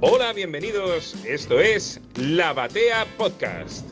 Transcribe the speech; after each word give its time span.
Hola, 0.00 0.32
bienvenidos. 0.32 1.24
Esto 1.26 1.58
es 1.58 2.00
La 2.14 2.52
Batea 2.52 3.04
Podcast. 3.18 3.84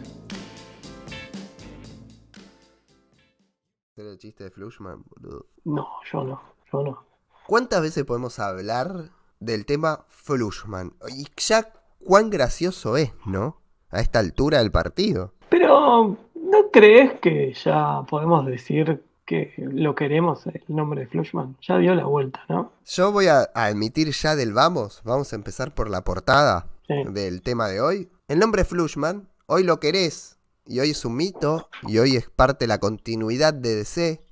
el 3.96 4.16
chiste 4.16 4.44
de 4.44 4.50
Flushman, 4.52 5.02
boludo? 5.04 5.46
No, 5.64 5.88
yo 6.12 6.22
no, 6.22 6.40
yo 6.72 6.82
no. 6.84 7.04
¿Cuántas 7.48 7.82
veces 7.82 8.04
podemos 8.04 8.38
hablar 8.38 9.10
del 9.40 9.66
tema 9.66 10.04
Flushman? 10.08 10.92
Y 11.08 11.26
ya 11.38 11.72
cuán 11.98 12.30
gracioso 12.30 12.96
es, 12.96 13.12
¿no? 13.26 13.60
A 13.90 13.98
esta 14.00 14.20
altura 14.20 14.58
del 14.58 14.70
partido. 14.70 15.32
Pero, 15.48 16.16
¿no 16.36 16.70
crees 16.70 17.18
que 17.18 17.52
ya 17.52 18.02
podemos 18.08 18.46
decir 18.46 19.02
que 19.26 19.52
lo 19.58 19.94
queremos 19.94 20.46
el 20.46 20.62
nombre 20.68 21.02
de 21.02 21.06
Flushman? 21.08 21.56
Ya 21.60 21.78
dio 21.78 21.94
la 21.94 22.04
vuelta, 22.04 22.40
¿no? 22.48 22.72
Yo 22.86 23.12
voy 23.12 23.26
a 23.26 23.50
admitir 23.54 24.10
ya 24.12 24.36
del 24.36 24.52
vamos. 24.52 25.02
Vamos 25.04 25.32
a 25.32 25.36
empezar 25.36 25.74
por 25.74 25.90
la 25.90 26.02
portada 26.04 26.66
Sí. 26.86 26.94
del 27.10 27.42
tema 27.42 27.68
de 27.68 27.80
hoy. 27.80 28.08
El 28.28 28.38
nombre 28.38 28.64
Flushman, 28.64 29.28
hoy 29.46 29.64
lo 29.64 29.80
querés. 29.80 30.38
Y 30.64 30.80
hoy 30.80 30.90
es 30.90 31.04
un 31.04 31.16
mito. 31.16 31.68
Y 31.82 31.98
hoy 31.98 32.16
es 32.16 32.30
parte 32.30 32.64
de 32.64 32.68
la 32.68 32.78
continuidad 32.78 33.52
de 33.54 33.74
DC. 33.76 34.22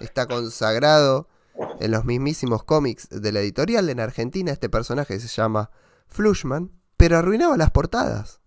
Está 0.00 0.26
consagrado 0.26 1.28
en 1.80 1.90
los 1.90 2.04
mismísimos 2.04 2.62
cómics 2.64 3.08
de 3.10 3.32
la 3.32 3.40
editorial 3.40 3.88
en 3.90 4.00
Argentina. 4.00 4.50
Este 4.52 4.68
personaje 4.68 5.18
se 5.20 5.28
llama 5.28 5.70
Flushman. 6.08 6.70
Pero 6.96 7.16
arruinaba 7.18 7.56
las 7.56 7.70
portadas. 7.70 8.40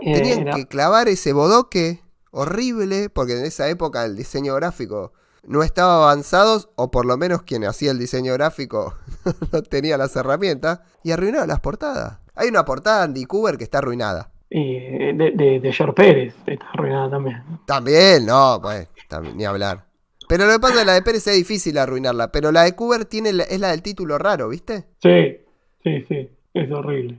Tenían 0.00 0.40
Era- 0.40 0.54
que 0.56 0.66
clavar 0.66 1.08
ese 1.08 1.32
bodoque 1.32 2.02
horrible, 2.30 3.08
porque 3.10 3.38
en 3.38 3.44
esa 3.44 3.68
época 3.68 4.04
el 4.04 4.16
diseño 4.16 4.54
gráfico 4.56 5.12
no 5.46 5.62
estaba 5.62 6.04
avanzado, 6.04 6.72
o 6.76 6.90
por 6.90 7.06
lo 7.06 7.16
menos 7.16 7.42
quien 7.42 7.64
hacía 7.64 7.90
el 7.90 7.98
diseño 7.98 8.32
gráfico 8.34 8.94
no 9.52 9.62
tenía 9.62 9.96
las 9.96 10.14
herramientas, 10.16 10.80
y 11.02 11.12
arruinaba 11.12 11.46
las 11.46 11.60
portadas. 11.60 12.18
Hay 12.34 12.48
una 12.48 12.64
portada 12.64 12.98
de 12.98 13.04
Andy 13.04 13.24
Cooper 13.26 13.56
que 13.56 13.64
está 13.64 13.78
arruinada. 13.78 14.30
y 14.50 14.78
de, 15.14 15.32
de, 15.34 15.60
de 15.60 15.72
George 15.72 15.94
Pérez, 15.94 16.34
está 16.46 16.66
arruinada 16.70 17.10
también. 17.10 17.42
También, 17.66 18.26
no, 18.26 18.58
pues, 18.62 18.88
también, 19.08 19.36
ni 19.36 19.44
hablar. 19.44 19.84
Pero 20.28 20.46
lo 20.46 20.52
que 20.54 20.58
pasa 20.58 20.74
es 20.74 20.80
que 20.80 20.86
la 20.86 20.94
de 20.94 21.02
Pérez 21.02 21.26
es 21.26 21.36
difícil 21.36 21.76
arruinarla, 21.78 22.32
pero 22.32 22.50
la 22.50 22.62
de 22.62 22.74
Cooper 22.74 23.04
tiene 23.04 23.30
es 23.30 23.60
la 23.60 23.70
del 23.70 23.82
título 23.82 24.16
raro, 24.18 24.48
¿viste? 24.48 24.86
Sí, 25.02 25.38
sí, 25.82 26.04
sí, 26.08 26.30
es 26.54 26.70
horrible. 26.72 27.18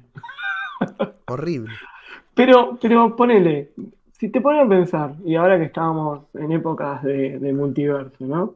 Horrible. 1.28 1.74
Pero, 2.34 2.78
pero 2.82 3.16
ponele, 3.16 3.72
si 4.18 4.30
te 4.30 4.40
pones 4.40 4.66
a 4.66 4.70
pensar, 4.70 5.16
y 5.26 5.36
ahora 5.36 5.58
que 5.58 5.66
estábamos 5.66 6.22
en 6.36 6.52
épocas 6.52 7.04
de, 7.04 7.38
de 7.38 7.54
multiverso, 7.54 8.26
¿no? 8.26 8.54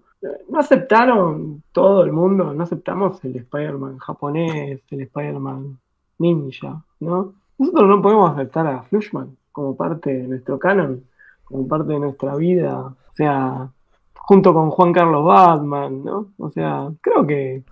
¿No 0.49 0.59
aceptaron 0.59 1.63
todo 1.71 2.03
el 2.03 2.11
mundo? 2.11 2.53
¿No 2.53 2.63
aceptamos 2.63 3.23
el 3.25 3.35
Spider-Man 3.35 3.97
japonés, 3.97 4.81
el 4.89 5.01
Spider-Man 5.01 5.77
ninja, 6.17 6.81
¿no? 6.99 7.33
Nosotros 7.57 7.89
no 7.89 8.01
podemos 8.01 8.31
aceptar 8.31 8.67
a 8.67 8.83
Flushman 8.83 9.35
como 9.51 9.75
parte 9.75 10.13
de 10.13 10.27
nuestro 10.27 10.57
canon, 10.57 11.03
como 11.43 11.67
parte 11.67 11.93
de 11.93 11.99
nuestra 11.99 12.35
vida, 12.35 12.79
o 12.79 13.15
sea, 13.15 13.69
junto 14.13 14.53
con 14.53 14.69
Juan 14.69 14.93
Carlos 14.93 15.25
Batman, 15.25 16.03
¿no? 16.03 16.27
O 16.37 16.49
sea, 16.51 16.89
creo 17.01 17.25
que 17.27 17.63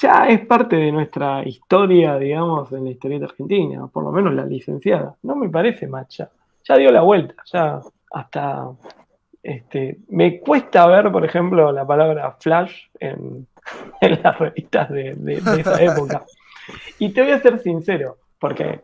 ya 0.00 0.28
es 0.28 0.46
parte 0.46 0.76
de 0.76 0.92
nuestra 0.92 1.46
historia, 1.46 2.18
digamos, 2.18 2.72
en 2.72 2.84
la 2.84 2.90
historieta 2.90 3.26
argentina, 3.26 3.86
por 3.88 4.04
lo 4.04 4.12
menos 4.12 4.32
la 4.34 4.46
licenciada. 4.46 5.16
No 5.22 5.36
me 5.36 5.48
parece 5.48 5.86
macha. 5.86 6.30
Ya 6.66 6.76
dio 6.76 6.90
la 6.90 7.02
vuelta, 7.02 7.34
ya 7.52 7.80
hasta 8.12 8.68
este, 9.42 9.98
me 10.08 10.40
cuesta 10.40 10.86
ver, 10.86 11.12
por 11.12 11.24
ejemplo, 11.24 11.70
la 11.72 11.86
palabra 11.86 12.36
flash 12.40 12.72
en, 13.00 13.46
en 14.00 14.22
las 14.22 14.38
revistas 14.38 14.88
de, 14.90 15.14
de- 15.16 15.40
de 15.40 15.60
esa 15.60 15.82
época. 15.82 16.24
Y 16.98 17.12
te 17.12 17.22
voy 17.22 17.32
a 17.32 17.40
ser 17.42 17.58
sincero, 17.60 18.16
porque 18.40 18.80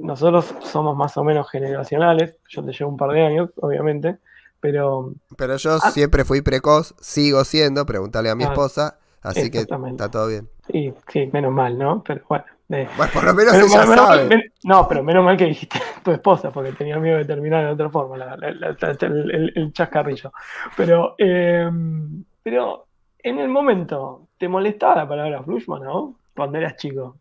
nosotros 0.00 0.54
somos 0.60 0.96
más 0.96 1.16
o 1.16 1.24
menos 1.24 1.50
generacionales, 1.50 2.36
yo 2.48 2.64
te 2.64 2.72
llevo 2.72 2.90
un 2.90 2.96
par 2.96 3.10
de 3.10 3.22
años, 3.22 3.50
obviamente, 3.56 4.18
pero 4.60 5.12
Pero 5.36 5.56
yo 5.56 5.76
Ah. 5.82 5.90
siempre 5.90 6.24
fui 6.24 6.40
precoz, 6.42 6.94
sigo 7.00 7.42
siendo, 7.44 7.84
preguntarle 7.86 8.30
a 8.30 8.34
mi 8.36 8.44
Ah, 8.44 8.48
esposa, 8.48 8.98
así 9.22 9.50
que 9.50 9.58
está 9.60 10.10
todo 10.10 10.28
bien. 10.28 10.48
y, 10.68 10.92
sí, 11.08 11.28
menos 11.32 11.52
mal, 11.52 11.76
¿no? 11.76 12.02
Pero 12.04 12.22
bueno. 12.28 12.44
Bueno, 12.68 12.88
por 13.12 13.24
lo 13.24 13.34
menos 13.34 13.52
Pero 13.52 13.66
ella 13.66 13.86
menos- 13.86 14.06
sabe. 14.06 14.24
men- 14.24 14.52
no, 14.64 14.88
pero 14.88 15.02
menos 15.02 15.24
mal 15.24 15.36
que 15.36 15.44
dijiste 15.44 15.78
tu 16.02 16.10
esposa, 16.10 16.50
porque 16.50 16.72
tenía 16.72 16.98
miedo 16.98 17.18
de 17.18 17.24
terminar 17.24 17.64
de 17.66 17.72
otra 17.72 17.90
forma 17.90 18.16
la- 18.16 18.36
la- 18.36 18.50
la- 18.52 18.76
la- 18.80 18.96
el, 19.00 19.70
chascarrillo. 19.72 20.32
Pero, 20.76 21.14
eh, 21.18 21.70
pero 22.42 22.86
en 23.18 23.38
el 23.38 23.48
momento, 23.48 24.28
¿te 24.38 24.48
molestaba 24.48 24.96
la 24.96 25.08
palabra 25.08 25.42
Flushman, 25.42 25.82
no? 25.82 26.14
Cuando 26.34 26.58
eras 26.58 26.76
chico. 26.76 27.16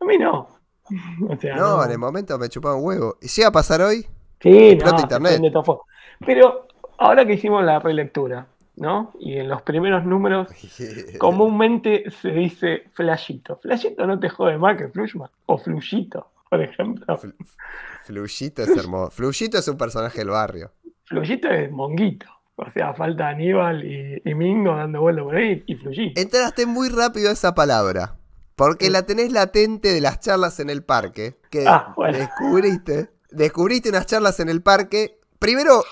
A 0.00 0.04
mí 0.04 0.16
no. 0.18 0.48
O 1.28 1.36
sea, 1.36 1.56
No, 1.56 1.84
en 1.84 1.90
el 1.90 1.98
momento 1.98 2.38
me 2.38 2.48
chupaba 2.48 2.74
un 2.76 2.84
huevo. 2.84 3.16
¿Y 3.20 3.28
llega 3.28 3.48
a 3.48 3.52
pasar 3.52 3.80
hoy? 3.82 4.06
Sí, 4.40 4.76
no, 4.76 4.98
internet. 4.98 5.40
Pero 6.24 6.66
ahora 6.98 7.24
que 7.26 7.34
hicimos 7.34 7.62
la 7.64 7.78
relectura, 7.78 8.46
¿no? 8.76 9.12
Y 9.20 9.36
en 9.38 9.48
los 9.48 9.62
primeros 9.62 10.04
números 10.04 10.48
comúnmente 11.18 12.10
se 12.22 12.30
dice 12.30 12.84
flashito. 12.92 13.58
Flashito 13.62 14.06
no 14.06 14.18
te 14.18 14.28
jode 14.28 14.58
más 14.58 14.76
que 14.76 14.88
Flushman. 14.88 15.30
O 15.46 15.58
Fluyito, 15.58 16.28
por 16.48 16.62
ejemplo. 16.62 17.18
Fluyito 18.04 18.62
es 18.62 18.76
hermoso. 18.76 19.10
Fluyito 19.10 19.58
es 19.58 19.68
un 19.68 19.76
personaje 19.76 20.18
del 20.18 20.30
barrio. 20.30 20.72
Fluyito 21.04 21.48
es 21.48 21.70
monguito. 21.70 22.26
O 22.56 22.70
sea, 22.70 22.92
falta 22.92 23.28
Aníbal 23.28 23.84
y, 23.84 24.20
y 24.24 24.34
Mingo 24.34 24.76
dando 24.76 25.00
vueltas 25.00 25.24
por 25.24 25.36
ahí 25.36 25.62
y 25.66 25.76
Fluyito. 25.76 26.20
Entraste 26.20 26.66
muy 26.66 26.88
rápido 26.90 27.30
a 27.30 27.32
esa 27.32 27.54
palabra. 27.54 28.16
Porque 28.54 28.86
Sí. 28.86 28.92
la 28.92 29.06
tenés 29.06 29.32
latente 29.32 29.88
de 29.94 30.00
las 30.02 30.20
charlas 30.20 30.60
en 30.60 30.68
el 30.68 30.82
parque. 30.82 31.38
Que 31.50 31.66
Ah, 31.66 31.94
bueno. 31.96 32.18
descubriste. 32.18 33.08
Descubriste 33.30 33.88
unas 33.88 34.04
charlas 34.06 34.38
en 34.40 34.50
el 34.50 34.60
parque. 34.60 35.18
Primero, 35.38 35.82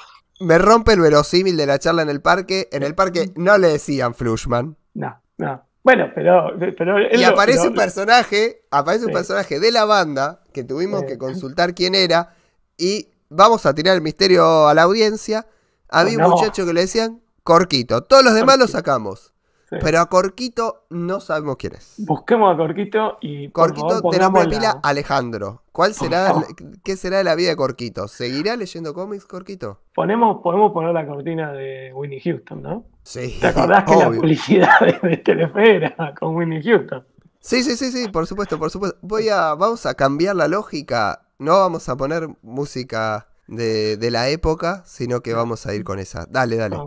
me 0.40 0.58
rompe 0.58 0.92
el 0.92 1.00
verosímil 1.00 1.56
de 1.56 1.66
la 1.66 1.78
charla 1.78 2.02
en 2.02 2.08
el 2.10 2.20
parque. 2.20 2.68
En 2.72 2.82
el 2.82 2.94
parque 2.94 3.30
no 3.36 3.56
le 3.58 3.68
decían 3.68 4.14
Flushman. 4.14 4.76
No, 4.94 5.20
no. 5.38 5.64
Bueno, 5.84 6.10
pero. 6.14 6.52
pero 6.76 6.98
él 6.98 7.08
Y 7.12 7.22
lo- 7.22 7.28
aparece 7.28 7.64
lo- 7.64 7.70
un 7.70 7.74
personaje, 7.74 8.62
aparece 8.70 9.06
un 9.06 9.12
personaje 9.12 9.58
de 9.60 9.70
la 9.72 9.84
banda 9.84 10.42
que 10.52 10.64
tuvimos 10.64 11.00
Sí. 11.00 11.06
que 11.06 11.18
consultar 11.18 11.74
quién 11.74 11.94
era 11.94 12.34
y 12.76 13.08
vamos 13.30 13.64
a 13.66 13.74
tirar 13.74 13.94
el 13.94 14.02
misterio 14.02 14.68
a 14.68 14.74
la 14.74 14.82
audiencia. 14.82 15.46
Había 15.88 16.16
un 16.18 16.22
No. 16.24 16.30
muchacho 16.30 16.66
que 16.66 16.74
le 16.74 16.82
decían 16.82 17.20
Corquito. 17.42 18.02
Todos 18.02 18.22
los 18.24 18.34
demás 18.34 18.56
lo 18.58 18.64
Corquito. 18.64 18.78
sacamos. 18.78 19.32
Sí. 19.68 19.76
Pero 19.80 20.00
a 20.00 20.06
Corquito 20.08 20.84
no 20.90 21.20
sabemos 21.20 21.56
quién 21.56 21.74
es. 21.74 21.94
Busquemos 21.98 22.54
a 22.54 22.56
Corquito 22.56 23.18
y. 23.20 23.48
por 23.48 23.66
Corquito 23.68 23.88
favor, 23.88 24.02
nombre 24.18 24.20
pongamos 24.20 24.46
pila 24.46 24.60
la- 24.74 24.80
Alejandro. 24.82 25.62
¿Cuál 25.72 25.94
será, 25.94 26.32
Oh. 26.34 26.42
qué 26.84 26.96
será 26.96 27.18
de 27.18 27.24
la 27.24 27.34
vida 27.34 27.50
de 27.50 27.56
Corquito? 27.56 28.08
¿Seguirá 28.08 28.56
leyendo 28.56 28.94
cómics 28.94 29.24
Corquito? 29.26 29.80
Ponemos, 29.94 30.40
podemos 30.42 30.72
poner 30.72 30.92
la 30.92 31.06
cortina 31.06 31.52
de 31.52 31.92
Winnie 31.94 32.20
Houston, 32.20 32.62
¿no? 32.62 32.84
Sí. 33.02 33.36
¿Te 33.40 33.46
acordás 33.48 33.84
que 33.84 33.96
la 33.96 34.08
obvio. 34.08 34.20
publicidad 34.20 34.80
de, 34.80 35.08
de 35.08 35.16
Telefe 35.18 35.76
era 35.76 36.14
con 36.18 36.34
Winnie 36.36 36.62
Houston? 36.62 37.04
Sí, 37.40 37.62
sí, 37.62 37.76
sí, 37.76 37.92
sí, 37.92 38.08
por 38.08 38.26
supuesto, 38.26 38.58
por 38.58 38.70
supuesto. 38.70 38.98
Voy 39.02 39.28
a, 39.28 39.54
vamos 39.54 39.86
a 39.86 39.94
cambiar 39.94 40.34
la 40.36 40.48
lógica. 40.48 41.22
No 41.38 41.52
vamos 41.58 41.88
a 41.88 41.96
poner 41.96 42.28
música 42.42 43.28
de, 43.46 43.96
de 43.96 44.10
la 44.10 44.28
época, 44.28 44.82
sino 44.84 45.20
que 45.20 45.32
vamos 45.34 45.64
a 45.66 45.74
ir 45.74 45.84
con 45.84 46.00
esa. 46.00 46.26
Dale, 46.28 46.56
dale. 46.56 46.76
Ah, 46.76 46.84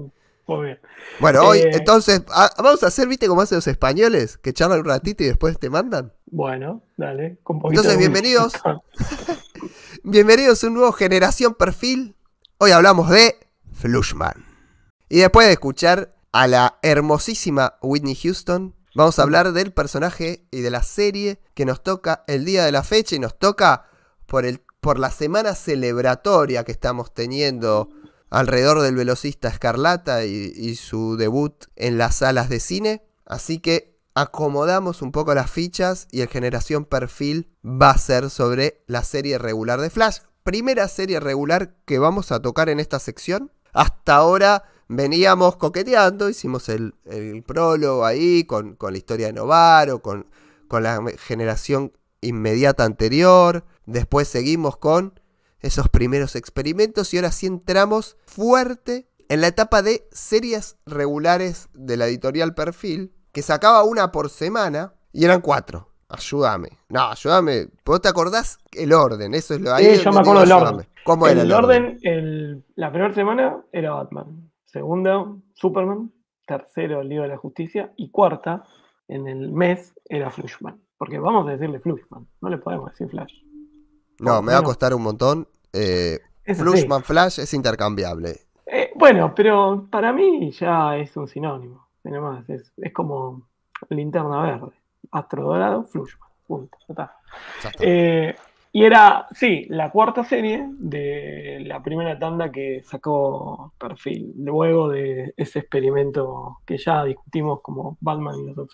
Muy 0.48 0.66
bien. 0.66 0.80
Bueno, 1.20 1.44
hoy, 1.44 1.60
Eh, 1.60 1.70
entonces, 1.74 2.24
ah, 2.30 2.52
vamos 2.58 2.84
a 2.84 2.88
hacer, 2.88 3.08
viste, 3.08 3.28
como 3.28 3.42
hacen 3.42 3.58
los 3.58 3.68
españoles, 3.68 4.38
que 4.38 4.54
charlan 4.54 4.80
un 4.80 4.86
ratito 4.86 5.24
y 5.24 5.28
después 5.28 5.58
te 5.60 5.70
mandan. 5.70 6.14
Bueno, 6.26 6.84
dale. 6.98 7.38
Con 7.44 7.58
Entonces, 7.64 7.94
de 7.94 7.98
bienvenidos. 7.98 8.54
Bienvenidos 10.04 10.64
a 10.64 10.68
un 10.68 10.74
nuevo 10.74 10.92
Generación 10.94 11.54
Perfil. 11.54 12.16
Hoy 12.58 12.72
hablamos 12.72 13.10
de 13.10 13.36
Flushman. 13.74 14.46
Y 15.10 15.20
después 15.20 15.46
de 15.46 15.54
escuchar 15.54 16.16
a 16.32 16.48
la 16.48 16.80
hermosísima 16.82 17.76
Whitney 17.82 18.16
Houston, 18.16 18.74
vamos 18.96 19.20
a 19.20 19.24
hablar 19.24 19.52
del 19.52 19.74
personaje 19.74 20.48
y 20.50 20.62
de 20.62 20.72
la 20.72 20.82
serie 20.82 21.40
que 21.54 21.66
nos 21.66 21.84
toca 21.84 22.24
el 22.28 22.46
día 22.46 22.66
de 22.66 22.72
la 22.72 22.82
fecha 22.84 23.16
y 23.16 23.20
nos 23.20 23.38
toca 23.38 23.86
por, 24.26 24.46
el, 24.46 24.62
por 24.80 24.98
la 24.98 25.12
semana 25.12 25.54
celebratoria 25.54 26.64
que 26.64 26.72
estamos 26.72 27.14
teniendo 27.14 27.90
alrededor 28.32 28.82
del 28.82 28.96
velocista 28.96 29.50
Escarlata 29.50 30.26
y, 30.26 30.52
y 30.56 30.76
su 30.78 31.18
debut 31.18 31.66
en 31.76 32.00
las 32.00 32.16
salas 32.16 32.50
de 32.50 32.60
cine. 32.60 33.04
Así 33.26 33.60
que 33.60 34.00
acomodamos 34.16 35.02
un 35.02 35.12
poco 35.12 35.34
las 35.36 35.52
fichas 35.52 36.08
y 36.12 36.22
el 36.22 36.28
generación 36.28 36.86
perfil 36.86 37.50
va 37.64 37.92
a 37.92 37.98
ser 37.98 38.30
sobre 38.30 38.84
la 38.88 39.04
serie 39.04 39.38
regular 39.38 39.80
de 39.80 39.90
Flash. 39.90 40.20
Primera 40.44 40.88
serie 40.88 41.20
regular 41.20 41.76
que 41.86 42.00
vamos 42.00 42.32
a 42.32 42.42
tocar 42.42 42.70
en 42.70 42.80
esta 42.80 43.00
sección. 43.00 43.52
Hasta 43.74 44.16
ahora 44.16 44.64
veníamos 44.88 45.56
coqueteando, 45.56 46.30
hicimos 46.30 46.68
el, 46.68 46.96
el 47.06 47.44
prólogo 47.44 48.06
ahí 48.06 48.44
con, 48.44 48.76
con 48.76 48.94
la 48.94 48.98
historia 48.98 49.28
de 49.28 49.34
Novaro, 49.34 50.02
con, 50.02 50.28
con 50.68 50.84
la 50.84 51.02
generación 51.18 51.94
inmediata 52.22 52.84
anterior. 52.84 53.66
Después 53.86 54.28
seguimos 54.28 54.78
con 54.78 55.21
esos 55.62 55.90
primeros 55.90 56.36
experimentos 56.36 57.14
y 57.14 57.18
ahora 57.18 57.32
sí 57.32 57.46
entramos 57.48 58.18
fuerte 58.26 59.08
en 59.30 59.42
la 59.42 59.48
etapa 59.48 59.82
de 59.82 60.08
series 60.12 60.78
regulares 60.86 61.70
de 61.74 61.98
la 61.98 62.08
editorial 62.08 62.54
Perfil, 62.54 63.14
que 63.32 63.42
sacaba 63.42 63.84
una 63.84 64.12
por 64.12 64.30
semana 64.30 64.94
y 65.14 65.24
eran 65.26 65.42
cuatro. 65.42 65.88
ayúdame. 66.10 66.70
No, 66.90 67.04
ayúdame. 67.12 67.68
¿Vos 67.86 68.02
te 68.02 68.10
acordás 68.10 68.58
el 68.74 68.92
orden? 68.92 69.34
Eso 69.34 69.54
es 69.54 69.62
lo 69.62 69.74
ahí. 69.74 69.96
Sí, 69.96 70.04
yo 70.04 70.12
me 70.12 70.20
acuerdo 70.20 70.42
del 70.42 70.52
orden. 70.52 70.88
¿Cómo 71.06 71.28
era 71.28 71.42
el, 71.42 71.48
el 71.48 71.54
orden, 71.54 71.98
el- 72.04 72.66
la 72.76 72.92
primera 72.92 73.14
semana 73.14 73.64
era 73.72 73.94
Batman. 73.94 74.52
Segunda, 74.66 75.26
Superman. 75.54 76.12
Tercero, 76.46 77.02
Liga 77.02 77.24
de 77.24 77.30
la 77.30 77.38
Justicia. 77.38 77.94
Y 77.96 78.12
cuarta, 78.12 78.64
en 79.08 79.28
el 79.28 79.52
mes, 79.52 79.94
era 80.10 80.30
Flashman. 80.30 80.82
Porque 80.98 81.18
vamos 81.20 81.48
a 81.48 81.52
decirle 81.52 81.80
Flashman. 81.80 82.28
No 82.42 82.50
le 82.50 82.58
podemos 82.58 82.92
decir 82.92 83.08
Flash. 83.10 83.34
No, 84.20 84.42
me 84.42 84.54
va 84.54 84.60
a 84.60 84.64
costar 84.64 84.94
un 84.94 85.04
montón. 85.04 85.48
Eh. 85.74 86.20
Flushman 86.46 87.04
Flash 87.04 87.40
es 87.40 87.54
intercambiable. 87.54 88.42
Eh, 88.66 88.92
bueno, 88.96 89.34
pero 89.36 89.88
para 89.90 90.12
mí 90.12 90.52
ya 90.52 90.98
es 90.98 91.16
un 91.18 91.28
sinónimo. 91.28 91.88
Más. 92.04 92.50
Es, 92.50 92.72
es 92.78 92.94
como 92.94 93.48
linterna 93.90 94.42
verde. 94.42 94.72
Astro 95.12 95.44
dorado, 95.44 95.84
Flashman. 95.84 96.30
Punto. 96.48 96.78
Está. 96.88 97.18
Está. 97.64 97.72
Eh, 97.80 98.36
y 98.74 98.86
era, 98.86 99.28
sí, 99.32 99.66
la 99.70 99.92
cuarta 99.92 100.24
serie 100.24 100.66
de 100.70 101.62
la 101.66 101.84
primera 101.84 102.18
tanda 102.18 102.50
que 102.50 102.82
sacó 102.84 103.74
Perfil, 103.78 104.34
luego 104.38 104.88
de 104.88 105.34
ese 105.36 105.60
experimento 105.60 106.60
que 106.66 106.78
ya 106.78 107.04
discutimos 107.04 107.60
como 107.62 107.98
Batman 108.00 108.36
y 108.40 108.54
los. 108.54 108.70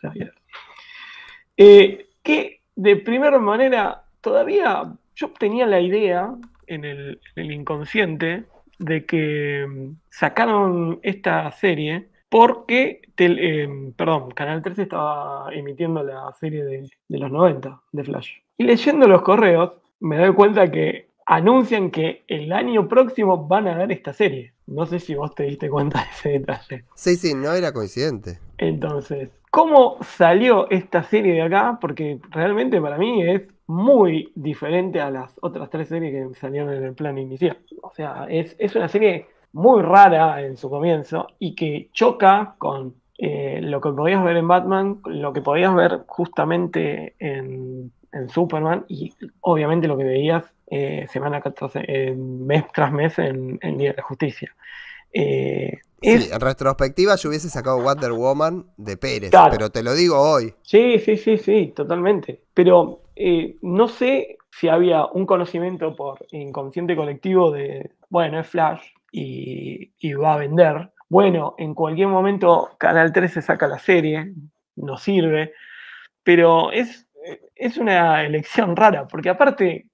Eh, 1.58 2.10
que 2.22 2.62
de 2.76 2.98
primera 2.98 3.40
manera, 3.40 4.04
todavía 4.22 4.94
yo 5.18 5.32
tenía 5.38 5.66
la 5.66 5.82
idea 5.82 6.34
en 6.68 6.86
el, 6.86 7.20
en 7.36 7.46
el 7.46 7.52
inconsciente 7.52 8.46
de 8.80 9.06
que 9.06 9.66
mm, 9.68 9.96
sacaron 10.10 11.00
esta 11.02 11.52
serie 11.52 12.10
porque, 12.30 13.02
eh, 13.18 13.92
perdón, 13.96 14.32
Canal 14.32 14.62
13 14.62 14.84
estaba 14.84 15.50
emitiendo 15.54 16.04
la 16.04 16.32
serie 16.40 16.64
de, 16.64 16.90
de 17.08 17.18
los 17.18 17.32
90 17.32 17.82
de 17.92 18.04
Flash. 18.04 18.30
Y 18.58 18.66
leyendo 18.66 19.08
los 19.08 19.22
correos, 19.22 19.74
me 20.00 20.18
doy 20.18 20.34
cuenta 20.34 20.70
que 20.70 21.08
anuncian 21.26 21.90
que 21.90 22.24
el 22.28 22.52
año 22.52 22.88
próximo 22.88 23.48
van 23.48 23.68
a 23.68 23.78
dar 23.78 23.92
esta 23.92 24.14
serie. 24.14 24.54
No 24.68 24.86
sé 24.86 25.00
si 25.00 25.16
vos 25.16 25.34
te 25.34 25.44
diste 25.44 25.70
cuenta 25.70 26.00
de 26.04 26.10
ese 26.12 26.30
detalle. 26.40 26.86
Sí, 26.96 27.16
sí, 27.16 27.34
no 27.34 27.54
era 27.54 27.72
coincidente. 27.72 28.40
Entonces, 28.58 29.30
¿cómo 29.58 29.98
salió 30.04 30.70
esta 30.70 31.02
serie 31.02 31.34
de 31.34 31.42
acá? 31.42 31.80
Porque 31.82 32.20
realmente 32.30 32.80
para 32.80 33.00
mí 33.00 33.28
es 33.28 33.42
muy 33.66 34.32
diferente 34.36 35.02
a 35.02 35.10
las 35.10 35.36
otras 35.42 35.72
tres 35.72 35.88
series 35.88 36.14
que 36.14 36.40
salieron 36.40 36.72
en 36.76 36.84
el 36.84 36.94
plan 36.94 37.18
inicial. 37.18 37.58
O 37.82 37.92
sea, 37.92 38.28
es, 38.30 38.56
es 38.60 38.76
una 38.76 38.88
serie 38.88 39.26
muy 39.54 39.82
rara 39.82 40.44
en 40.44 40.58
su 40.58 40.70
comienzo 40.70 41.30
y 41.40 41.56
que 41.56 41.90
choca 41.92 42.54
con 42.60 42.94
eh, 43.18 43.60
lo 43.64 43.82
que 43.82 43.90
podías 43.90 44.24
ver 44.24 44.38
en 44.38 44.48
Batman, 44.48 45.00
lo 45.06 45.34
que 45.34 45.42
podías 45.42 45.74
ver 45.74 46.04
justamente 46.06 47.16
en, 47.18 47.92
en 48.12 48.30
Superman 48.30 48.86
y 48.88 49.12
obviamente 49.42 49.88
lo 49.88 49.98
que 49.98 50.04
veías 50.04 50.54
eh, 50.68 51.08
semana 51.10 51.42
tras, 51.42 51.72
eh, 51.78 52.14
mes 52.16 52.64
tras 52.72 52.92
mes 52.92 53.18
en, 53.18 53.58
en 53.64 53.78
Liga 53.80 53.94
de 53.94 54.04
Justicia. 54.04 54.54
Eh, 55.14 55.80
es- 56.02 56.26
Sí, 56.26 56.30
en 56.32 56.40
retrospectiva 56.42 57.16
yo 57.16 57.30
hubiese 57.30 57.50
sacado 57.50 57.82
Wonder 57.82 58.12
Woman 58.12 58.66
de 58.78 58.98
Pérez, 58.98 59.32
Claro. 59.32 59.52
pero 59.52 59.70
te 59.72 59.84
lo 59.84 59.94
digo 59.96 60.20
hoy. 60.20 60.54
Sí, 60.62 61.00
sí, 61.00 61.18
sí, 61.18 61.38
sí, 61.38 61.74
totalmente. 61.76 62.42
Pero 62.54 63.02
eh, 63.16 63.56
no 63.62 63.88
sé 63.88 64.38
si 64.52 64.68
había 64.70 65.06
un 65.06 65.26
conocimiento 65.26 65.96
por 65.96 66.26
inconsciente 66.32 66.96
colectivo 66.96 67.52
de, 67.52 67.92
bueno, 68.10 68.40
es 68.40 68.48
Flash 68.48 68.82
y, 69.12 69.92
y 70.00 70.14
va 70.14 70.34
a 70.36 70.38
vender. 70.38 70.92
Bueno, 71.10 71.56
en 71.58 71.74
cualquier 71.74 72.10
momento 72.10 72.70
Canal 72.78 73.12
13 73.12 73.42
saca 73.42 73.68
la 73.68 73.80
serie, 73.80 74.34
no 74.76 74.98
sirve, 74.98 75.54
pero 76.24 76.72
es, 76.72 77.08
es 77.56 77.78
una 77.78 78.24
elección 78.24 78.76
rara, 78.76 79.08
porque 79.08 79.30
aparte 79.30 79.88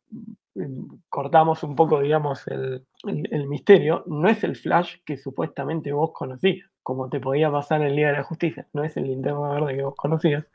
cortamos 1.09 1.63
un 1.63 1.75
poco, 1.75 2.01
digamos, 2.01 2.47
el, 2.47 2.85
el- 3.05 3.47
misterio, 3.47 4.03
no 4.07 4.29
es 4.29 4.43
el 4.43 4.55
Flash 4.55 4.97
que 5.05 5.17
supuestamente 5.17 5.91
vos 5.93 6.11
conocías, 6.13 6.69
como 6.83 7.09
te 7.09 7.19
podía 7.19 7.51
pasar 7.51 7.81
en 7.81 7.95
Liga 7.95 8.09
de 8.09 8.17
la 8.17 8.23
Justicia, 8.23 8.67
no 8.73 8.83
es 8.83 8.95
el 8.97 9.05
linterna 9.05 9.49
verde 9.49 9.75
que 9.77 9.83
vos 9.83 9.95
conocías. 9.95 10.45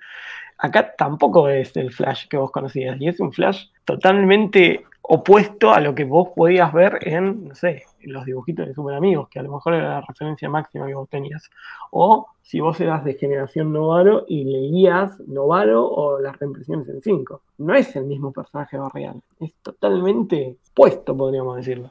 Acá 0.59 0.95
tampoco 0.97 1.49
es 1.49 1.77
el 1.77 1.93
Flash 1.93 2.29
que 2.29 2.37
vos 2.37 2.51
conocías, 2.51 3.01
y 3.01 3.09
es 3.09 3.21
un 3.21 3.33
Flash 3.33 3.67
totalmente 3.85 4.85
opuesto 5.03 5.73
a 5.73 5.81
lo 5.81 5.95
que 5.95 6.05
vos 6.05 6.31
podías 6.37 6.73
ver 6.73 6.99
en, 7.03 7.49
no 7.49 7.55
sé, 7.55 7.85
los 8.09 8.25
dibujitos 8.25 8.67
de 8.67 8.75
Super 8.75 8.95
Amigos, 8.95 9.29
que 9.31 9.39
a 9.39 9.43
lo 9.43 9.53
mejor 9.53 9.75
era 9.75 9.89
la 9.91 10.01
referencia 10.01 10.49
máxima 10.49 10.87
que 10.87 10.95
vos 10.95 11.09
tenías. 11.09 11.49
O 11.91 12.27
si 12.43 12.61
vos 12.61 12.81
eras 12.81 13.05
de 13.05 13.15
generación 13.15 13.73
Novaro 13.73 14.25
y 14.27 14.45
leías 14.45 15.19
Novaro 15.27 15.87
o 15.87 16.19
las 16.21 16.39
reimpresiones 16.39 16.89
en 16.89 17.03
5. 17.03 17.43
No 17.59 17.75
es 17.75 17.95
el 17.97 18.05
mismo 18.05 18.33
personaje 18.33 18.77
barrial, 18.79 19.23
es 19.41 19.53
totalmente 19.63 20.57
puesto, 20.75 21.17
podríamos 21.17 21.57
decirlo. 21.57 21.91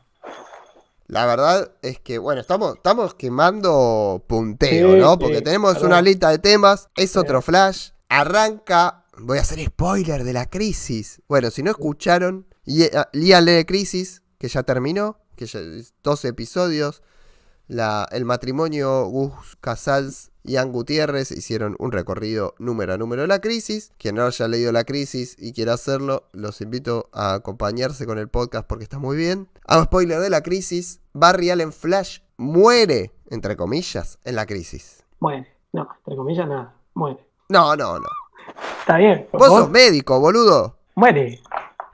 La 1.07 1.25
verdad 1.25 1.71
es 1.81 1.99
que, 1.99 2.17
bueno, 2.17 2.41
estamos, 2.41 2.75
estamos 2.75 3.13
quemando 3.13 4.21
punteo, 4.27 4.91
Sí, 4.93 4.99
¿no? 4.99 5.13
sí, 5.13 5.17
Porque 5.21 5.41
tenemos 5.41 5.75
perdón. 5.75 5.91
una 5.91 6.01
lista 6.01 6.29
de 6.31 6.39
temas, 6.39 6.89
es 6.97 7.15
otro 7.15 7.41
flash, 7.41 7.91
arranca, 8.09 9.05
voy 9.17 9.37
a 9.37 9.41
hacer 9.41 9.63
spoiler 9.65 10.25
de 10.25 10.33
la 10.33 10.47
crisis. 10.47 11.21
Bueno, 11.29 11.49
si 11.49 11.63
no 11.63 11.71
escucharon, 11.71 12.45
líanle 13.13 13.51
de 13.53 13.65
crisis, 13.65 14.21
que 14.37 14.49
ya 14.49 14.63
terminó, 14.63 15.17
que 15.37 15.45
ya 15.45 15.59
es 15.59 15.93
12 16.03 16.27
episodios. 16.29 17.01
La, 17.67 18.07
el 18.11 18.25
matrimonio 18.25 19.05
Gus 19.05 19.57
Casals 19.59 20.31
y 20.43 20.55
Ann 20.55 20.71
Gutiérrez 20.71 21.31
hicieron 21.31 21.75
un 21.79 21.91
recorrido 21.91 22.55
número 22.59 22.93
a 22.93 22.97
número 22.97 23.23
de 23.23 23.27
la 23.27 23.39
crisis. 23.39 23.91
Quien 23.97 24.15
no 24.15 24.25
haya 24.25 24.47
leído 24.47 24.71
la 24.71 24.85
crisis 24.85 25.35
y 25.37 25.51
quiera 25.51 25.73
hacerlo, 25.73 26.23
los 26.31 26.61
invito 26.61 27.09
a 27.11 27.33
acompañarse 27.33 28.05
con 28.05 28.17
el 28.17 28.29
podcast 28.29 28.65
porque 28.67 28.83
está 28.83 28.99
muy 28.99 29.17
bien. 29.17 29.49
Hago 29.65 29.83
spoiler 29.83 30.19
de 30.19 30.29
la 30.29 30.41
crisis. 30.41 31.01
Barry 31.13 31.49
Allen 31.49 31.73
Flash 31.73 32.19
muere, 32.37 33.11
entre 33.29 33.57
comillas, 33.57 34.17
en 34.23 34.35
la 34.35 34.45
crisis. 34.45 35.03
Muere. 35.19 35.47
No, 35.73 35.87
entre 35.97 36.15
comillas, 36.15 36.47
nada. 36.47 36.73
Muere. 36.93 37.19
No, 37.49 37.75
no, 37.75 37.99
no. 37.99 38.07
Está 38.79 38.97
bien. 38.97 39.27
Vos 39.33 39.47
sos 39.47 39.69
médico, 39.69 40.19
boludo. 40.19 40.77
Muere. 40.95 41.41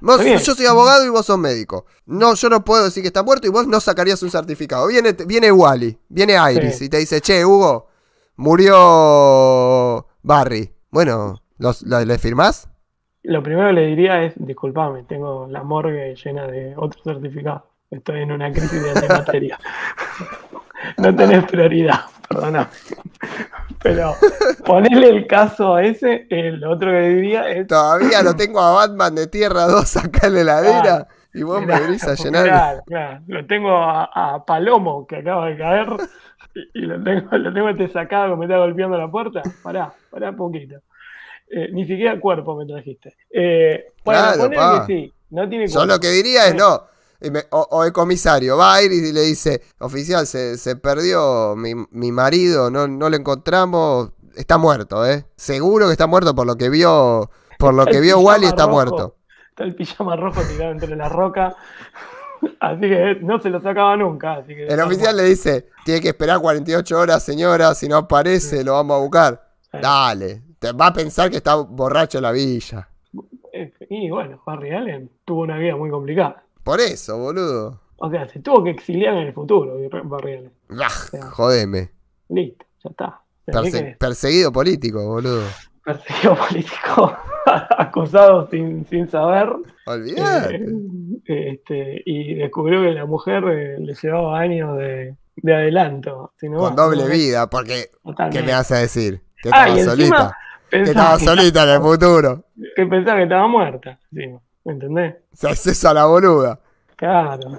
Vos- 0.06 0.22
yo 0.24 0.54
soy 0.54 0.66
abogado 0.66 1.06
y 1.06 1.10
vos 1.10 1.26
sos 1.26 1.38
médico. 1.38 1.86
No, 2.06 2.36
yo 2.36 2.50
no 2.50 2.64
puedo 2.66 2.84
decir 2.84 3.02
que 3.02 3.08
está 3.08 3.24
muerto 3.24 3.48
y 3.48 3.50
vos 3.50 3.66
no 3.68 3.80
sacarías 3.80 4.22
un 4.22 4.30
certificado. 4.32 4.86
Viene, 4.88 5.14
viene 5.14 5.52
Wally, 5.52 5.98
viene 6.10 6.36
Iris 6.54 6.78
Sí. 6.78 6.86
y 6.86 6.90
te 6.90 6.98
dice, 6.98 7.22
che, 7.22 7.46
Hugo, 7.46 7.88
murió 8.36 10.06
Barry. 10.22 10.74
Bueno, 10.92 11.42
¿los, 11.58 11.82
lo- 11.84 12.04
¿le 12.04 12.18
firmás? 12.18 12.68
Lo 13.24 13.42
primero 13.42 13.68
que 13.70 13.74
le 13.74 13.88
diría 13.88 14.24
es, 14.24 14.34
disculpame, 14.36 15.04
tengo 15.04 15.48
la 15.50 15.64
morgue 15.64 16.16
llena 16.22 16.48
de 16.48 16.74
otros 16.76 17.02
certificados. 17.04 17.64
Estoy 17.90 18.22
en 18.22 18.32
una 18.32 18.52
crisis 18.52 18.84
de 18.84 18.90
antimateria. 18.92 19.58
no 20.98 21.16
tenés 21.16 21.46
prioridad, 21.46 22.02
perdona. 22.34 22.70
Pero 23.82 24.16
ponerle 24.66 25.10
el 25.10 25.28
caso 25.28 25.76
a 25.76 25.84
ese, 25.84 26.26
el 26.30 26.64
otro 26.64 26.92
que 26.92 27.02
diría 27.10 27.50
es... 27.50 27.68
Todavía 27.68 28.24
lo 28.24 28.36
tengo 28.36 28.60
a 28.62 28.72
Batman 28.74 29.16
de 29.16 29.28
Tierra 29.28 29.66
2 29.68 29.98
acá 29.98 30.28
en 30.28 30.34
la 30.36 30.42
heladera 30.42 31.08
y 31.34 31.44
vos 31.44 31.66
me 31.66 31.80
venís 31.80 32.04
a 32.04 32.16
llenar. 32.16 32.44
Claro, 32.44 32.84
claro. 32.86 33.22
Lo 33.28 33.46
tengo 33.46 33.76
a, 33.76 34.04
a 34.14 34.46
Palomo 34.46 35.06
que 35.08 35.18
acaba 35.18 35.48
de 35.48 35.58
caer 35.58 35.88
y, 36.54 36.80
y 36.80 36.82
lo 36.82 37.04
tengo, 37.04 37.38
lo 37.38 37.54
tengo 37.54 37.70
este 37.70 37.88
sacado 37.90 38.32
que 38.32 38.38
me 38.38 38.46
está 38.46 38.58
golpeando 38.58 38.98
la 38.98 39.10
puerta. 39.10 39.42
Pará, 39.64 39.94
pará 40.10 40.30
un 40.30 40.38
poquito. 40.38 40.76
Eh, 41.50 41.70
ni 41.72 41.86
siquiera 41.86 42.20
cuerpo 42.20 42.56
me 42.56 42.66
trajiste. 42.66 43.16
Eh, 43.30 43.92
bueno, 44.04 44.50
Claro, 44.50 44.86
que 44.86 44.94
sí, 44.94 45.14
no 45.30 45.48
tiene 45.48 45.68
Yo 45.68 45.86
lo 45.86 46.00
que 46.00 46.10
diría 46.10 46.48
es 46.48 46.54
Eh, 46.54 46.58
no. 46.58 46.93
Me- 47.32 47.46
o, 47.52 47.68
o 47.72 47.84
el 47.84 47.92
comisario 47.94 48.58
va 48.58 48.76
a 48.76 48.82
Iris 48.82 49.04
y 49.10 49.14
le 49.14 49.22
dice, 49.22 49.62
oficial, 49.80 50.26
se, 50.28 50.58
se 50.58 50.76
perdió 50.76 51.56
mi, 51.56 51.74
mi 51.92 52.12
marido, 52.12 52.70
no, 52.70 52.88
no 52.88 53.10
lo 53.10 53.16
encontramos, 53.16 54.12
está 54.36 54.58
muerto, 54.58 55.06
¿eh? 55.06 55.26
Seguro 55.36 55.86
que 55.88 55.94
está 55.94 56.08
muerto 56.08 56.34
por 56.36 56.46
lo 56.48 56.56
que 56.56 56.70
vio, 56.70 57.30
por 57.60 57.74
lo 57.74 57.86
que 57.86 58.00
vio 58.02 58.20
Wally 58.20 58.46
está 58.48 58.64
rojo. 58.64 58.72
muerto. 58.74 59.16
Está 59.50 59.64
el 59.66 59.76
pijama 59.76 60.16
rojo 60.16 60.42
tirado 60.42 60.72
entre 60.72 60.96
la 60.96 61.08
roca. 61.10 61.56
Así 62.60 62.82
que 62.82 63.18
no 63.22 63.40
se 63.40 63.50
lo 63.50 63.62
sacaba 63.62 63.96
nunca. 63.96 64.34
Así 64.34 64.54
que 64.56 64.66
El 64.68 64.80
oficial 64.82 65.16
le 65.16 65.24
dice, 65.24 65.70
tiene 65.86 66.02
que 66.02 66.10
esperar 66.10 66.40
48 66.42 67.00
horas, 67.00 67.24
señora, 67.24 67.74
si 67.76 67.88
no 67.88 67.98
aparece 67.98 68.64
lo 68.64 68.74
vamos 68.74 68.98
a 68.98 69.00
buscar. 69.00 69.50
Sí. 69.72 69.78
Dale, 69.82 70.42
te 70.60 70.72
va 70.74 70.88
a 70.88 70.94
pensar 70.94 71.30
que 71.30 71.38
está 71.38 71.56
borracho 71.56 72.18
en 72.18 72.24
la 72.24 72.32
villa. 72.32 72.90
Eh, 73.54 73.72
Y 73.90 74.10
bueno, 74.10 74.42
Barry 74.46 74.72
Allen 74.74 75.10
tuvo 75.24 75.42
una 75.44 75.58
vida 75.58 75.76
muy 75.76 75.90
complicada. 75.90 76.44
Por 76.64 76.80
eso, 76.80 77.18
boludo. 77.18 77.80
O 77.98 78.10
sea, 78.10 78.28
se 78.28 78.40
tuvo 78.40 78.64
que 78.64 78.72
exiliar 78.72 79.14
en 79.16 79.28
el 79.28 79.34
futuro, 79.34 79.76
Barry 80.06 80.34
Allen. 80.34 80.52
Ah, 80.82 80.90
jodeme. 81.32 81.92
Listo, 82.30 82.66
ya 82.84 82.90
está. 82.90 83.20
Perseguido 84.00 84.52
político, 84.52 85.06
boludo. 85.06 85.44
perseguido 85.84 86.36
político, 86.50 87.18
acusado 87.78 88.48
sin, 88.50 88.86
sin 88.88 89.10
saber, 89.10 89.50
Olvidate. 89.86 90.56
eh, 90.56 91.52
este, 91.54 92.02
y 92.06 92.36
descubrió 92.36 92.82
que 92.82 92.92
la 92.92 93.06
mujer 93.06 93.44
eh, 93.50 93.76
le 93.80 93.94
llevaba 93.94 94.40
años 94.40 94.78
de, 94.78 95.16
de 95.38 95.54
adelanto. 95.54 96.34
si 96.40 96.48
no, 96.50 96.60
Con 96.60 96.76
doble 96.76 97.04
no, 97.04 97.10
vida, 97.10 97.50
porque 97.50 97.90
¿qué 98.32 98.42
me 98.42 98.54
vas 98.54 98.72
a 98.72 98.78
decir? 98.80 99.22
Que 99.42 99.50
Ah, 99.52 99.68
estaba 99.68 99.96
solita. 99.96 100.38
Que 100.70 100.82
estaba 100.82 101.20
solita 101.20 101.64
en 101.64 101.70
el 101.70 101.82
futuro. 101.82 102.46
que 102.76 102.86
pensaba 102.86 103.18
que 103.18 103.24
estaba 103.24 103.48
muerta. 103.48 104.00
encima, 104.12 104.40
¿Me 104.66 104.74
entendés? 104.74 105.16
Se 105.34 105.50
hace 105.50 105.72
eso 105.72 105.90
a 105.90 105.94
la 105.94 106.06
boluda. 106.06 106.60
Claro. 106.96 107.50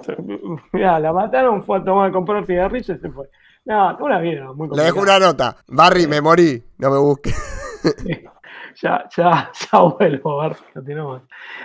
Mirá, 0.73 0.99
la 0.99 1.13
mataron, 1.13 1.63
fue 1.63 1.77
a 1.77 1.83
tomar 1.83 2.09
a 2.09 2.11
comprar 2.11 2.45
cigarrillos 2.45 2.97
y 2.97 2.99
se 2.99 3.09
fue. 3.11 3.29
No, 3.65 3.97
una 3.99 4.19
vida 4.19 4.51
muy 4.53 4.69
Le 4.69 4.83
dejo 4.83 4.95
complicada. 4.95 5.17
una 5.17 5.27
nota. 5.27 5.57
Barry, 5.67 6.07
me 6.07 6.21
morí. 6.21 6.63
No 6.77 6.91
me 6.91 6.97
busques. 6.97 7.35
ya, 8.81 9.07
ya, 9.15 9.51
ya 9.71 9.79
vuelvo 9.81 10.53
si 10.53 10.73
continuamos. 10.73 11.21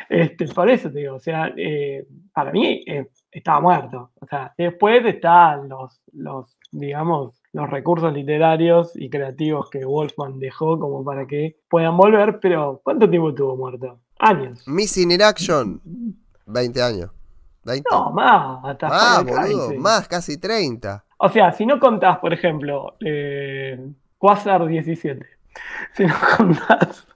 Este, 0.08 0.46
por 0.48 0.70
eso 0.70 0.90
te 0.90 0.98
digo, 0.98 1.16
o 1.16 1.20
sea, 1.20 1.52
eh, 1.56 2.06
para 2.32 2.52
mí 2.52 2.82
eh, 2.86 3.08
estaba 3.30 3.60
muerto. 3.60 4.10
O 4.20 4.26
sea, 4.26 4.52
después 4.56 5.04
están 5.04 5.68
los, 5.68 6.00
los, 6.12 6.56
digamos, 6.70 7.40
los 7.52 7.68
recursos 7.68 8.12
literarios 8.12 8.92
y 8.94 9.10
creativos 9.10 9.70
que 9.70 9.84
Wolfman 9.84 10.38
dejó 10.38 10.78
como 10.78 11.04
para 11.04 11.26
que 11.26 11.56
puedan 11.68 11.96
volver, 11.96 12.40
pero 12.40 12.80
¿cuánto 12.82 13.08
tiempo 13.08 13.30
estuvo 13.30 13.56
muerto? 13.56 14.00
Años. 14.20 14.66
Missing 14.68 15.10
in 15.12 15.22
Action. 15.22 15.80
20 16.46 16.82
años. 16.82 17.10
20. 17.64 17.88
No, 17.90 18.10
más, 18.10 18.64
hasta 18.64 18.88
más, 18.88 19.18
Final 19.24 19.34
boludo. 19.52 19.74
Más, 19.80 20.08
casi 20.08 20.38
30. 20.38 21.04
O 21.18 21.28
sea, 21.28 21.52
si 21.52 21.66
no 21.66 21.78
contás, 21.78 22.18
por 22.18 22.32
ejemplo, 22.32 22.96
eh, 23.04 23.78
Quasar 24.18 24.66
17, 24.66 25.26
si 25.94 26.04
no 26.06 26.14
contás 26.36 27.06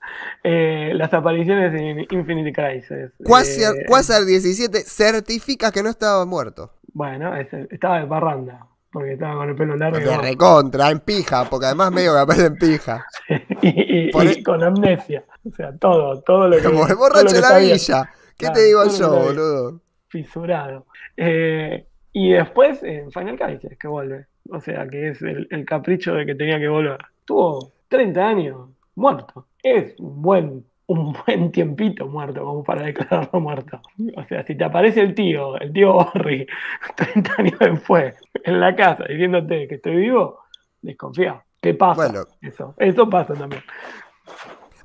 eh, 0.43 0.93
las 0.95 1.13
apariciones 1.15 1.75
en 1.75 2.07
Infinity 2.11 2.53
Crisis. 2.53 3.11
Quasar, 3.25 3.75
eh, 3.77 3.85
Quasar 3.87 4.25
17 4.25 4.83
certifica 4.83 5.71
que 5.73 5.83
no 5.83 5.89
estaba 5.91 6.25
muerto. 6.27 6.71
Bueno, 6.93 7.35
ese- 7.35 7.67
estaba 7.71 8.01
de 8.01 8.07
parranda, 8.07 8.67
porque 8.95 9.13
estaba 9.15 9.35
con 9.35 9.49
el 9.51 9.57
pelo 9.57 9.77
largo 9.77 9.99
De 9.99 10.17
recontra, 10.19 10.91
en 10.91 11.01
pija, 11.01 11.51
porque 11.51 11.67
además 11.67 11.91
medio 11.93 12.13
que 12.15 12.19
aparece 12.21 12.47
en 12.47 12.55
pija. 12.57 13.05
y, 13.61 14.09
y- 14.09 14.11
Por 14.13 14.25
y 14.25 14.29
e- 14.29 14.43
con 14.45 14.63
amnesia. 14.63 15.25
O 15.45 15.51
sea, 15.55 15.77
todo, 15.77 16.23
todo 16.23 16.49
lo 16.49 16.57
que. 16.57 16.63
Como 16.71 16.87
el 16.87 16.95
borracho 16.95 17.35
de 17.35 17.41
la 17.41 17.59
villa. 17.59 18.11
¿Qué 18.39 18.47
Claro, 18.47 18.55
te 18.55 18.63
digo 18.65 18.85
yo, 18.87 19.11
boludo? 19.25 19.81
Fisurado. 20.09 20.87
Eh, 21.17 21.87
y 22.13 22.33
después 22.33 22.83
en 22.85 23.11
Final 23.11 23.37
Crisis 23.37 23.77
que 23.79 23.89
vuelve. 23.89 24.27
O 24.51 24.61
sea, 24.61 24.87
que 24.89 25.09
es 25.09 25.21
el, 25.23 25.49
el 25.51 25.65
capricho 25.65 26.15
de 26.15 26.25
que 26.27 26.35
tenía 26.37 26.59
que 26.61 26.69
volver. 26.69 26.99
Tuvo 27.25 27.73
30 27.89 28.27
años 28.27 28.69
muerto. 28.95 29.49
Es 29.63 29.95
un 29.99 30.23
buen, 30.23 30.65
un 30.87 31.17
buen 31.27 31.51
tiempito 31.51 32.07
muerto 32.07 32.45
como 32.45 32.63
para 32.63 32.83
declararlo 32.83 33.41
muerto. 33.41 33.81
O 34.17 34.25
sea, 34.25 34.45
si 34.45 34.57
te 34.57 34.65
aparece 34.65 35.01
el 35.01 35.15
tío, 35.15 35.59
el 35.59 35.73
tío 35.73 35.97
Barry, 35.97 36.47
30 36.97 37.35
años 37.39 37.59
después, 37.59 38.15
en 38.45 38.61
la 38.61 38.77
casa, 38.77 39.05
diciéndote 39.09 39.67
que 39.69 39.77
estoy 39.77 39.97
vivo, 39.97 40.41
desconfía. 40.83 41.43
¿Qué 41.61 41.73
pasa? 41.75 42.09
Bueno. 42.09 42.25
Eso, 42.43 42.75
eso 42.79 43.09
pasa 43.09 43.33
también. 43.35 43.63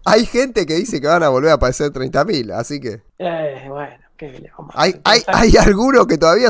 Hay 0.06 0.26
gente 0.26 0.66
que 0.66 0.76
dice 0.76 1.02
que 1.02 1.08
van 1.08 1.24
a 1.24 1.30
volver 1.30 1.52
a 1.52 1.56
aparecer 1.56 1.92
30.000, 1.92 2.54
así 2.54 2.80
que. 2.80 3.02
Eh, 3.18 3.66
bueno, 3.68 3.98
¿qué 4.16 4.50
Hay, 4.74 4.94
hay, 5.04 5.22
hay 5.28 5.52
algunos 5.58 6.08
que 6.08 6.18
todavía 6.18 6.50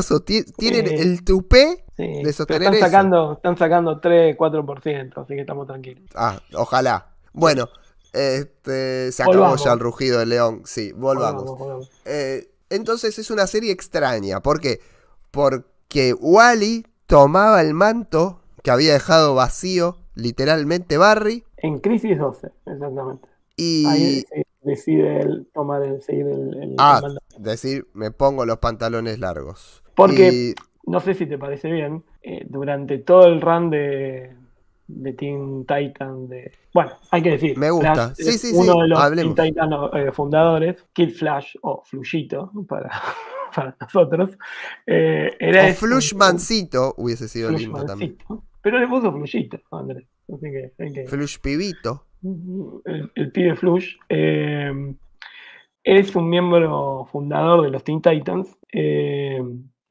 tienen 0.57 0.87
el 0.87 1.23
tupé. 1.23 1.83
Sí, 1.97 2.23
de 2.23 2.31
sostener 2.31 2.61
están 2.61 2.75
eso. 2.75 2.85
sacando, 2.85 3.33
están 3.33 3.57
sacando 3.57 3.99
3, 3.99 4.37
4%, 4.37 5.21
así 5.21 5.33
que 5.33 5.41
estamos 5.41 5.67
tranquilos. 5.67 6.03
Ah, 6.15 6.39
ojalá. 6.53 7.07
Bueno, 7.33 7.67
este, 8.13 9.11
se 9.11 9.23
acabó 9.23 9.37
Volvamos. 9.37 9.63
ya 9.63 9.73
el 9.73 9.79
rugido 9.79 10.19
del 10.19 10.29
león. 10.29 10.61
Sí, 10.65 10.91
volvamos. 10.93 11.43
Volvamos, 11.43 11.59
volvamos. 11.59 11.91
Eh, 12.05 12.49
entonces 12.69 13.17
es 13.19 13.31
una 13.31 13.47
serie 13.47 13.71
extraña. 13.71 14.41
¿Por 14.41 14.59
qué? 14.59 14.79
Porque 15.31 16.13
Wally 16.19 16.85
tomaba 17.07 17.61
el 17.61 17.73
manto 17.73 18.41
que 18.63 18.71
había 18.71 18.93
dejado 18.93 19.35
vacío, 19.35 19.97
literalmente 20.15 20.97
Barry, 20.97 21.43
En 21.57 21.79
Crisis 21.79 22.17
12, 22.17 22.49
exactamente. 22.65 23.27
y 23.55 23.85
Ahí 23.85 24.23
decide 24.61 25.21
él 25.21 25.47
tomar 25.53 25.83
el, 25.83 26.01
seguir 26.01 26.27
el, 26.27 26.53
el- 26.63 26.75
Ah. 26.77 27.01
el 27.03 27.43
decir, 27.43 27.87
me 27.93 28.11
pongo 28.11 28.45
los 28.45 28.57
pantalones 28.59 29.19
largos. 29.19 29.83
Porque- 29.95 30.31
Y- 30.33 30.55
No 30.85 30.99
sé 30.99 31.13
si 31.13 31.27
te 31.27 31.37
parece 31.37 31.71
bien, 31.71 32.03
eh, 32.23 32.45
durante 32.49 32.97
todo 32.97 33.27
el 33.27 33.41
run 33.41 33.69
de, 33.69 34.35
de 34.91 35.13
Teen 35.13 35.65
Titan, 35.67 36.27
de, 36.27 36.51
bueno, 36.73 36.91
hay 37.11 37.21
que 37.21 37.29
decir, 37.31 37.57
Me 37.57 37.69
gusta. 37.69 37.93
Flash 38.15 38.15
Sí, 38.15 38.37
sí, 38.39 38.51
uno 38.55 38.73
sí, 38.73 38.81
de 38.81 38.87
los 38.87 38.99
hablemos. 38.99 39.35
Teen 39.35 39.47
Titan 39.53 39.69
eh, 39.93 40.11
fundadores, 40.11 40.83
Kid 40.93 41.11
Flash 41.11 41.55
o 41.61 41.83
Fluyito 41.85 42.51
para, 42.67 42.89
para 43.55 43.77
nosotros, 43.79 44.37
eh, 44.87 45.29
era 45.39 45.61
o 45.63 45.65
ese- 45.67 45.73
Flushmancito 45.85 46.95
hubiese 46.97 47.27
sido 47.27 47.51
lindo 47.51 47.85
también. 47.85 48.17
Pero 48.61 48.79
le 48.79 48.87
puso 48.87 49.11
Fluyito, 49.11 49.59
Andrés. 49.71 50.05
Así 50.27 50.41
que 50.51 50.73
hay 50.79 50.91
que. 50.93 51.07
Flush 51.07 51.37
pibito. 51.39 52.05
el, 52.85 53.11
el 53.15 53.31
pibe 53.31 53.55
Flush, 53.55 53.95
eh, 54.09 54.93
es 55.83 56.15
un 56.15 56.29
miembro 56.29 57.07
fundador 57.11 57.61
de 57.61 57.69
los 57.69 57.83
Teen 57.83 58.01
Titans 58.01 58.57
eh, 58.73 59.41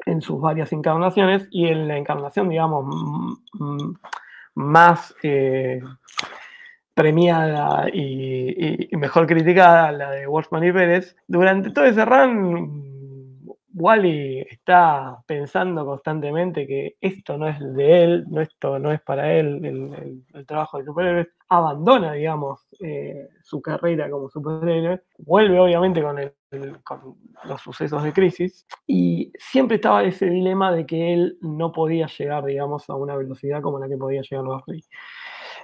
en 0.06 0.20
sus 0.22 0.40
varias 0.40 0.72
encarnaciones 0.72 1.48
y 1.50 1.66
en 1.66 1.86
la 1.88 1.96
encarnación, 1.96 2.48
digamos, 2.48 3.38
más 4.58 5.14
eh, 5.22 5.80
premiada 6.92 7.88
y, 7.92 8.88
mejor 8.96 9.28
criticada, 9.28 9.92
la 9.92 10.10
de 10.10 10.26
Wolfman 10.26 10.64
y 10.64 10.72
Pérez, 10.72 11.14
durante 11.28 11.70
todo 11.70 11.84
ese 11.84 12.04
run, 12.04 12.97
Wally 13.78 14.40
está 14.40 15.22
pensando 15.26 15.86
constantemente 15.86 16.66
que 16.66 16.96
esto 17.00 17.38
no 17.38 17.48
es 17.48 17.58
de 17.74 18.04
él, 18.04 18.24
no, 18.28 18.40
esto 18.40 18.78
no 18.78 18.92
es 18.92 19.00
para 19.02 19.32
él, 19.32 19.64
el, 19.64 20.46
trabajo 20.46 20.78
de 20.78 20.84
superhéroes, 20.84 21.28
abandona, 21.48 22.12
digamos, 22.12 22.66
eh, 22.80 23.28
su 23.42 23.62
carrera 23.62 24.10
como 24.10 24.28
superhéroe, 24.28 25.02
vuelve 25.18 25.60
obviamente 25.60 26.02
con, 26.02 27.16
los 27.44 27.60
sucesos 27.60 28.02
de 28.02 28.12
crisis. 28.12 28.66
Y 28.86 29.32
siempre 29.38 29.76
estaba 29.76 30.02
ese 30.02 30.26
dilema 30.26 30.72
de 30.72 30.86
que 30.86 31.14
él 31.14 31.38
no 31.40 31.72
podía 31.72 32.06
llegar, 32.06 32.44
digamos, 32.44 32.88
a 32.90 32.96
una 32.96 33.16
velocidad 33.16 33.62
como 33.62 33.78
la 33.78 33.88
que 33.88 33.96
podía 33.96 34.22
llegar 34.22 34.44
Barry 34.44 34.82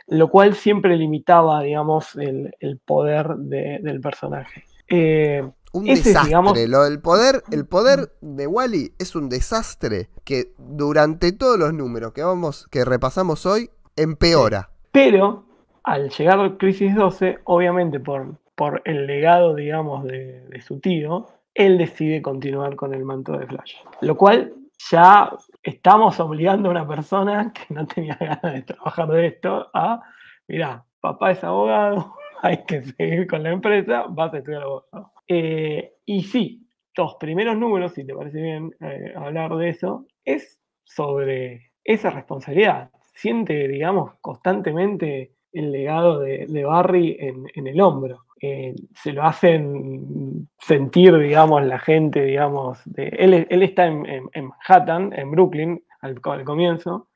lo 0.06 0.28
cual 0.28 0.54
siempre 0.54 0.96
limitaba, 0.96 1.62
digamos, 1.62 2.14
el, 2.16 2.54
el 2.60 2.78
poder 2.78 3.28
de- 3.36 3.78
del 3.82 4.00
personaje. 4.00 4.64
Eh, 4.88 5.48
Un 5.74 5.88
Ese, 5.88 6.08
desastre. 6.10 6.28
digamos- 6.28 6.58
Lo 6.68 6.84
del 6.84 7.00
poder, 7.00 7.42
el 7.50 7.66
poder 7.66 8.12
de 8.20 8.46
Wally 8.46 8.92
es 8.98 9.14
un 9.14 9.28
desastre 9.28 10.08
que 10.24 10.52
durante 10.56 11.32
todos 11.32 11.58
los 11.58 11.74
números 11.74 12.12
que 12.12 12.22
vamos, 12.22 12.66
que 12.70 12.84
repasamos 12.84 13.44
hoy, 13.44 13.68
empeora. 13.96 14.70
pero 14.92 15.44
al 15.82 16.08
llegar 16.10 16.56
Crisis 16.56 16.94
12, 16.94 17.40
obviamente 17.44 18.00
por, 18.00 18.36
por 18.54 18.80
el 18.86 19.06
legado, 19.06 19.54
digamos, 19.54 20.04
de, 20.04 20.46
de 20.48 20.60
su 20.62 20.78
tío, 20.80 21.26
él 21.54 21.76
decide 21.76 22.22
continuar 22.22 22.74
con 22.76 22.94
el 22.94 23.04
manto 23.04 23.36
de 23.36 23.46
Flash. 23.46 23.74
Lo 24.00 24.16
cual 24.16 24.54
ya 24.90 25.30
estamos 25.62 26.18
obligando 26.20 26.68
a 26.68 26.70
una 26.72 26.86
persona 26.88 27.52
que 27.52 27.74
no 27.74 27.86
tenía 27.86 28.16
ganas 28.20 28.42
de 28.54 28.62
trabajar 28.62 29.08
de 29.08 29.26
esto 29.26 29.68
a, 29.74 30.00
mira, 30.48 30.84
papá 31.00 31.32
es 31.32 31.42
abogado, 31.44 32.14
hay 32.42 32.64
que 32.64 32.82
seguir 32.84 33.26
con 33.26 33.42
la 33.42 33.50
empresa, 33.50 34.04
vas 34.08 34.32
a 34.32 34.38
estudiar 34.38 34.62
abogado. 34.62 35.10
Eh, 35.28 35.92
y 36.04 36.22
sí, 36.24 36.66
los 36.96 37.16
primeros 37.16 37.56
números, 37.56 37.92
si 37.94 38.04
te 38.04 38.14
parece 38.14 38.40
bien 38.40 38.74
eh, 38.80 39.12
hablar 39.16 39.54
de 39.56 39.70
eso, 39.70 40.06
es 40.24 40.58
sobre 40.84 41.72
esa 41.84 42.10
responsabilidad. 42.10 42.90
Siente, 43.14 43.68
digamos, 43.68 44.14
constantemente 44.20 45.32
el 45.52 45.70
legado 45.72 46.20
de, 46.20 46.46
Barry 46.64 47.16
en, 47.20 47.44
en 47.54 47.66
el 47.66 47.80
hombro. 47.80 48.24
Eh, 48.40 48.74
se 48.94 49.12
lo 49.12 49.22
hacen 49.24 50.48
sentir, 50.58 51.16
digamos, 51.18 51.62
la 51.64 51.78
gente, 51.78 52.22
digamos, 52.24 52.80
de, 52.84 53.08
él, 53.18 53.46
está 53.62 53.86
en, 53.86 54.04
en- 54.06 54.28
Manhattan, 54.48 55.12
en 55.14 55.30
Brooklyn, 55.30 55.82
al, 56.00 56.20
comienzo, 56.44 57.08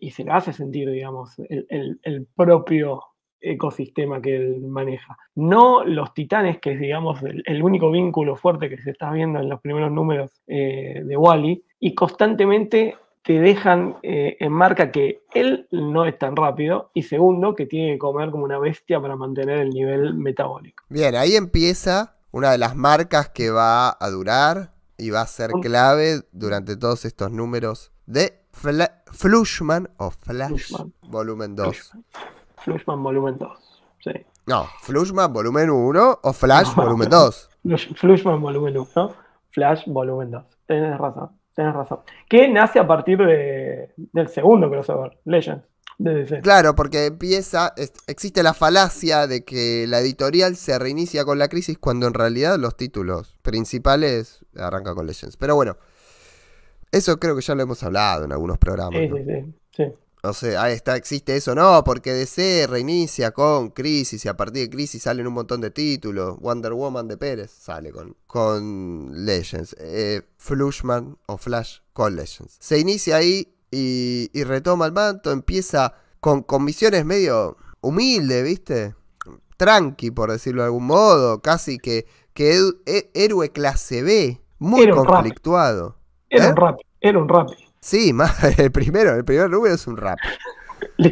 y 0.00 0.10
se 0.10 0.24
lo 0.24 0.34
hace 0.34 0.52
sentir, 0.52 0.90
digamos, 0.90 1.38
el- 1.70 1.98
el 2.02 2.26
propio 2.36 3.00
ecosistema 3.40 4.20
que 4.20 4.36
él 4.36 4.60
maneja. 4.62 5.16
No 5.34 5.84
los 5.84 6.12
titanes, 6.14 6.58
que 6.60 6.72
es, 6.72 6.80
digamos, 6.80 7.22
el, 7.22 7.42
el 7.46 7.62
único 7.62 7.90
vínculo 7.90 8.36
fuerte 8.36 8.68
que 8.68 8.78
se 8.78 8.90
está 8.90 9.10
viendo 9.10 9.40
en 9.40 9.48
los 9.48 9.60
primeros 9.60 9.90
números 9.90 10.30
eh, 10.46 11.02
de 11.04 11.16
Wally, 11.16 11.64
y 11.78 11.94
constantemente 11.94 12.96
te 13.22 13.38
dejan 13.38 13.96
eh, 14.02 14.36
en 14.40 14.52
marca 14.52 14.90
que 14.90 15.22
él 15.34 15.68
no 15.70 16.06
es 16.06 16.18
tan 16.18 16.36
rápido, 16.36 16.90
y 16.94 17.02
segundo, 17.02 17.54
que 17.54 17.66
tiene 17.66 17.92
que 17.92 17.98
comer 17.98 18.30
como 18.30 18.44
una 18.44 18.58
bestia 18.58 19.00
para 19.00 19.16
mantener 19.16 19.58
el 19.58 19.70
nivel 19.70 20.14
metabólico. 20.14 20.84
Bien, 20.88 21.14
ahí 21.14 21.36
empieza 21.36 22.16
una 22.32 22.50
de 22.52 22.58
las 22.58 22.76
marcas 22.76 23.28
que 23.30 23.50
va 23.50 23.96
a 23.98 24.10
durar 24.10 24.72
y 24.96 25.10
va 25.10 25.22
a 25.22 25.26
ser 25.26 25.50
clave 25.62 26.20
durante 26.32 26.76
todos 26.76 27.04
estos 27.04 27.30
números 27.32 27.92
de 28.06 28.40
Fla- 28.52 29.02
Flushman 29.12 29.88
o 29.96 30.10
Flash 30.10 30.48
Flushman. 30.68 30.92
volumen 31.02 31.54
2. 31.56 31.66
Flushman. 31.66 32.04
Flushman 32.64 33.02
volumen 33.02 33.38
2. 33.38 33.82
Sí. 34.04 34.10
No, 34.46 34.66
Flushman 34.82 35.32
volumen 35.32 35.70
1 35.70 36.20
o 36.22 36.32
Flash 36.32 36.68
No. 36.76 36.82
volumen 36.82 37.08
2. 37.10 37.48
Flush- 37.64 37.94
Flushman 37.96 38.40
volumen 38.40 38.76
1, 38.78 39.14
Flash 39.50 39.82
volumen 39.86 40.30
2. 40.30 40.44
Tenés 40.66 40.96
razón, 40.98 41.30
tenés 41.54 41.74
razón. 41.74 42.00
Que 42.28 42.48
nace 42.48 42.78
a 42.78 42.86
partir 42.86 43.18
de- 43.18 43.92
del 43.96 44.28
segundo 44.28 44.70
crossover, 44.70 45.18
Legends. 45.24 45.64
Claro, 46.42 46.74
porque 46.74 47.04
empieza, 47.06 47.74
es- 47.76 47.92
existe 48.06 48.42
la 48.42 48.54
falacia 48.54 49.26
de 49.26 49.44
que 49.44 49.84
la 49.86 49.98
editorial 50.00 50.56
se 50.56 50.78
reinicia 50.78 51.26
con 51.26 51.38
la 51.38 51.48
crisis 51.48 51.76
cuando 51.78 52.06
en 52.06 52.14
realidad 52.14 52.56
los 52.58 52.74
títulos 52.74 53.36
principales 53.42 54.46
arrancan 54.56 54.94
con 54.94 55.06
Legends. 55.06 55.36
Pero 55.36 55.56
bueno, 55.56 55.76
eso 56.90 57.18
creo 57.20 57.36
que 57.36 57.42
ya 57.42 57.54
lo 57.54 57.62
hemos 57.62 57.82
hablado 57.82 58.24
en 58.24 58.32
algunos 58.32 58.56
programas. 58.56 58.98
Sí, 58.98 59.08
¿no? 59.08 59.16
sí, 59.18 59.24
sí, 59.26 59.54
sí. 59.72 59.84
O 60.22 60.34
sea, 60.34 60.62
ahí 60.64 60.74
está, 60.74 60.96
existe 60.96 61.34
eso, 61.36 61.54
no, 61.54 61.82
porque 61.82 62.12
DC 62.12 62.66
reinicia 62.68 63.30
con 63.30 63.70
Crisis 63.70 64.24
y 64.24 64.28
a 64.28 64.36
partir 64.36 64.64
de 64.64 64.70
Crisis 64.70 65.02
salen 65.04 65.26
un 65.26 65.32
montón 65.32 65.60
de 65.62 65.70
títulos. 65.70 66.38
Wonder 66.40 66.74
Woman 66.74 67.08
de 67.08 67.16
Pérez 67.16 67.50
sale 67.50 67.90
con, 67.90 68.16
con 68.26 69.24
Legends. 69.24 69.74
Eh, 69.78 70.22
Flushman 70.36 71.16
o 71.26 71.38
Flash 71.38 71.78
con 71.94 72.16
Legends. 72.16 72.56
Se 72.60 72.78
inicia 72.78 73.16
ahí 73.16 73.54
y, 73.70 74.28
y 74.32 74.44
retoma 74.44 74.84
el 74.86 74.92
manto, 74.92 75.32
empieza 75.32 75.94
con, 76.20 76.42
con 76.42 76.64
misiones 76.64 77.04
medio 77.06 77.56
humilde, 77.80 78.42
¿viste? 78.42 78.94
Tranqui, 79.56 80.10
por 80.10 80.30
decirlo 80.30 80.62
de 80.62 80.66
algún 80.66 80.86
modo, 80.86 81.40
casi 81.40 81.78
que, 81.78 82.06
que 82.34 82.58
he- 82.86 83.10
héroe 83.14 83.52
clase 83.52 84.02
B, 84.02 84.40
muy 84.58 84.82
Era 84.82 84.94
un 84.96 85.04
rap. 85.06 85.14
conflictuado. 85.16 85.96
Era 86.28 86.46
¿Eh? 86.46 86.50
un 86.50 86.56
rap, 86.56 86.76
era 87.00 87.18
un 87.18 87.28
rap. 87.28 87.48
Sí, 87.80 88.12
más, 88.14 88.42
el 88.58 88.70
primero, 88.70 89.14
el 89.14 89.24
primer 89.24 89.50
número 89.50 89.74
es 89.74 89.86
un 89.86 89.96
rap. 89.96 90.18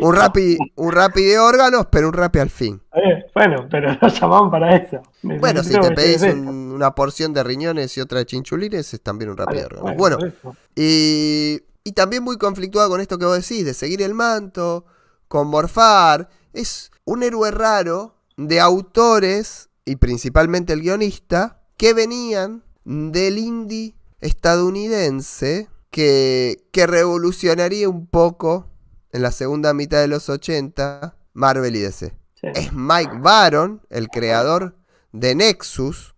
Un 0.00 0.14
rapi, 0.14 0.56
un 0.76 0.92
rapi 0.92 1.22
de 1.22 1.38
órganos, 1.38 1.86
pero 1.90 2.08
un 2.08 2.12
rapi 2.12 2.38
al 2.40 2.50
fin. 2.50 2.80
Eh, 2.94 3.24
bueno, 3.34 3.66
pero 3.70 3.88
no 4.02 4.08
llamaban 4.08 4.50
para 4.50 4.76
eso. 4.76 5.00
Bueno, 5.22 5.62
si 5.62 5.78
te 5.78 5.90
pedís 5.92 6.22
un- 6.22 6.72
una 6.72 6.94
porción 6.94 7.32
de 7.32 7.42
riñones 7.42 7.96
y 7.96 8.00
otra 8.00 8.18
de 8.18 8.26
chinchulines, 8.26 8.92
es 8.94 9.00
también 9.02 9.30
un 9.30 9.36
rapi 9.36 9.56
de 9.56 9.64
órganos. 9.64 9.94
bueno, 9.96 10.18
y, 10.74 11.60
y 11.84 11.92
también 11.92 12.22
muy 12.22 12.36
conflictuado 12.36 12.88
con 12.90 13.00
esto 13.00 13.18
que 13.18 13.24
vos 13.24 13.36
decís, 13.36 13.64
de 13.64 13.74
seguir 13.74 14.02
el 14.02 14.14
manto, 14.14 14.84
con 15.26 15.48
morfar. 15.48 16.28
Es 16.52 16.90
un 17.04 17.22
héroe 17.22 17.50
raro 17.50 18.14
de 18.36 18.60
autores, 18.60 19.68
y 19.84 19.96
principalmente 19.96 20.72
el 20.74 20.82
guionista, 20.82 21.62
que 21.78 21.94
venían 21.94 22.62
del 22.84 23.38
indie 23.38 23.94
estadounidense, 24.20 25.68
que, 25.90 26.64
que 26.72 26.86
revolucionaría 26.86 27.88
un 27.88 28.06
poco 28.06 28.68
en 29.12 29.22
la 29.22 29.32
segunda 29.32 29.72
mitad 29.74 30.00
de 30.00 30.08
los 30.08 30.28
80 30.28 31.16
Marvel 31.34 31.76
y 31.76 31.80
DC. 31.80 32.14
Sí. 32.34 32.46
Es 32.54 32.72
Mike 32.72 33.12
Baron, 33.20 33.82
el 33.90 34.08
creador 34.08 34.76
de 35.12 35.34
Nexus 35.34 36.14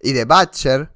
y 0.00 0.12
de 0.12 0.24
Butcher, 0.24 0.90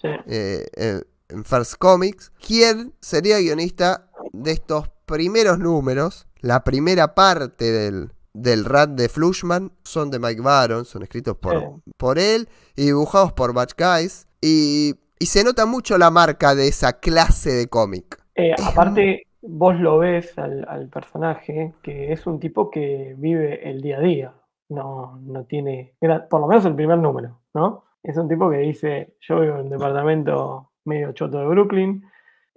Sí. 0.00 0.08
eh, 0.26 0.66
en- 0.74 1.06
en 1.28 1.44
First 1.44 1.74
Comics, 1.78 2.32
quien 2.44 2.92
sería 3.00 3.38
guionista 3.38 4.10
de 4.32 4.50
estos 4.52 4.88
primeros 5.06 5.58
números, 5.58 6.26
la 6.40 6.64
primera 6.64 7.14
parte 7.14 7.70
del, 7.70 8.12
del 8.32 8.64
de 8.90 9.08
Flushman, 9.08 9.72
son 9.84 10.10
de 10.10 10.18
Mike 10.18 10.40
Baron, 10.40 10.84
son 10.84 11.02
escritos 11.02 11.36
por, 11.36 11.60
Sí. 11.60 11.92
por 11.96 12.18
él 12.18 12.48
y 12.74 12.86
dibujados 12.86 13.32
por 13.32 13.52
Batch 13.52 13.74
Guys, 13.78 14.26
y, 14.40 14.96
y 15.20 15.26
se 15.26 15.44
nota 15.44 15.66
mucho 15.66 15.98
la 15.98 16.10
marca 16.10 16.54
de 16.54 16.66
esa 16.66 16.98
clase 16.98 17.50
de 17.50 17.68
cómic. 17.68 18.18
Eh, 18.34 18.54
aparte, 18.64 19.26
vos 19.42 19.78
lo 19.78 19.98
ves 19.98 20.36
al, 20.38 20.66
al 20.68 20.88
personaje 20.88 21.74
que 21.82 22.12
es 22.12 22.26
un 22.26 22.40
tipo 22.40 22.70
que 22.70 23.14
vive 23.18 23.68
el 23.68 23.82
día 23.82 23.98
a 23.98 24.00
día. 24.00 24.34
No, 24.70 25.18
no 25.22 25.44
tiene, 25.44 25.94
por 26.30 26.40
lo 26.40 26.46
menos 26.46 26.64
el 26.64 26.74
primer 26.74 26.98
número, 26.98 27.40
¿no? 27.54 27.84
Es 28.02 28.16
un 28.16 28.28
tipo 28.28 28.48
que 28.48 28.58
dice, 28.58 29.14
yo 29.20 29.40
vivo 29.40 29.56
en 29.56 29.62
un 29.62 29.70
departamento 29.70 30.70
medio 30.84 31.12
choto 31.12 31.40
de 31.40 31.46
Brooklyn, 31.46 32.02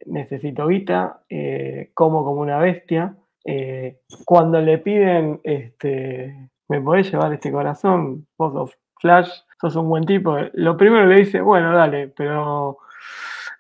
necesito 0.06 0.68
guita, 0.68 1.24
eh, 1.30 1.92
como 1.94 2.24
como 2.24 2.40
una 2.42 2.60
bestia. 2.60 3.18
eh, 3.46 4.00
cuando 4.26 4.62
le 4.62 4.78
piden, 4.78 5.42
este, 5.44 6.50
¿me 6.70 6.80
podés 6.82 7.12
llevar 7.12 7.34
este 7.34 7.52
corazón? 7.52 8.28
Vos 8.38 8.78
Flash, 9.02 9.32
sos 9.72 9.76
un 9.78 9.88
buen 9.90 10.06
tipo. 10.06 10.36
Lo 10.54 10.76
primero 10.76 11.06
le 11.06 11.16
dice, 11.20 11.40
bueno, 11.42 11.74
dale, 11.74 12.10
pero 12.10 12.78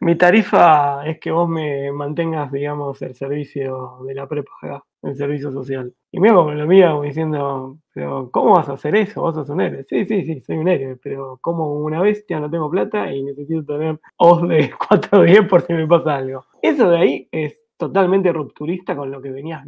mi 0.02 0.16
tarifa 0.18 1.06
es 1.06 1.20
que 1.20 1.32
vos 1.32 1.48
me 1.48 1.92
mantengas, 1.94 2.52
digamos, 2.52 3.02
el 3.02 3.16
servicio 3.16 4.00
de 4.06 4.14
la 4.14 4.28
prepaga, 4.28 4.84
el 5.02 5.16
servicio 5.16 5.52
social. 5.52 5.94
Y 6.12 6.20
como 6.20 6.52
lo 6.52 6.68
como 6.68 7.02
diciendo, 7.02 7.78
pero 7.94 8.30
¿cómo 8.32 8.56
vas 8.56 8.68
a 8.70 8.74
hacer 8.74 8.96
eso? 8.98 9.22
Vos 9.22 9.34
sos 9.36 9.50
un 9.50 9.62
héroe. 9.62 9.86
Sí, 9.88 10.06
sí, 10.06 10.26
sí, 10.26 10.42
soy 10.42 10.58
un 10.58 10.68
héroe, 10.68 10.98
pero 11.02 11.38
como 11.42 11.74
una 11.76 12.02
bestia 12.02 12.40
no 12.40 12.50
tengo 12.50 12.70
plata 12.70 13.12
y 13.14 13.24
necesito 13.24 13.64
tener 13.66 14.00
os 14.18 14.46
de 14.48 14.72
4 14.90 15.20
o 15.20 15.24
10 15.24 15.48
por 15.48 15.62
si 15.62 15.74
me 15.74 15.88
pasa 15.88 16.18
algo. 16.18 16.46
Eso 16.62 16.90
de 16.90 16.98
ahí 16.98 17.30
es 17.32 17.58
totalmente 17.78 18.32
rupturista 18.34 18.96
con 18.96 19.10
lo 19.10 19.22
que 19.22 19.32
venías 19.32 19.64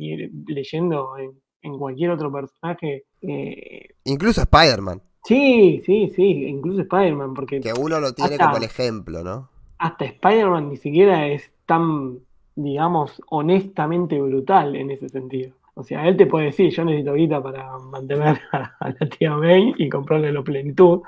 leyendo 0.48 1.18
en, 1.18 1.32
en 1.62 1.78
cualquier 1.78 2.12
otro 2.12 2.32
personaje. 2.32 3.06
eh, 3.22 3.90
Incluso 4.04 4.42
Spider-Man, 4.42 5.02
sí, 5.26 5.82
sí, 5.86 6.10
sí, 6.16 6.46
incluso 6.46 6.82
Spider-Man, 6.82 7.34
porque 7.34 7.60
que 7.60 7.74
uno 7.74 8.00
lo 8.00 8.14
tiene 8.14 8.34
Hasta- 8.34 8.46
como 8.46 8.58
el 8.58 8.64
ejemplo, 8.64 9.24
¿no? 9.24 9.50
hasta 9.78 10.06
Spider-Man 10.06 10.70
ni 10.70 10.78
siquiera 10.78 11.28
es 11.28 11.52
tan, 11.66 12.20
digamos, 12.56 13.22
honestamente 13.30 14.20
brutal 14.22 14.76
en 14.76 14.92
ese 14.92 15.10
sentido. 15.10 15.54
O 15.74 15.84
sea, 15.84 16.08
él 16.08 16.16
te 16.16 16.26
puede 16.26 16.46
decir, 16.46 16.72
yo 16.72 16.86
necesito 16.86 17.14
guita 17.14 17.44
para 17.44 17.78
mantener 17.80 18.40
a, 18.52 18.76
a 18.80 18.90
la 18.90 19.10
tía 19.10 19.36
May 19.36 19.74
y 19.78 19.90
comprarle 19.90 20.32
la 20.32 20.42
plenitud, 20.42 21.02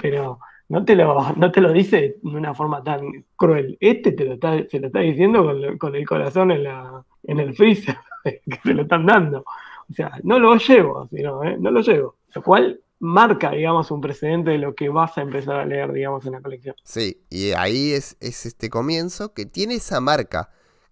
pero 0.00 0.38
no 0.68 0.84
te 0.84 0.94
lo, 0.94 1.32
no 1.34 1.50
te 1.50 1.60
lo 1.60 1.72
dice 1.72 2.16
de 2.22 2.36
una 2.36 2.54
forma 2.54 2.82
tan 2.82 3.24
cruel. 3.36 3.76
Este 3.80 4.12
te 4.12 4.24
lo 4.24 4.34
está, 4.34 4.56
se 4.68 4.78
lo 4.80 4.86
está 4.86 5.00
diciendo 5.00 5.44
con, 5.78 5.96
el 5.96 6.06
corazón 6.06 6.52
en, 6.52 6.62
la, 6.62 7.04
en 7.24 7.40
el 7.40 7.54
freezer, 7.54 7.96
que 8.24 8.60
se 8.62 8.74
lo 8.74 8.82
están 8.82 9.04
dando. 9.04 9.44
O 9.90 9.92
sea, 9.92 10.12
no 10.22 10.38
lo 10.38 10.56
llevo, 10.56 11.08
sino, 11.08 11.42
¿eh? 11.42 11.56
no 11.58 11.70
lo 11.70 11.80
llevo. 11.80 12.14
Lo 12.34 12.42
cual 12.42 12.80
marca, 13.02 13.50
digamos, 13.50 13.90
un 13.90 14.00
precedente 14.00 14.52
de 14.52 14.58
lo 14.58 14.76
que 14.76 14.88
vas 14.88 15.18
a 15.18 15.22
empezar 15.22 15.56
a 15.56 15.66
leer, 15.66 15.92
digamos, 15.92 16.24
en 16.24 16.32
la 16.32 16.40
colección. 16.40 16.76
Sí, 16.84 17.20
y 17.30 17.50
ahí 17.50 17.90
es, 17.90 18.16
es 18.20 18.46
este 18.46 18.70
comienzo 18.70 19.34
que 19.34 19.44
tiene 19.44 19.74
esa 19.74 20.00
marca 20.00 20.50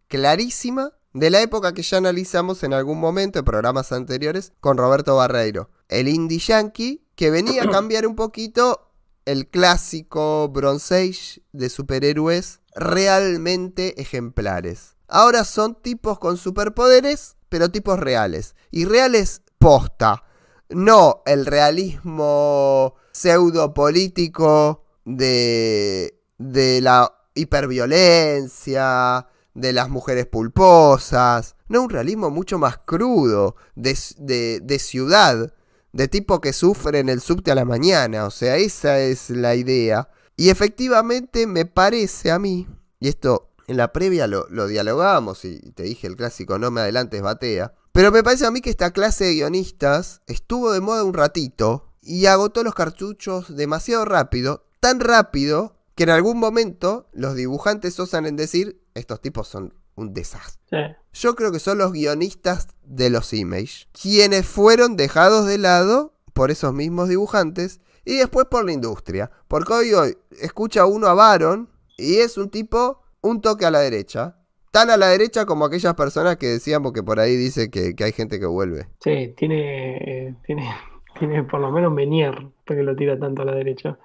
clarísima 0.09 0.91
de 1.13 1.31
la 1.31 1.41
época 1.41 1.73
que 1.73 1.83
ya 1.83 1.99
analizamos 1.99 2.65
en 2.65 2.75
algún 2.75 2.99
momento 2.99 3.39
en 3.39 3.45
programas 3.45 3.93
anteriores 3.93 4.53
con 4.59 4.77
Roberto 4.77 5.15
Barreiro. 5.15 5.71
El 5.89 6.09
indie 6.09 6.41
yankee 6.41 7.07
que 7.15 7.31
venía 7.31 7.63
a 7.63 7.69
cambiar 7.71 8.09
un 8.09 8.17
poquito 8.17 8.91
el 9.25 9.47
clásico 9.47 10.49
Bronze 10.49 10.97
Age 10.97 11.43
de 11.53 11.69
superhéroes 11.69 12.59
realmente 12.75 14.01
ejemplares. 14.01 14.97
Ahora 15.07 15.45
son 15.45 15.77
tipos 15.77 16.19
con 16.19 16.37
superpoderes, 16.37 17.37
pero 17.49 17.69
tipos 17.69 18.01
reales. 18.01 18.57
Y 18.73 18.85
reales 18.85 19.43
posta. 19.59 20.25
No 20.71 21.23
el 21.27 21.47
realismo 21.47 22.95
pseudo 23.13 23.75
político 23.75 24.85
de, 25.05 26.19
de 26.39 26.81
la 26.81 27.13
hiperviolencia, 27.35 29.27
de 29.55 29.73
las 29.73 29.89
mujeres 29.89 30.27
pulposas. 30.27 31.57
No, 31.69 31.83
un 31.83 31.91
realismo 31.91 32.31
mucho 32.31 32.59
más 32.59 32.79
crudo, 32.79 33.57
de, 33.75 33.97
de- 34.19 34.61
de 34.63 34.79
ciudad, 34.79 35.53
de 35.93 36.09
tipo 36.09 36.41
que 36.41 36.53
sufre 36.53 37.01
en 37.01 37.09
el 37.09 37.21
subte 37.21 37.51
a 37.51 37.55
la 37.55 37.65
mañana. 37.65 38.27
O 38.27 38.31
sea, 38.31 38.57
esa 38.57 39.01
es 39.01 39.31
la 39.31 39.55
idea. 39.55 40.09
Y 40.37 40.51
efectivamente 40.51 41.47
me 41.47 41.67
parece 41.67 42.31
a 42.31 42.39
mí, 42.39 42.67
y 43.01 43.09
esto 43.09 43.51
en 43.67 43.77
la 43.77 43.93
previa 43.93 44.27
lo, 44.27 44.47
lo 44.49 44.67
dialogamos 44.67 45.45
y 45.45 45.59
te 45.73 45.83
dije 45.85 46.07
el 46.07 46.17
clásico 46.17 46.59
no 46.59 46.71
me 46.71 46.81
adelantes 46.81 47.23
batea, 47.23 47.75
pero 47.93 48.13
me 48.13 48.23
parece 48.23 48.47
a 48.47 48.51
mí 48.51 48.61
que 48.61 48.71
esta 48.71 48.93
clase 48.93 49.25
de 49.25 49.35
guionistas 49.35 50.23
estuvo 50.27 50.73
de 50.73 50.81
moda 50.81 51.05
un 51.05 51.15
ratito 51.15 51.93
y 52.03 52.27
agotó 52.27 52.63
los 52.63 52.75
cartuchos 52.75 53.55
demasiado 53.55 54.05
rápido, 54.05 54.67
tan 54.81 55.01
rápido 55.01 55.77
que 55.95 56.05
en 56.05 56.11
algún 56.11 56.39
momento 56.39 57.09
los 57.13 57.35
dibujantes 57.35 57.99
osan 58.01 58.27
en 58.27 58.37
decir, 58.37 58.81
estos 58.95 59.21
tipos 59.21 59.49
son 59.49 59.75
un 59.97 60.15
desastre. 60.15 60.61
Sí. 60.71 61.21
Yo 61.21 61.35
creo 61.35 61.53
que 61.53 61.59
son 61.59 61.79
los 61.79 61.93
guionistas 61.93 62.69
de 62.85 63.11
los 63.11 63.33
Image, 63.33 63.89
quienes 63.93 64.47
fueron 64.47 64.97
dejados 64.97 65.47
de 65.47 65.59
lado 65.59 66.15
por 66.33 66.51
esos 66.51 66.73
mismos 66.73 67.09
dibujantes 67.09 67.81
y 68.05 68.17
después 68.17 68.47
por 68.51 68.65
la 68.65 68.73
industria. 68.73 69.31
Porque 69.49 69.73
hoy, 69.73 69.93
hoy 69.93 70.19
escucha 70.41 70.87
uno 70.87 71.09
a 71.09 71.15
Baron 71.15 71.69
y 71.99 72.17
es 72.17 72.39
un 72.39 72.49
tipo 72.51 73.03
un 73.21 73.41
toque 73.41 73.67
a 73.67 73.71
la 73.71 73.81
derecha. 73.81 74.37
Tan 74.71 74.89
a 74.89 74.97
la 74.97 75.09
derecha 75.09 75.47
como 75.47 75.65
aquellas 75.65 75.95
personas 75.95 76.37
que 76.37 76.47
decíamos 76.47 76.93
que 76.93 77.03
por 77.03 77.19
ahí 77.19 77.37
dice 77.37 77.71
que, 77.71 77.97
que 77.97 78.05
hay 78.05 78.13
gente 78.13 78.39
que 78.39 78.47
vuelve. 78.47 78.87
Sí, 79.01 79.35
tiene, 79.37 79.97
eh, 79.97 80.35
tiene, 80.47 80.71
tiene 81.19 81.43
por 81.43 81.61
lo 81.61 81.73
menos 81.73 81.93
Menier, 81.93 82.47
porque 82.65 82.83
lo 82.83 82.95
tira 82.95 83.19
tanto 83.19 83.43
a 83.43 83.47
la 83.47 83.55
derecha. 83.55 83.99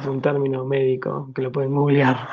Es 0.00 0.06
un 0.06 0.22
término 0.22 0.64
médico 0.64 1.30
que 1.34 1.42
lo 1.42 1.52
pueden 1.52 1.74
googlear. 1.74 2.28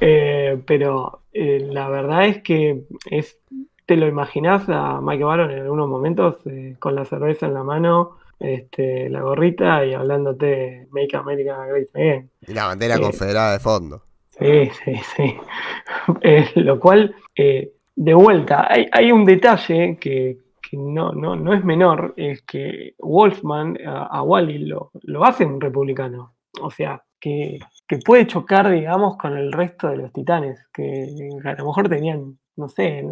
Eh, 0.00 0.62
pero 0.66 1.22
eh, 1.32 1.66
la 1.68 1.88
verdad 1.88 2.26
es 2.26 2.42
que 2.42 2.84
es, 3.10 3.38
te 3.86 3.96
lo 3.96 4.06
imaginas 4.06 4.68
a 4.68 5.00
Mike 5.00 5.24
Baron 5.24 5.50
en 5.50 5.60
algunos 5.60 5.88
momentos 5.88 6.36
con 6.78 6.94
la 6.94 7.06
cerveza 7.06 7.46
en 7.46 7.54
la 7.54 7.64
mano, 7.64 8.18
este, 8.38 9.08
la 9.08 9.22
gorrita 9.22 9.84
y 9.84 9.94
hablándote 9.94 10.88
Make 10.90 11.16
America 11.16 11.64
Great 11.66 11.88
Again. 11.94 12.30
Y 12.46 12.52
la 12.52 12.66
bandera 12.66 12.98
confederada 12.98 13.52
de 13.52 13.58
fondo. 13.58 14.02
Sí, 14.38 14.70
sí, 14.84 14.94
sí. 15.16 15.36
Eh, 16.20 16.48
lo 16.56 16.78
cual, 16.78 17.14
eh, 17.34 17.72
de 17.96 18.14
vuelta, 18.14 18.66
hay, 18.70 18.86
hay 18.92 19.10
un 19.10 19.24
detalle 19.24 19.98
que, 20.00 20.38
no, 20.72 21.12
no, 21.12 21.34
no 21.36 21.54
es 21.54 21.64
menor 21.64 22.14
es 22.16 22.42
que 22.42 22.94
Wolfman 22.98 23.78
a, 23.84 24.22
Wally 24.22 24.58
lo, 24.58 24.90
lo 25.02 25.24
hace 25.24 25.44
un 25.44 25.60
republicano. 25.60 26.34
O 26.60 26.70
sea, 26.70 27.02
que, 27.20 27.58
que, 27.88 27.98
puede 27.98 28.26
chocar, 28.26 28.70
digamos, 28.70 29.16
con 29.16 29.36
el 29.36 29.52
resto 29.52 29.88
de 29.88 29.96
los 29.96 30.12
titanes, 30.12 30.64
que 30.72 31.08
a 31.44 31.54
lo 31.54 31.66
mejor 31.66 31.88
tenían, 31.88 32.38
no 32.56 32.68
sé, 32.68 33.04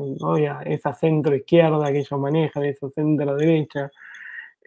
esa 0.66 0.92
centro 0.92 1.34
izquierda 1.34 1.92
que 1.92 1.98
ellos 1.98 2.20
manejan, 2.20 2.64
esa 2.64 2.88
centro 2.90 3.36
derecha, 3.36 3.90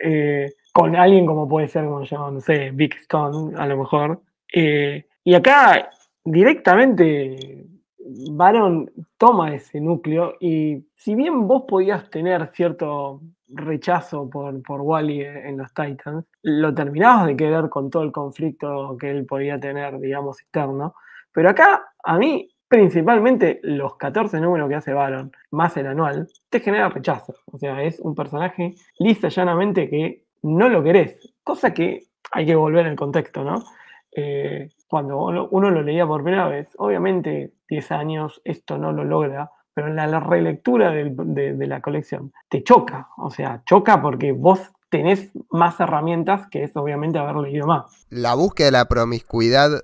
eh, 0.04 0.54
con 0.74 0.96
alguien 0.96 1.26
como 1.26 1.48
puede 1.48 1.67
ser, 1.67 1.86
como 1.86 2.04
llaman, 2.04 2.36
no 2.36 2.41
sé, 2.41 2.72
Big 2.72 2.96
Stone, 2.98 3.58
a 3.58 3.65
lo 3.67 3.78
mejor. 3.78 4.22
Eh, 4.54 5.06
y 5.24 5.34
acá 5.34 5.89
directamente 6.31 7.65
Baron 8.31 8.91
toma 9.17 9.55
ese 9.55 9.79
núcleo 9.79 10.35
y 10.39 10.85
si 10.95 11.15
bien 11.15 11.47
vos 11.47 11.63
podías 11.67 12.09
tener 12.09 12.49
cierto 12.53 13.21
rechazo 13.47 14.29
por, 14.29 14.61
por 14.61 14.81
Wally 14.81 15.21
en 15.21 15.57
los 15.57 15.73
Titans, 15.73 16.25
lo 16.41 16.73
terminabas 16.73 17.27
de 17.27 17.37
querer 17.37 17.69
con 17.69 17.89
todo 17.89 18.03
el 18.03 18.11
conflicto 18.11 18.97
que 18.99 19.09
él 19.09 19.25
podía 19.25 19.59
tener, 19.59 19.99
digamos, 19.99 20.41
externo. 20.41 20.95
Pero 21.31 21.49
acá, 21.49 21.93
a 22.03 22.17
mí, 22.17 22.49
principalmente 22.67 23.61
los 23.63 23.95
14 23.95 24.41
números 24.41 24.67
que 24.67 24.75
hace 24.75 24.93
Baron, 24.93 25.31
más 25.51 25.77
el 25.77 25.87
anual, 25.87 26.27
te 26.49 26.59
genera 26.59 26.89
rechazo. 26.89 27.35
O 27.45 27.57
sea, 27.57 27.81
es 27.83 28.01
un 28.01 28.15
personaje 28.15 28.75
lisa 28.99 29.29
llanamente 29.29 29.89
que 29.89 30.25
no 30.43 30.67
lo 30.67 30.83
querés. 30.83 31.17
Cosa 31.43 31.73
que 31.73 32.07
hay 32.31 32.45
que 32.45 32.55
volver 32.55 32.85
al 32.85 32.97
contexto, 32.97 33.45
¿no? 33.45 33.63
Eh, 34.11 34.69
cuando 34.88 35.47
uno 35.52 35.69
lo 35.69 35.82
leía 35.82 36.08
por 36.08 36.23
primera 36.23 36.47
vez, 36.47 36.69
obviamente 36.78 37.54
10 37.69 37.91
años 37.91 38.41
esto 38.43 38.78
no 38.78 38.91
lo 38.91 39.04
logra, 39.04 39.52
pero 39.73 39.89
en 39.89 39.95
la, 39.95 40.19
relectura 40.19 40.91
de, 40.91 41.56
la 41.67 41.82
colección 41.82 42.34
te 42.50 42.63
choca, 42.63 43.10
o 43.17 43.30
sea, 43.30 43.62
choca 43.65 44.02
porque 44.02 44.32
vos 44.32 44.60
tenés 44.89 45.32
más 45.52 45.80
herramientas 45.80 46.47
que 46.50 46.63
es 46.63 46.76
obviamente 46.76 47.19
haber 47.19 47.36
leído 47.36 47.67
más. 47.67 48.08
La 48.10 48.34
búsqueda 48.34 48.67
de 48.67 48.71
la 48.71 48.86
promiscuidad 48.86 49.84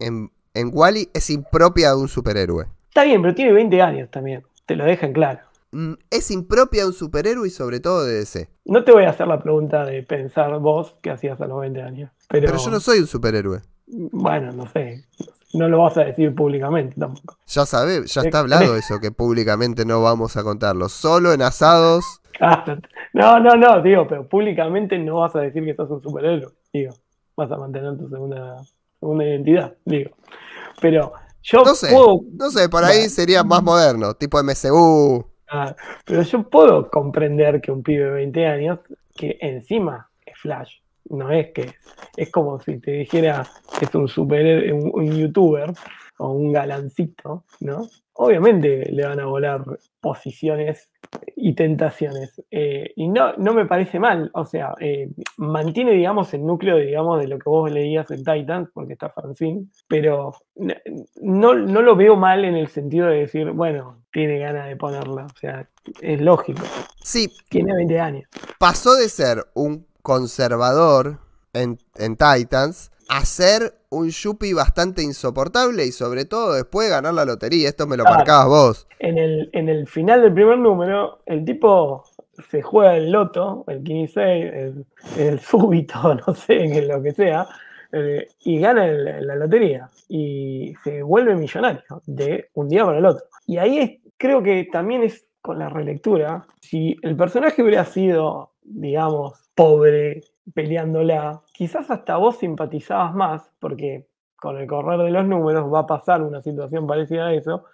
en, 0.00 0.32
en 0.54 0.70
Wally 0.72 1.10
es 1.14 1.30
impropia 1.30 1.90
de 1.90 1.96
un 1.96 2.08
superhéroe. 2.08 2.66
Está 2.88 3.04
bien, 3.04 3.22
pero 3.22 3.34
tiene 3.34 3.52
20 3.52 3.82
años 3.82 4.10
también, 4.10 4.42
te 4.66 4.76
lo 4.76 4.84
dejan 4.84 5.12
claro. 5.12 5.40
Mm, 5.72 5.94
es 6.10 6.30
impropia 6.30 6.82
de 6.82 6.88
un 6.88 6.92
superhéroe 6.92 7.46
y 7.46 7.50
sobre 7.50 7.80
todo 7.80 8.04
de 8.04 8.14
DC. 8.14 8.48
No 8.64 8.84
te 8.84 8.92
voy 8.92 9.04
a 9.04 9.10
hacer 9.10 9.26
la 9.26 9.42
pregunta 9.42 9.84
de 9.84 10.02
pensar 10.02 10.58
vos 10.58 10.96
qué 11.00 11.10
hacías 11.10 11.40
a 11.40 11.46
los 11.46 11.60
20 11.60 11.82
años. 11.82 12.10
pero 12.28 12.56
yo 12.56 12.70
no 12.70 12.80
soy 12.80 12.98
un 12.98 13.06
superhéroe. 13.06 13.60
Bueno, 13.92 14.52
no 14.52 14.66
sé. 14.68 15.04
No 15.54 15.68
lo 15.68 15.80
vas 15.80 15.96
a 15.98 16.04
decir 16.04 16.34
públicamente 16.34 16.96
tampoco. 16.98 17.36
Ya 17.46 17.66
sabes, 17.66 18.12
ya 18.12 18.22
está 18.22 18.38
hablado 18.38 18.74
eso, 18.76 18.98
que 19.00 19.12
públicamente 19.12 19.84
no 19.84 20.00
vamos 20.02 20.36
a 20.36 20.42
contarlo. 20.42 20.88
Solo 20.88 21.32
en 21.32 21.42
asados. 21.42 22.20
No, 23.14 23.38
no, 23.38 23.54
no, 23.56 23.82
digo, 23.82 24.06
pero 24.08 24.26
públicamente 24.26 24.98
no 24.98 25.16
vas 25.16 25.36
a 25.36 25.40
decir 25.40 25.62
que 25.66 25.74
sos 25.74 25.90
un 25.90 26.02
superhéroe. 26.02 26.50
Digo, 26.72 26.94
vas 27.36 27.52
a 27.52 27.58
mantener 27.58 27.98
tu 27.98 28.08
segunda, 28.08 28.56
segunda 28.98 29.24
identidad, 29.24 29.74
digo. 29.84 30.12
Pero 30.80 31.12
yo 31.42 31.62
no 31.62 31.74
sé, 31.74 31.92
puedo. 31.92 32.22
No 32.32 32.50
sé, 32.50 32.70
por 32.70 32.84
ahí 32.84 33.10
sería 33.10 33.44
más 33.44 33.62
moderno, 33.62 34.14
tipo 34.14 34.42
MCU. 34.42 35.26
Ah, 35.50 35.76
pero 36.06 36.22
yo 36.22 36.42
puedo 36.48 36.90
comprender 36.90 37.60
que 37.60 37.70
un 37.70 37.82
pibe 37.82 38.06
de 38.06 38.10
20 38.12 38.46
años, 38.46 38.78
que 39.14 39.36
encima 39.42 40.08
es 40.24 40.38
Flash, 40.38 40.76
no 41.12 41.30
es 41.30 41.52
que 41.52 41.74
es 42.16 42.30
como 42.30 42.60
si 42.60 42.78
te 42.78 42.92
dijera 42.92 43.46
que 43.78 43.84
es 43.84 43.94
un 43.94 44.08
super 44.08 44.72
un, 44.72 45.12
youtuber 45.16 45.72
o 46.18 46.32
un 46.32 46.52
galancito, 46.52 47.44
¿no? 47.60 47.88
Obviamente 48.14 48.90
le 48.90 49.06
van 49.06 49.20
a 49.20 49.26
volar 49.26 49.64
posiciones 50.00 50.90
y 51.34 51.54
tentaciones. 51.54 52.42
Eh, 52.50 52.92
y 52.96 53.08
no, 53.08 53.34
no 53.36 53.54
me 53.54 53.66
parece 53.66 53.98
mal, 53.98 54.30
o 54.34 54.44
sea, 54.44 54.74
eh, 54.80 55.10
mantiene, 55.38 55.92
digamos, 55.92 56.32
el 56.34 56.44
núcleo, 56.44 56.76
digamos, 56.76 57.20
de 57.20 57.28
lo 57.28 57.38
que 57.38 57.48
vos 57.48 57.70
leías 57.70 58.10
en 58.10 58.24
Titans, 58.24 58.68
porque 58.72 58.92
está 58.92 59.08
fanzine, 59.08 59.66
pero 59.88 60.34
no, 61.20 61.54
no 61.54 61.82
lo 61.82 61.96
veo 61.96 62.16
mal 62.16 62.44
en 62.44 62.54
el 62.54 62.68
sentido 62.68 63.08
de 63.08 63.20
decir, 63.20 63.50
bueno, 63.50 64.02
tiene 64.12 64.38
ganas 64.38 64.68
de 64.68 64.76
ponerla, 64.76 65.24
o 65.24 65.36
sea, 65.38 65.68
es 66.00 66.20
lógico. 66.20 66.62
Sí. 67.02 67.28
Tiene 67.48 67.74
20 67.74 68.00
años. 68.00 68.28
Pasó 68.58 68.94
de 68.94 69.08
ser 69.08 69.44
un 69.54 69.86
conservador 70.02 71.18
en, 71.52 71.78
Titans 72.16 72.90
a 73.08 73.24
ser 73.24 73.74
un 73.90 74.08
Yuppie 74.08 74.54
bastante 74.54 75.02
insoportable 75.02 75.84
y 75.84 75.92
sobre 75.92 76.24
todo 76.24 76.54
después 76.54 76.88
de 76.88 76.94
ganar 76.94 77.14
la 77.14 77.24
lotería. 77.24 77.68
Esto 77.68 77.86
me 77.86 77.96
lo 77.96 78.04
marcabas 78.04 78.48
vos. 78.48 78.88
En 78.98 79.18
el, 79.18 79.50
en 79.52 79.68
el 79.68 79.86
final 79.86 80.22
del 80.22 80.32
primer 80.32 80.58
número, 80.58 81.20
el 81.26 81.44
tipo 81.44 82.04
se 82.50 82.62
juega 82.62 82.96
el 82.96 83.10
loto, 83.10 83.64
el 83.68 83.82
15, 83.82 84.22
el, 84.22 84.86
el 85.18 85.40
súbito, 85.40 86.14
no 86.26 86.34
sé, 86.34 86.82
lo 86.86 87.02
que 87.02 87.12
sea, 87.12 87.46
eh, 87.92 88.28
y 88.44 88.58
gana 88.58 88.86
la 88.86 89.36
lotería. 89.36 89.90
Y 90.08 90.74
se 90.82 91.02
vuelve 91.02 91.36
millonario 91.36 92.02
de 92.06 92.48
un 92.54 92.68
día 92.68 92.84
para 92.84 92.98
el 92.98 93.06
otro. 93.06 93.26
Y 93.46 93.58
ahí 93.58 94.00
creo 94.16 94.42
que 94.42 94.68
también 94.72 95.02
es 95.02 95.26
con 95.42 95.58
la 95.58 95.68
relectura. 95.68 96.46
Si 96.60 96.96
el 97.02 97.16
personaje 97.16 97.62
hubiera 97.62 97.84
sido, 97.84 98.51
digamos, 98.62 99.50
pobre 99.54 100.22
peleándola, 100.54 101.42
quizás 101.52 101.90
hasta 101.90 102.16
vos 102.16 102.38
simpatizabas 102.38 103.14
más, 103.14 103.50
porque 103.60 104.06
con 104.36 104.58
el 104.58 104.66
correr 104.66 105.00
de 105.00 105.10
los 105.10 105.26
números 105.26 105.72
va 105.72 105.80
a 105.80 105.86
pasar 105.86 106.22
una 106.22 106.42
situación 106.42 106.86
parecida 106.86 107.28
a 107.28 107.34
eso, 107.34 107.64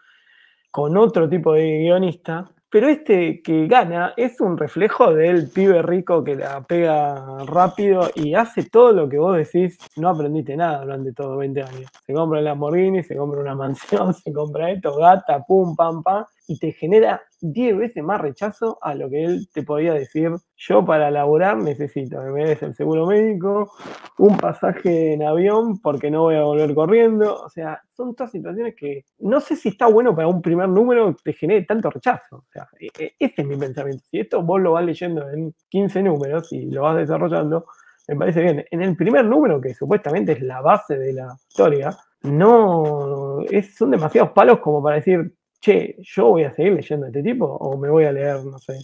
con 0.70 0.96
otro 0.96 1.28
tipo 1.28 1.54
de 1.54 1.78
guionista, 1.78 2.50
pero 2.70 2.88
este 2.88 3.40
que 3.42 3.66
gana 3.66 4.12
es 4.14 4.42
un 4.42 4.58
reflejo 4.58 5.14
del 5.14 5.48
pibe 5.48 5.80
rico 5.80 6.22
que 6.22 6.36
la 6.36 6.60
pega 6.60 7.38
rápido 7.46 8.10
y 8.14 8.34
hace 8.34 8.64
todo 8.64 8.92
lo 8.92 9.08
que 9.08 9.18
vos 9.18 9.38
decís, 9.38 9.78
no 9.96 10.10
aprendiste 10.10 10.54
nada 10.54 10.82
durante 10.82 11.14
todos 11.14 11.38
20 11.38 11.62
años. 11.62 11.90
Se 12.04 12.12
compra 12.12 12.40
el 12.40 12.44
Lamborghini, 12.44 13.02
se 13.02 13.16
compra 13.16 13.40
una 13.40 13.54
mansión, 13.54 14.12
se 14.22 14.30
compra 14.34 14.70
esto, 14.70 14.94
gata, 14.96 15.42
pum, 15.46 15.74
pam, 15.74 16.02
pam, 16.02 16.26
y 16.48 16.58
te 16.58 16.72
genera 16.72 17.22
10 17.42 17.76
veces 17.76 18.02
más 18.02 18.20
rechazo 18.20 18.78
a 18.80 18.94
lo 18.94 19.10
que 19.10 19.22
él 19.22 19.48
te 19.52 19.62
podía 19.62 19.92
decir. 19.92 20.32
Yo 20.56 20.84
para 20.84 21.10
laburar 21.10 21.58
necesito 21.58 22.20
me 22.22 22.46
des 22.46 22.62
el 22.62 22.74
seguro 22.74 23.06
médico, 23.06 23.70
un 24.16 24.36
pasaje 24.38 25.12
en 25.12 25.22
avión 25.22 25.78
porque 25.80 26.10
no 26.10 26.22
voy 26.22 26.36
a 26.36 26.44
volver 26.44 26.74
corriendo. 26.74 27.42
O 27.42 27.50
sea, 27.50 27.82
son 27.94 28.14
todas 28.14 28.32
situaciones 28.32 28.74
que 28.74 29.04
no 29.18 29.40
sé 29.40 29.56
si 29.56 29.68
está 29.68 29.86
bueno 29.86 30.16
para 30.16 30.26
un 30.26 30.40
primer 30.40 30.70
número 30.70 31.14
que 31.14 31.22
te 31.22 31.32
genere 31.34 31.66
tanto 31.66 31.90
rechazo. 31.90 32.36
O 32.36 32.44
e, 32.80 32.88
e, 32.98 33.12
este 33.18 33.42
es 33.42 33.48
mi 33.48 33.56
pensamiento. 33.56 34.02
Si 34.10 34.18
esto 34.18 34.42
vos 34.42 34.60
lo 34.60 34.72
vas 34.72 34.84
leyendo 34.86 35.28
en 35.28 35.54
15 35.68 36.02
números 36.02 36.50
y 36.52 36.70
lo 36.70 36.82
vas 36.82 36.96
desarrollando, 36.96 37.66
me 38.08 38.16
parece 38.16 38.40
bien. 38.40 38.64
En 38.70 38.80
el 38.80 38.96
primer 38.96 39.26
número, 39.26 39.60
que 39.60 39.74
supuestamente 39.74 40.32
es 40.32 40.40
la 40.40 40.62
base 40.62 40.96
de 40.96 41.12
la 41.12 41.36
historia, 41.46 41.94
no 42.22 43.42
es, 43.42 43.76
son 43.76 43.90
demasiados 43.90 44.30
palos 44.30 44.60
como 44.60 44.82
para 44.82 44.96
decir, 44.96 45.34
che, 45.60 45.96
yo 46.00 46.26
voy 46.28 46.44
a 46.44 46.52
seguir 46.52 46.72
leyendo 46.72 47.06
a 47.06 47.08
este 47.08 47.22
tipo 47.22 47.44
o 47.46 47.76
me 47.76 47.90
voy 47.90 48.04
a 48.04 48.12
leer, 48.12 48.44
no 48.44 48.58
sé, 48.58 48.78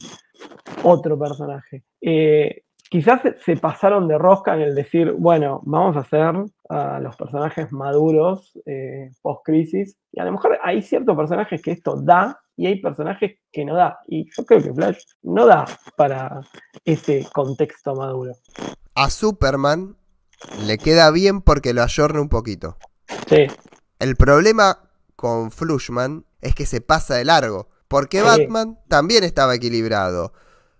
otro 0.82 1.18
personaje. 1.18 1.84
Eh, 2.00 2.62
quizás 2.90 3.22
se 3.44 3.56
pasaron 3.56 4.06
de 4.08 4.18
rosca 4.18 4.54
en 4.54 4.62
el 4.62 4.74
decir, 4.74 5.12
bueno, 5.12 5.60
vamos 5.64 5.96
a 5.96 6.00
hacer 6.00 6.34
a 6.68 7.00
los 7.00 7.16
personajes 7.16 7.72
maduros 7.72 8.58
eh, 8.66 9.10
post-crisis. 9.22 9.96
Y 10.12 10.20
a 10.20 10.24
lo 10.24 10.32
mejor 10.32 10.58
hay 10.62 10.82
ciertos 10.82 11.16
personajes 11.16 11.60
que 11.62 11.72
esto 11.72 11.96
da 11.96 12.40
y 12.56 12.66
hay 12.66 12.80
personajes 12.80 13.38
que 13.50 13.64
no 13.64 13.74
da. 13.74 13.98
Y 14.06 14.30
yo 14.36 14.44
creo 14.44 14.62
que 14.62 14.72
Flash 14.72 15.02
no 15.22 15.46
da 15.46 15.64
para 15.96 16.40
ese 16.84 17.26
contexto 17.32 17.94
maduro. 17.94 18.32
A 18.94 19.10
Superman 19.10 19.96
le 20.66 20.78
queda 20.78 21.10
bien 21.10 21.42
porque 21.42 21.74
lo 21.74 21.82
ayorna 21.82 22.20
un 22.20 22.28
poquito. 22.28 22.76
Sí. 23.28 23.46
El 23.98 24.16
problema 24.16 24.90
con 25.16 25.50
Flushman 25.50 26.24
es 26.44 26.54
que 26.54 26.66
se 26.66 26.80
pasa 26.80 27.16
de 27.16 27.24
largo. 27.24 27.68
Porque 27.88 28.22
Batman 28.22 28.78
también 28.88 29.24
estaba 29.24 29.54
equilibrado. 29.54 30.32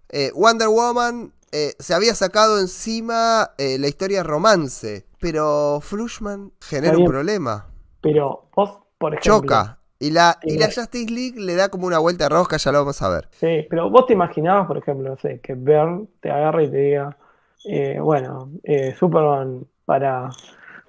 Eh, 0.09 0.31
Wonder 0.35 0.69
Woman 0.69 1.33
eh, 1.53 1.73
se 1.79 1.95
había 1.95 2.15
sacado 2.15 2.61
encima 2.61 3.53
eh, 3.59 3.79
la 3.79 3.89
historia 3.89 4.23
romance. 4.23 5.07
Pero 5.21 5.81
Flushman 5.81 6.53
genera 6.61 6.97
un 6.97 7.07
problema. 7.07 7.67
Pero 8.01 8.49
vos, 8.55 8.79
por 8.99 9.15
ejemplo. 9.15 9.41
Choca. 9.41 9.79
Y 9.99 10.11
la, 10.11 10.39
y 10.43 10.59
la 10.59 10.67
Justice 10.67 11.11
League 11.11 11.41
le 11.41 11.55
da 11.55 11.71
como 11.71 11.87
una 11.87 11.99
vuelta 11.99 12.29
rosca, 12.29 12.59
ya 12.59 12.73
lo 12.73 12.81
vamos 12.81 13.01
a 13.01 13.09
ver. 13.09 13.29
Sí, 13.31 13.67
pero 13.71 13.89
vos 13.89 14.07
te 14.07 14.13
imaginabas, 14.13 14.67
por 14.67 14.77
ejemplo, 14.77 15.09
no 15.09 15.17
sé, 15.17 15.41
que 15.41 15.55
Bern 15.55 16.09
te 16.21 16.31
agarre 16.31 16.65
y 16.65 16.71
te 16.71 16.77
diga, 16.77 17.17
bueno, 18.03 18.51
Superman 18.99 19.67
para 19.87 20.29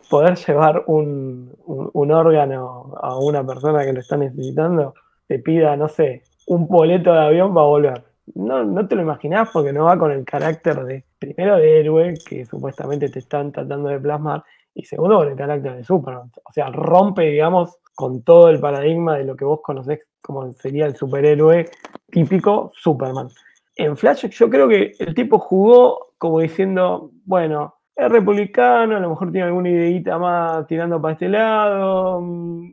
poder 0.09 0.35
llevar 0.35 0.83
un, 0.87 1.51
órgano 1.65 2.93
a 3.01 3.17
una 3.17 3.45
persona 3.45 3.83
que 3.83 3.93
lo 3.93 3.99
está 3.99 4.17
necesitando, 4.17 4.93
te 5.27 5.39
pida, 5.39 5.75
no 5.75 5.87
sé, 5.87 6.23
un 6.47 6.67
boleto 6.67 7.13
de 7.13 7.19
avión 7.19 7.55
va 7.55 7.61
a 7.61 7.65
volver. 7.65 8.03
No, 8.33 8.63
no 8.63 8.87
te 8.87 8.95
lo 8.95 9.01
imaginás 9.01 9.49
porque 9.51 9.71
no 9.71 9.85
va 9.85 9.97
con 9.97 10.11
el 10.11 10.25
carácter 10.25 10.83
de, 10.83 11.03
primero, 11.19 11.57
de 11.57 11.79
héroe, 11.79 12.13
que 12.27 12.45
supuestamente 12.45 13.09
te 13.09 13.19
están 13.19 13.51
tratando 13.51 13.89
de 13.89 13.99
plasmar, 13.99 14.43
y 14.73 14.83
segundo, 14.83 15.17
con 15.17 15.29
el 15.29 15.35
carácter 15.35 15.75
de 15.75 15.83
Superman. 15.83 16.31
O 16.43 16.51
sea, 16.51 16.69
rompe, 16.69 17.23
digamos, 17.23 17.77
con 17.93 18.23
todo 18.23 18.49
el 18.49 18.59
paradigma 18.59 19.17
de 19.17 19.23
lo 19.23 19.35
que 19.35 19.45
vos 19.45 19.61
conocés 19.61 20.05
como 20.21 20.51
sería 20.53 20.87
el 20.87 20.95
superhéroe 20.95 21.69
típico 22.11 22.71
Superman. 22.75 23.29
en 23.75 23.95
Flash 23.95 24.27
yo 24.27 24.49
creo 24.49 24.67
que 24.67 24.93
el 24.99 25.13
tipo 25.13 25.37
jugó 25.37 26.13
como 26.17 26.39
diciendo, 26.39 27.11
bueno, 27.25 27.74
es 27.95 28.09
republicano, 28.09 28.97
a 28.97 28.99
lo 28.99 29.09
mejor 29.09 29.31
tiene 29.31 29.47
alguna 29.47 29.69
ideita 29.69 30.17
más 30.17 30.67
tirando 30.67 31.01
para 31.01 31.13
este 31.13 31.29
lado, 31.29 32.19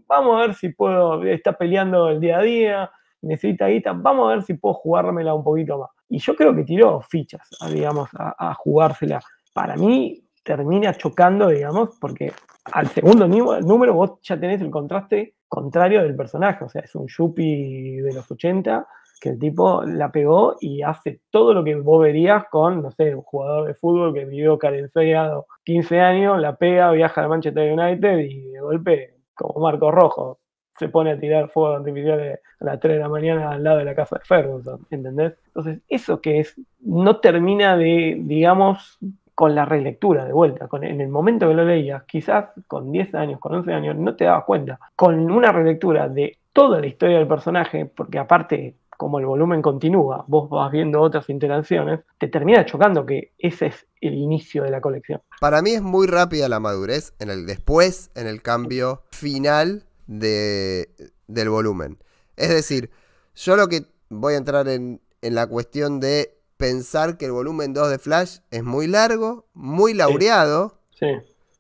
vamos 0.07 0.37
a 0.37 0.47
ver 0.47 0.55
si 0.55 0.71
puedo, 0.71 1.23
está 1.25 1.53
peleando 1.53 2.09
el 2.09 2.19
día 2.19 2.39
a 2.39 2.43
día, 2.43 2.91
necesita 3.23 3.69
guita, 3.69 3.93
vamos 3.93 4.27
a 4.27 4.35
ver 4.35 4.43
si 4.43 4.55
puedo 4.55 4.75
jugármela 4.75 5.33
un 5.33 5.45
poquito 5.45 5.79
más. 5.79 5.91
Y 6.09 6.19
yo 6.19 6.35
creo 6.35 6.55
que 6.55 6.65
tiró 6.65 7.01
fichas, 7.01 7.49
digamos, 7.73 8.11
a, 8.15 8.53
jugársela. 8.55 9.21
Para 9.55 9.77
mí 9.77 10.25
termina 10.43 10.93
chocando, 10.95 11.49
digamos, 11.49 11.97
porque 12.01 12.33
al 12.73 12.89
segundo 12.89 13.29
número 13.29 13.95
vos 13.95 14.19
ya 14.23 14.39
tenés 14.39 14.61
el 14.61 14.71
contraste 14.71 15.37
contrario 15.49 16.03
del 16.03 16.17
personaje, 16.17 16.65
o 16.65 16.69
sea, 16.69 16.83
es 16.83 16.95
un 16.95 17.07
Yuppie 17.07 18.03
de 18.03 18.13
los 18.13 18.31
80 18.31 18.87
que 19.23 19.29
el 19.29 19.39
tipo 19.39 19.85
la 19.85 20.11
pegó 20.11 20.57
y 20.61 20.83
hace 20.83 21.21
todo 21.31 21.55
lo 21.55 21.63
que 21.63 21.77
vos 21.77 22.03
verías 22.03 22.45
con, 22.51 22.83
no 22.83 22.91
sé, 22.91 23.15
un 23.15 23.23
jugador 23.23 23.69
de 23.69 23.75
fútbol 23.75 24.13
que 24.13 24.25
vivió 24.25 24.59
carenciado 24.59 25.47
15 25.63 26.01
años, 26.01 26.41
la 26.41 26.57
pega, 26.57 26.91
viaja 26.91 27.23
al 27.23 27.29
Manchester 27.29 27.73
United 27.73 28.19
y 28.19 28.51
de 28.51 28.61
golpe, 28.61 29.15
como 29.33 29.65
Marco 29.65 29.93
Rojo, 29.93 30.41
se 30.77 30.89
pone 30.89 31.13
a 31.13 31.21
tirar 31.21 31.51
fuego 31.51 31.77
artificiales 31.77 32.41
a 32.59 32.65
las 32.65 32.81
3 32.81 32.95
de 32.95 32.99
la 33.01 33.09
mañana 33.09 33.53
al 33.53 33.63
lado 33.63 33.79
de 33.79 33.85
la 33.85 33.95
casa 33.95 34.17
de 34.17 34.25
Ferguson, 34.25 34.85
¿entendés? 34.91 35.35
Entonces, 35.47 35.79
eso 35.89 36.21
que 36.21 36.41
es, 36.41 36.61
no 36.81 37.21
termina 37.21 37.77
de, 37.77 38.17
digamos, 38.19 38.99
con 39.37 39.55
la 39.55 39.65
relectura 39.65 40.25
de 40.25 40.33
vuelta, 40.33 40.67
con, 40.67 40.83
en 40.83 41.01
el 41.01 41.09
momento 41.09 41.47
que 41.47 41.55
lo 41.55 41.65
leías, 41.65 42.03
quizás 42.05 42.47
con 42.67 42.91
10 42.91 43.15
años, 43.15 43.39
con 43.39 43.55
11 43.55 43.73
años, 43.73 43.97
no 43.97 44.17
te 44.17 44.25
dabas 44.25 44.45
cuenta. 44.45 44.81
Con 44.97 45.31
una 45.31 45.53
relectura 45.53 46.09
de 46.09 46.39
toda 46.53 46.81
la 46.81 46.87
historia 46.89 47.19
del 47.19 47.29
personaje, 47.29 47.87
porque 47.87 48.19
aparte 48.19 48.82
como 49.03 49.19
el 49.19 49.27
volumen 49.27 49.63
continúa, 49.63 50.25
vos 50.29 50.49
vas 50.49 50.71
viendo 50.71 51.01
otras 51.01 51.29
interacciones, 51.29 52.01
te 52.19 52.29
termina 52.29 52.65
chocando 52.65 53.05
que 53.05 53.33
ese 53.37 53.67
es 53.67 53.87
el 54.01 54.15
inicio 54.15 54.63
de 54.63 54.71
la 54.71 54.81
colección. 54.81 55.21
Para 55.41 55.61
mí 55.61 55.73
es 55.73 55.83
muy 55.83 56.07
rápida 56.07 56.49
la 56.49 56.61
madurez 56.61 57.13
en 57.19 57.31
el 57.31 57.45
después, 57.47 58.13
en 58.15 58.29
el 58.29 58.43
cambio 58.43 59.03
final 59.11 59.83
de, 60.07 60.89
del 61.27 61.49
volumen. 61.49 61.99
Es 62.37 62.51
decir, 62.51 62.91
yo 63.35 63.57
lo 63.57 63.67
que 63.67 63.87
voy 64.09 64.35
a 64.35 64.37
entrar 64.37 64.69
en, 64.69 65.01
en 65.21 65.35
la 65.35 65.49
cuestión 65.49 65.99
de 65.99 66.39
pensar 66.57 67.17
que 67.17 67.25
el 67.25 67.33
volumen 67.33 67.75
2 67.75 67.91
de 67.91 67.99
Flash 67.99 68.39
es 68.53 68.63
muy 68.63 68.87
largo, 68.87 69.47
muy 69.53 69.95
laureado. 69.95 70.79
Sí. 70.91 71.09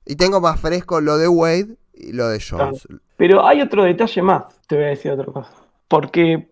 Y 0.07 0.15
tengo 0.15 0.41
más 0.41 0.61
fresco 0.61 1.01
lo 1.01 1.19
de 1.19 1.27
Wade 1.27 1.77
y 1.93 2.13
lo 2.13 2.29
de 2.29 2.41
Jones. 2.41 2.87
Pero 3.17 3.45
hay 3.45 3.63
otro 3.63 3.83
detalle 3.83 4.23
más, 4.23 4.45
te 4.69 4.77
voy 4.77 4.85
a 4.85 4.89
decir 4.89 5.11
otra 5.11 5.27
cosa. 5.27 5.53
Porque 5.89 6.52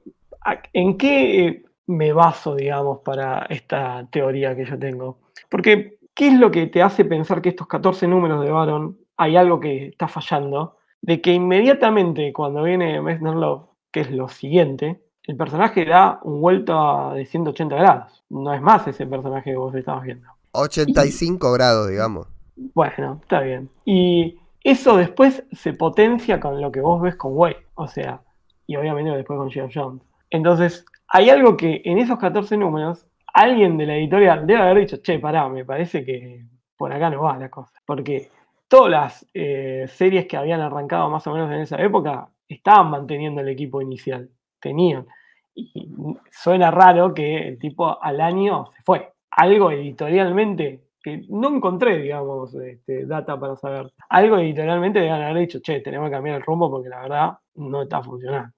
¿En 0.72 0.96
qué 0.96 1.64
me 1.86 2.12
baso, 2.12 2.54
digamos, 2.54 3.00
para 3.00 3.46
esta 3.50 4.06
teoría 4.10 4.56
que 4.56 4.64
yo 4.64 4.78
tengo? 4.78 5.18
Porque, 5.48 5.98
¿qué 6.14 6.28
es 6.28 6.34
lo 6.34 6.50
que 6.50 6.66
te 6.66 6.82
hace 6.82 7.04
pensar 7.04 7.42
que 7.42 7.50
estos 7.50 7.66
14 7.66 8.06
números 8.06 8.44
de 8.44 8.50
Baron 8.50 8.98
hay 9.16 9.36
algo 9.36 9.60
que 9.60 9.88
está 9.88 10.08
fallando? 10.08 10.76
De 11.02 11.20
que 11.20 11.32
inmediatamente 11.32 12.32
cuando 12.32 12.62
viene 12.62 13.00
Messner 13.00 13.34
Love, 13.34 13.64
que 13.90 14.00
es 14.00 14.10
lo 14.10 14.28
siguiente, 14.28 15.00
el 15.24 15.36
personaje 15.36 15.84
da 15.84 16.20
un 16.22 16.40
vuelto 16.40 17.12
de 17.14 17.26
180 17.26 17.76
grados. 17.76 18.24
No 18.30 18.52
es 18.52 18.60
más 18.60 18.86
ese 18.86 19.06
personaje 19.06 19.50
que 19.50 19.56
vos 19.56 19.74
estabas 19.74 20.04
viendo. 20.04 20.28
85 20.52 21.52
grados, 21.52 21.88
digamos. 21.88 22.26
Bueno, 22.74 23.20
está 23.22 23.40
bien. 23.40 23.70
Y 23.84 24.38
eso 24.62 24.96
después 24.96 25.44
se 25.52 25.72
potencia 25.72 26.40
con 26.40 26.60
lo 26.60 26.70
que 26.70 26.80
vos 26.80 27.00
ves 27.00 27.16
con 27.16 27.36
Wade. 27.36 27.66
O 27.74 27.86
sea, 27.86 28.22
y 28.66 28.76
obviamente 28.76 29.10
después 29.10 29.38
con 29.38 29.50
Geoff 29.50 29.72
Jones. 29.74 30.02
Entonces, 30.30 30.84
hay 31.08 31.28
algo 31.28 31.56
que 31.56 31.82
en 31.84 31.98
esos 31.98 32.18
14 32.18 32.56
números, 32.56 33.06
alguien 33.34 33.76
de 33.76 33.86
la 33.86 33.96
editorial 33.96 34.46
debe 34.46 34.62
haber 34.62 34.78
dicho, 34.78 34.98
che, 35.02 35.18
pará, 35.18 35.48
me 35.48 35.64
parece 35.64 36.04
que 36.04 36.44
por 36.76 36.92
acá 36.92 37.10
no 37.10 37.22
va 37.22 37.36
la 37.36 37.50
cosa. 37.50 37.72
Porque 37.84 38.30
todas 38.68 38.90
las 38.90 39.26
eh, 39.34 39.86
series 39.88 40.26
que 40.26 40.36
habían 40.36 40.60
arrancado 40.60 41.10
más 41.10 41.26
o 41.26 41.32
menos 41.32 41.50
en 41.52 41.60
esa 41.60 41.76
época 41.82 42.28
estaban 42.48 42.90
manteniendo 42.90 43.40
el 43.40 43.48
equipo 43.48 43.82
inicial, 43.82 44.30
tenían. 44.60 45.06
Y 45.54 45.90
suena 46.30 46.70
raro 46.70 47.12
que 47.12 47.48
el 47.48 47.58
tipo 47.58 48.02
al 48.02 48.20
año 48.20 48.70
se 48.76 48.82
fue. 48.82 49.12
Algo 49.32 49.70
editorialmente 49.70 50.84
que 51.02 51.22
no 51.28 51.48
encontré, 51.56 51.98
digamos, 51.98 52.54
este, 52.54 53.06
data 53.06 53.38
para 53.38 53.56
saber. 53.56 53.92
Algo 54.08 54.38
editorialmente 54.38 55.00
deben 55.00 55.22
haber 55.22 55.38
dicho, 55.38 55.60
che, 55.60 55.80
tenemos 55.80 56.08
que 56.08 56.12
cambiar 56.12 56.36
el 56.36 56.42
rumbo 56.42 56.70
porque 56.70 56.88
la 56.88 57.02
verdad 57.02 57.38
no 57.54 57.82
está 57.82 58.02
funcionando. 58.02 58.52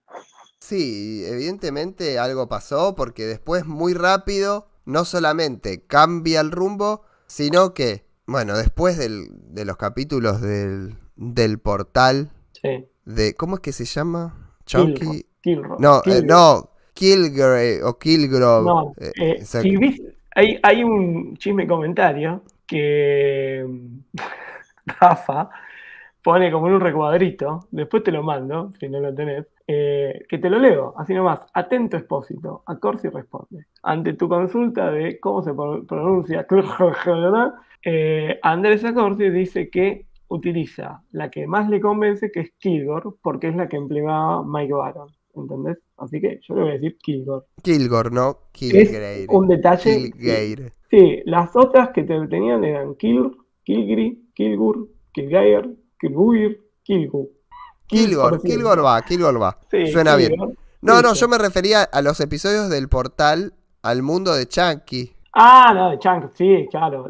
Sí, 0.63 1.25
evidentemente 1.27 2.21
algo 2.21 2.49
pasó 2.49 2.95
porque 2.95 3.25
después 3.25 3.67
muy 3.67 3.95
rápido 3.95 4.69
no 4.85 5.05
solamente 5.05 5.83
cambia 5.89 6.41
el 6.41 6.53
rumbo, 6.53 7.03
sino 7.27 7.75
que, 7.75 8.05
bueno, 8.29 8.57
después 8.57 8.97
de 8.97 9.65
los 9.65 9.77
capítulos 9.77 10.41
del, 10.41 11.59
portal, 11.59 12.31
de 13.05 13.35
¿cómo 13.35 13.57
es 13.57 13.61
que 13.61 13.73
se 13.73 13.87
llama? 13.87 14.55
Chunky. 14.65 15.27
no, 15.81 16.01
eh, 16.07 16.23
no, 16.25 16.71
Kilgrave 16.95 17.83
o 17.83 17.99
Kilgrove. 17.99 18.65
No, 18.65 18.95
eh, 18.99 19.43
eh, 19.43 20.15
hay, 20.37 20.61
hay 20.63 20.85
un 20.85 21.37
chisme 21.39 21.67
comentario 21.67 22.45
que 22.69 23.67
Rafa 24.87 25.51
pone 26.23 26.53
como 26.53 26.69
en 26.69 26.75
un 26.75 26.81
recuadrito, 26.81 27.67
después 27.73 28.05
te 28.05 28.13
lo 28.13 28.23
mando, 28.23 28.71
si 28.79 28.89
no 28.89 29.01
lo 29.01 29.13
tenés, 29.13 29.45
eh, 29.67 30.25
que 30.29 30.39
te 30.39 30.51
lo 30.51 30.59
leo, 30.59 30.95
así 30.97 31.15
nomás. 31.15 31.41
Atento 31.55 31.97
expósito, 31.97 32.63
a 32.67 32.79
Corsi 32.79 33.09
responde. 33.09 33.67
Ante 33.83 34.15
tu 34.15 34.29
consulta 34.29 34.91
de 34.91 35.19
cómo 35.21 35.43
se 35.43 35.53
pronuncia, 35.55 36.47
eh, 37.85 38.39
Andrés 38.43 38.85
Acorsi 38.85 39.31
dice 39.31 39.71
que 39.71 40.07
utiliza 40.29 41.03
la 41.13 41.31
que 41.31 41.47
más 41.47 41.69
le 41.69 41.81
convence, 41.81 42.31
que 42.31 42.41
es 42.41 42.53
Kilgore, 42.59 43.11
porque 43.23 43.49
es 43.49 43.57
la 43.57 43.69
que 43.69 43.77
empleaba 43.77 44.45
Mike 44.45 44.73
Baron. 44.73 45.09
¿Entendés? 45.35 45.79
Así 45.97 46.21
que 46.21 46.41
yo 46.47 46.55
le 46.55 46.61
voy 46.61 46.71
a 46.71 46.75
decir 46.75 46.99
Kilgore. 46.99 47.47
Kilgore, 47.63 48.11
no 48.11 48.37
Kilgrave. 48.53 49.27
un 49.29 49.49
detalle. 49.49 50.11
Kilgore. 50.13 50.73
Sí, 50.91 51.23
las 51.25 51.57
otras 51.57 51.91
que 51.91 52.03
te 52.03 52.27
tenían 52.27 52.63
eran 52.65 52.95
Kilgore, 52.97 53.37
Kilgri, 53.65 54.31
Kilgur, 54.35 54.89
Kilgair, 55.13 55.71
Kilguir, 55.99 56.61
Kilgu. 56.83 57.31
Kilgore, 57.93 58.39
Kilgore 58.41 58.81
va, 58.81 59.03
Kilgore 59.03 59.39
va. 59.39 59.59
Suena 59.91 60.17
bien. 60.17 60.33
No, 60.81 61.01
no, 61.01 61.15
yo 61.15 61.29
me 61.29 61.39
refería 61.39 61.83
a 61.83 62.03
los 62.03 62.19
episodios 62.21 62.69
del 62.69 62.89
portal 62.89 63.53
al 63.83 64.03
mundo 64.03 64.35
de 64.35 64.49
Chunky. 64.49 65.15
Ah, 65.35 65.73
no, 65.75 65.91
de 65.91 65.99
Chunky, 65.99 66.29
sí, 66.35 66.69
claro. 66.71 67.09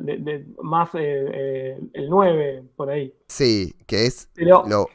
más 0.63 0.91
eh, 0.95 0.99
eh, 1.33 1.81
el 1.95 2.11
9, 2.11 2.65
por 2.77 2.91
ahí. 2.91 3.15
Sí, 3.29 3.75
que 3.87 4.07
es 4.07 4.29
lo, 4.35 4.89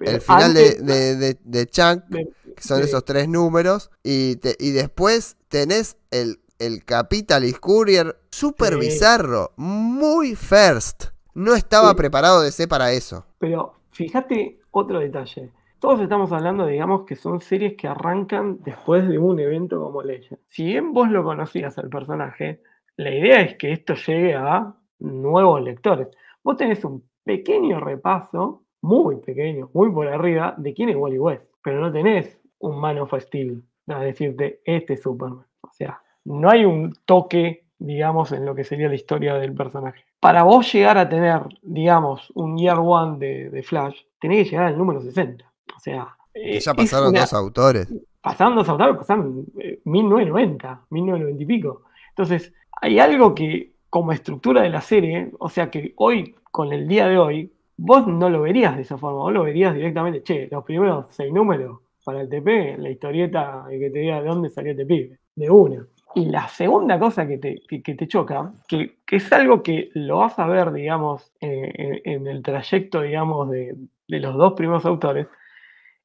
el 0.00 0.20
final 0.20 0.52
de, 0.52 0.74
de, 0.74 1.38
de, 1.42 1.66
Chunk, 1.66 2.04
que 2.10 2.28
son 2.58 2.82
esos 2.82 3.04
tres 3.04 3.28
números. 3.28 3.90
Y, 4.02 4.38
y 4.58 4.70
después 4.72 5.36
tenés 5.48 5.96
el, 6.10 6.40
el 6.58 6.84
Capitalist 6.84 7.58
Courier 7.58 8.16
súper 8.30 8.76
bizarro, 8.76 9.52
muy 9.56 10.34
first. 10.36 11.06
No 11.34 11.54
estaba 11.54 11.94
preparado 11.94 12.42
de 12.42 12.52
ser 12.52 12.68
para 12.68 12.92
eso. 12.92 13.26
Pero 13.38 13.74
fíjate 13.90 14.60
otro 14.74 14.98
detalle. 14.98 15.50
Todos 15.78 16.00
estamos 16.00 16.32
hablando, 16.32 16.66
digamos, 16.66 17.04
que 17.04 17.14
son 17.14 17.40
series 17.40 17.74
que 17.76 17.86
arrancan 17.86 18.58
después 18.62 19.06
de 19.08 19.18
un 19.18 19.38
evento 19.38 19.80
como 19.80 20.02
Legend. 20.02 20.40
Si 20.46 20.64
bien 20.64 20.92
vos 20.92 21.10
lo 21.10 21.22
conocías 21.22 21.78
al 21.78 21.88
personaje, 21.88 22.62
la 22.96 23.10
idea 23.10 23.40
es 23.40 23.56
que 23.56 23.72
esto 23.72 23.94
llegue 23.94 24.34
a 24.34 24.74
nuevos 24.98 25.62
lectores. 25.62 26.08
Vos 26.42 26.56
tenés 26.56 26.84
un 26.84 27.08
pequeño 27.22 27.80
repaso, 27.80 28.64
muy 28.80 29.16
pequeño, 29.16 29.70
muy 29.74 29.90
por 29.92 30.08
arriba, 30.08 30.54
de 30.56 30.74
quién 30.74 30.88
es 30.88 30.96
Wally 30.96 31.18
West, 31.18 31.44
pero 31.62 31.80
no 31.80 31.92
tenés 31.92 32.40
un 32.58 32.80
Man 32.80 32.98
of 32.98 33.14
Steel, 33.18 33.62
a 33.88 34.00
decirte, 34.00 34.60
este 34.64 34.94
es 34.94 35.02
Superman. 35.02 35.46
O 35.60 35.72
sea, 35.72 36.00
no 36.24 36.50
hay 36.50 36.64
un 36.64 36.94
toque, 37.04 37.66
digamos, 37.78 38.32
en 38.32 38.46
lo 38.46 38.54
que 38.54 38.64
sería 38.64 38.88
la 38.88 38.94
historia 38.94 39.34
del 39.34 39.54
personaje 39.54 40.04
para 40.24 40.42
vos 40.42 40.72
llegar 40.72 40.96
a 40.96 41.06
tener, 41.06 41.42
digamos, 41.60 42.32
un 42.34 42.56
Year 42.56 42.78
One 42.78 43.18
de, 43.18 43.62
Flash, 43.62 44.00
tenés 44.24 44.44
que 44.44 44.50
llegar 44.52 44.66
al 44.68 44.78
número 44.78 45.02
60. 45.02 45.44
O 45.76 45.78
sea. 45.78 46.16
Ya 46.34 46.74
pasaron 46.74 47.12
dos 47.12 47.32
autores. 47.34 47.92
Pasaron 48.22 48.56
dos 48.56 48.68
autores, 48.68 48.96
pasaron 48.96 49.46
1990, 49.84 50.72
eh, 50.72 50.86
1990 50.90 51.42
y 51.42 51.46
pico. 51.46 51.82
Entonces, 52.08 52.52
hay 52.80 52.98
algo 52.98 53.34
que, 53.34 53.74
como 53.90 54.12
estructura 54.12 54.62
de 54.62 54.70
la 54.70 54.80
serie, 54.80 55.30
o 55.38 55.50
sea 55.50 55.70
que 55.70 55.92
hoy, 55.96 56.34
con 56.50 56.72
el 56.72 56.88
día 56.88 57.06
de 57.06 57.18
hoy, 57.18 57.52
vos 57.76 58.06
no 58.06 58.30
lo 58.30 58.40
verías 58.40 58.76
de 58.76 58.82
esa 58.82 58.96
forma, 58.96 59.18
vos 59.18 59.32
lo 59.32 59.42
verías 59.42 59.74
directamente, 59.74 60.22
che, 60.22 60.48
los 60.50 60.64
primeros 60.64 61.06
seis 61.10 61.32
números 61.32 61.80
para 62.02 62.22
el 62.22 62.28
TP, 62.30 62.78
la 62.78 62.90
historieta 62.90 63.66
que 63.68 63.90
te 63.90 63.98
diga 63.98 64.22
de 64.22 64.28
dónde 64.28 64.48
salió 64.48 64.72
este 64.72 64.86
pibe, 64.86 65.18
de 65.34 65.50
una. 65.50 65.86
Y 66.14 66.26
la 66.26 66.46
segunda 66.46 66.98
cosa 66.98 67.26
que 67.26 67.38
te, 67.38 67.62
te 67.66 68.08
choca, 68.08 68.52
que, 68.68 68.98
es 69.10 69.32
algo 69.32 69.62
que 69.62 69.90
lo 69.94 70.18
vas 70.18 70.38
a 70.38 70.46
ver, 70.46 70.72
digamos, 70.72 71.32
eh, 71.40 72.02
en, 72.04 72.26
el 72.28 72.42
trayecto, 72.42 73.02
digamos, 73.02 73.50
de, 73.50 73.76
los 74.06 74.36
dos 74.36 74.52
primeros 74.52 74.86
autores, 74.86 75.26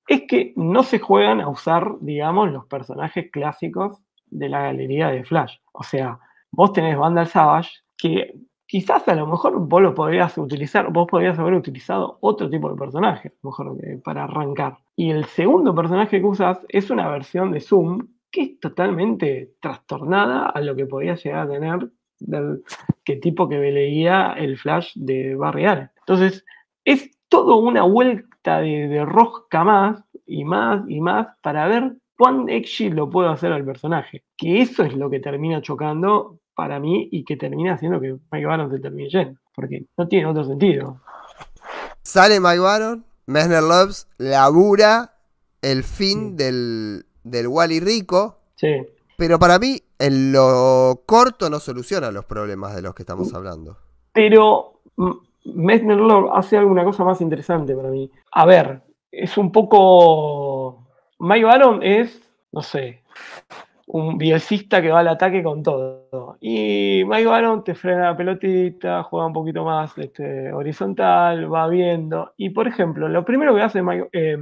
es 0.07 0.23
que 0.27 0.53
no 0.55 0.81
se 0.81 0.97
juegan 0.97 1.41
a 1.41 1.47
usar, 1.47 1.93
digamos, 2.01 2.51
los 2.51 2.65
personajes 2.65 3.29
clásicos 3.31 4.01
de 4.25 4.49
la 4.49 4.63
galería 4.63 5.09
de 5.09 5.23
Flash. 5.23 5.57
O 5.71 5.83
sea, 5.83 6.19
vos 6.51 6.73
tenés 6.73 6.97
Vandal 6.97 7.27
Savage 7.27 7.69
que 7.95 8.33
quizás 8.65 9.07
a 9.07 9.15
lo 9.15 9.27
mejor 9.27 9.59
vos 9.59 9.81
lo 9.81 9.93
podrías 9.93 10.35
utilizar, 10.39 10.91
vos 10.91 11.07
podrías 11.07 11.37
haber 11.37 11.53
utilizado 11.53 12.17
otro 12.21 12.49
tipo 12.49 12.69
de 12.69 12.77
personaje, 12.77 13.33
mejor 13.43 13.77
para 14.03 14.23
arrancar. 14.23 14.77
Y 14.95 15.11
el 15.11 15.25
segundo 15.25 15.75
personaje 15.75 16.19
que 16.19 16.25
usas 16.25 16.59
es 16.69 16.89
una 16.89 17.09
versión 17.09 17.51
de 17.51 17.61
Zoom 17.61 18.07
que 18.31 18.41
es 18.41 18.59
totalmente 18.59 19.53
trastornada 19.61 20.47
a 20.47 20.61
lo 20.61 20.75
que 20.75 20.85
podía 20.85 21.15
llegar 21.15 21.47
a 21.47 21.49
tener 21.49 21.89
del 22.19 22.63
que 23.03 23.15
tipo 23.15 23.47
que 23.47 23.57
leía 23.57 24.33
el 24.33 24.57
Flash 24.57 24.91
de 24.95 25.35
Barry 25.35 25.65
Allen. 25.65 25.89
Entonces, 25.99 26.45
es 26.83 27.09
todo 27.29 27.57
una 27.57 27.83
vuelta 27.83 28.59
de, 28.59 28.87
de 28.87 29.05
rosca 29.05 29.63
más 29.63 30.03
y 30.25 30.43
más 30.43 30.83
y 30.87 30.99
más 30.99 31.27
para 31.41 31.67
ver 31.67 31.95
cuán 32.17 32.49
edgy 32.49 32.89
lo 32.89 33.09
puedo 33.09 33.29
hacer 33.29 33.51
al 33.51 33.65
personaje. 33.65 34.23
Que 34.37 34.61
eso 34.61 34.83
es 34.83 34.93
lo 34.93 35.09
que 35.09 35.19
termina 35.19 35.61
chocando 35.61 36.39
para 36.53 36.79
mí 36.79 37.07
y 37.11 37.23
que 37.23 37.37
termina 37.37 37.75
haciendo 37.75 38.01
que 38.01 38.17
Mike 38.31 38.45
Baron 38.45 38.69
se 38.69 38.79
termine 38.79 39.09
yendo. 39.09 39.39
Porque 39.55 39.85
no 39.97 40.07
tiene 40.07 40.25
otro 40.25 40.43
sentido. 40.43 40.99
Sale 42.03 42.39
Mike 42.39 42.59
Baron, 42.59 43.05
Messner 43.25 43.63
Loves 43.63 44.07
labura 44.17 45.13
el 45.61 45.83
fin 45.83 46.35
del, 46.35 47.05
del 47.23 47.47
Wally 47.47 47.79
rico. 47.79 48.37
Sí. 48.55 48.85
Pero 49.17 49.37
para 49.39 49.59
mí, 49.59 49.81
en 49.97 50.31
lo 50.31 51.03
corto 51.05 51.49
no 51.49 51.59
soluciona 51.59 52.11
los 52.11 52.25
problemas 52.25 52.75
de 52.75 52.81
los 52.81 52.95
que 52.95 53.03
estamos 53.03 53.33
hablando. 53.33 53.77
Pero 54.13 54.81
Messner 55.45 55.97
Love 55.97 56.31
hace 56.33 56.57
alguna 56.57 56.83
cosa 56.83 57.03
más 57.03 57.21
interesante 57.21 57.75
para 57.75 57.89
mí. 57.89 58.11
A 58.31 58.45
ver, 58.45 58.81
es 59.11 59.37
un 59.37 59.51
poco. 59.51 60.87
Mike 61.19 61.45
Baron 61.45 61.83
es, 61.83 62.21
no 62.51 62.61
sé, 62.61 63.03
un 63.91 64.19
bielcista 64.19 64.83
que 64.83 64.91
va 64.91 64.99
al 64.99 65.07
ataque 65.07 65.41
con 65.41 65.63
todo. 65.63 66.37
Y 66.39 67.03
Mike 67.07 67.25
Baron 67.25 67.63
te 67.63 67.73
frena 67.73 68.11
la 68.11 68.17
pelotita, 68.17 69.01
juega 69.01 69.25
un 69.25 69.33
poquito 69.33 69.65
más 69.65 69.97
este, 69.97 70.53
horizontal, 70.53 71.51
va 71.51 71.67
viendo. 71.67 72.33
Y 72.37 72.51
por 72.51 72.67
ejemplo, 72.67 73.09
lo 73.09 73.25
primero 73.25 73.55
que 73.55 73.61
hace 73.61 73.81
Mike, 73.81 74.09
eh, 74.13 74.37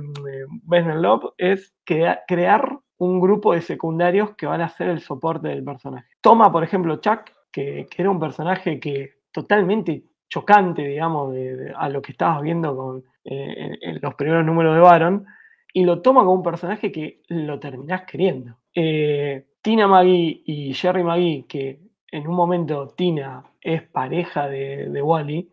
es 1.38 1.73
crear 1.86 2.77
un 2.97 3.19
grupo 3.21 3.53
de 3.53 3.62
secundarios 3.62 4.36
que 4.36 4.47
van 4.47 4.60
a 4.60 4.65
hacer 4.65 4.89
el 4.89 4.99
soporte 4.99 5.47
del 5.47 5.63
personaje. 5.63 6.10
Toma, 6.19 6.51
por 6.51 6.63
ejemplo, 6.63 6.97
Chuck, 6.97 7.21
que, 7.49 7.88
que 7.89 8.01
era 8.01 8.12
un 8.12 8.19
personaje 8.19 8.81
que 8.81 9.13
totalmente 9.31 10.03
chocante, 10.29 10.81
digamos, 10.81 11.33
a 11.77 11.88
lo 11.88 12.01
que 12.01 12.12
estabas 12.12 12.41
viendo 12.41 12.75
con, 12.75 13.03
eh, 13.23 13.77
los 14.01 14.13
primeros 14.15 14.45
números 14.45 14.75
de 14.75 14.81
Baron, 14.81 15.25
y 15.73 15.86
lo 15.86 16.01
toma 16.01 16.21
como 16.21 16.33
un 16.33 16.43
personaje 16.43 16.91
que 16.91 17.21
lo 17.29 17.60
terminás 17.60 18.03
queriendo. 18.05 18.57
Eh, 18.79 19.43
Tina 19.63 19.87
Maggie 19.87 20.43
y 20.45 20.71
Jerry 20.71 21.03
Maggie, 21.03 21.45
que 21.49 21.79
en 22.11 22.27
un 22.27 22.35
momento 22.35 22.89
Tina 22.89 23.43
es 23.59 23.81
pareja 23.81 24.47
de, 24.47 25.01
Wally, 25.01 25.49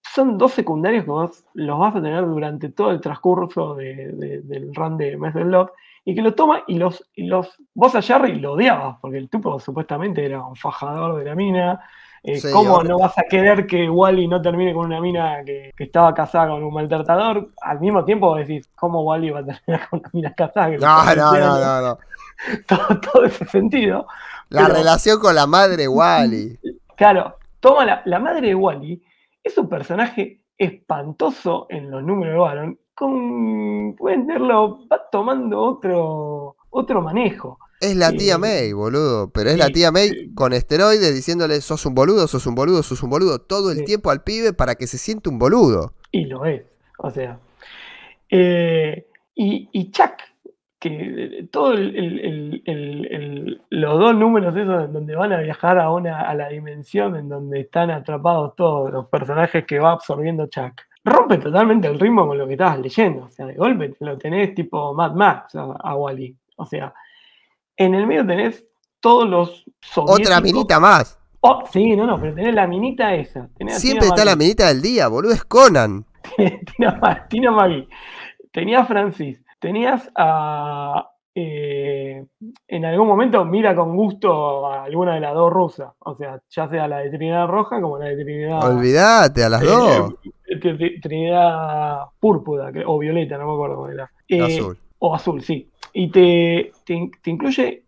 son 0.00 0.38
dos 0.38 0.52
secundarios 0.52 1.02
que 1.02 1.10
vos 1.10 1.44
los 1.54 1.80
vas 1.80 1.96
a 1.96 2.00
tener 2.00 2.24
durante 2.24 2.68
todo 2.68 2.92
el 2.92 3.00
transcurso 3.00 3.74
del 3.74 4.72
run 4.72 4.96
de 4.96 5.16
Mess 5.16 5.34
Love, 5.34 5.72
y 6.04 6.14
que 6.14 6.22
lo 6.22 6.32
toma 6.32 6.62
y 6.68 6.78
los, 6.78 7.04
y 7.16 7.24
los. 7.24 7.60
Vos 7.74 7.96
a 7.96 8.02
Jerry 8.02 8.36
lo 8.36 8.52
odiabas, 8.52 8.98
porque 9.00 9.18
el 9.18 9.28
tipo 9.28 9.58
supuestamente 9.58 10.24
era 10.24 10.46
un 10.46 10.54
fajador 10.54 11.18
de 11.18 11.24
la 11.24 11.34
mina, 11.34 11.80
eh, 12.22 12.40
¿Cómo 12.52 12.82
no 12.82 12.98
vas 12.98 13.16
a 13.16 13.22
querer 13.22 13.66
que 13.66 13.88
Wally 13.88 14.28
no 14.28 14.42
termine 14.42 14.74
con 14.74 14.86
una 14.86 15.00
mina 15.00 15.42
que, 15.44 15.70
estaba 15.78 16.12
casada 16.12 16.48
con 16.48 16.62
un 16.62 16.74
maltratador? 16.74 17.50
Al 17.62 17.80
mismo 17.80 18.04
tiempo 18.04 18.36
decís, 18.36 18.68
¿cómo 18.74 19.02
Wally 19.02 19.30
va 19.30 19.40
a 19.40 19.44
terminar 19.44 19.88
con 19.90 20.00
una 20.00 20.10
mina 20.12 20.34
casada? 20.34 20.68
no, 20.68 21.14
no, 21.14 21.38
no, 21.38 21.80
no, 21.82 23.00
Todo, 23.00 23.24
ese 23.24 23.46
sentido. 23.46 24.06
La 24.50 24.68
relación 24.68 25.18
con 25.18 25.34
la 25.34 25.46
madre 25.46 25.88
Wally. 25.88 26.58
Claro, 26.96 27.36
toma 27.60 28.02
la, 28.04 28.18
madre 28.18 28.48
de 28.48 28.54
Wally, 28.54 29.02
es 29.42 29.56
un 29.56 29.68
personaje 29.68 30.42
espantoso 30.58 31.66
en 31.70 31.90
los 31.90 32.02
números 32.02 32.34
de 32.34 32.38
Baron, 32.38 32.78
con 32.94 33.96
venderlo, 33.96 34.80
va 34.92 35.08
tomando 35.10 35.58
otro, 35.58 36.56
otro 36.68 37.00
manejo. 37.00 37.58
Es 37.80 37.96
la 37.96 38.12
tía 38.12 38.36
May, 38.36 38.74
boludo. 38.74 39.30
Pero 39.32 39.48
es 39.48 39.56
la 39.56 39.70
tía 39.70 39.90
May 39.90 40.34
con 40.34 40.52
esteroides 40.52 41.14
diciéndole 41.14 41.62
sos 41.62 41.86
un 41.86 41.94
boludo, 41.94 42.28
sos 42.28 42.46
un 42.46 42.54
boludo, 42.54 42.82
sos 42.82 43.02
un 43.02 43.08
boludo 43.08 43.40
todo 43.40 43.72
el 43.72 43.84
tiempo 43.84 44.10
al 44.10 44.22
pibe 44.22 44.52
para 44.52 44.74
que 44.74 44.86
se 44.86 44.98
siente 44.98 45.30
un 45.30 45.38
boludo. 45.38 45.94
Y 46.12 46.26
lo 46.26 46.44
es. 46.44 46.66
O 46.98 47.10
sea. 47.10 47.40
Eh, 48.28 49.06
y, 49.34 49.90
Chuck, 49.90 50.12
que 50.78 51.48
todo 51.50 51.72
el, 51.72 52.62
los 53.70 53.98
dos 53.98 54.14
números 54.14 54.54
esos 54.54 54.84
en 54.84 54.92
donde 54.92 55.16
van 55.16 55.32
a 55.32 55.40
viajar 55.40 55.78
a, 55.78 55.90
una, 55.90 56.20
a 56.20 56.34
la 56.34 56.50
dimensión 56.50 57.16
en 57.16 57.30
donde 57.30 57.60
están 57.60 57.90
atrapados 57.90 58.54
todos 58.56 58.92
los 58.92 59.06
personajes 59.06 59.64
que 59.64 59.78
va 59.78 59.92
absorbiendo 59.92 60.46
Chuck. 60.48 60.82
Rompe 61.02 61.38
totalmente 61.38 61.88
el 61.88 61.98
ritmo 61.98 62.26
con 62.26 62.36
lo 62.36 62.46
que 62.46 62.52
estabas 62.52 62.78
leyendo. 62.78 63.24
O 63.24 63.30
sea, 63.30 63.46
de 63.46 63.54
golpe 63.54 63.94
lo 64.00 64.18
tenés 64.18 64.54
tipo 64.54 64.92
Mad 64.92 65.14
Max 65.14 65.54
a 65.54 65.94
Wally. 65.96 66.36
O 66.56 66.66
sea, 66.66 66.92
en 67.80 67.94
el 67.94 68.06
medio 68.06 68.26
tenés 68.26 68.64
todos 69.00 69.28
los 69.28 69.64
Otra 69.96 70.40
minita 70.40 70.78
más. 70.78 71.18
Oh, 71.40 71.64
sí, 71.72 71.96
no, 71.96 72.06
no, 72.06 72.20
pero 72.20 72.34
tenés 72.34 72.54
la 72.54 72.66
minita 72.66 73.14
esa. 73.14 73.48
Siempre 73.68 74.08
está 74.08 74.24
la 74.24 74.36
minita 74.36 74.68
del 74.68 74.82
día, 74.82 75.08
boludo, 75.08 75.32
es 75.32 75.44
Conan. 75.44 76.04
Tina 77.30 77.50
Magui. 77.50 77.88
Tenías 78.52 78.86
Francis. 78.86 79.42
Tenías 79.58 80.10
a. 80.14 81.06
Eh, 81.34 82.26
en 82.66 82.84
algún 82.84 83.06
momento 83.06 83.44
mira 83.44 83.74
con 83.74 83.96
gusto 83.96 84.66
a 84.66 84.82
alguna 84.82 85.14
de 85.14 85.20
las 85.20 85.32
dos 85.32 85.50
rusas. 85.50 85.92
O 86.00 86.14
sea, 86.16 86.42
ya 86.50 86.68
sea 86.68 86.86
la 86.86 86.98
de 86.98 87.08
Trinidad 87.08 87.46
Roja 87.46 87.80
como 87.80 87.96
la 87.96 88.06
de 88.06 88.22
Trinidad. 88.22 88.62
Olvídate, 88.62 89.44
a 89.44 89.48
las 89.48 89.62
dos. 89.62 90.14
Trinidad 91.00 92.00
Púrpura 92.18 92.70
o 92.84 92.98
Violeta, 92.98 93.38
no 93.38 93.46
me 93.46 93.52
acuerdo 93.54 93.76
cómo 93.76 93.88
era. 93.88 94.10
azul. 94.44 94.76
O 95.00 95.14
azul, 95.14 95.42
sí 95.42 95.70
y 95.92 96.10
te, 96.10 96.72
te, 96.84 97.30
incluye 97.30 97.84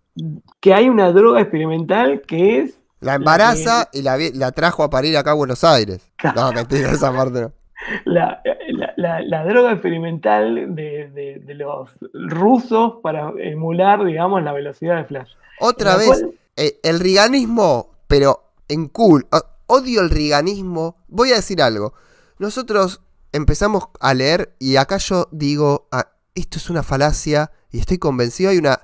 que 0.60 0.74
hay 0.74 0.88
una 0.88 1.12
droga 1.12 1.40
experimental 1.40 2.22
que 2.22 2.60
es... 2.60 2.78
La 3.00 3.14
embaraza 3.14 3.88
y 3.92 4.02
la, 4.02 4.16
la, 4.34 4.52
trajo 4.52 4.84
a 4.84 4.90
parir 4.90 5.16
acá 5.16 5.32
a 5.32 5.34
Buenos 5.34 5.64
Aires. 5.64 6.08
No, 6.36 6.52
mentira, 6.52 6.92
esa 6.92 7.12
parte 7.12 7.40
no. 7.40 7.52
La, 8.04 8.40
la, 8.96 9.44
droga 9.44 9.72
experimental 9.72 10.72
de, 10.76 11.10
de, 11.44 11.54
los 11.54 11.90
rusos 12.12 12.94
para 13.02 13.32
emular, 13.38 14.04
digamos, 14.04 14.40
la 14.44 14.52
velocidad 14.52 14.98
de 14.98 15.04
Flash. 15.04 15.32
Otra 15.58 15.96
vez, 15.96 16.24
eh, 16.54 16.78
el 16.84 17.00
riganismo, 17.00 17.90
pero 18.06 18.52
en 18.68 18.86
cool. 18.86 19.26
Odio 19.66 20.00
el 20.00 20.10
riganismo. 20.10 20.96
Voy 21.08 21.32
a 21.32 21.36
decir 21.36 21.60
algo. 21.60 21.94
Nosotros 22.38 23.00
empezamos 23.32 23.88
a 23.98 24.14
leer 24.14 24.54
y 24.60 24.76
acá 24.76 24.98
yo 24.98 25.26
digo, 25.32 25.88
ah, 25.90 26.11
esto 26.34 26.58
es 26.58 26.70
una 26.70 26.82
falacia 26.82 27.50
y 27.70 27.78
estoy 27.78 27.98
convencido, 27.98 28.50
hay 28.50 28.58
una, 28.58 28.80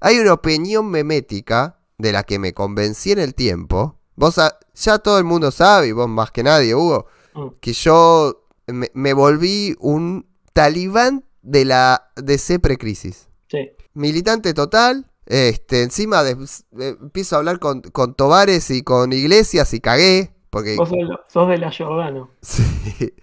hay 0.00 0.18
una 0.18 0.32
opinión 0.32 0.90
memética 0.90 1.78
de 1.98 2.12
la 2.12 2.24
que 2.24 2.38
me 2.38 2.52
convencí 2.52 3.12
en 3.12 3.18
el 3.18 3.34
tiempo. 3.34 3.98
Vos 4.16 4.40
ya 4.74 4.98
todo 4.98 5.18
el 5.18 5.24
mundo 5.24 5.50
sabe, 5.50 5.88
y 5.88 5.92
vos 5.92 6.08
más 6.08 6.30
que 6.30 6.42
nadie, 6.42 6.74
Hugo, 6.74 7.06
mm. 7.34 7.46
que 7.60 7.72
yo 7.72 8.46
me, 8.66 9.12
volví 9.12 9.76
un 9.80 10.26
talibán 10.52 11.24
de 11.42 11.64
la 11.64 12.10
DC 12.16 12.58
precrisis. 12.60 13.28
Sí. 13.48 13.70
Militante 13.94 14.54
total, 14.54 15.10
este, 15.26 15.82
encima 15.82 16.22
de, 16.22 16.36
empiezo 16.72 17.36
a 17.36 17.38
hablar 17.38 17.58
con, 17.58 17.80
con, 17.80 18.14
Tobares 18.14 18.70
y 18.70 18.82
con 18.82 19.12
Iglesias 19.12 19.72
y 19.74 19.80
cagué. 19.80 20.32
Porque... 20.50 20.76
Vos 20.76 20.90
sos 21.28 21.48
de 21.48 21.58
la 21.58 21.72
Jordano. 21.72 22.30
Sí. 22.42 23.14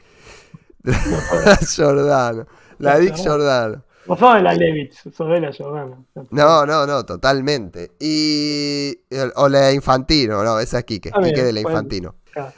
la 0.83 1.59
Jordano. 1.75 2.47
La 2.81 2.99
Dick 2.99 3.17
Jordano. 3.17 3.83
O 4.07 4.17
sos 4.17 4.35
de 4.35 4.41
la 4.41 4.53
Levitz, 4.53 5.03
sos 5.15 5.29
de 5.29 5.39
la 5.39 5.53
Jordana. 5.53 6.03
No, 6.31 6.65
no, 6.65 6.85
no, 6.85 7.05
totalmente. 7.05 7.91
Y. 7.99 8.97
O 9.35 9.47
la 9.47 9.71
Infantino, 9.71 10.43
no, 10.43 10.59
esa 10.59 10.79
es 10.79 10.85
Kike. 10.85 11.11
Kike 11.11 11.43
de 11.43 11.53
la 11.53 11.59
Infantino. 11.61 12.15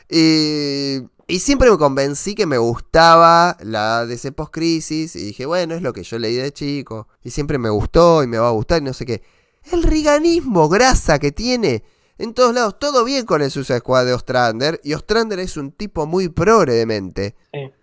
Y. 0.09 0.99
Y 1.25 1.39
siempre 1.39 1.71
me 1.71 1.77
convencí 1.77 2.35
que 2.35 2.45
me 2.45 2.57
gustaba 2.57 3.57
la 3.61 4.05
de 4.05 4.15
ese 4.15 4.33
post-crisis. 4.33 5.15
Y 5.15 5.25
dije, 5.25 5.45
bueno, 5.45 5.73
es 5.73 5.81
lo 5.81 5.93
que 5.93 6.03
yo 6.03 6.19
leí 6.19 6.35
de 6.35 6.51
chico. 6.51 7.07
Y 7.23 7.31
siempre 7.31 7.57
me 7.57 7.69
gustó 7.69 8.23
y 8.23 8.27
me 8.27 8.37
va 8.37 8.49
a 8.49 8.51
gustar 8.51 8.81
y 8.81 8.85
no 8.85 8.93
sé 8.93 9.05
qué. 9.05 9.23
El 9.71 9.83
riganismo, 9.83 10.67
grasa 10.67 11.19
que 11.19 11.31
tiene. 11.31 11.83
En 12.17 12.33
todos 12.33 12.53
lados, 12.53 12.77
todo 12.77 13.05
bien 13.05 13.25
con 13.25 13.41
el 13.41 13.51
Suicide 13.51 13.79
Squad 13.79 14.05
de 14.05 14.13
Ostrander. 14.13 14.81
Y 14.83 14.93
Ostrander 14.93 15.39
es 15.39 15.55
un 15.55 15.71
tipo 15.71 16.05
muy 16.05 16.27
progre 16.27 16.73
de 16.73 16.85
mente. 16.85 17.35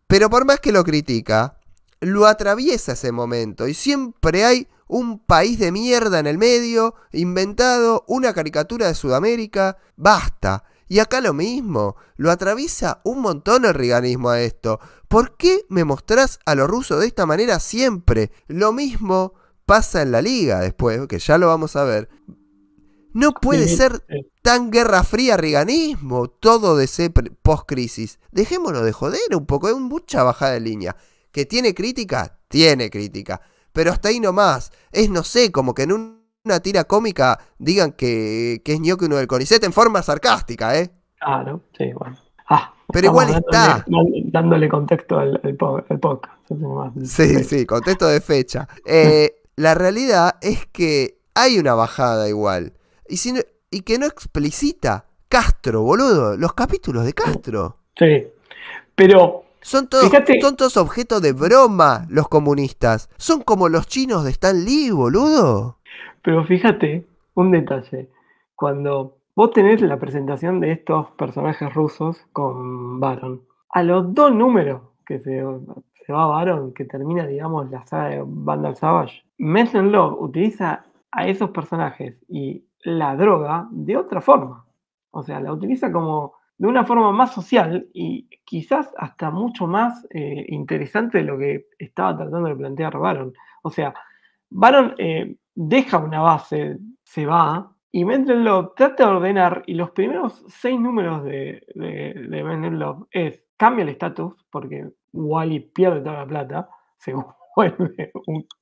Pero 0.07 0.29
por 0.29 0.45
más 0.45 0.61
que 0.61 0.71
lo 0.71 0.85
critica, 0.85 1.59
lo 2.01 2.27
atraviesa 2.27 2.93
ese 2.93 3.13
momento 3.13 3.69
y 3.69 3.75
siempre 3.75 4.45
hay 4.45 4.69
un 4.89 5.19
país 5.21 5.59
de 5.59 5.71
mierda 5.71 6.19
en 6.19 6.27
el 6.27 6.39
medio, 6.39 6.95
inventado, 7.13 8.05
una 8.09 8.33
caricatura 8.35 8.89
de 8.89 8.95
Sudamérica, 8.95 9.77
basta. 9.97 10.65
Y 10.89 10.99
acá 10.99 11.21
lo 11.21 11.33
mismo, 11.33 11.95
lo 12.17 12.33
atraviesa 12.33 13.01
un 13.05 13.21
montón 13.21 13.65
el 13.65 13.75
riganismo 13.75 14.31
a 14.31 14.41
esto. 14.41 14.81
¿Por 15.07 15.37
qué 15.37 15.65
me 15.69 15.85
mostrás 15.85 16.41
a 16.45 16.57
los 16.57 16.69
rusos 16.69 17.01
de 17.01 17.07
esta 17.07 17.27
manera 17.27 17.61
siempre? 17.61 18.33
Lo 18.49 18.73
mismo 18.73 19.35
pasa 19.67 20.03
en 20.03 20.11
la 20.11 20.21
liga 20.21 20.59
después, 20.59 21.07
que 21.07 21.21
ya 21.21 21.39
lo 21.39 21.47
vamos 21.47 21.77
a 21.77 21.85
ver. 21.85 22.09
No 23.13 23.33
puede 23.33 23.69
Sí, 23.69 23.77
ser 23.77 24.05
tan 24.43 24.71
guerra 24.71 25.05
fría 25.05 25.37
riganismo, 25.37 26.29
todo 26.29 26.77
de 26.77 27.11
pre- 27.11 27.31
post-crisis. 27.31 28.19
Dejémonos 28.33 28.83
de 28.85 28.93
joder 28.93 29.21
un 29.37 29.47
poco, 29.47 29.69
es 29.69 29.77
mucha 29.77 30.25
bajada 30.25 30.53
de 30.53 30.61
línea. 30.61 30.97
¿Que 31.33 31.47
tiene 31.47 31.75
crítica? 31.75 32.39
Tiene 32.49 32.91
crítica. 32.91 33.41
Pero 33.73 33.93
hasta 33.93 34.09
ahí 34.09 34.21
nomás. 34.21 34.73
Es, 34.93 35.11
no 35.11 35.23
sé, 35.23 35.53
como 35.53 35.75
que 35.75 35.83
en 35.85 35.93
un- 35.93 36.21
una 36.45 36.61
tira 36.61 36.85
cómica 36.85 37.39
digan 37.59 37.93
que, 37.93 38.63
que 38.65 38.73
es 38.73 38.81
ñoque 38.81 39.05
uno 39.05 39.17
del 39.17 39.27
CONICET 39.27 39.63
en 39.65 39.73
forma 39.73 40.03
sarcástica, 40.03 40.79
¿eh? 40.79 40.91
Claro, 41.19 41.61
sí, 41.77 41.93
bueno. 41.93 42.17
Ah, 42.49 42.75
Pero 42.93 43.09
igual 43.09 43.29
dándole- 43.29 43.45
está. 43.51 43.85
Dándole 44.33 44.69
contexto 44.69 45.19
al, 45.19 45.41
al 45.45 45.55
po- 45.55 45.85
al 45.89 46.01
podcast. 46.01 46.35
Sí, 47.05 47.45
sí, 47.45 47.67
contexto 47.67 48.09
de 48.09 48.21
fecha. 48.21 48.67
Eh, 48.87 49.43
la 49.57 49.75
realidad 49.75 50.37
es 50.41 50.67
que 50.67 51.19
hay 51.35 51.59
una 51.59 51.75
bajada 51.75 52.29
igual. 52.29 52.73
Y, 53.09 53.19
si 53.19 53.33
no- 53.33 53.41
y 53.71 53.83
que 53.83 53.99
no 53.99 54.07
explicita 54.07 55.07
Castro, 55.29 55.83
boludo. 55.83 56.37
Los 56.37 56.55
capítulos 56.55 57.05
de 57.05 57.13
Castro. 57.13 57.77
Sí. 57.97 58.27
Pero 58.95 59.45
Son 59.71 59.89
todos, 59.89 60.07
Fíjate- 60.07 60.41
son 60.41 60.57
todos 60.57 60.77
objetos 60.77 61.23
de 61.23 61.33
broma 61.33 62.05
los 62.09 62.27
comunistas. 62.29 63.09
Son 63.19 63.41
como 63.43 63.69
los 63.69 63.87
chinos 63.87 64.25
de 64.25 64.31
Stan 64.33 64.65
Lee, 64.65 64.91
boludo. 64.91 65.79
Pero 66.23 66.45
fíjate 66.45 67.07
un 67.35 67.53
detalle. 67.53 68.11
Cuando 68.57 69.19
vos 69.37 69.53
tenés 69.53 69.81
la 69.81 69.97
presentación 69.99 70.59
de 70.59 70.73
estos 70.73 71.11
personajes 71.13 71.73
rusos 71.73 72.19
con 72.33 72.99
Baron, 72.99 73.43
a 73.71 73.85
los 73.85 74.13
dos 74.13 74.35
números 74.35 74.83
que 75.07 75.21
se, 75.21 75.41
se 76.05 76.13
va 76.13 76.27
Baron, 76.27 76.75
que 76.75 76.85
termina, 76.85 77.25
digamos, 77.25 77.71
la 77.71 77.87
saga 77.87 78.09
de 78.09 78.25
Vandal 78.27 78.75
Savage, 78.75 79.23
Messen 79.39 79.93
Love 79.93 80.17
utiliza 80.21 80.85
a 81.13 81.29
esos 81.29 81.51
personajes 81.51 82.17
y 82.29 82.65
la 82.83 83.15
droga 83.15 83.69
de 83.71 83.97
otra 83.97 84.21
forma. 84.21 84.65
O 85.13 85.23
sea, 85.23 85.39
la 85.41 85.53
utiliza 85.53 85.93
como 85.93 86.35
de 86.61 86.69
una 86.69 86.85
forma 86.85 87.11
más 87.11 87.33
social 87.33 87.89
y 87.95 88.29
quizás 88.45 88.93
hasta 88.99 89.31
mucho 89.31 89.67
más 89.67 90.07
eh, 90.11 90.45
interesante 90.49 91.17
de 91.17 91.25
lo 91.25 91.39
que 91.39 91.69
estaba 91.79 92.15
tratando 92.15 92.51
de 92.51 92.55
plantear 92.55 92.99
Baron. 92.99 93.33
O 93.63 93.71
sea, 93.71 93.95
Baron 94.51 94.95
eh, 94.99 95.37
deja 95.55 95.97
una 95.97 96.21
base, 96.21 96.77
se 97.03 97.25
va, 97.25 97.75
y 97.91 98.05
Mendelov 98.05 98.75
trata 98.75 99.07
de 99.07 99.11
ordenar, 99.11 99.63
y 99.65 99.73
los 99.73 99.93
primeros 99.93 100.45
seis 100.49 100.79
números 100.79 101.25
de, 101.25 101.63
de, 101.75 103.07
es, 103.13 103.43
cambia 103.57 103.85
el 103.85 103.89
estatus, 103.89 104.35
porque 104.51 104.87
Wally 105.15 105.61
pierde 105.61 106.03
toda 106.03 106.19
la 106.19 106.27
plata, 106.27 106.69
se 106.99 107.15
vuelve 107.57 108.13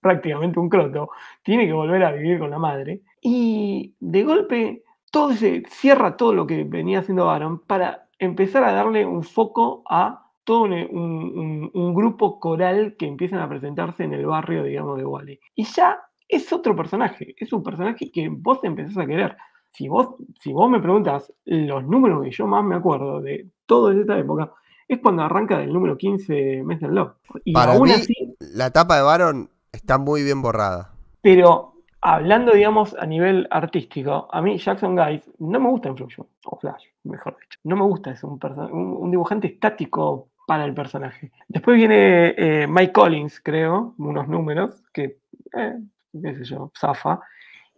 prácticamente 0.01 0.61
un 0.61 0.69
croto, 0.69 1.11
tiene 1.43 1.67
que 1.67 1.73
volver 1.73 2.05
a 2.05 2.13
vivir 2.13 2.39
con 2.39 2.51
la 2.51 2.61
madre, 2.61 3.03
y 3.21 3.93
de 3.99 4.23
golpe 4.23 4.85
todo 5.11 5.33
se 5.33 5.63
cierra 5.69 6.17
todo 6.17 6.33
lo 6.35 6.47
que 6.47 6.65
venía 6.65 7.01
haciendo 7.01 7.27
Baron 7.27 7.61
para 7.61 8.09
empezar 8.19 8.65
a 8.65 8.73
darle 8.73 9.07
un 9.07 9.23
foco 9.23 9.83
a 9.89 10.25
todo 10.45 10.63
un, 10.63 10.73
un- 10.73 11.39
un- 11.39 11.71
un 11.75 11.95
grupo 11.95 12.41
coral 12.41 12.97
que 12.99 13.07
empiezan 13.07 13.41
a 13.41 13.49
presentarse 13.49 14.05
en 14.05 14.15
el 14.15 14.27
barrio, 14.27 14.65
digamos, 14.65 14.97
de 14.99 15.05
Wally. 15.05 15.39
Y 15.55 15.65
ya 15.65 15.99
es 16.27 16.53
otro 16.53 16.75
personaje, 16.75 17.35
es 17.39 17.53
un 17.53 17.63
personaje 17.63 18.11
que 18.11 18.29
vos 18.31 18.59
empezás 18.63 18.97
a 18.99 19.07
querer. 19.07 19.37
Si 19.73 19.89
vos, 19.89 20.17
si 20.41 20.53
vos 20.53 20.71
me 20.71 20.81
preguntas 20.81 21.33
los 21.45 21.85
números 21.85 22.23
que 22.25 22.31
yo 22.31 22.47
más 22.47 22.65
me 22.65 22.77
acuerdo 22.77 23.21
de 23.21 23.49
toda 23.67 23.95
esta 23.95 24.19
época, 24.19 24.51
es 24.89 24.99
cuando 25.01 25.23
arranca 25.23 25.59
del 25.59 25.73
número 25.73 25.97
15 25.99 26.63
Mr. 26.65 26.89
Love. 26.91 27.13
Y 27.45 27.53
Para 27.53 27.73
aún 27.75 27.85
mí- 27.89 27.93
así, 27.93 28.15
La 28.41 28.71
tapa 28.71 28.97
de 28.97 29.03
Baron 29.03 29.51
está 29.71 29.99
muy 29.99 30.23
bien 30.25 30.41
borrada. 30.41 30.93
pero 31.21 31.75
hablando, 32.01 32.53
digamos, 32.53 32.97
a 32.99 33.07
nivel 33.07 33.47
artístico, 33.51 34.29
a 34.31 34.41
mí 34.41 34.59
Jackson 34.59 34.97
Guys 34.97 35.31
no 35.39 35.59
me 35.61 35.69
gusta 35.69 35.89
en 35.89 35.97
Fluxo, 35.97 36.29
o 36.45 36.59
Flash, 36.59 36.85
mejor 37.05 37.37
dicho. 37.41 37.59
No 37.65 37.77
me 37.77 37.83
gusta, 37.83 38.11
es 38.11 38.23
un, 38.25 38.39
un, 38.73 38.97
un 39.01 39.11
dibujante 39.11 39.49
estático 39.49 40.29
para 40.47 40.65
el 40.65 40.75
personaje. 40.75 41.31
Después 41.47 41.77
viene 41.77 42.35
eh, 42.37 42.67
Mike 42.67 42.93
Collins, 42.93 43.41
creo, 43.41 43.95
unos 43.99 44.29
números 44.29 44.83
que, 44.93 45.19
eh, 45.57 45.79
qué 46.23 46.35
sé 46.37 46.45
yo, 46.45 46.73
zafa. 46.79 47.21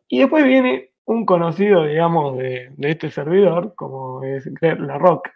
Y 0.08 0.20
después 0.20 0.44
viene 0.44 0.90
un 1.04 1.26
conocido, 1.26 1.84
digamos, 1.84 2.36
de, 2.38 2.72
de 2.76 2.90
este 2.90 3.10
servidor, 3.10 3.74
como 3.74 4.22
es 4.22 4.46
Greg 4.54 4.80
LaRock, 4.80 5.28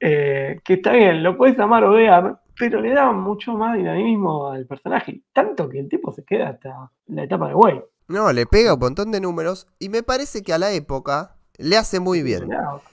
eh, 0.00 0.60
que 0.64 0.74
está 0.74 0.92
bien, 0.92 1.22
lo 1.22 1.36
puedes 1.36 1.58
amar 1.58 1.84
o 1.84 1.92
odiar, 1.92 2.40
pero 2.58 2.80
le 2.80 2.94
da 2.94 3.12
mucho 3.12 3.54
más 3.54 3.76
dinamismo 3.76 4.48
al 4.50 4.66
personaje. 4.66 5.20
Tanto 5.32 5.68
que 5.68 5.78
el 5.78 5.88
tipo 5.88 6.10
se 6.12 6.24
queda 6.24 6.48
hasta 6.48 6.90
la 7.08 7.24
etapa 7.24 7.48
de 7.48 7.54
Way. 7.54 7.82
No, 8.08 8.32
le 8.32 8.46
pega 8.46 8.74
un 8.74 8.80
montón 8.80 9.10
de 9.12 9.20
números 9.20 9.66
y 9.78 9.88
me 9.88 10.02
parece 10.02 10.42
que 10.42 10.52
a 10.52 10.58
la 10.58 10.72
época 10.72 11.36
le 11.58 11.76
hace 11.76 12.00
muy 12.00 12.22
bien. 12.22 12.48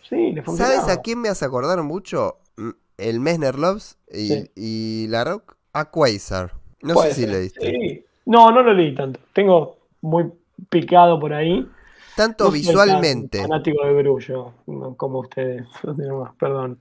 Sí, 0.08 0.32
le 0.32 0.44
¿Sabes 0.46 0.88
a 0.88 1.02
quién 1.02 1.20
me 1.20 1.30
hace 1.30 1.46
acordar 1.46 1.82
mucho? 1.84 2.38
Mm, 2.58 2.70
El 2.98 3.20
Messner 3.20 3.58
Loves 3.58 3.98
y, 4.12 4.28
Sí. 4.28 4.52
y 4.56 5.08
la 5.10 5.24
Rock. 5.24 5.56
A 5.74 5.86
Quasar. 5.92 6.54
No 6.82 6.94
Puede 6.96 7.14
sé 7.14 7.22
si 7.22 7.28
leíste. 7.28 7.62
sí. 7.72 8.06
No, 8.26 8.52
no 8.52 8.62
lo 8.64 8.74
leí 8.74 8.94
tanto. 8.96 9.20
Tengo 9.34 9.78
muy 10.02 10.32
picado 10.70 11.20
por 11.20 11.34
ahí. 11.34 11.68
Tanto 12.16 12.46
No 12.46 12.52
visualmente. 12.52 13.42
fanático 13.42 13.86
de 13.86 13.94
Grullo, 13.94 14.54
no 14.68 14.96
como 14.96 15.20
ustedes. 15.20 15.68
Perdón. 16.40 16.80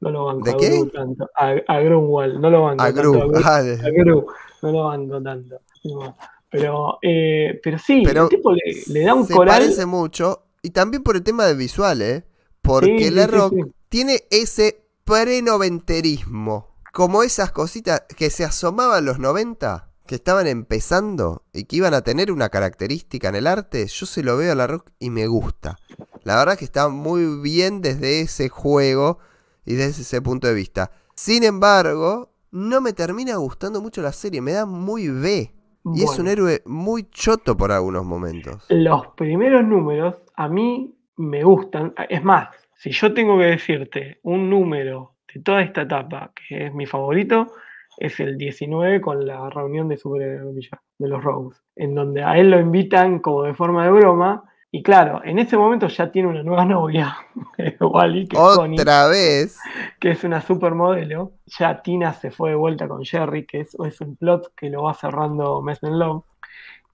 No 0.00 0.10
lo 0.10 0.24
banco 0.26 0.44
¿De 0.44 0.50
a 0.52 0.56
qué? 0.56 0.68
Gru 0.70 0.86
tanto. 0.90 1.28
A, 1.36 1.54
a 1.66 1.80
Grunwald, 1.80 2.38
no 2.40 2.50
lo 2.50 2.62
banco 2.62 2.82
A 2.82 2.86
tanto. 2.92 3.00
A 3.00 3.02
Gru, 3.26 3.42
ah, 3.44 3.56
a 3.58 3.90
Gru, 3.90 4.26
no 4.62 4.72
lo 4.72 4.84
banco 4.84 5.22
tanto. 5.22 5.60
Nomás. 5.84 6.14
Pero, 6.50 6.98
eh, 7.02 7.60
pero 7.62 7.78
sí, 7.78 8.02
Pero 8.04 8.24
el 8.24 8.28
tipo 8.30 8.52
le, 8.52 8.60
le 8.86 9.02
da 9.04 9.14
un 9.14 9.26
se 9.26 9.34
coral. 9.34 9.60
parece 9.60 9.86
mucho. 9.86 10.44
Y 10.62 10.70
también 10.70 11.02
por 11.02 11.16
el 11.16 11.22
tema 11.22 11.44
de 11.46 11.54
visual, 11.54 12.02
¿eh? 12.02 12.24
Porque 12.62 12.98
Sí, 12.98 13.10
sí, 13.10 13.26
Rock 13.26 13.54
sí. 13.54 13.72
tiene 13.88 14.24
ese 14.30 14.82
prenoventerismo. 15.04 16.74
Como 16.92 17.22
esas 17.22 17.52
cositas 17.52 18.02
que 18.16 18.30
se 18.30 18.44
asomaban 18.44 19.04
los 19.04 19.18
90, 19.18 19.90
que 20.06 20.14
estaban 20.16 20.46
empezando 20.46 21.44
y 21.52 21.64
que 21.64 21.76
iban 21.76 21.94
a 21.94 22.00
tener 22.00 22.32
una 22.32 22.48
característica 22.48 23.28
en 23.28 23.36
el 23.36 23.46
arte. 23.46 23.86
Yo 23.86 24.06
se 24.06 24.22
lo 24.22 24.36
veo 24.36 24.50
a 24.52 24.54
la 24.54 24.66
Rock 24.66 24.90
y 24.98 25.10
me 25.10 25.26
gusta. 25.26 25.78
La 26.24 26.36
verdad 26.36 26.56
que 26.58 26.64
está 26.64 26.88
muy 26.88 27.40
bien 27.40 27.82
desde 27.82 28.20
ese 28.22 28.48
juego 28.48 29.18
y 29.66 29.74
desde 29.74 30.02
ese 30.02 30.22
punto 30.22 30.46
de 30.48 30.54
vista. 30.54 30.90
Sin 31.14 31.44
embargo, 31.44 32.32
no 32.50 32.80
me 32.80 32.94
termina 32.94 33.36
gustando 33.36 33.80
mucho 33.82 34.00
la 34.02 34.12
serie. 34.12 34.40
Me 34.40 34.52
da 34.52 34.64
muy 34.66 35.08
B. 35.08 35.54
Y 35.94 36.02
es 36.02 36.18
un 36.18 36.28
héroe 36.28 36.62
muy 36.66 37.08
choto 37.10 37.56
por 37.56 37.72
algunos 37.72 38.04
momentos. 38.04 38.66
Los 38.68 39.08
primeros 39.08 39.64
números 39.64 40.16
a 40.36 40.48
mí 40.48 40.94
me 41.16 41.42
gustan. 41.42 41.94
Es 42.08 42.22
más, 42.22 42.48
si 42.74 42.90
yo 42.90 43.12
tengo 43.12 43.38
que 43.38 43.44
decirte 43.44 44.20
un 44.22 44.48
número 44.48 45.14
de 45.32 45.40
toda 45.40 45.62
esta 45.62 45.82
etapa 45.82 46.32
que 46.34 46.66
es 46.66 46.74
mi 46.74 46.86
favorito, 46.86 47.48
es 47.98 48.20
el 48.20 48.38
19 48.38 49.00
con 49.00 49.26
la 49.26 49.50
reunión 49.50 49.88
de 49.88 49.96
supervillanos, 49.96 50.54
de 50.98 51.08
los 51.08 51.22
Rogues, 51.22 51.60
en 51.76 51.94
donde 51.94 52.22
a 52.22 52.38
él 52.38 52.50
lo 52.50 52.60
invitan 52.60 53.18
como 53.18 53.42
de 53.42 53.54
forma 53.54 53.84
de 53.84 53.90
broma. 53.90 54.44
Y 54.70 54.82
claro, 54.82 55.22
en 55.24 55.38
ese 55.38 55.56
momento 55.56 55.88
ya 55.88 56.10
tiene 56.12 56.28
una 56.28 56.42
nueva 56.42 56.64
novia, 56.66 57.16
Wally, 57.80 58.28
que 58.28 58.36
es 58.36 58.42
Connie, 58.56 58.78
Otra 58.80 59.06
vez. 59.08 59.56
que 59.98 60.10
es 60.10 60.24
una 60.24 60.42
supermodelo. 60.42 61.32
Ya 61.58 61.80
Tina 61.82 62.12
se 62.12 62.30
fue 62.30 62.50
de 62.50 62.56
vuelta 62.56 62.86
con 62.86 63.02
Jerry, 63.04 63.46
que 63.46 63.60
es, 63.60 63.74
es 63.86 64.00
un 64.02 64.16
plot 64.16 64.52
que 64.54 64.68
lo 64.68 64.82
va 64.82 64.94
cerrando 64.94 65.62
Messen 65.62 65.98
Love. 65.98 66.22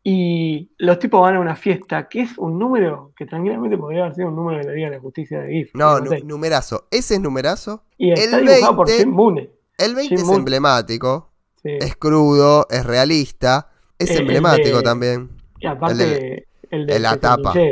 Y 0.06 0.70
los 0.78 0.98
tipos 0.98 1.20
van 1.22 1.36
a 1.36 1.40
una 1.40 1.56
fiesta, 1.56 2.08
que 2.08 2.20
es 2.20 2.36
un 2.36 2.58
número 2.58 3.12
que 3.16 3.24
tranquilamente 3.24 3.78
podría 3.78 4.02
haber 4.02 4.14
sido 4.14 4.28
un 4.28 4.36
número 4.36 4.58
de 4.58 4.64
la 4.64 4.72
Liga 4.72 4.90
de 4.90 4.96
la 4.96 5.00
Justicia 5.00 5.40
de 5.40 5.50
GIF. 5.50 5.70
No, 5.74 5.98
no 5.98 6.10
sé. 6.10 6.20
nu- 6.20 6.28
numerazo. 6.28 6.86
Ese 6.90 7.14
es 7.14 7.20
numerazo. 7.20 7.82
y 7.96 8.12
está 8.12 8.38
el 8.38 8.46
dibujado 8.46 8.76
por 8.76 8.86
20 8.86 9.04
Jim. 9.04 9.48
El 9.78 9.94
20 9.94 10.16
Jim 10.16 10.24
es 10.30 10.36
emblemático. 10.36 11.30
sí. 11.62 11.70
Es 11.80 11.96
crudo, 11.96 12.66
es 12.70 12.84
realista. 12.84 13.70
Es 13.98 14.10
el 14.10 14.18
emblemático 14.20 14.76
de- 14.78 14.82
también. 14.82 15.30
Y 15.58 15.66
aparte, 15.66 16.46
el 16.74 16.86
de, 16.86 16.98
la 16.98 17.16
tapa. 17.18 17.52
Sí, 17.52 17.68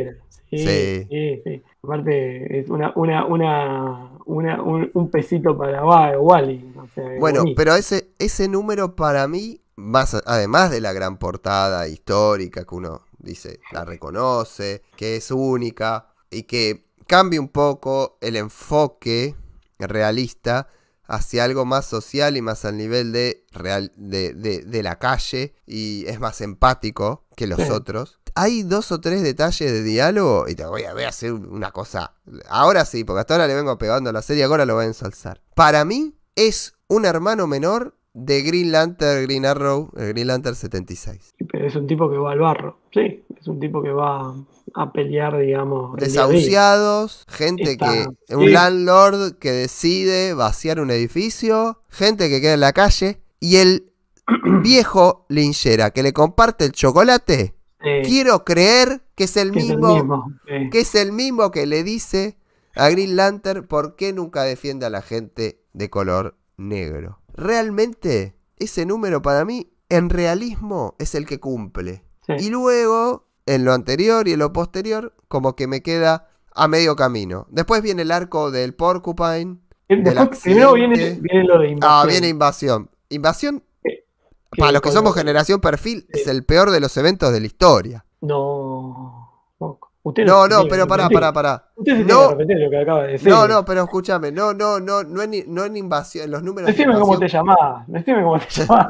Sí. 0.50 1.06
sí, 1.08 1.40
sí. 1.44 1.62
Aparte, 1.82 2.58
es 2.60 2.68
una, 2.68 2.92
una, 2.94 3.24
una, 3.26 4.10
una- 4.26 4.62
un, 4.62 4.90
un 4.92 5.10
pesito 5.10 5.56
para 5.56 5.84
Wa- 5.84 6.18
Wally. 6.18 6.74
o 6.76 6.86
sea, 6.94 7.04
Bueno, 7.18 7.40
bonito. 7.40 7.56
pero 7.56 7.74
ese, 7.74 8.10
ese 8.18 8.48
número 8.48 8.94
para 8.94 9.26
mí, 9.28 9.60
más 9.76 10.14
además 10.26 10.70
de 10.70 10.80
la 10.82 10.92
gran 10.92 11.16
portada 11.18 11.88
histórica 11.88 12.64
que 12.64 12.74
uno 12.74 13.00
dice, 13.18 13.60
la 13.72 13.84
reconoce, 13.86 14.82
que 14.96 15.16
es 15.16 15.30
única 15.30 16.08
y 16.30 16.42
que 16.42 16.84
cambia 17.06 17.40
un 17.40 17.48
poco 17.48 18.18
el 18.20 18.36
enfoque 18.36 19.34
realista 19.78 20.68
hacia 21.06 21.44
algo 21.44 21.64
más 21.64 21.84
social 21.86 22.36
y 22.36 22.42
más 22.42 22.64
al 22.64 22.76
nivel 22.76 23.12
de, 23.12 23.44
real, 23.52 23.92
de, 23.96 24.32
de- 24.34 24.62
de 24.62 24.82
la 24.82 24.98
calle 24.98 25.54
y 25.66 26.04
es 26.06 26.20
más 26.20 26.40
empático 26.40 27.24
que 27.36 27.46
los 27.46 27.58
Sí. 27.60 27.70
otros. 27.70 28.18
Hay 28.34 28.62
dos 28.62 28.92
o 28.92 29.00
tres 29.00 29.22
detalles 29.22 29.72
de 29.72 29.82
diálogo 29.82 30.46
y 30.48 30.54
te 30.54 30.64
voy 30.64 30.84
a, 30.84 30.94
voy 30.94 31.02
a 31.02 31.08
hacer 31.08 31.32
una 31.32 31.70
cosa. 31.70 32.14
Ahora 32.48 32.84
sí, 32.84 33.04
porque 33.04 33.20
hasta 33.20 33.34
ahora 33.34 33.46
le 33.46 33.54
vengo 33.54 33.76
pegando 33.78 34.10
a 34.10 34.12
la 34.12 34.22
serie, 34.22 34.44
ahora 34.44 34.64
lo 34.64 34.74
voy 34.74 34.84
a 34.84 34.88
ensalzar. 34.88 35.40
Para 35.54 35.84
mí 35.84 36.14
es 36.34 36.74
un 36.88 37.04
hermano 37.04 37.46
menor 37.46 37.94
de 38.14 38.42
Green 38.42 38.72
Lantern, 38.72 39.24
Green 39.24 39.46
Arrow, 39.46 39.90
el 39.96 40.08
Green 40.08 40.26
Lantern 40.26 40.56
76. 40.56 41.34
Pero 41.50 41.66
es 41.66 41.76
un 41.76 41.86
tipo 41.86 42.10
que 42.10 42.16
va 42.16 42.32
al 42.32 42.40
barro, 42.40 42.78
sí, 42.92 43.24
es 43.38 43.46
un 43.46 43.58
tipo 43.58 43.82
que 43.82 43.90
va 43.90 44.34
a 44.74 44.92
pelear, 44.92 45.38
digamos. 45.38 45.96
día 45.96 46.06
día. 46.06 46.22
Desahuciados, 46.22 47.24
gente 47.28 47.72
Está, 47.72 47.86
que. 47.90 48.06
sí. 48.28 48.34
Un 48.34 48.52
landlord 48.52 49.38
que 49.38 49.52
decide 49.52 50.34
vaciar 50.34 50.80
un 50.80 50.90
edificio, 50.90 51.80
gente 51.88 52.28
que 52.28 52.40
queda 52.40 52.54
en 52.54 52.60
la 52.60 52.72
calle, 52.72 53.20
y 53.40 53.56
el 53.56 53.92
viejo 54.62 55.26
linchera 55.28 55.90
que 55.90 56.02
le 56.02 56.12
comparte 56.12 56.64
el 56.66 56.72
chocolate. 56.72 57.54
Eh, 57.84 58.02
Quiero 58.04 58.44
creer 58.44 59.02
que 59.14 59.24
es 59.24 59.36
el 59.36 59.52
que 59.52 59.60
es 59.60 59.70
el 59.70 59.78
mismo, 59.78 60.32
eh. 60.46 60.68
que 60.70 60.80
es 60.80 60.94
el 60.94 61.12
mismo 61.12 61.50
que 61.50 61.66
le 61.66 61.82
dice 61.82 62.36
a 62.76 62.88
Green 62.90 63.16
Lantern 63.16 63.66
por 63.66 63.96
qué 63.96 64.12
nunca 64.12 64.42
defiende 64.42 64.86
a 64.86 64.90
la 64.90 65.02
gente 65.02 65.60
de 65.72 65.90
color 65.90 66.36
negro. 66.56 67.18
Realmente, 67.34 68.34
ese 68.58 68.86
número 68.86 69.22
para 69.22 69.44
mí, 69.44 69.72
en 69.88 70.10
realismo, 70.10 70.94
es 70.98 71.14
el 71.14 71.26
que 71.26 71.40
cumple. 71.40 72.04
Sí. 72.26 72.46
Y 72.46 72.50
luego, 72.50 73.26
en 73.46 73.64
lo 73.64 73.72
anterior 73.72 74.28
y 74.28 74.32
en 74.32 74.38
lo 74.38 74.52
posterior, 74.52 75.14
como 75.28 75.56
que 75.56 75.66
me 75.66 75.82
queda 75.82 76.28
a 76.54 76.68
medio 76.68 76.96
camino. 76.96 77.46
Después 77.50 77.82
viene 77.82 78.02
el 78.02 78.10
arco 78.10 78.50
del 78.50 78.74
Porcupine. 78.74 79.58
del 79.88 80.28
primero 80.42 80.74
viene, 80.74 81.20
lo 81.44 81.58
de 81.58 81.70
invasión. 81.70 81.80
Ah, 81.82 82.04
viene 82.06 82.28
invasión. 82.28 82.90
Invasión, 83.08 83.62
para 84.56 84.72
los 84.72 84.82
que 84.82 84.90
somos 84.92 85.14
generación 85.14 85.60
perfil, 85.60 86.06
es 86.10 86.26
el 86.26 86.44
peor 86.44 86.70
de 86.70 86.80
los 86.80 86.96
eventos 86.96 87.32
de 87.32 87.40
la 87.40 87.46
historia. 87.46 88.04
No. 88.20 89.30
no. 89.60 89.78
Usted 90.04 90.24
No, 90.24 90.48
tiene 90.48 90.64
pero 90.68 90.84
que 90.84 90.88
pará, 90.88 91.08
pará, 91.08 91.32
pará. 91.32 91.70
Usted 91.76 91.92
se 91.92 91.96
tiene 91.98 92.12
No. 92.12 92.18
que 92.20 92.24
arrepentir 92.26 92.56
de 92.58 92.64
lo 92.64 92.70
que 92.70 92.78
acaba 92.78 93.02
de 93.04 93.12
decir. 93.12 93.28
No, 93.28 93.46
no, 93.46 93.64
pero 93.64 93.82
escúchame, 93.84 94.32
no, 94.32 94.52
no, 94.52 94.80
no, 94.80 95.04
no 95.04 95.22
en, 95.22 95.44
no 95.46 95.64
en 95.64 95.76
invasión, 95.76 96.30
los 96.30 96.42
números 96.42 96.66
de 96.66 96.72
Decime 96.72 96.98
cómo 96.98 97.18
te 97.18 97.28
llamás. 97.28 97.84
Decime 97.86 98.22
cómo 98.22 98.38
te 98.38 98.46
llamás. 98.50 98.88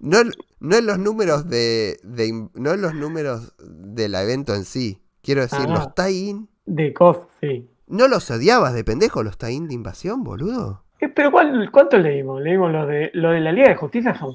no, 0.00 0.18
en- 0.20 0.32
no 0.60 0.76
en 0.76 0.86
los 0.86 0.98
números 0.98 1.48
de, 1.48 1.98
de 2.04 2.48
no 2.54 2.70
en 2.72 2.80
los 2.82 2.94
números 2.94 3.54
del 3.58 4.14
evento 4.14 4.54
en 4.54 4.64
sí. 4.64 5.02
Quiero 5.22 5.40
decir, 5.42 5.58
Ah. 5.62 5.66
los 5.74 5.94
tie-in, 5.94 6.48
De 6.64 6.94
cosas, 6.94 7.24
sí. 7.40 7.68
¿no 7.88 8.06
los 8.08 8.30
odiabas 8.30 8.72
de 8.72 8.84
pendejo 8.84 9.22
los 9.24 9.36
tie-in 9.36 9.66
de 9.68 9.74
invasión, 9.74 10.22
boludo? 10.22 10.84
Eh, 11.00 11.08
Pero 11.08 11.30
¿cuál, 11.32 11.70
¿cuántos 11.72 12.00
leímos? 12.00 12.42
Leímos 12.42 12.70
lo 12.70 12.86
de, 12.86 13.10
lo 13.14 13.30
de 13.30 13.40
la 13.40 13.52
Liga 13.52 13.68
de 13.70 13.76
Justicia, 13.76 14.14
son 14.18 14.34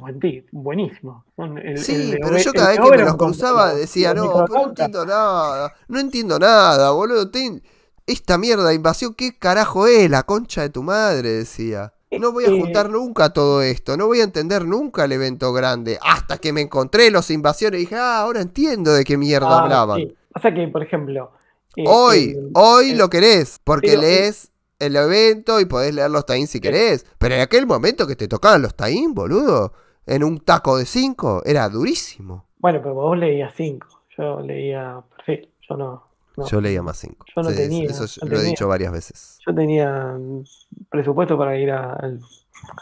buenísimos. 0.51 1.23
el- 1.63 1.77
Sí, 1.77 2.11
de 2.11 2.17
pero 2.17 2.37
yo 2.37 2.51
cada 2.53 2.69
vez 2.69 2.79
que 2.79 2.89
me 2.97 3.03
los 3.03 3.15
cruzaba 3.17 3.69
los- 3.69 3.77
decía, 3.81 4.13
los 4.13 4.25
no, 4.25 4.31
pero 4.31 4.37
no 4.39 4.43
micronautas". 4.45 4.69
entiendo 4.85 5.05
nada, 5.05 5.73
no 5.87 5.99
entiendo 5.99 6.39
nada, 6.39 6.91
boludo. 6.91 7.29
ten- 7.29 7.61
Esta 8.07 8.37
mierda 8.37 8.69
de 8.69 8.75
invasión, 8.75 9.15
¿qué 9.15 9.35
carajo 9.37 9.87
es? 9.87 10.07
La 10.11 10.21
concha 10.23 10.61
de 10.61 10.69
tu 10.69 10.83
madre, 10.83 11.29
decía. 11.31 11.91
No 12.11 12.31
voy 12.31 12.45
a 12.45 12.49
Eh, 12.49 12.59
juntar 12.59 12.89
nunca 12.91 13.33
todo 13.33 13.63
esto, 13.63 13.97
no 13.97 14.05
voy 14.05 14.21
a 14.21 14.23
entender 14.23 14.63
nunca 14.63 15.05
el 15.05 15.11
evento 15.11 15.51
grande. 15.53 15.97
Hasta 16.03 16.37
que 16.37 16.53
me 16.53 16.61
encontré 16.61 17.09
los 17.09 17.31
invasiones 17.31 17.79
y 17.79 17.85
dije, 17.85 17.95
ah, 17.95 18.19
ahora 18.19 18.41
entiendo 18.41 18.93
de 18.93 19.03
qué 19.03 19.17
mierda 19.17 19.49
Ah, 19.49 19.63
hablaban. 19.63 19.97
sí. 20.01 20.15
O 20.35 20.39
sea 20.39 20.53
que, 20.53 20.67
por 20.67 20.83
ejemplo. 20.83 21.31
eh, 21.77 21.83
Hoy, 21.87 22.37
hoy 22.53 22.93
lo 22.93 23.09
querés, 23.09 23.59
porque 23.63 23.97
lees 23.97 24.51
el 24.79 24.95
evento 24.95 25.59
y 25.59 25.65
podés 25.65 25.93
leer 25.93 26.11
los 26.11 26.25
taín 26.25 26.47
si 26.47 26.59
querés. 26.59 27.05
Pero 27.17 27.35
en 27.35 27.41
aquel 27.41 27.65
momento 27.65 28.07
que 28.07 28.15
te 28.15 28.27
tocaban 28.27 28.61
los 28.61 28.75
taín, 28.75 29.13
boludo, 29.13 29.73
en 30.05 30.23
un 30.23 30.39
taco 30.39 30.77
de 30.77 30.85
cinco, 30.85 31.41
era 31.45 31.67
durísimo. 31.69 32.45
Bueno, 32.57 32.79
pero 32.81 32.95
vos 32.95 33.17
leías 33.17 33.53
5. 33.55 33.87
Yo 34.17 34.39
leía 34.41 35.01
perfil. 35.15 35.49
Yo 35.69 35.77
no. 35.77 36.03
no. 36.37 36.47
Yo 36.47 36.61
leía 36.61 36.81
más 36.81 36.97
5. 36.97 37.25
Yo 37.35 37.41
no 37.43 37.49
tenía, 37.53 37.89
Eso 37.89 38.05
no 38.25 38.31
lo 38.31 38.39
he 38.39 38.43
dicho 38.43 38.67
varias 38.67 38.91
veces. 38.91 39.39
Yo 39.45 39.53
tenía 39.53 40.17
presupuesto 40.89 41.37
para 41.37 41.57
ir 41.57 41.71
a- 41.71 41.93
al, 41.93 42.19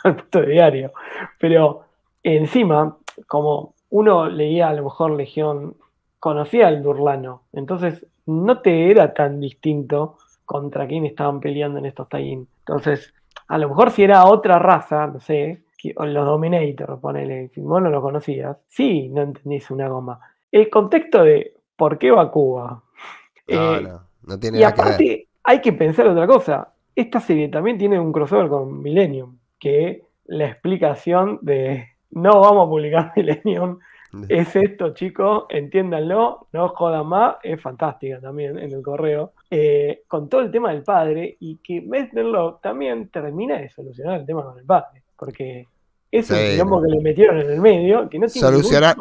de 0.31 0.45
diario. 0.45 0.93
Pero 1.39 1.85
encima, 2.23 2.97
como 3.27 3.75
uno 3.89 4.29
leía 4.29 4.69
a 4.69 4.73
lo 4.73 4.83
mejor 4.85 5.11
Legión, 5.11 5.75
conocía 6.19 6.67
al 6.67 6.81
Durlano. 6.81 7.43
Entonces 7.53 8.05
no 8.25 8.61
te 8.61 8.89
era 8.89 9.13
tan 9.13 9.39
distinto 9.39 10.17
contra 10.53 10.87
quién 10.87 11.05
estaban 11.05 11.39
peleando 11.41 11.79
en 11.79 11.85
estos 11.87 12.07
tie 12.09 12.33
Entonces, 12.33 13.13
a 13.47 13.57
lo 13.57 13.69
mejor 13.69 13.91
si 13.91 14.03
era 14.03 14.25
otra 14.25 14.59
raza, 14.59 15.07
no 15.07 15.19
sé, 15.19 15.63
que- 15.77 15.93
o 15.97 16.05
los 16.05 16.25
Dominator, 16.25 16.99
ponele, 17.01 17.49
si 17.53 17.61
vos 17.61 17.81
no 17.81 17.89
lo 17.89 18.01
conocías, 18.01 18.57
sí, 18.67 19.09
no 19.09 19.21
entendís 19.23 19.69
una 19.71 19.87
goma. 19.89 20.19
El 20.51 20.69
contexto 20.69 21.23
de 21.23 21.53
por 21.75 21.97
qué 21.97 22.11
va 22.11 22.31
Cuba. 22.31 22.83
No, 23.49 23.79
Eh, 23.79 23.81
no, 23.81 24.09
no 24.23 24.39
tiene 24.39 24.59
y 24.59 24.61
nada 24.61 24.73
que 24.73 24.83
ver. 24.83 25.01
aparte, 25.01 25.27
hay 25.43 25.61
que 25.61 25.73
pensar 25.73 26.07
otra 26.07 26.27
cosa. 26.27 26.73
Esta 26.95 27.19
serie 27.19 27.49
también 27.49 27.77
tiene 27.77 27.99
un 27.99 28.11
crossover 28.13 28.47
con 28.49 28.81
Millennium, 28.81 29.37
que 29.59 30.03
la 30.25 30.45
explicación 30.47 31.39
de 31.41 31.89
no 32.11 32.39
vamos 32.41 32.67
a 32.67 32.69
publicar 32.69 33.13
Millennium 33.17 33.79
es 34.30 34.55
esto, 34.55 34.93
chicos, 34.93 35.45
entiéndanlo, 35.49 36.47
no 36.53 36.70
jodan 36.70 37.07
más, 37.07 37.36
es 37.43 37.61
fantástica 37.61 38.20
también 38.20 38.57
en 38.57 38.72
el 38.72 38.82
correo. 38.82 39.34
Eh, 39.49 40.03
con 40.07 40.30
todo 40.30 40.41
el 40.41 40.51
tema 40.51 40.72
del 40.72 40.84
padre 40.84 41.38
y 41.39 41.57
que 41.57 41.82
Mesnerlo 41.82 42.55
también 42.61 43.09
termina 43.09 43.57
de 43.59 43.70
solucionar 43.70 44.20
el 44.20 44.26
tema 44.26 44.43
con 44.43 44.57
el 44.59 44.66
padre, 44.66 45.03
porque 45.18 45.68
es 46.11 46.30
un 46.30 46.38
Sí, 46.38 46.43
quilombo 46.51 46.80
no. 46.80 46.84
que 46.88 46.91
le 46.95 47.01
metieron 47.01 47.39
en 47.39 47.49
el 47.49 47.59
medio 47.61 48.07
que 48.09 48.20
no 48.20 48.28
tiene 48.28 48.47
Solucionar, 48.47 48.95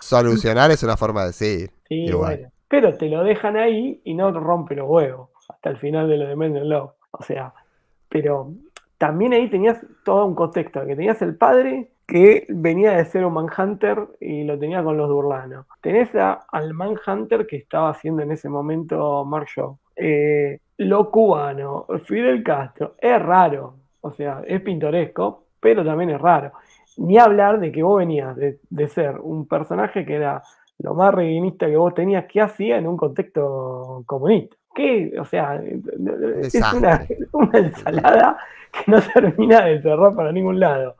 solucionar 0.00 0.70
es 0.70 0.82
una 0.82 0.96
forma 0.96 1.20
de 1.22 1.26
decir. 1.28 1.70
Sí, 1.88 2.04
Igual. 2.06 2.36
bueno. 2.36 2.52
Pero 2.68 2.94
te 2.96 3.08
lo 3.08 3.24
dejan 3.24 3.56
ahí 3.56 4.00
y 4.04 4.14
no 4.14 4.30
rompe 4.30 4.74
los 4.74 4.88
huevos 4.88 5.30
hasta 5.48 5.70
el 5.70 5.78
final 5.78 6.08
de 6.08 6.18
lo 6.18 6.26
de 6.28 6.36
Men 6.36 6.56
in 6.56 6.68
Love. 6.68 6.92
O 7.12 7.22
sea, 7.22 7.52
pero 8.08 8.52
también 8.98 9.32
ahí 9.32 9.48
tenías 9.48 9.78
todo 10.04 10.26
un 10.26 10.34
contexto, 10.34 10.80
que 10.86 10.94
tenías 10.96 11.20
el 11.22 11.36
padre 11.36 11.90
que 12.08 12.46
venía 12.48 12.92
de 12.92 13.04
ser 13.04 13.26
un 13.26 13.34
Manhunter 13.34 14.08
y 14.18 14.42
lo 14.44 14.58
tenía 14.58 14.82
con 14.82 14.96
los 14.96 15.08
Durlano. 15.10 15.66
Tenés 15.82 16.12
a- 16.16 16.46
al 16.50 16.72
Manhunter 16.72 17.46
que 17.46 17.56
estaba 17.56 17.90
haciendo 17.90 18.22
en 18.22 18.32
ese 18.32 18.48
momento 18.48 19.24
Mark 19.26 19.46
Shaw. 19.54 19.76
Eh, 19.94 20.58
lo 20.78 21.10
cubano, 21.10 21.86
Fidel 22.06 22.42
Castro, 22.42 22.94
es 22.98 23.20
raro, 23.22 23.74
o 24.00 24.10
sea, 24.12 24.42
es 24.46 24.60
pintoresco, 24.62 25.44
pero 25.60 25.84
también 25.84 26.08
es 26.10 26.20
raro. 26.20 26.52
Ni 26.96 27.18
hablar 27.18 27.60
de 27.60 27.70
que 27.70 27.82
vos 27.82 27.98
venías 27.98 28.34
de, 28.36 28.58
de 28.70 28.88
ser 28.88 29.20
un 29.20 29.46
personaje 29.46 30.06
que 30.06 30.14
era 30.14 30.42
lo 30.78 30.94
más 30.94 31.12
reguinista 31.14 31.66
que 31.66 31.76
vos 31.76 31.92
tenías, 31.94 32.24
que 32.26 32.40
hacía 32.40 32.78
en 32.78 32.86
un 32.86 32.96
contexto 32.96 34.02
comunista? 34.06 34.56
Que, 34.74 35.12
o 35.20 35.24
sea, 35.26 35.56
es 36.40 36.54
una, 36.74 37.04
una 37.32 37.58
ensalada 37.58 38.38
que 38.72 38.90
no 38.90 38.98
termina 39.12 39.64
de 39.66 39.82
cerrar 39.82 40.14
para 40.14 40.32
ningún 40.32 40.58
lado. 40.58 40.94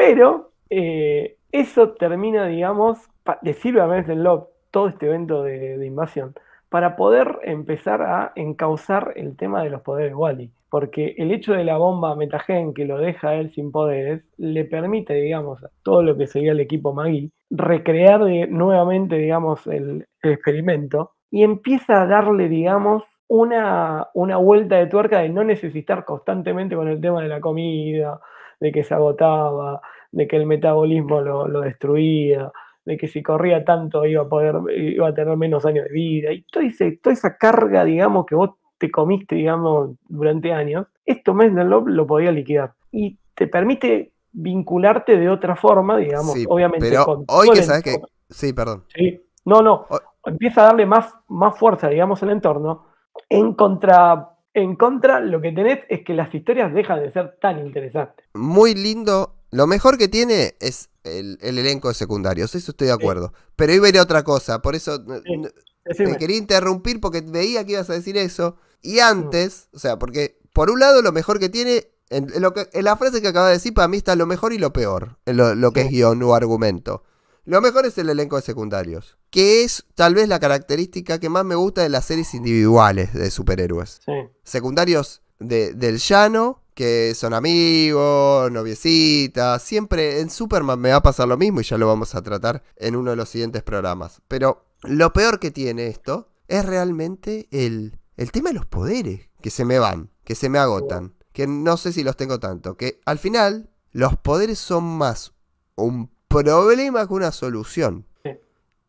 Pero 0.00 0.52
eh, 0.70 1.36
eso 1.52 1.90
termina, 1.90 2.46
digamos, 2.46 2.98
le 3.42 3.52
sirve 3.52 3.82
a 3.82 3.86
Love 3.86 4.46
todo 4.70 4.88
este 4.88 5.04
evento 5.04 5.42
de, 5.42 5.76
de 5.76 5.86
invasión 5.86 6.32
para 6.70 6.96
poder 6.96 7.38
empezar 7.42 8.00
a 8.00 8.32
encauzar 8.34 9.12
el 9.16 9.36
tema 9.36 9.62
de 9.62 9.68
los 9.68 9.82
poderes 9.82 10.14
Wally. 10.14 10.52
Porque 10.70 11.16
el 11.18 11.32
hecho 11.32 11.52
de 11.52 11.64
la 11.64 11.76
bomba 11.76 12.16
Metagen 12.16 12.72
que 12.72 12.86
lo 12.86 12.96
deja 12.96 13.34
él 13.34 13.50
sin 13.50 13.72
poderes 13.72 14.22
le 14.38 14.64
permite, 14.64 15.12
digamos, 15.12 15.62
a 15.62 15.70
todo 15.82 16.02
lo 16.02 16.16
que 16.16 16.26
sería 16.26 16.52
el 16.52 16.60
equipo 16.60 16.94
Magui 16.94 17.30
recrear 17.50 18.20
nuevamente, 18.48 19.16
digamos, 19.16 19.66
el, 19.66 20.06
el 20.22 20.32
experimento 20.32 21.10
y 21.30 21.42
empieza 21.42 22.00
a 22.00 22.06
darle, 22.06 22.48
digamos, 22.48 23.02
una, 23.28 24.08
una 24.14 24.38
vuelta 24.38 24.76
de 24.76 24.86
tuerca 24.86 25.18
de 25.18 25.28
no 25.28 25.44
necesitar 25.44 26.06
constantemente 26.06 26.74
con 26.74 26.88
el 26.88 27.02
tema 27.02 27.20
de 27.20 27.28
la 27.28 27.40
comida, 27.40 28.18
de 28.60 28.72
que 28.72 28.84
se 28.84 28.94
agotaba, 28.94 29.80
de 30.12 30.28
que 30.28 30.36
el 30.36 30.46
metabolismo 30.46 31.20
lo, 31.20 31.48
lo 31.48 31.60
destruía, 31.62 32.52
de 32.84 32.96
que 32.96 33.08
si 33.08 33.22
corría 33.22 33.64
tanto 33.64 34.04
iba 34.06 34.22
a 34.22 34.28
poder, 34.28 34.56
iba 34.76 35.08
a 35.08 35.14
tener 35.14 35.36
menos 35.36 35.64
años 35.66 35.86
de 35.86 35.92
vida, 35.92 36.32
y 36.32 36.42
toda, 36.42 36.66
ese- 36.66 36.98
toda 37.02 37.12
esa 37.14 37.36
carga, 37.36 37.84
digamos, 37.84 38.26
que 38.26 38.34
vos 38.34 38.50
te 38.78 38.90
comiste, 38.90 39.34
digamos, 39.34 39.90
durante 40.08 40.52
años, 40.52 40.86
esto 41.04 41.34
Mesnerlov 41.34 41.88
lo 41.88 42.06
podía 42.06 42.32
liquidar. 42.32 42.72
Y 42.92 43.18
te 43.34 43.46
permite 43.46 44.12
vincularte 44.32 45.18
de 45.18 45.28
otra 45.28 45.56
forma, 45.56 45.96
digamos, 45.98 46.32
Sí, 46.32 46.44
obviamente 46.48 46.88
pero 46.88 47.04
con 47.04 47.24
hoy 47.28 47.50
que 47.50 47.62
sabes 47.62 47.82
que. 47.82 48.00
Sí, 48.28 48.52
perdón. 48.52 48.84
Sí. 48.94 49.20
No, 49.44 49.60
no. 49.60 49.86
Empieza 50.24 50.62
a 50.62 50.64
darle 50.66 50.86
más, 50.86 51.14
más 51.28 51.58
fuerza, 51.58 51.88
digamos, 51.88 52.22
al 52.22 52.30
entorno. 52.30 52.86
En 53.28 53.54
contra, 53.54 54.29
en 54.54 54.76
contra, 54.76 55.20
lo 55.20 55.40
que 55.40 55.52
tenés 55.52 55.80
es 55.88 56.04
que 56.04 56.14
las 56.14 56.34
historias 56.34 56.72
dejan 56.74 57.00
de 57.00 57.10
ser 57.12 57.38
tan 57.40 57.58
interesantes. 57.64 58.26
Muy 58.34 58.74
lindo. 58.74 59.36
Lo 59.52 59.66
mejor 59.66 59.98
que 59.98 60.08
tiene 60.08 60.54
es 60.60 60.90
el, 61.04 61.38
el 61.40 61.58
elenco 61.58 61.88
de 61.88 61.94
secundarios, 61.94 62.54
eso 62.54 62.70
estoy 62.72 62.88
de 62.88 62.92
acuerdo. 62.92 63.32
Pero 63.56 63.72
iba 63.72 63.86
a 63.86 63.88
ir 63.88 63.98
a 63.98 64.02
otra 64.02 64.22
cosa, 64.22 64.62
por 64.62 64.74
eso 64.76 64.98
Sí. 65.24 65.42
Decime. 65.84 66.12
te 66.12 66.18
quería 66.18 66.36
interrumpir 66.36 67.00
porque 67.00 67.22
veía 67.22 67.64
que 67.64 67.72
ibas 67.72 67.88
a 67.90 67.94
decir 67.94 68.16
eso. 68.16 68.56
Y 68.82 68.98
antes, 69.00 69.68
o 69.72 69.78
sea, 69.78 69.98
porque 69.98 70.38
por 70.52 70.70
un 70.70 70.78
lado 70.78 71.00
lo 71.02 71.10
mejor 71.10 71.38
que 71.40 71.48
tiene, 71.48 71.86
en, 72.10 72.28
en 72.34 72.42
lo 72.42 72.52
que, 72.52 72.68
en 72.72 72.84
la 72.84 72.96
frase 72.96 73.22
que 73.22 73.28
acaba 73.28 73.46
de 73.48 73.54
decir, 73.54 73.72
para 73.74 73.88
mí 73.88 73.96
está 73.96 74.14
lo 74.14 74.26
mejor 74.26 74.52
y 74.52 74.58
lo 74.58 74.72
peor, 74.72 75.18
en 75.26 75.36
lo, 75.38 75.54
lo 75.54 75.72
que 75.72 75.80
Sí. 75.80 75.86
es 75.86 75.92
guion 75.92 76.22
o 76.22 76.34
argumento. 76.34 77.02
Lo 77.50 77.60
mejor 77.60 77.84
es 77.84 77.98
el 77.98 78.08
elenco 78.08 78.36
de 78.36 78.42
secundarios, 78.42 79.18
que 79.28 79.64
es 79.64 79.84
tal 79.96 80.14
vez 80.14 80.28
la 80.28 80.38
característica 80.38 81.18
que 81.18 81.28
más 81.28 81.44
me 81.44 81.56
gusta 81.56 81.82
de 81.82 81.88
las 81.88 82.04
series 82.04 82.32
individuales 82.34 83.12
de 83.12 83.28
superhéroes. 83.28 83.98
Sí. 84.06 84.12
Secundarios 84.44 85.22
de- 85.40 85.74
del 85.74 85.98
llano, 85.98 86.62
que 86.74 87.12
son 87.16 87.34
amigos, 87.34 88.52
noviecitas. 88.52 89.64
Siempre 89.64 90.20
en 90.20 90.30
Superman 90.30 90.78
me 90.78 90.90
va 90.90 90.96
a 90.98 91.02
pasar 91.02 91.26
lo 91.26 91.36
mismo 91.36 91.60
y 91.60 91.64
ya 91.64 91.76
lo 91.76 91.88
vamos 91.88 92.14
a 92.14 92.22
tratar 92.22 92.62
en 92.76 92.94
uno 92.94 93.10
de 93.10 93.16
los 93.16 93.28
siguientes 93.28 93.64
programas. 93.64 94.22
Pero 94.28 94.64
lo 94.84 95.12
peor 95.12 95.40
que 95.40 95.50
tiene 95.50 95.88
esto 95.88 96.28
es 96.46 96.64
realmente 96.64 97.48
el, 97.50 97.98
el 98.16 98.30
tema 98.30 98.50
de 98.50 98.54
los 98.54 98.66
poderes 98.66 99.28
que 99.42 99.50
se 99.50 99.64
me 99.64 99.80
van, 99.80 100.10
que 100.22 100.36
se 100.36 100.48
me 100.48 100.60
agotan, 100.60 101.14
que 101.32 101.48
no 101.48 101.76
sé 101.76 101.92
si 101.92 102.04
los 102.04 102.16
tengo 102.16 102.38
tanto, 102.38 102.76
que 102.76 103.00
al 103.06 103.18
final 103.18 103.70
los 103.90 104.16
poderes 104.18 104.60
son 104.60 104.84
más 104.84 105.32
un 105.74 106.12
problema 106.30 107.06
que 107.06 107.12
una 107.12 107.32
solución. 107.32 108.06
Sí. 108.24 108.30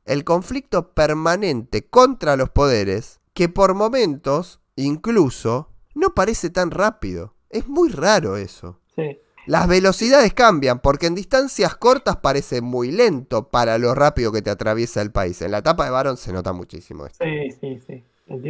El 0.06 0.24
conflicto 0.24 0.94
permanente 0.94 1.89
contra 1.89 2.38
los 2.38 2.50
poderes, 2.50 3.20
que 3.34 3.50
por 3.50 3.74
momentos, 3.74 4.62
incluso, 4.76 5.70
no 5.96 6.14
parece 6.14 6.50
tan 6.50 6.72
rápido. 6.72 7.34
Es 7.50 7.68
muy 7.68 7.89
raro 7.89 8.38
eso. 8.38 8.80
Sí. 8.96 9.20
Las 9.48 9.68
velocidades 9.68 10.34
cambian, 10.34 10.80
porque 10.80 11.08
en 11.08 11.16
distancias 11.16 11.76
cortas 11.76 12.18
parece 12.18 12.62
muy 12.62 12.92
lento 12.92 13.50
para 13.50 13.78
lo 13.80 13.96
rápido 13.96 14.32
que 14.32 14.44
te 14.44 14.52
atraviesa 14.52 15.02
el 15.02 15.12
país. 15.12 15.42
En 15.42 15.52
la 15.52 15.58
etapa 15.58 15.84
de 15.86 15.92
Baron 15.92 16.16
se 16.16 16.32
nota 16.32 16.54
muchísimo 16.54 17.08
esto. 17.08 17.26
Sí, 17.26 17.52
sí, 17.60 17.82
sí. 17.86 18.04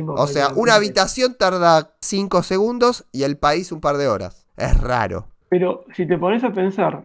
O 0.10 0.28
sea, 0.28 0.50
una 0.50 0.76
habitación 0.76 1.36
tarda 1.36 1.96
5 2.02 2.44
segundos 2.44 3.06
y 3.12 3.24
el 3.24 3.38
país 3.38 3.72
un 3.72 3.82
par 3.82 3.98
de 3.98 4.10
horas. 4.10 4.46
Es 4.58 4.80
raro. 4.80 5.28
Pero 5.52 5.84
si 5.94 6.06
te 6.06 6.18
pones 6.18 6.46
a 6.46 6.54
pensar, 6.54 7.04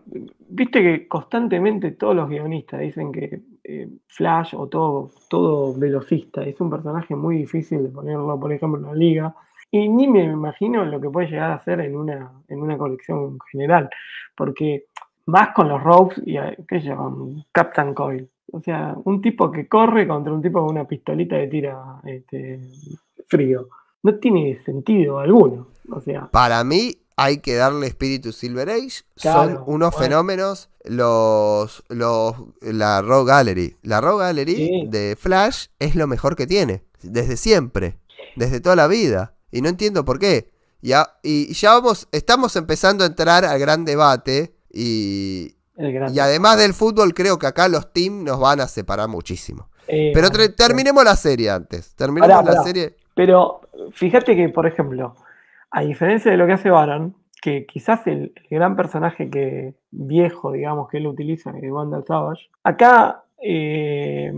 viste 0.49 0.81
que 0.81 1.09
constantemente 1.09 1.91
todos 1.91 2.15
los 2.15 2.29
guionistas 2.29 2.79
dicen 2.79 3.11
que 3.11 3.41
eh, 3.65 3.89
Flash 4.07 4.55
o 4.55 4.69
todo, 4.69 5.11
todo 5.29 5.75
velocista 5.75 6.45
es 6.45 6.61
un 6.61 6.71
personaje 6.71 7.17
muy 7.17 7.39
difícil 7.39 7.83
de 7.83 7.89
ponerlo, 7.89 8.39
por 8.39 8.53
ejemplo, 8.53 8.79
en 8.79 8.87
la 8.87 8.95
liga. 8.95 9.35
Y 9.69 9.89
ni 9.89 10.07
me 10.07 10.23
imagino 10.23 10.85
lo 10.85 11.01
que 11.01 11.11
puede 11.11 11.27
llegar 11.27 11.51
a 11.51 11.55
hacer 11.57 11.81
en 11.81 11.97
una, 11.97 12.31
en 12.47 12.61
una 12.63 12.79
colección 12.79 13.37
general. 13.51 13.91
Porque 14.37 14.85
más 15.25 15.49
con 15.53 15.69
los 15.69 15.83
Rogues 15.83 16.23
y 16.25 16.37
eh, 16.37 16.57
qué 16.69 16.81
se 16.81 16.87
llaman, 16.87 17.45
Captain 17.51 17.95
Coil. 17.95 18.31
O 18.53 18.61
sea, 18.61 18.95
un 19.07 19.21
tipo 19.21 19.51
que 19.51 19.67
corre 19.67 20.07
contra 20.07 20.33
un 20.33 20.41
tipo 20.41 20.61
con 20.61 20.71
una 20.71 20.85
pistolita 20.85 21.37
que 21.37 21.49
tira 21.49 22.01
este, 22.05 22.61
frío. 23.27 23.67
No 24.05 24.15
tiene 24.21 24.55
sentido 24.63 25.19
alguno. 25.19 25.67
O 25.91 26.01
sea, 26.01 26.29
Para 26.31 26.63
mí 26.63 26.93
hay 27.17 27.39
que 27.39 27.55
darle 27.55 27.87
espíritu 27.87 28.33
Silver 28.33 28.69
Age. 28.71 29.03
Claro, 29.21 29.41
Son 29.43 29.63
unos 29.67 29.91
bueno. 29.93 30.05
fenómenos 30.05 30.69
los, 30.85 31.83
los 31.89 32.35
la 32.61 33.03
Raw 33.03 33.25
Gallery. 33.25 33.77
La 33.83 34.01
Raw 34.01 34.19
Gallery 34.19 34.55
Sí. 34.55 34.87
de 34.89 35.17
Flash 35.19 35.67
es 35.79 35.95
lo 35.95 36.07
mejor 36.07 36.37
que 36.37 36.47
tiene. 36.47 36.83
Desde 37.03 37.37
siempre. 37.37 37.99
Desde 38.37 38.61
toda 38.61 38.77
la 38.77 38.87
vida. 38.87 39.35
Y 39.51 39.63
no 39.63 39.69
entiendo 39.69 40.05
por 40.05 40.19
qué. 40.19 40.51
Ya, 40.83 41.17
y 41.23 41.53
ya 41.55 41.73
vamos, 41.75 42.07
estamos 42.13 42.55
empezando 42.57 43.03
a 43.03 43.07
entrar 43.07 43.45
al 43.45 43.59
gran 43.59 43.85
debate. 43.85 44.55
Y, 44.71 45.55
gran. 45.75 46.15
y 46.15 46.19
además 46.19 46.59
del 46.59 46.75
fútbol, 46.75 47.15
creo 47.15 47.39
que 47.39 47.47
acá 47.47 47.67
los 47.69 47.93
teams 47.93 48.23
nos 48.25 48.39
van 48.39 48.61
a 48.61 48.69
separar 48.69 49.09
muchísimo. 49.09 49.71
Eh, 49.89 50.11
Pero 50.13 50.31
terminemos 50.55 51.03
la 51.05 51.17
serie 51.17 51.49
antes. 51.51 51.95
Terminemos 51.95 52.29
Pará, 52.29 52.43
la 52.43 52.51
pará. 52.59 52.63
serie. 52.65 52.97
Pero 53.15 53.63
fíjate 53.93 54.37
que, 54.37 54.49
por 54.51 54.67
ejemplo, 54.67 55.17
a 55.77 55.81
diferencia 55.83 56.31
de 56.31 56.37
lo 56.39 56.47
que 56.47 56.55
hace 56.55 56.71
Baron, 56.71 57.15
que 57.43 57.67
quizás 57.67 58.07
el, 58.07 58.33
el 58.49 58.59
gran 58.59 58.77
personaje 58.77 59.29
que 59.31 59.75
viejo, 59.91 60.53
digamos, 60.53 60.89
que 60.89 60.97
él 60.97 61.07
utiliza, 61.07 61.53
que 61.53 61.67
es 61.67 61.73
Wanda 61.73 62.03
Savage, 62.03 62.49
acá 62.65 63.25
eh, 63.43 64.33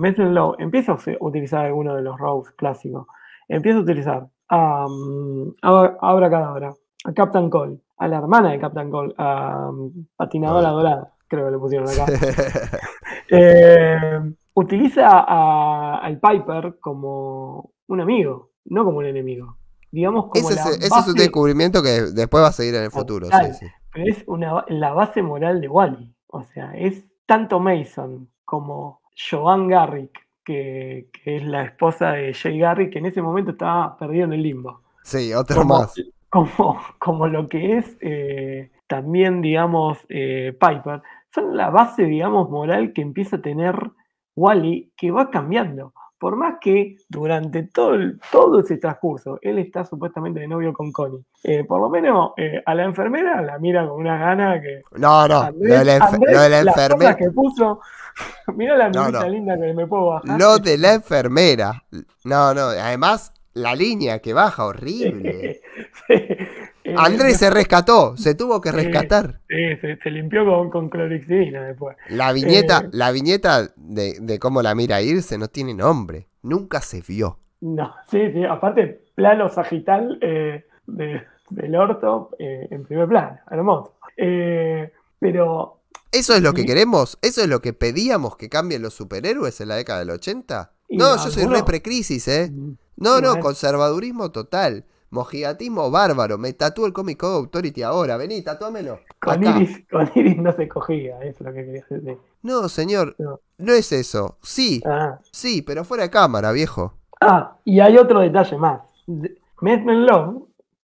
empieza 0.58 0.92
a 0.92 0.98
utilizar 1.20 1.64
alguno 1.66 1.94
de 1.94 2.02
los 2.02 2.18
rogues 2.18 2.50
clásicos. 2.52 3.06
Empieza 3.48 3.78
a 3.78 3.82
utilizar 3.82 4.26
a 4.48 4.86
um, 4.86 5.52
Abra- 5.62 5.96
Abracadabra, 6.00 6.74
a 7.04 7.12
Captain 7.14 7.48
Cole, 7.48 7.78
a 7.98 8.08
la 8.08 8.18
hermana 8.18 8.50
de 8.50 8.58
Captain 8.58 8.90
Cole, 8.90 9.14
a 9.16 9.68
um, 9.70 9.92
Patinadora. 10.16 10.70
Dorada, 10.70 11.12
creo 11.28 11.46
que 11.46 11.52
le 11.52 11.58
pusieron 11.58 11.88
acá. 11.88 12.04
Eh, 13.30 14.20
utiliza 14.54 15.06
a- 15.06 15.98
al 15.98 16.18
Piper 16.18 16.78
como 16.80 17.72
un 17.88 18.00
amigo, 18.00 18.50
no 18.66 18.84
como 18.84 18.98
un 18.98 19.04
enemigo. 19.06 19.57
Digamos 19.90 20.26
como 20.26 20.34
ese, 20.50 20.54
la 20.54 20.62
es, 20.62 20.68
ese 20.76 20.86
es 20.86 20.90
un 20.92 20.98
base- 20.98 21.12
descubrimiento 21.14 21.82
que 21.82 21.88
después 22.12 22.42
va 22.42 22.48
a 22.48 22.52
seguir 22.52 22.74
en 22.74 22.84
el 22.84 22.90
futuro. 22.90 23.26
sí, 23.26 23.32
Total. 23.32 23.54
sí. 23.54 23.66
pero 23.92 24.06
es 24.06 24.24
una, 24.26 24.64
la 24.68 24.92
base 24.92 25.22
moral 25.22 25.60
de 25.60 25.68
Wally. 25.68 26.14
O 26.28 26.42
sea, 26.42 26.72
es 26.76 27.04
tanto 27.26 27.58
Mason 27.60 28.28
como 28.44 29.00
Joan 29.30 29.68
Garrick, 29.68 30.18
que, 30.44 31.08
que 31.12 31.36
es 31.36 31.44
la 31.44 31.62
esposa 31.64 32.12
de 32.12 32.32
Jay 32.34 32.58
Garrick, 32.58 32.92
que 32.92 32.98
en 32.98 33.06
ese 33.06 33.20
momento 33.22 33.50
estaba 33.52 33.96
perdido 33.96 34.24
en 34.24 34.32
el 34.34 34.42
limbo. 34.42 34.82
Sí, 35.02 35.32
otro 35.34 35.56
Como, 35.56 35.78
más. 35.80 35.94
como, 36.30 36.78
como 36.98 37.26
lo 37.26 37.48
que 37.48 37.78
es 37.78 37.96
eh, 38.00 38.70
también, 38.86 39.40
digamos, 39.42 39.98
eh, 40.10 40.56
Piper, 40.58 41.02
son 41.34 41.56
la 41.56 41.70
base, 41.70 42.04
digamos, 42.04 42.48
moral 42.50 42.92
que 42.92 43.00
empieza 43.02 43.36
a 43.36 43.42
tener 43.42 43.74
Wally, 44.36 44.92
que 44.96 45.10
va 45.10 45.30
cambiando. 45.30 45.92
Por 46.18 46.34
más 46.36 46.56
que 46.60 46.96
durante 47.08 47.62
todo, 47.62 47.94
el- 47.94 48.18
todo 48.32 48.60
ese 48.60 48.76
transcurso 48.78 49.38
él 49.40 49.58
está 49.58 49.84
supuestamente 49.84 50.40
de 50.40 50.48
novio 50.48 50.72
con 50.72 50.90
Connie, 50.90 51.24
eh, 51.44 51.62
por 51.64 51.80
lo 51.80 51.88
menos 51.88 52.32
eh, 52.36 52.60
a 52.66 52.74
la 52.74 52.84
enfermera 52.84 53.40
la 53.40 53.58
mira 53.58 53.86
con 53.88 54.00
una 54.00 54.18
gana 54.18 54.60
que. 54.60 54.82
No, 54.98 55.28
no, 55.28 55.42
Andrés- 55.42 55.68
lo 55.68 55.78
de 55.78 55.84
la, 55.84 55.98
enfer- 55.98 56.14
Andrés, 56.14 56.34
lo 56.34 56.40
de 56.42 56.48
la 56.50 56.64
las 56.64 56.74
cosas 56.74 56.84
enfermera. 56.90 57.16
que 57.16 57.30
puso. 57.30 57.80
Mira 58.56 58.76
la 58.76 58.88
No, 58.90 59.28
linda 59.28 59.56
que 59.56 59.72
me 59.74 59.86
puedo 59.86 60.06
bajar. 60.06 60.38
Lo 60.40 60.58
de 60.58 60.76
la 60.76 60.94
enfermera. 60.94 61.84
No, 62.24 62.52
no, 62.52 62.62
además 62.62 63.32
la 63.54 63.74
línea 63.76 64.18
que 64.18 64.32
baja, 64.32 64.64
horrible. 64.66 65.60
Eh, 66.10 66.48
Andrés 66.96 67.38
se 67.38 67.50
rescató, 67.50 68.16
se 68.16 68.34
tuvo 68.34 68.60
que 68.60 68.72
rescatar. 68.72 69.40
sí, 69.48 69.76
se, 69.80 69.96
se 69.96 70.10
limpió 70.10 70.44
con, 70.44 70.70
con 70.70 70.88
clorexidina 70.88 71.62
después. 71.62 71.96
La 72.08 72.32
viñeta, 72.32 72.82
Eh. 72.84 72.88
la 72.92 73.10
viñeta 73.10 73.68
de, 73.76 74.18
de 74.20 74.38
cómo 74.38 74.62
la 74.62 74.74
mira 74.74 75.02
irse 75.02 75.36
no 75.38 75.48
tiene 75.48 75.74
nombre. 75.74 76.28
Nunca 76.42 76.80
se 76.80 77.02
vio. 77.06 77.38
No, 77.60 77.92
sí, 78.10 78.18
sí, 78.32 78.44
aparte, 78.44 79.04
plano 79.14 79.48
sagital 79.48 80.18
eh, 80.22 80.64
de- 80.86 81.22
del 81.50 81.74
orto 81.76 82.30
eh, 82.38 82.68
en 82.70 82.84
primer 82.84 83.08
plano, 83.08 83.38
hermoso. 83.50 83.94
Eh, 84.16 84.92
pero, 85.18 85.80
¿Eso 86.12 86.34
es 86.34 86.42
lo 86.42 86.52
que 86.54 86.64
queremos? 86.64 87.18
¿Eso 87.22 87.42
es 87.42 87.48
lo 87.48 87.60
que 87.60 87.72
pedíamos 87.72 88.36
que 88.36 88.48
cambien 88.48 88.82
los 88.82 88.94
superhéroes 88.94 89.60
en 89.60 89.68
la 89.68 89.74
década 89.76 89.98
del 90.00 90.10
80? 90.10 90.72
Y 90.88 90.96
No, 90.96 91.16
yo 91.16 91.30
soy 91.30 91.44
re 91.46 91.62
precrisis, 91.64 92.28
¿eh? 92.28 92.50
No, 92.96 93.18
Y 93.18 93.22
no, 93.22 93.28
bueno. 93.30 93.40
conservadurismo 93.42 94.30
total. 94.30 94.84
Mojigatismo 95.10 95.90
bárbaro. 95.90 96.38
Me 96.38 96.52
tatúo 96.52 96.86
el 96.86 96.92
Comic 96.92 97.18
Code 97.18 97.36
Authority 97.36 97.82
ahora. 97.82 98.16
Vení, 98.16 98.42
tatúamelo. 98.42 99.00
con 99.20 99.34
Acá. 99.46 99.56
Iris, 99.60 99.84
con 99.90 100.10
Iris 100.14 100.36
no 100.38 100.52
se 100.52 100.68
cogía, 100.68 101.18
es 101.22 101.40
lo 101.40 101.52
que 101.52 101.64
quería 101.64 101.84
decir. 101.88 102.18
No, 102.42 102.68
señor, 102.68 103.14
No. 103.18 103.40
no 103.58 103.72
es 103.72 103.90
eso. 103.92 104.36
Sí, 104.42 104.80
Ah. 104.86 105.18
sí, 105.32 105.62
pero 105.62 105.84
fuera 105.84 106.04
de 106.04 106.10
cámara, 106.10 106.52
viejo. 106.52 106.94
Ah, 107.20 107.56
y 107.64 107.80
hay 107.80 107.96
otro 107.98 108.20
detalle 108.20 108.56
más. 108.58 108.80
Madman 109.60 110.06
Love 110.06 110.42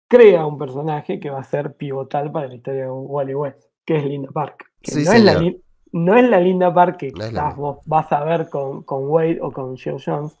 crea 0.07 0.45
un 0.45 0.57
personaje 0.57 1.19
que 1.19 1.29
va 1.29 1.39
a 1.39 1.43
ser 1.43 1.73
pivotal 1.75 2.31
para 2.31 2.47
la 2.47 2.55
historia 2.55 2.83
de 2.85 2.89
Wally 2.91 3.35
West, 3.35 3.61
que 3.85 3.97
es 3.97 4.05
Linda 4.05 4.29
Park. 4.31 4.65
Que 4.81 4.91
Sí, 4.91 5.03
no, 5.05 5.11
es 5.13 5.23
la, 5.23 5.33
señor. 5.33 5.43
Lin- 5.53 5.61
no 5.91 6.15
es 6.17 6.27
la 6.29 6.39
Linda 6.39 6.73
Park 6.73 6.97
que 6.97 7.11
No 7.11 7.27
quizás 7.29 7.55
vos 7.55 7.77
vas 7.85 8.11
a 8.11 8.23
ver 8.23 8.49
con, 8.49 8.81
con 8.83 9.05
Wade 9.07 9.39
o 9.41 9.51
con 9.51 9.77
Joe 9.77 9.97
Jones, 10.03 10.35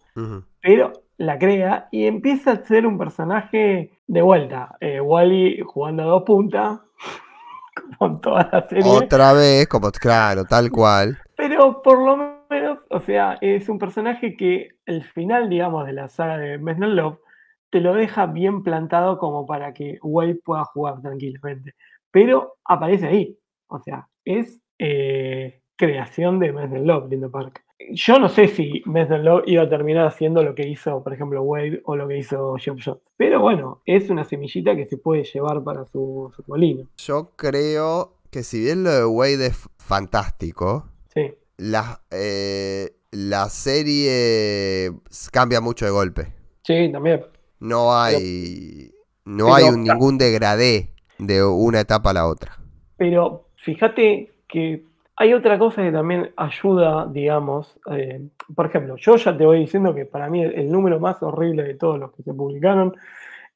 pero 0.61 0.93
la 1.17 1.37
crea 1.37 1.87
y 1.91 2.05
empieza 2.05 2.51
a 2.51 2.63
ser 2.63 2.85
un 2.85 2.97
personaje 2.97 3.99
de 4.07 4.21
vuelta. 4.21 4.75
Eh, 4.79 4.99
Wally 4.99 5.61
jugando 5.65 6.03
a 6.03 6.07
dos 6.07 6.23
puntas, 6.23 6.79
como 7.97 8.13
en 8.13 8.21
toda 8.21 8.49
la 8.51 8.67
serie. 8.67 8.91
Otra 8.91 9.33
vez, 9.33 9.67
como 9.67 9.91
claro, 9.91 10.45
tal 10.45 10.71
cual. 10.71 11.17
Pero 11.35 11.81
por 11.81 11.99
lo 11.99 12.45
menos, 12.49 12.79
o 12.89 12.99
sea, 12.99 13.37
es 13.41 13.69
un 13.69 13.79
personaje 13.79 14.35
que 14.37 14.69
el 14.85 15.03
final, 15.03 15.49
digamos, 15.49 15.85
de 15.85 15.93
la 15.93 16.07
saga 16.07 16.37
de 16.37 16.57
Mesner 16.57 16.89
Love 16.89 17.19
te 17.69 17.81
lo 17.81 17.95
deja 17.95 18.27
bien 18.27 18.61
plantado 18.61 19.17
como 19.17 19.47
para 19.47 19.73
que 19.73 19.97
Wade 20.03 20.39
pueda 20.43 20.63
jugar 20.65 21.01
tranquilamente. 21.01 21.73
Pero 22.11 22.57
aparece 22.65 23.07
ahí. 23.07 23.39
O 23.67 23.79
sea, 23.79 24.07
es 24.23 24.61
eh, 24.77 25.61
creación 25.75 26.39
de 26.39 26.51
Mesner 26.51 26.81
Love, 26.81 27.09
Lindo 27.09 27.31
Park. 27.31 27.63
Yo 27.91 28.19
no 28.19 28.29
sé 28.29 28.47
si 28.47 28.81
Mesner 28.85 29.19
Love 29.21 29.43
iba 29.47 29.63
a 29.63 29.69
terminar 29.69 30.07
haciendo 30.07 30.43
lo 30.43 30.55
que 30.55 30.67
hizo, 30.67 31.03
por 31.03 31.13
ejemplo, 31.13 31.41
Wade 31.43 31.81
o 31.85 31.95
lo 31.95 32.07
que 32.07 32.17
hizo 32.17 32.55
Jeff 32.55 32.77
Jones. 32.83 33.01
Pero 33.17 33.41
bueno, 33.41 33.81
es 33.85 34.09
una 34.09 34.23
semillita 34.23 34.75
que 34.75 34.85
se 34.85 34.97
puede 34.97 35.23
llevar 35.23 35.63
para 35.63 35.85
su, 35.85 36.31
su 36.35 36.43
molino. 36.47 36.87
Yo 36.97 37.31
creo 37.35 38.15
que 38.31 38.43
si 38.43 38.59
bien 38.61 38.83
lo 38.83 38.91
de 38.91 39.05
Wade 39.05 39.47
es 39.47 39.69
fantástico, 39.77 40.89
Sí. 41.13 41.31
la, 41.57 42.01
eh, 42.11 42.95
la 43.11 43.49
serie 43.49 44.91
cambia 45.31 45.61
mucho 45.61 45.85
de 45.85 45.91
golpe. 45.91 46.33
Sí, 46.63 46.89
también. 46.91 47.25
No 47.59 47.95
hay, 47.95 48.91
no 49.25 49.53
hay 49.53 49.65
un- 49.65 49.83
ningún 49.83 50.17
degradé 50.17 50.89
de 51.19 51.43
una 51.43 51.79
etapa 51.81 52.09
a 52.09 52.13
la 52.13 52.27
otra. 52.27 52.59
Pero 52.97 53.49
fíjate 53.55 54.31
que 54.47 54.85
hay 55.15 55.33
otra 55.33 55.59
cosa 55.59 55.81
que 55.83 55.91
también 55.91 56.31
ayuda, 56.35 57.07
digamos. 57.11 57.79
eh, 57.91 58.21
por 58.55 58.65
ejemplo, 58.65 58.95
yo 58.97 59.15
ya 59.15 59.37
te 59.37 59.45
voy 59.45 59.59
diciendo 59.59 59.93
que 59.93 60.05
para 60.05 60.29
mí 60.29 60.43
el, 60.43 60.53
el 60.53 60.71
número 60.71 60.99
más 60.99 61.21
horrible 61.21 61.63
de 61.63 61.75
todos 61.75 61.99
los 61.99 62.11
que 62.13 62.23
se 62.23 62.33
publicaron 62.33 62.95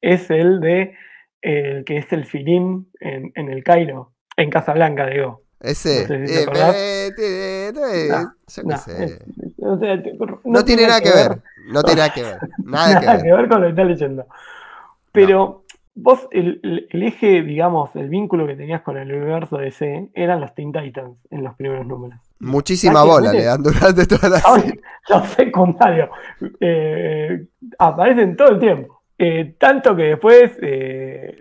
es 0.00 0.30
el 0.30 0.60
de 0.60 0.94
el 1.40 1.84
que 1.84 1.98
es 1.98 2.12
el 2.12 2.24
filín 2.24 2.88
en, 3.00 3.32
en 3.34 3.48
el 3.50 3.62
Cairo, 3.62 4.12
en 4.36 4.50
Casablanca, 4.50 5.06
digo. 5.06 5.42
Ese. 5.60 6.06
No 6.08 6.14
eh, 6.14 7.10
eh, 7.18 7.72
eh, 7.72 7.84
tiene 10.64 10.86
nada 10.86 11.00
que 11.00 11.10
ver. 11.10 11.42
No 11.66 11.82
tiene 11.82 12.00
nada 12.00 12.12
que 12.12 12.22
ver. 12.22 12.38
Nada 12.64 13.00
que 13.20 13.32
ver. 13.32 13.48
con 13.48 13.60
lo 13.60 13.66
que 13.66 13.70
estás 13.70 13.86
leyendo. 13.86 14.26
Pero 15.12 15.64
vos, 16.00 16.28
el, 16.30 16.60
el- 16.62 16.86
el 16.90 17.02
eje, 17.02 17.42
digamos, 17.42 17.94
el 17.96 18.08
vínculo 18.08 18.46
que 18.46 18.54
tenías 18.56 18.82
con 18.82 18.96
el 18.96 19.12
universo 19.12 19.56
DC 19.58 20.10
eran 20.14 20.40
los 20.40 20.54
Teen 20.54 20.72
Titans 20.72 21.16
en 21.30 21.44
los 21.44 21.54
primeros 21.56 21.86
números. 21.86 22.18
Muchísima 22.40 23.02
bola 23.04 23.32
le 23.32 23.44
dan 23.44 23.62
durante 23.62 24.06
toda 24.06 24.28
la 24.28 24.38
Ahora, 24.38 24.62
serie. 24.62 24.80
los 25.08 25.28
secundarios 25.30 26.08
eh, 26.60 27.46
aparecen 27.78 28.36
todo 28.36 28.48
el 28.50 28.58
tiempo. 28.58 29.02
Eh, 29.18 29.56
tanto 29.58 29.96
que 29.96 30.02
después, 30.04 30.52
eh, 30.62 31.36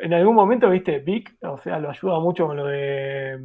en 0.00 0.14
algún 0.14 0.36
momento, 0.36 0.70
viste, 0.70 1.00
Vic, 1.00 1.34
o 1.42 1.58
sea, 1.58 1.78
lo 1.80 1.90
ayuda 1.90 2.20
mucho 2.20 2.46
con 2.46 2.56
lo 2.56 2.66
de. 2.66 3.38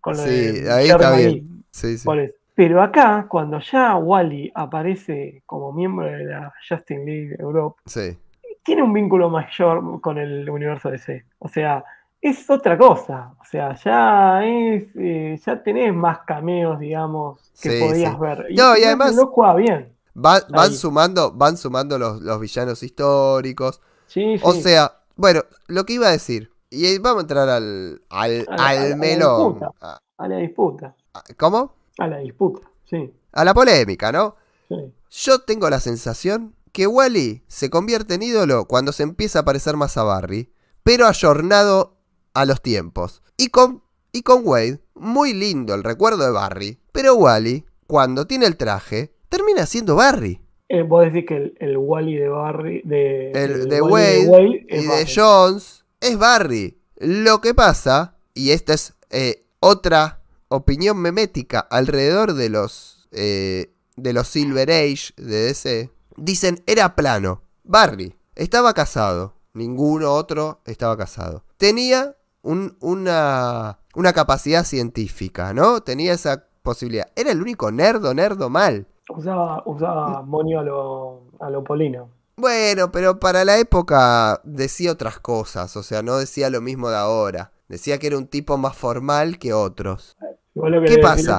Con 0.00 0.16
lo 0.16 0.22
Sí, 0.22 0.60
de 0.62 0.72
ahí 0.72 0.88
está 0.88 1.16
bien. 1.16 1.64
Sí, 1.70 1.96
sí. 1.96 2.08
Pero 2.54 2.82
acá, 2.82 3.26
cuando 3.26 3.58
ya 3.60 3.96
Wally 3.96 4.52
aparece 4.54 5.42
como 5.46 5.72
miembro 5.72 6.04
de 6.04 6.24
la 6.24 6.52
Justin 6.68 7.06
League 7.06 7.36
Europe, 7.38 7.80
Sí. 7.86 8.18
Tiene 8.62 8.82
un 8.82 8.92
vínculo 8.92 9.30
mayor 9.30 10.00
con 10.00 10.18
el 10.18 10.48
universo 10.48 10.90
DC. 10.90 11.24
O 11.38 11.48
sea, 11.48 11.84
es 12.20 12.48
otra 12.50 12.76
cosa. 12.76 13.34
O 13.40 13.44
sea, 13.44 13.74
ya 13.76 14.44
es, 14.44 14.84
eh, 14.96 15.40
ya 15.44 15.62
tenés 15.62 15.94
más 15.94 16.20
cameos, 16.26 16.78
digamos, 16.78 17.40
que 17.60 17.70
Sí, 17.70 17.80
podías 17.84 18.12
sí. 18.14 18.18
ver. 18.20 18.46
No, 18.56 18.76
y 18.76 18.84
además- 18.84 19.14
no 19.14 19.26
juega 19.28 19.54
bien. 19.54 19.96
Va- 20.16 20.42
van 20.50 20.72
sumando, 20.72 21.32
van 21.32 21.56
sumando 21.56 21.98
los, 21.98 22.20
los 22.20 22.40
villanos 22.40 22.82
históricos. 22.82 23.80
Sí, 24.06 24.36
sí. 24.38 24.44
O 24.44 24.52
sea, 24.52 24.92
bueno, 25.16 25.42
lo 25.68 25.84
que 25.84 25.94
iba 25.94 26.08
a 26.08 26.12
decir. 26.12 26.50
Y 26.68 26.98
vamos 26.98 27.18
a 27.18 27.22
entrar 27.22 27.48
al, 27.48 28.02
al, 28.10 28.46
A 28.48 28.56
la- 28.56 28.66
al 28.68 28.74
la- 28.76 28.84
a 28.86 28.88
la 28.90 28.96
melón. 28.96 29.52
disputa. 29.54 29.72
A- 29.80 29.98
a 30.18 30.28
la 30.28 30.36
disputa. 30.36 30.94
¿Cómo? 31.38 31.74
A 31.98 32.06
la 32.06 32.18
disputa. 32.18 32.68
Sí, 32.84 33.12
A 33.32 33.44
la 33.44 33.54
polémica, 33.54 34.10
¿no? 34.12 34.36
sí. 34.68 34.76
Yo 35.12 35.40
tengo 35.40 35.68
la 35.70 35.80
sensación 35.80 36.54
que 36.72 36.86
Wally 36.86 37.42
se 37.48 37.70
convierte 37.70 38.14
en 38.14 38.22
ídolo 38.22 38.66
cuando 38.66 38.92
se 38.92 39.02
empieza 39.02 39.40
a 39.40 39.44
parecer 39.44 39.76
más 39.76 39.96
a 39.96 40.02
Barry, 40.02 40.52
pero 40.82 41.06
ayornado 41.06 41.98
a 42.34 42.44
los 42.44 42.62
tiempos. 42.62 43.22
Y 43.36 43.48
con, 43.48 43.82
y 44.12 44.22
con 44.22 44.42
Wade, 44.44 44.80
muy 44.94 45.32
lindo 45.32 45.74
el 45.74 45.84
recuerdo 45.84 46.24
de 46.24 46.30
Barry, 46.30 46.78
pero 46.92 47.14
Wally, 47.14 47.64
cuando 47.86 48.26
tiene 48.26 48.46
el 48.46 48.56
traje, 48.56 49.12
termina 49.28 49.66
siendo 49.66 49.96
Barry. 49.96 50.40
Eh, 50.68 50.82
vos 50.82 51.04
decís 51.04 51.26
que 51.26 51.36
el, 51.36 51.56
el 51.58 51.76
Wally 51.76 52.16
de 52.16 52.28
Barry. 52.28 52.82
De, 52.84 53.32
El 53.32 53.50
el 53.52 53.68
de 53.68 53.82
Wally 53.82 54.26
Wade 54.26 54.66
y 54.68 54.86
de. 54.86 55.12
Jones 55.12 55.84
es 56.00 56.16
Barry. 56.16 56.78
Lo 56.96 57.40
que 57.40 57.54
pasa, 57.54 58.16
y 58.34 58.50
esta 58.50 58.74
es 58.74 58.94
eh, 59.10 59.44
otra 59.58 60.20
opinión 60.48 60.98
memética 60.98 61.60
alrededor 61.60 62.34
de 62.34 62.50
los 62.50 63.08
eh, 63.12 63.72
de 63.96 64.12
los 64.12 64.28
Silver 64.28 64.70
Age 64.70 65.12
de 65.16 65.46
DC, 65.46 65.90
dicen 66.20 66.62
era 66.66 66.94
plano. 66.94 67.42
Barry 67.64 68.14
estaba 68.34 68.72
casado, 68.74 69.34
ninguno 69.54 70.12
otro 70.12 70.60
estaba 70.64 70.96
casado. 70.96 71.44
Tenía 71.56 72.16
un- 72.42 72.76
una, 72.80 73.78
una 73.94 74.12
capacidad 74.12 74.64
científica, 74.64 75.52
¿no? 75.54 75.82
Tenía 75.82 76.12
esa 76.12 76.46
posibilidad. 76.62 77.08
Era 77.16 77.32
el 77.32 77.40
único 77.42 77.70
nerdo, 77.70 78.14
nerdo 78.14 78.48
mal. 78.50 78.86
Usaba, 79.08 79.62
usaba 79.66 80.22
monio 80.22 80.60
a 80.60 80.62
lo, 80.62 81.22
a 81.40 81.50
lo 81.50 81.64
polino. 81.64 82.10
Bueno, 82.36 82.90
pero 82.90 83.18
para 83.20 83.44
la 83.44 83.58
época 83.58 84.40
decía 84.44 84.92
otras 84.92 85.18
cosas, 85.18 85.76
o 85.76 85.82
sea, 85.82 86.02
no 86.02 86.16
decía 86.16 86.48
lo 86.48 86.60
mismo 86.60 86.88
de 86.88 86.96
ahora. 86.96 87.52
Decía 87.68 87.98
que 87.98 88.06
era 88.06 88.16
un 88.18 88.26
tipo 88.26 88.56
más 88.56 88.76
formal 88.76 89.38
que 89.38 89.52
otros. 89.52 90.16
Lo 90.54 90.64
¿Qué 90.80 90.86
querés 90.86 90.98
pasa? 91.04 91.38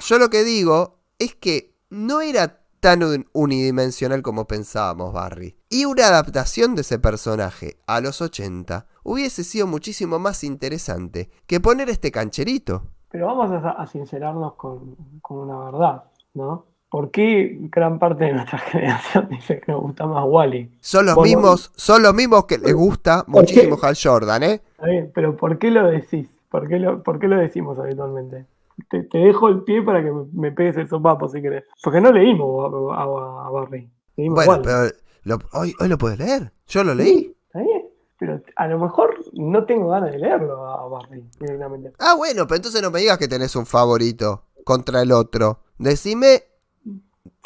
Yo 0.00 0.18
lo 0.18 0.28
que 0.30 0.42
digo 0.44 0.98
es 1.18 1.34
que 1.36 1.74
no 1.88 2.20
era 2.20 2.63
tan 2.84 3.02
un- 3.02 3.26
unidimensional 3.32 4.20
como 4.20 4.46
pensábamos, 4.46 5.14
Barry. 5.14 5.56
Y 5.70 5.86
una 5.86 6.06
adaptación 6.08 6.74
de 6.74 6.82
ese 6.82 6.98
personaje 6.98 7.78
a 7.86 8.02
los 8.02 8.20
80 8.20 8.86
hubiese 9.04 9.42
sido 9.42 9.66
muchísimo 9.66 10.18
más 10.18 10.44
interesante 10.44 11.30
que 11.46 11.60
poner 11.60 11.88
este 11.88 12.10
cancherito. 12.12 12.82
Pero 13.10 13.26
vamos 13.28 13.50
a, 13.52 13.70
a 13.70 13.86
sincerarnos 13.86 14.52
con, 14.56 14.96
con 15.22 15.38
una 15.38 15.58
verdad, 15.70 16.04
¿no? 16.34 16.66
¿Por 16.90 17.10
qué 17.10 17.56
gran 17.70 17.98
parte 17.98 18.24
de 18.26 18.34
nuestra 18.34 18.58
generación 18.72 19.28
dice 19.30 19.60
que 19.60 19.72
nos 19.72 19.80
gusta 19.80 20.06
más 20.06 20.24
Wally? 20.28 20.70
Son 20.80 21.06
los 21.06 21.16
no- 21.16 21.22
mismos, 21.22 21.72
son 21.74 22.02
los 22.02 22.12
mismos 22.12 22.44
que 22.44 22.58
les 22.58 22.74
gusta 22.74 23.24
muchísimo 23.26 23.78
Hal 23.82 23.96
Jordan, 24.00 24.42
¿eh? 24.42 24.62
Está 24.72 24.86
bien, 24.86 25.10
pero 25.14 25.36
¿por 25.36 25.58
qué 25.58 25.70
lo 25.70 25.86
decís? 25.90 26.28
¿Por 26.50 26.68
qué 26.68 26.78
lo, 26.78 27.02
por 27.02 27.18
qué 27.18 27.28
lo 27.28 27.36
decimos 27.38 27.78
habitualmente? 27.78 28.44
Te, 28.90 29.02
te 29.04 29.18
dejo 29.18 29.48
el 29.48 29.62
pie 29.62 29.82
para 29.82 30.02
que 30.02 30.10
me, 30.32 30.50
pegues 30.52 30.76
el 30.76 30.88
sopapo 30.88 31.28
si 31.28 31.40
querés. 31.40 31.64
Porque 31.82 32.00
no 32.00 32.10
leímos 32.12 32.92
a, 32.92 33.02
a- 33.02 33.46
a 33.46 33.50
Barry. 33.50 33.88
Leímos 34.16 34.44
Bueno, 34.44 34.62
pero 34.64 34.90
lo- 35.24 35.38
hoy, 35.52 35.74
hoy 35.80 35.88
lo 35.88 35.98
puedes 35.98 36.18
leer. 36.18 36.52
Yo 36.66 36.82
lo 36.84 36.94
leí. 36.94 37.34
Está 37.46 37.60
bien, 37.60 37.86
pero 38.18 38.40
a 38.56 38.66
lo 38.66 38.78
mejor 38.80 39.14
no 39.34 39.64
tengo 39.64 39.88
ganas 39.90 40.10
de 40.12 40.18
leerlo 40.18 40.66
a 40.66 40.88
Barry 40.88 41.22
directamente. 41.38 41.92
Ah, 42.00 42.14
bueno, 42.16 42.46
pero 42.46 42.56
entonces 42.56 42.82
no 42.82 42.90
me 42.90 43.00
digas 43.00 43.18
que 43.18 43.28
tenés 43.28 43.54
un 43.54 43.64
favorito 43.66 44.44
contra 44.64 45.02
el 45.02 45.12
otro. 45.12 45.60
Decime, 45.78 46.42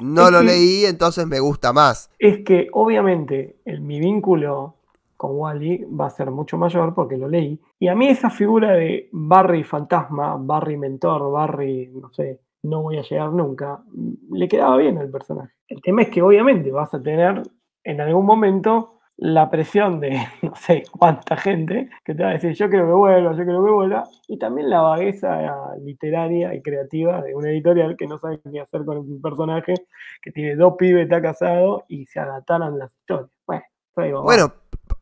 no 0.00 0.26
Es 0.26 0.32
lo 0.32 0.40
que- 0.40 0.46
leí, 0.46 0.84
entonces 0.86 1.26
me 1.26 1.40
gusta 1.40 1.72
más. 1.72 2.10
Es 2.18 2.44
que 2.44 2.68
obviamente 2.72 3.56
el, 3.64 3.80
mi 3.82 4.00
vínculo 4.00 4.76
con 5.18 5.32
Wally 5.34 5.84
va 5.84 6.06
a 6.06 6.10
ser 6.10 6.30
mucho 6.30 6.56
mayor 6.56 6.94
porque 6.94 7.18
lo 7.18 7.28
leí. 7.28 7.60
Y 7.78 7.88
a 7.88 7.94
mí 7.94 8.08
esa 8.08 8.30
figura 8.30 8.72
de 8.72 9.08
Barry 9.12 9.64
fantasma, 9.64 10.36
Barry 10.38 10.76
mentor, 10.76 11.30
Barry, 11.30 11.90
no 11.92 12.08
sé, 12.12 12.40
no 12.62 12.82
voy 12.82 12.98
a 12.98 13.02
llegar 13.02 13.32
nunca, 13.32 13.82
le 14.30 14.48
quedaba 14.48 14.76
bien 14.76 14.96
al 14.96 15.10
personaje. 15.10 15.52
El 15.66 15.82
tema 15.82 16.02
es 16.02 16.10
que 16.10 16.22
obviamente 16.22 16.70
vas 16.70 16.94
a 16.94 17.02
tener 17.02 17.42
en 17.82 18.00
algún 18.00 18.24
momento 18.24 19.00
la 19.16 19.50
presión 19.50 19.98
de 19.98 20.10
no 20.42 20.54
sé 20.54 20.84
cuánta 20.96 21.36
gente 21.36 21.90
que 22.04 22.14
te 22.14 22.22
va 22.22 22.30
a 22.30 22.32
decir 22.34 22.52
yo 22.52 22.70
quiero 22.70 22.86
que 22.86 22.92
vuelva, 22.92 23.32
yo 23.32 23.44
quiero 23.44 23.64
que 23.64 23.70
vuelva, 23.72 24.04
y 24.28 24.38
también 24.38 24.70
la 24.70 24.82
vagueza 24.82 25.74
literaria 25.80 26.54
y 26.54 26.62
creativa 26.62 27.20
de 27.22 27.34
una 27.34 27.50
editorial 27.50 27.96
que 27.96 28.06
no 28.06 28.18
sabe 28.18 28.40
qué 28.40 28.60
hacer 28.60 28.84
con 28.84 28.98
un 28.98 29.20
personaje 29.20 29.74
que 30.22 30.30
tiene 30.30 30.54
dos 30.54 30.74
pibes, 30.78 31.02
está 31.02 31.20
casado 31.20 31.84
y 31.88 32.06
se 32.06 32.20
adaptaron 32.20 32.78
las 32.78 32.92
historias. 32.92 33.30
Bueno, 33.44 33.64
digo, 33.96 34.22
Bueno, 34.22 34.52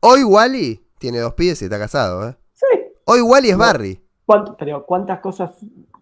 hoy 0.07 0.25
Wally 0.25 0.83
tiene 0.99 1.19
dos 1.19 1.35
pies 1.35 1.61
y 1.63 1.65
está 1.67 1.79
casado, 1.79 2.29
¿eh? 2.29 2.37
sí, 2.55 2.67
Hoy 3.05 3.21
Wally 3.21 3.51
es 3.51 3.57
No. 3.59 3.65
Barry. 3.65 4.03
¿cuánto- 4.25 4.57
pero 4.57 4.85
¿cuántas 4.87 5.21
cosas 5.21 5.53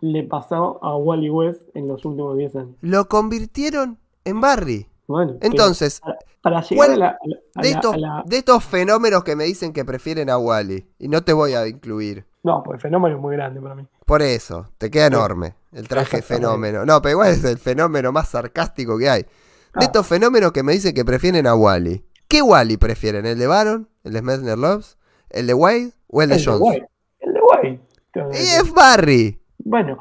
le 0.01 0.23
pasó 0.25 0.79
a 0.83 0.97
Wally 0.97 1.31
West 1.31 1.63
en 1.75 1.89
los 1.89 2.05
últimos 2.05 2.37
10 2.37 2.57
años? 2.57 2.77
Lo 2.81 3.09
convirtieron 3.09 3.99
en 4.25 4.41
Barry. 4.41 4.89
Bueno, 5.07 5.37
Entonces, 5.43 6.01
para, 6.01 6.19
para 6.43 6.61
llegar 6.63 6.77
¿cuál 6.87 6.93
a 6.93 6.97
la, 6.97 7.07
a 7.09 7.19
la- 7.27 7.37
a 7.57 7.63
de 7.63 7.71
la- 7.71 7.77
estos, 7.77 7.95
a 7.95 7.97
la- 7.99 8.23
de 8.27 8.37
estos 8.39 8.65
fenómenos 8.65 9.23
que 9.25 9.37
me 9.37 9.45
dicen 9.45 9.73
que 9.75 9.85
prefieren 9.85 10.31
a 10.31 10.39
Wally, 10.39 10.89
y 10.99 11.09
no 11.09 11.23
te 11.23 11.33
voy 11.35 11.53
a 11.55 11.67
incluir. 11.67 12.25
No, 12.43 12.63
pues 12.63 12.77
el 12.77 12.81
fenómeno 12.81 13.17
es 13.17 13.21
muy 13.23 13.35
grande 13.37 13.61
para 13.61 13.75
mí. 13.75 13.87
Por 14.07 14.23
eso, 14.23 14.69
te 14.79 14.91
queda 14.91 15.09
Sí. 15.09 15.15
enorme 15.15 15.55
el 15.73 15.89
traje 15.89 16.21
fenómeno. 16.23 16.85
No, 16.87 17.01
pero 17.03 17.13
igual 17.13 17.31
es 17.31 17.45
el 17.45 17.59
fenómeno 17.59 18.13
más 18.13 18.29
sarcástico 18.29 18.97
que 18.99 19.09
hay. 19.11 19.23
De 19.23 19.29
Ah. 19.75 19.81
estos 19.85 20.07
fenómenos 20.07 20.53
que 20.53 20.63
me 20.63 20.73
dicen 20.73 20.95
que 20.95 21.05
prefieren 21.05 21.47
a 21.47 21.55
Wally. 21.55 22.05
¿Qué 22.29 22.41
Wally 22.43 22.77
prefieren? 22.79 23.27
¿El 23.27 23.39
de 23.39 23.47
Baron? 23.47 23.89
¿El 24.05 24.13
de 24.13 24.23
Messner 24.23 24.59
Loves? 24.59 24.97
¿El 25.31 25.47
de 25.47 25.55
Wade? 25.55 25.93
¿O 26.09 26.23
el 26.23 26.29
de 26.29 26.37
El 26.37 26.41
de 26.41 26.47
Jones? 26.47 26.61
White. 26.63 26.89
El 27.21 27.33
de 27.33 27.41
a 27.41 28.29
y 28.33 28.61
es 28.61 28.73
Barry. 28.73 29.41
Bueno, 29.59 29.99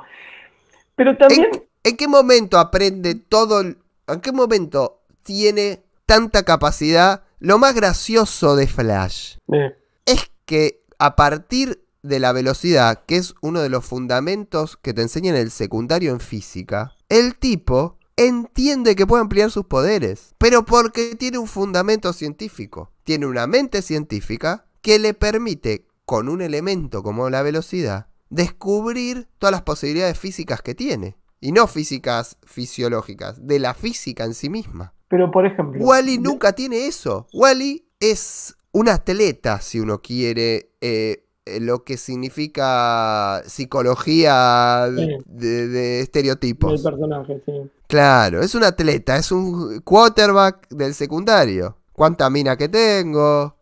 pero 0.95 1.17
también 1.17 1.49
¿En 1.83 1.97
qué 1.97 2.07
momento 2.07 2.57
aprende 2.59 3.15
todo? 3.15 3.61
¿En 3.61 4.21
qué 4.21 4.31
momento 4.31 5.01
tiene 5.21 5.83
tanta 6.05 6.43
capacidad? 6.43 7.23
Lo 7.39 7.57
más 7.57 7.75
gracioso 7.75 8.55
de 8.55 8.67
Flash 8.67 9.35
eh, 9.51 9.75
es 10.05 10.31
que 10.45 10.85
a 10.97 11.17
partir 11.17 11.83
de 12.01 12.19
la 12.19 12.31
velocidad, 12.31 13.03
que 13.05 13.17
es 13.17 13.35
uno 13.41 13.61
de 13.61 13.67
los 13.67 13.83
fundamentos 13.85 14.77
que 14.77 14.93
te 14.93 15.01
enseñan 15.01 15.35
en 15.35 15.41
el 15.41 15.51
secundario 15.51 16.11
en 16.11 16.21
física, 16.21 16.93
el 17.09 17.35
tipo 17.35 17.97
entiende 18.15 18.95
que 18.95 19.05
puede 19.05 19.21
ampliar 19.21 19.51
sus 19.51 19.65
poderes, 19.65 20.35
pero 20.37 20.63
porque 20.63 21.15
tiene 21.15 21.37
un 21.37 21.47
fundamento 21.47 22.13
científico. 22.13 22.92
Tiene 23.03 23.25
una 23.25 23.47
mente 23.47 23.81
científica 23.81 24.65
que 24.81 24.99
le 24.99 25.13
permite, 25.13 25.85
con 26.05 26.27
un 26.29 26.41
elemento 26.41 27.03
como 27.03 27.29
la 27.29 27.41
velocidad, 27.41 28.07
descubrir 28.29 29.27
todas 29.39 29.51
las 29.51 29.61
posibilidades 29.61 30.17
físicas 30.17 30.61
que 30.61 30.75
tiene. 30.75 31.15
Y 31.39 31.51
no 31.51 31.67
físicas 31.67 32.37
fisiológicas, 32.45 33.45
de 33.45 33.59
la 33.59 33.73
física 33.73 34.23
en 34.23 34.33
sí 34.33 34.49
misma. 34.49 34.93
pero 35.09 35.29
por 35.29 35.45
ejemplo, 35.45 35.83
Wally 35.83 36.17
nunca 36.17 36.53
tiene 36.53 36.87
eso. 36.87 37.27
Wally 37.33 37.85
es 37.99 38.55
un 38.71 38.89
atleta, 38.89 39.61
si 39.61 39.79
uno 39.79 40.01
quiere, 40.01 40.71
eh, 40.81 41.25
eh, 41.45 41.59
lo 41.59 41.83
que 41.83 41.97
significa 41.97 43.43
psicología 43.45 44.87
Sí. 44.95 45.17
de, 45.25 45.67
de 45.67 45.97
el 45.97 46.03
estereotipos. 46.03 46.81
personaje, 46.81 47.41
sí. 47.45 47.51
Claro, 47.87 48.41
es 48.41 48.55
un 48.55 48.63
atleta, 48.63 49.17
es 49.17 49.31
un 49.31 49.81
quarterback 49.81 50.67
del 50.69 50.93
secundario. 50.95 51.77
¿Cuánta 51.93 52.29
mina 52.29 52.57
que 52.57 52.67
tengo? 52.69 53.55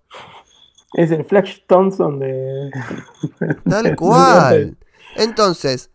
Es 0.93 1.11
el 1.11 1.25
Flash 1.25 1.59
Thompson 1.67 2.19
de. 2.19 2.71
Tal 3.69 3.95
cual. 3.97 4.77
Entonces, 5.15 5.89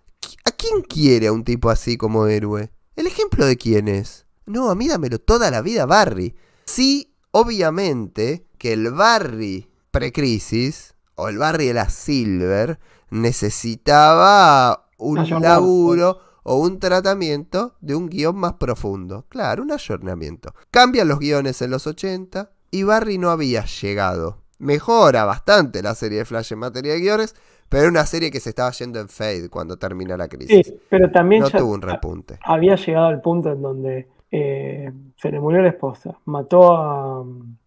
¿a 0.44 0.50
quién 0.50 0.82
quiere 0.82 1.28
a 1.28 1.32
un 1.32 1.44
tipo 1.44 1.70
así 1.70 1.96
como 1.96 2.26
héroe? 2.26 2.70
¿El 2.94 3.06
ejemplo 3.06 3.44
de 3.44 3.56
quién 3.56 3.88
es? 3.88 4.26
No, 4.46 4.70
a 4.70 4.74
mí 4.74 4.88
dámelo 4.88 5.18
toda 5.18 5.50
la 5.50 5.60
vida, 5.60 5.86
Barry. 5.86 6.34
Sí, 6.66 7.14
obviamente 7.30 8.46
que 8.58 8.72
el 8.72 8.90
Barry 8.92 9.68
precrisis, 9.90 10.94
o 11.14 11.28
el 11.28 11.38
Barry 11.38 11.68
de 11.68 11.74
la 11.74 11.88
Silver, 11.88 12.78
necesitaba 13.10 14.88
un 14.98 15.28
laburo 15.40 16.20
o 16.48 16.56
un 16.60 16.78
tratamiento 16.78 17.74
de 17.80 17.96
un 17.96 18.08
guion 18.08 18.36
más 18.36 18.52
profundo. 18.54 19.24
Claro, 19.28 19.64
un 19.64 19.72
ayornamiento. 19.72 20.54
Cambian 20.70 21.08
los 21.08 21.18
guiones 21.18 21.60
en 21.60 21.72
los 21.72 21.88
80 21.88 22.50
y 22.70 22.84
Barry 22.84 23.18
no 23.18 23.30
había 23.30 23.64
llegado. 23.64 24.38
Mejora 24.60 25.24
bastante 25.24 25.82
la 25.82 25.94
serie 25.96 26.18
de 26.18 26.24
Flash 26.24 26.52
en 26.52 26.60
materia 26.60 26.92
de 26.92 27.00
guiones, 27.00 27.34
pero 27.68 27.82
era 27.82 27.90
una 27.90 28.06
serie 28.06 28.30
que 28.30 28.38
se 28.38 28.50
estaba 28.50 28.70
yendo 28.70 29.00
en 29.00 29.08
fade 29.08 29.50
cuando 29.50 29.76
termina 29.76 30.16
la 30.16 30.28
crisis. 30.28 30.66
Sí, 30.68 30.78
pero 30.88 31.10
también 31.10 31.42
no 31.42 31.50
tuvo 31.50 31.72
un 31.74 31.82
repunte. 31.82 32.38
había 32.42 32.76
llegado 32.76 33.06
al 33.08 33.20
punto 33.20 33.50
en 33.50 33.60
donde 33.60 34.08
eh, 34.30 34.92
se 35.16 35.30
le 35.32 35.40
murió 35.40 35.62
la 35.62 35.70
esposa, 35.70 36.16
mató 36.26 36.76
a, 36.76 37.24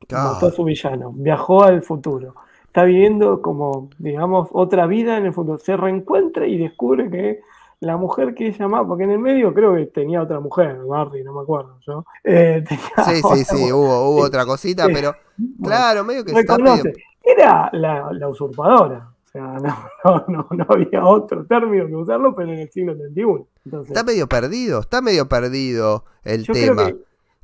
Claro. 0.08 0.34
mató 0.34 0.48
a 0.48 0.52
su 0.52 0.64
villano, 0.64 1.12
viajó 1.14 1.64
al 1.64 1.82
futuro. 1.84 2.34
Está 2.66 2.84
viviendo 2.86 3.42
como, 3.42 3.90
digamos, 3.98 4.48
otra 4.54 4.88
vida 4.88 5.18
en 5.18 5.26
el 5.26 5.34
futuro. 5.34 5.58
Se 5.58 5.76
reencuentra 5.76 6.48
y 6.48 6.58
descubre 6.58 7.10
que 7.10 7.42
la 7.82 7.96
mujer 7.98 8.34
que 8.36 8.48
ella 8.48 8.66
amaba, 8.66 8.88
porque 8.88 9.04
en 9.06 9.12
el 9.12 9.20
medio 9.20 9.54
creo 9.54 9.76
que 9.76 9.86
tenía 9.88 10.22
otra 10.22 10.40
mujer, 10.40 10.78
Barry, 10.86 11.24
no 11.24 11.34
me 11.34 11.42
acuerdo 11.42 11.78
yo. 11.88 12.04
Eh, 12.24 12.64
Sí, 13.06 13.22
sí, 13.22 13.46
sí, 13.46 13.56
mujer. 13.56 13.74
hubo, 13.74 14.10
hubo 14.10 14.20
Sí. 14.22 14.28
otra 14.28 14.46
cosita, 14.46 14.86
Sí. 14.88 14.92
pero 14.94 15.14
Bueno, 15.38 15.64
claro, 15.64 16.04
medio 16.04 16.26
que 16.26 16.34
reconoce. 16.34 16.84
medio- 16.84 16.98
Era 17.24 17.70
la, 17.74 18.10
la 18.12 18.28
usurpadora. 18.28 19.10
O 19.26 19.32
sea, 19.32 19.44
no, 19.64 19.78
no, 20.04 20.26
no, 20.28 20.48
no 20.52 20.66
había 20.70 21.06
otro 21.06 21.46
término 21.46 21.86
que 21.88 21.96
usarlo, 21.96 22.36
pero 22.36 22.52
en 22.52 22.60
el 22.60 22.72
siglo 22.72 22.96
XXI. 22.96 23.46
Entonces, 23.66 23.90
está 23.92 24.04
medio 24.04 24.28
perdido, 24.28 24.80
está 24.80 25.02
medio 25.02 25.30
perdido 25.30 26.06
el 26.24 26.44
yo 26.44 26.54
tema. 26.54 26.92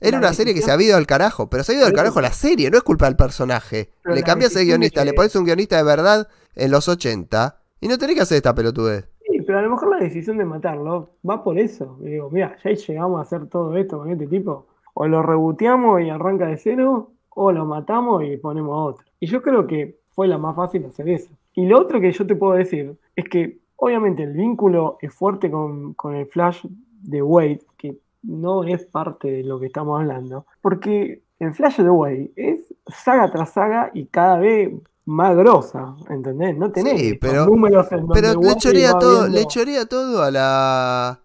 Era 0.01 0.17
una 0.17 0.33
serie 0.33 0.53
que 0.53 0.61
se 0.61 0.69
ha 0.71 0.81
ido 0.81 0.97
al 0.97 1.07
carajo, 1.07 1.49
pero 1.49 1.63
se 1.63 1.71
ha 1.71 1.75
ido 1.75 1.85
al 1.85 1.93
carajo 1.93 2.19
la 2.21 2.31
serie, 2.33 2.69
no 2.69 2.77
es 2.77 2.83
culpa 2.83 3.05
del 3.05 3.15
personaje. 3.15 3.91
Pero 4.03 4.13
le 4.15 4.23
cambias 4.23 4.55
el 4.57 4.65
guionista, 4.65 5.05
le 5.05 5.13
pones 5.13 5.33
un 5.37 5.45
guionista 5.45 5.77
de 5.77 5.83
verdad 5.83 6.27
en 6.55 6.71
los 6.71 6.87
80 6.89 7.57
y 7.79 7.87
no 7.87 7.97
tenés 7.97 8.15
que 8.17 8.21
hacer 8.23 8.35
esta 8.37 8.53
pelotudez. 8.53 9.07
Pero 9.45 9.59
a 9.59 9.61
lo 9.61 9.69
mejor 9.69 9.89
la 9.91 10.03
decisión 10.03 10.37
de 10.37 10.45
matarlo 10.45 11.09
va 11.27 11.43
por 11.43 11.57
eso. 11.59 11.97
Y 12.01 12.11
digo, 12.11 12.29
mira, 12.29 12.57
ya 12.63 12.71
llegamos 12.71 13.19
a 13.19 13.21
hacer 13.21 13.47
todo 13.47 13.75
esto 13.77 13.99
con 13.99 14.09
este 14.09 14.27
tipo. 14.27 14.67
O 14.93 15.07
lo 15.07 15.21
reboteamos 15.21 16.01
y 16.01 16.09
arranca 16.09 16.47
de 16.47 16.57
cero, 16.57 17.11
o 17.29 17.51
lo 17.51 17.65
matamos 17.65 18.23
y 18.23 18.37
ponemos 18.37 18.73
a 18.73 18.83
otro. 18.83 19.05
Y 19.19 19.27
yo 19.27 19.41
creo 19.41 19.67
que 19.67 19.99
fue 20.11 20.27
la 20.27 20.37
más 20.37 20.55
fácil 20.55 20.85
hacer 20.85 21.09
eso. 21.09 21.29
Y 21.53 21.67
lo 21.67 21.79
otro 21.79 21.99
que 21.99 22.11
yo 22.11 22.25
te 22.25 22.35
puedo 22.35 22.53
decir 22.53 22.97
es 23.15 23.25
que, 23.25 23.59
obviamente, 23.75 24.23
el 24.23 24.33
vínculo 24.33 24.97
es 25.01 25.13
fuerte 25.13 25.51
con, 25.51 25.93
con 25.93 26.15
el 26.15 26.25
Flash 26.27 26.65
de 27.01 27.21
Wade, 27.21 27.61
que 27.77 27.97
no 28.23 28.63
es 28.63 28.85
parte 28.85 29.29
de 29.29 29.43
lo 29.43 29.59
que 29.59 29.67
estamos 29.67 29.99
hablando. 29.99 30.45
Porque 30.61 31.21
el 31.39 31.53
Flash 31.53 31.81
de 31.81 31.89
Wade 31.89 32.31
es 32.35 32.73
saga 32.87 33.29
tras 33.31 33.51
saga 33.51 33.91
y 33.93 34.05
cada 34.05 34.39
vez 34.39 34.73
más 35.05 35.35
grosa, 35.35 35.95
¿entendés? 36.09 36.57
No 36.57 36.71
tenés 36.71 36.99
Sí, 36.99 37.07
estos 37.11 37.29
pero- 37.31 37.45
números 37.45 37.91
en 37.91 37.99
donde 38.07 38.13
Pero 38.21 38.41
le 38.41 38.55
chorea 38.57 38.91
todo, 38.97 39.21
viendo- 39.21 39.37
le 39.39 39.45
chorea 39.47 39.85
todo 39.85 40.23
a 40.23 40.31
la. 40.31 41.21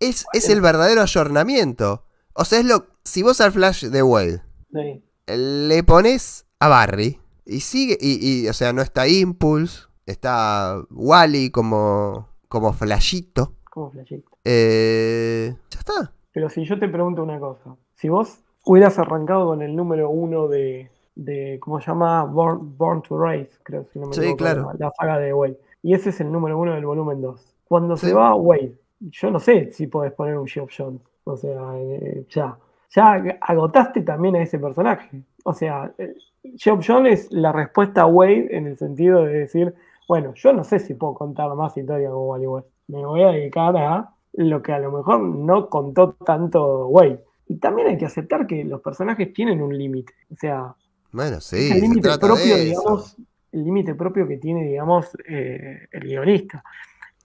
Es, 0.00 0.24
es 0.32 0.48
el 0.48 0.60
verdadero 0.60 1.02
ayornamiento. 1.02 2.04
O 2.34 2.44
sea, 2.44 2.60
es 2.60 2.64
lo. 2.64 2.86
Si 3.04 3.22
vos 3.22 3.40
al 3.40 3.52
Flash 3.52 3.86
de 3.86 4.02
Wade 4.02 4.42
Sí. 4.72 5.02
le 5.26 5.82
pones 5.82 6.46
a 6.60 6.68
Barry 6.68 7.18
y 7.44 7.60
sigue. 7.60 7.98
Y, 8.00 8.44
y, 8.44 8.48
o 8.48 8.52
sea, 8.52 8.72
no 8.72 8.82
está 8.82 9.08
Impulse, 9.08 9.86
está 10.06 10.80
Wally 10.90 11.50
como. 11.50 12.28
como 12.48 12.72
flashito. 12.72 13.54
Como 13.70 13.90
flashito. 13.90 14.30
Eh, 14.44 15.54
ya 15.70 15.78
está. 15.80 16.12
Pero 16.32 16.48
si 16.48 16.64
yo 16.64 16.78
te 16.78 16.88
pregunto 16.88 17.22
una 17.22 17.38
cosa, 17.40 17.76
si 17.94 18.08
vos 18.08 18.38
hubieras 18.64 18.98
arrancado 18.98 19.46
con 19.46 19.62
el 19.62 19.74
número 19.74 20.08
uno 20.10 20.46
de, 20.48 20.90
de 21.18 21.58
¿cómo 21.60 21.80
se 21.80 21.88
llama? 21.88 22.24
Born, 22.24 22.76
Born 22.78 23.02
to 23.02 23.18
Race, 23.18 23.50
creo, 23.64 23.84
si 23.92 23.98
no 23.98 24.06
me 24.06 24.14
Sí, 24.14 24.20
equivoco, 24.20 24.36
claro. 24.38 24.62
la, 24.78 24.86
la 24.86 24.92
saga 24.92 25.18
de 25.18 25.34
Wade. 25.34 25.58
Y 25.82 25.92
ese 25.94 26.10
es 26.10 26.20
el 26.20 26.30
número 26.32 26.56
uno 26.58 26.74
del 26.74 26.86
volumen 26.86 27.20
2. 27.20 27.54
Cuando 27.68 27.96
Sí. 27.96 28.06
se 28.06 28.14
va 28.14 28.34
Wade, 28.34 28.72
yo 29.00 29.30
no 29.30 29.38
sé 29.40 29.70
si 29.72 29.86
podés 29.88 30.12
poner 30.12 30.38
un 30.38 30.46
Geoff 30.46 30.70
Jones. 30.76 31.00
O 31.24 31.36
sea, 31.36 31.60
eh, 31.76 32.24
ya. 32.30 32.56
Ya 32.94 33.38
agotaste 33.42 34.00
también 34.02 34.36
a 34.36 34.42
ese 34.42 34.58
personaje. 34.58 35.22
O 35.44 35.52
sea, 35.52 35.92
eh, 35.98 36.14
Geoff 36.56 36.84
Jones 36.86 37.12
es 37.26 37.32
la 37.32 37.52
respuesta 37.52 38.02
a 38.02 38.06
Wade 38.06 38.48
en 38.56 38.66
el 38.66 38.78
sentido 38.78 39.24
de 39.24 39.40
decir, 39.40 39.74
bueno, 40.08 40.32
yo 40.34 40.52
no 40.52 40.64
sé 40.64 40.78
si 40.78 40.94
puedo 40.94 41.14
contar 41.14 41.54
más 41.54 41.76
historia 41.76 42.08
con 42.10 42.28
Wally 42.28 42.46
West. 42.46 42.68
Me 42.86 43.04
voy 43.04 43.22
a 43.22 43.28
dedicar 43.28 43.76
a 43.76 44.10
lo 44.34 44.62
que 44.62 44.72
a 44.72 44.78
lo 44.78 44.90
mejor 44.92 45.20
no 45.20 45.68
contó 45.68 46.12
tanto 46.14 46.86
Wade. 46.86 47.22
Y 47.48 47.56
también 47.58 47.88
hay 47.88 47.98
que 47.98 48.06
aceptar 48.06 48.46
que 48.46 48.64
los 48.64 48.80
personajes 48.80 49.32
tienen 49.34 49.60
un 49.60 49.76
límite. 49.76 50.12
O 50.32 50.36
sea, 50.36 50.74
Bueno, 51.18 51.40
sí, 51.40 51.68
el 51.72 51.80
límite 51.80 52.16
propio, 52.20 52.56
digamos, 52.64 53.16
el 53.50 53.64
límite 53.64 53.94
propio 53.96 54.28
que 54.28 54.36
tiene, 54.36 54.62
digamos, 54.68 55.08
eh, 55.28 55.88
el 55.90 56.00
guionista. 56.04 56.62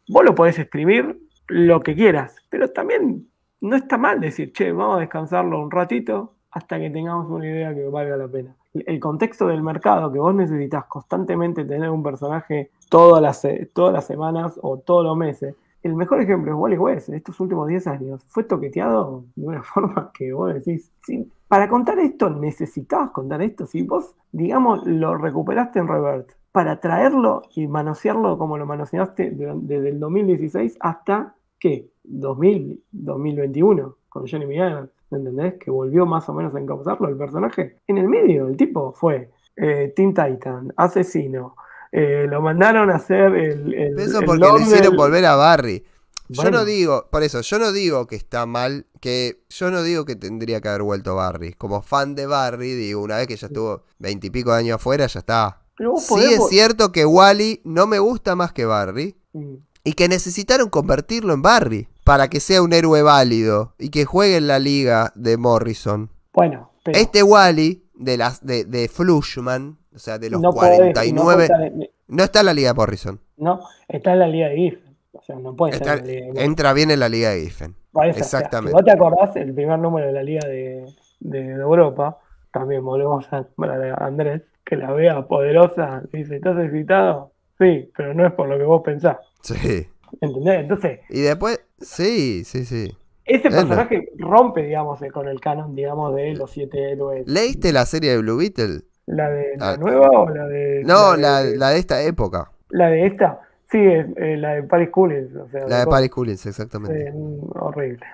Vos 0.10 0.26
lo 0.26 0.34
podés 0.34 0.58
escribir 0.58 1.20
lo 1.48 1.80
que 1.82 1.94
quieras, 1.94 2.36
pero 2.50 2.72
también 2.72 3.28
no 3.62 3.76
está 3.76 4.00
mal 4.00 4.20
decir, 4.20 4.52
che, 4.52 4.72
vamos 4.72 4.98
a 4.98 5.02
descansarlo 5.02 5.62
un 5.62 5.70
ratito 5.70 6.34
hasta 6.50 6.80
que 6.80 6.90
tengamos 6.90 7.30
una 7.30 7.46
idea 7.48 7.76
que 7.76 7.86
valga 7.88 8.18
la 8.18 8.28
pena. 8.28 8.56
El 8.74 9.00
contexto 9.00 9.46
del 9.46 9.62
mercado, 9.62 10.12
que 10.12 10.18
vos 10.18 10.34
necesitas 10.34 10.86
constantemente 10.86 11.64
tener 11.64 11.92
un 11.92 12.02
personaje 12.02 12.72
todas 12.90 13.22
las, 13.22 13.42
se- 13.42 13.68
todas 13.74 13.94
las 13.94 14.08
semanas 14.08 14.60
o 14.64 14.80
todos 14.80 15.04
los 15.06 15.16
meses. 15.16 15.54
El 15.84 15.94
mejor 15.96 16.20
ejemplo 16.20 16.52
es 16.52 16.58
Wally 16.58 16.78
West, 16.78 17.10
en 17.10 17.16
estos 17.16 17.40
últimos 17.40 17.68
10 17.68 17.86
años. 17.86 18.24
Fue 18.28 18.44
toqueteado 18.44 19.26
de 19.36 19.46
una 19.46 19.62
forma 19.74 20.10
que 20.16 20.34
vos 20.34 20.52
decís, 20.52 20.92
"Sí, 21.06 21.30
para 21.54 21.70
contar 21.70 22.00
esto 22.00 22.32
necesitabas 22.32 23.12
contar 23.12 23.44
esto. 23.44 23.68
Si 23.68 23.84
vos, 23.84 24.16
digamos, 24.32 24.88
lo 24.88 25.16
recuperaste 25.16 25.78
en 25.78 25.88
Revert, 25.88 26.32
para 26.52 26.80
traerlo 26.80 27.44
y 27.56 27.68
manosearlo 27.68 28.40
como 28.40 28.58
lo 28.58 28.66
manoseaste 28.66 29.30
de- 29.30 29.54
desde 29.62 29.90
el 29.90 30.00
2016 30.00 30.76
hasta, 30.80 31.36
¿qué? 31.60 31.90
2000, 32.04 32.84
2021, 32.92 33.98
con 34.10 34.28
Johnny 34.28 34.48
Miguel, 34.48 34.90
¿entendés? 35.12 35.54
Que 35.60 35.70
volvió 35.70 36.08
más 36.08 36.28
o 36.28 36.34
menos 36.34 36.56
a 36.56 36.60
encauzarlo 36.60 37.08
el 37.08 37.18
personaje. 37.18 37.78
En 37.86 38.00
el 38.00 38.08
medio, 38.10 38.48
el 38.48 38.58
tipo 38.58 38.92
fue 38.94 39.30
eh, 39.56 39.94
Teen 39.96 40.16
Titan, 40.16 40.74
asesino. 40.76 41.56
eh, 41.92 42.26
lo 42.28 42.42
mandaron 42.42 42.90
a 42.90 42.96
hacer 42.96 43.36
el. 43.36 43.72
el- 43.76 44.00
Eso 44.00 44.22
porque 44.26 44.40
le 44.58 44.62
hicieron 44.64 44.96
volver 44.98 45.26
a 45.28 45.36
Barry. 45.36 45.84
Yo 46.30 46.42
Bueno. 46.44 46.60
no 46.60 46.66
digo, 46.66 47.08
por 47.12 47.22
eso, 47.24 47.42
yo 47.42 47.60
no 47.60 47.72
digo 47.72 48.08
que 48.08 48.16
está 48.16 48.46
mal, 48.46 48.86
que 49.02 49.44
yo 49.50 49.70
no 49.72 49.84
digo 49.84 50.06
que 50.06 50.16
tendría 50.16 50.62
que 50.62 50.70
haber 50.70 50.84
vuelto 50.84 51.16
Barry. 51.16 51.54
Como 51.54 51.82
fan 51.82 52.16
de 52.16 52.26
Barry, 52.26 52.74
digo, 52.74 53.02
una 53.02 53.18
vez 53.18 53.28
que 53.28 53.36
ya 53.36 53.48
estuvo 53.48 53.84
veintipico 54.00 54.52
de 54.54 54.60
años 54.60 54.76
afuera, 54.76 55.06
ya 55.08 55.20
está. 55.20 55.62
Pero 55.78 55.96
Sí 55.98 56.16
es 56.34 56.48
cierto 56.50 56.92
que 56.92 57.06
Wally 57.06 57.62
no 57.66 57.88
me 57.88 58.00
gusta 58.00 58.36
más 58.36 58.54
que 58.54 58.66
Barry. 58.66 59.16
Mm. 59.34 59.56
Y 59.86 59.94
que 59.94 60.08
necesitaron 60.08 60.70
convertirlo 60.70 61.34
en 61.34 61.42
Barry 61.42 61.90
para 62.06 62.30
que 62.30 62.40
sea 62.40 62.62
un 62.62 62.72
héroe 62.72 63.02
válido 63.02 63.76
y 63.78 63.90
que 63.90 64.06
juegue 64.06 64.38
en 64.38 64.48
la 64.48 64.58
liga 64.60 65.12
de 65.16 65.36
Morrison. 65.36 66.10
Bueno, 66.34 66.72
pero 66.86 66.98
Este 66.98 67.22
Wally 67.22 67.84
de 67.96 68.16
las 68.18 68.46
de, 68.46 68.64
de 68.64 68.88
Flushman, 68.88 69.78
o 69.94 70.00
sea, 70.00 70.20
de 70.20 70.30
los 70.30 70.42
no 70.42 70.52
podés- 70.52 70.78
49, 70.78 71.14
no 71.14 71.24
podés- 71.26 71.90
no 72.08 72.24
está 72.24 72.40
en 72.40 72.46
la 72.46 72.54
liga 72.54 72.70
de 72.70 72.74
Morrison. 72.76 73.20
No, 73.36 73.60
está 73.90 74.14
en 74.14 74.20
la 74.20 74.28
liga 74.28 74.48
de 74.48 74.56
Giffen. 74.56 74.83
O 75.14 75.22
sea, 75.22 75.36
no 75.36 75.56
puede 75.56 75.74
Está- 75.74 75.96
estar 75.96 76.10
en 76.10 76.10
la 76.10 76.12
liga 76.12 76.20
de 76.26 76.32
Giffen. 76.32 76.44
entra 76.50 76.74
bien 76.74 76.92
en 76.92 77.00
la 77.00 77.10
liga 77.10 77.30
de 77.30 77.42
Giffen. 77.42 77.72
Eso, 77.72 78.00
o 78.00 78.02
sea, 78.02 78.12
exactamente. 78.12 78.70
si 78.72 78.74
vos 78.74 78.84
te 78.86 78.92
acordás, 78.92 79.36
el 79.36 79.54
primer 79.54 79.80
número 79.80 80.08
de 80.08 80.14
la 80.14 80.24
liga 80.24 80.48
de, 80.48 80.86
de- 81.20 81.44
de 81.44 81.62
Europa, 81.62 82.18
también 82.52 82.84
volvemos 82.84 83.26
a, 83.32 83.38
a 83.38 84.06
Andrés, 84.06 84.42
que 84.66 84.76
la 84.76 84.92
vea 84.92 85.22
poderosa, 85.28 86.02
dice, 86.12 86.36
¿estás 86.38 86.58
excitado? 86.64 87.32
Sí, 87.60 87.92
pero 87.96 88.14
no 88.14 88.26
es 88.26 88.34
por 88.34 88.48
lo 88.50 88.58
que 88.58 88.64
vos 88.64 88.82
pensás. 88.84 89.18
Sí. 89.42 89.88
¿Entendés? 90.22 90.60
Entonces, 90.62 91.00
Y 91.10 91.22
después, 91.22 91.60
sí, 91.80 92.44
sí, 92.46 92.66
sí. 92.66 92.96
ese 93.26 93.50
personaje 93.50 94.10
rompe, 94.18 94.64
digamos, 94.64 95.02
eh, 95.02 95.12
con 95.12 95.28
el 95.28 95.40
canon, 95.40 95.76
digamos, 95.76 96.16
de 96.16 96.34
los 96.34 96.52
siete 96.52 96.92
héroes. 96.92 97.28
¿Leíste 97.28 97.72
la 97.74 97.86
serie 97.86 98.12
de 98.12 98.18
Blue 98.20 98.38
Beetle? 98.38 98.82
¿La 99.06 99.30
de 99.30 99.58
la 99.58 99.72
Ah. 99.72 99.78
nueva 99.78 100.08
o 100.12 100.30
la 100.30 100.46
de 100.48 100.82
No, 100.86 101.14
de- 101.14 101.22
la, 101.22 101.42
la 101.44 101.70
de 101.72 101.78
esta 101.80 102.02
época. 102.04 102.52
la 102.70 102.88
de 102.88 103.06
esta? 103.08 103.40
Sí, 103.74 103.80
es, 103.84 104.06
eh, 104.18 104.38
la 104.38 104.54
de 104.54 104.64
Paris 104.64 104.90
Coolins, 104.92 105.36
o 105.36 105.50
sea, 105.50 105.68
La 105.68 105.80
de 105.80 105.88
Paris 105.88 106.12
Coolins, 106.12 106.46
exactamente. 106.46 107.08
eh, 107.08 107.14
horrible. 107.60 108.06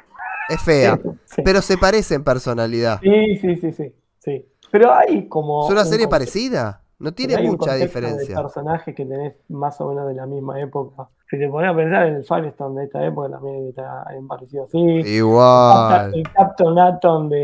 Es 0.47 0.62
fea, 0.62 0.97
Sí. 1.26 1.41
pero 1.43 1.62
se 1.62 1.78
parece 1.78 2.16
en 2.16 2.24
personalidad. 2.24 3.01
Sí, 3.03 3.36
sí, 3.41 3.57
sí, 3.57 3.74
sí, 3.74 3.93
sí. 4.20 4.45
Pero 4.72 4.93
hay 4.93 5.28
como. 5.28 5.66
¿Es 5.66 5.72
una 5.72 5.82
un 5.82 5.88
serie 5.88 6.07
parecida? 6.07 6.82
No 6.97 7.14
tiene 7.14 7.36
hay 7.36 7.45
un 7.45 7.51
mucha 7.51 7.72
contexto 7.72 7.86
diferencia. 7.99 8.36
De 8.36 8.41
personajes 8.41 8.95
que 8.95 9.05
tenés 9.05 9.38
más 9.49 9.80
o 9.82 9.89
menos 9.89 10.07
de 10.07 10.14
la 10.16 10.26
misma 10.26 10.60
época. 10.62 11.10
Si 11.30 11.38
te 11.38 11.47
pones 11.49 11.72
a 11.72 11.76
pensar 11.76 12.07
en 12.07 12.16
el 12.16 12.24
Firestone 12.24 12.80
de 12.80 12.86
esta 12.88 13.05
época, 13.05 13.30
también 13.30 13.68
está 13.68 14.05
parecido 14.28 14.64
así. 14.64 14.78
Igual. 14.80 16.14
El 16.16 16.24
Captain 16.32 16.80
Atom 16.80 17.30
de, 17.30 17.38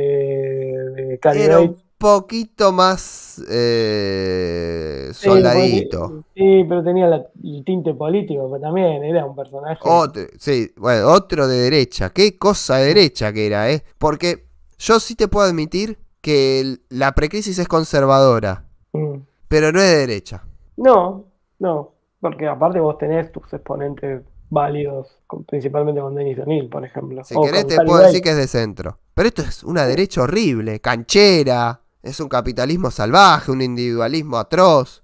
de 0.96 1.20
Cali 1.20 1.42
Era 1.42 1.60
un. 1.60 1.85
Poquito 1.98 2.72
más 2.72 3.42
eh, 3.50 5.10
soldadito. 5.14 6.24
Sí, 6.36 6.66
pero 6.68 6.84
tenía 6.84 7.08
la- 7.08 7.26
el 7.44 7.64
tinte 7.66 7.94
político, 7.94 8.50
pero 8.52 8.62
también 8.62 9.04
era 9.04 9.26
un 9.26 9.36
personaje. 9.36 9.80
Otro, 9.84 10.24
sí, 10.38 10.72
bueno, 10.78 11.08
otro 11.12 11.48
de 11.48 11.58
derecha. 11.58 12.10
Qué 12.12 12.38
cosa 12.38 12.78
de 12.78 12.88
derecha 12.88 13.32
que 13.34 13.48
era, 13.48 13.72
¿eh? 13.72 13.84
Porque 13.98 14.46
yo 14.78 15.00
sí 15.00 15.16
te 15.16 15.28
puedo 15.28 15.48
admitir 15.48 15.98
que 16.22 16.60
el- 16.60 16.82
la 16.90 17.14
precrisis 17.14 17.58
es 17.60 17.68
conservadora, 17.68 18.66
Mm. 18.94 19.20
pero 19.48 19.72
no 19.72 19.80
es 19.80 19.90
de 19.90 19.98
derecha. 19.98 20.44
No, 20.78 21.26
no, 21.60 21.94
porque 22.20 22.48
aparte 22.48 22.80
vos 22.80 22.98
tenés 22.98 23.32
tus 23.32 23.52
exponentes 23.54 24.24
válidos, 24.50 25.08
con- 25.28 25.44
principalmente 25.44 26.02
con 26.02 26.16
Denis 26.16 26.40
O'Neill, 26.40 26.70
por 26.70 26.86
ejemplo. 26.86 27.24
Si 27.24 27.36
o 27.36 27.42
querés 27.44 27.68
te 27.68 27.78
puedo 27.78 28.00
decir 28.04 28.22
que 28.22 28.30
es 28.32 28.38
de 28.38 28.48
centro. 28.48 29.00
Pero 29.14 29.28
esto 29.30 29.42
es 29.44 29.64
una 29.64 29.86
derecha 29.86 30.22
horrible, 30.24 30.80
canchera, 30.82 31.82
es 32.06 32.20
un 32.20 32.30
capitalismo 32.30 32.92
salvaje, 32.92 33.52
un 33.52 33.62
individualismo 33.62 34.38
atroz. 34.38 35.04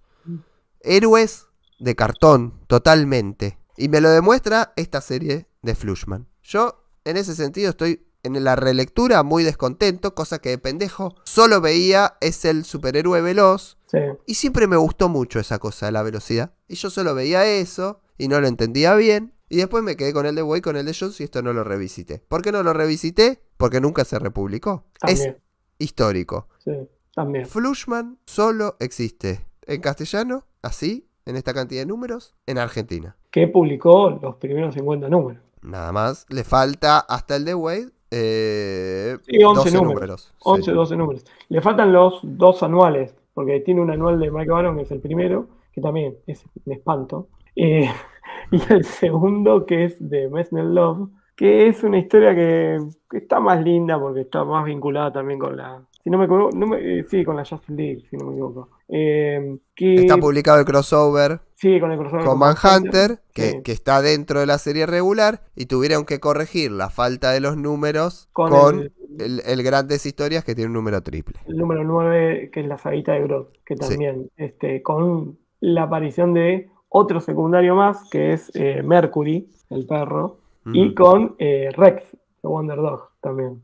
Héroes 0.81 1.47
de 1.79 1.95
cartón, 1.95 2.59
totalmente. 2.67 3.57
Y 3.75 3.89
me 3.89 4.01
lo 4.01 4.09
demuestra 4.09 4.71
esta 4.75 5.01
serie 5.01 5.47
de 5.63 5.73
Flushman. 5.73 6.27
Yo, 6.43 6.85
en 7.03 7.17
ese 7.17 7.35
sentido, 7.35 7.71
estoy 7.71 8.05
en 8.21 8.43
la 8.43 8.55
relectura 8.55 9.23
muy 9.23 9.43
descontento, 9.43 10.13
cosa 10.13 10.39
que 10.39 10.49
de 10.49 10.57
pendejo 10.59 11.15
solo 11.23 11.59
veía 11.59 12.17
es 12.21 12.45
el 12.45 12.65
superhéroe 12.65 13.21
veloz. 13.21 13.77
Sí, 13.87 13.97
Y 14.27 14.35
siempre 14.35 14.67
me 14.67 14.77
gustó 14.77 15.09
mucho 15.09 15.39
esa 15.39 15.57
cosa 15.57 15.87
de 15.87 15.93
la 15.93 16.03
velocidad. 16.03 16.53
Y 16.67 16.75
yo 16.75 16.91
solo 16.91 17.15
veía 17.15 17.45
eso 17.47 18.01
y 18.19 18.27
no 18.27 18.39
lo 18.39 18.47
entendía 18.47 18.93
bien. 18.93 19.33
Y 19.49 19.57
después 19.57 19.83
me 19.83 19.95
quedé 19.97 20.13
con 20.13 20.27
el 20.27 20.35
de 20.35 20.43
Way, 20.43 20.61
con 20.61 20.77
el 20.77 20.85
de 20.85 20.95
Jones 20.97 21.19
y 21.19 21.23
esto 21.23 21.41
no 21.41 21.51
lo 21.51 21.63
revisité. 21.63 22.23
¿Por 22.27 22.43
qué 22.43 22.51
no 22.51 22.61
lo 22.61 22.73
revisité? 22.73 23.41
Porque 23.57 23.81
nunca 23.81 24.05
se 24.05 24.19
republicó. 24.19 24.85
también, 24.99 25.31
Es 25.31 25.35
histórico. 25.81 26.47
sí, 26.59 26.71
también. 27.13 27.45
Flushman 27.45 28.17
solo 28.25 28.77
existe 28.79 29.45
en 29.67 29.81
castellano, 29.81 30.45
así, 30.61 31.07
en 31.25 31.35
esta 31.35 31.53
cantidad 31.53 31.81
de 31.81 31.85
números, 31.85 32.33
en 32.47 32.57
Argentina. 32.57 33.15
Que 33.31 33.47
publicó 33.47 34.09
los 34.21 34.35
primeros 34.35 34.73
50 34.75 35.09
números. 35.09 35.41
Nada 35.61 35.91
más. 35.91 36.25
Le 36.29 36.43
falta 36.43 36.99
hasta 36.99 37.35
el 37.35 37.45
de 37.45 37.55
Wade. 37.55 37.89
Eh, 38.09 39.17
Sí, 39.25 39.43
11 39.43 39.71
12 39.71 39.77
números. 39.77 40.33
Sí. 40.33 40.41
11, 40.43 40.71
12 40.71 40.95
números. 40.95 41.25
Le 41.49 41.61
faltan 41.61 41.93
los 41.93 42.19
dos 42.23 42.63
anuales, 42.63 43.13
porque 43.33 43.59
tiene 43.59 43.81
un 43.81 43.91
anual 43.91 44.19
de 44.19 44.31
Mike 44.31 44.51
Baron, 44.51 44.75
que 44.77 44.83
es 44.83 44.91
el 44.91 44.99
primero, 44.99 45.47
que 45.73 45.81
también 45.81 46.17
es 46.27 46.43
un 46.65 46.73
espanto. 46.73 47.27
Eh, 47.55 47.89
y 48.51 48.73
el 48.73 48.83
segundo, 48.85 49.65
que 49.65 49.85
es 49.85 49.95
de 49.99 50.29
Messner 50.29 50.65
Love, 50.65 51.09
que 51.41 51.67
es 51.67 51.83
una 51.83 51.97
historia 51.97 52.35
que, 52.35 52.77
que 53.09 53.17
está 53.17 53.39
más 53.39 53.63
linda 53.63 53.99
porque 53.99 54.21
está 54.21 54.43
más 54.43 54.63
vinculada 54.63 55.11
también 55.11 55.39
con 55.39 55.57
la. 55.57 55.81
Si 56.03 56.09
no 56.11 56.19
me 56.19 56.25
equivoco, 56.25 56.55
no 56.55 56.67
me- 56.67 56.99
eh, 56.99 57.03
sí, 57.09 57.23
con 57.25 57.35
la 57.35 57.43
Justice 57.45 57.73
League, 57.73 58.03
si 58.09 58.15
no 58.17 58.25
me 58.27 58.33
equivoco. 58.33 58.69
Eh, 58.87 59.57
que, 59.75 59.95
Está 59.95 60.17
publicado 60.17 60.59
el 60.59 60.65
crossover 60.65 61.39
sí, 61.55 61.79
con 61.79 61.91
el 61.91 61.97
crossover 61.97 62.25
con 62.25 62.37
Manhunter, 62.37 63.21
que, 63.33 63.41
sí. 63.51 63.61
que 63.63 63.71
está 63.71 64.03
dentro 64.03 64.39
de 64.39 64.45
la 64.45 64.59
serie 64.59 64.85
regular, 64.85 65.41
y 65.55 65.65
tuvieron 65.65 66.05
que 66.05 66.19
corregir 66.19 66.71
la 66.71 66.89
falta 66.91 67.31
de 67.31 67.39
los 67.39 67.57
números 67.57 68.29
Con 68.33 68.49
con, 68.51 68.79
el- 68.79 68.91
el, 69.19 69.41
el 69.45 69.63
Grandes 69.63 70.05
Historias 70.05 70.43
que 70.43 70.53
tiene 70.53 70.67
un 70.67 70.73
número 70.73 71.01
triple. 71.01 71.39
el 71.47 71.57
número 71.57 71.83
9, 71.83 72.51
que 72.53 72.59
es 72.61 72.67
la 72.67 72.77
saguita 72.77 73.13
de 73.13 73.21
Grodd, 73.23 73.47
que 73.65 73.75
Sí. 73.77 73.89
también, 73.89 74.29
este, 74.37 74.83
con 74.83 75.39
la 75.59 75.83
aparición 75.83 76.33
de 76.35 76.69
otro 76.89 77.19
secundario 77.19 77.73
más, 77.75 78.09
que 78.11 78.33
es 78.33 78.51
eh, 78.53 78.81
Mercury, 78.83 79.49
el 79.71 79.85
perro, 79.87 80.37
y 80.65 80.93
con 80.93 81.35
eh, 81.39 81.69
Rex, 81.75 82.03
el 82.13 82.49
Wonder 82.49 82.77
Dog, 82.77 83.09
también. 83.21 83.61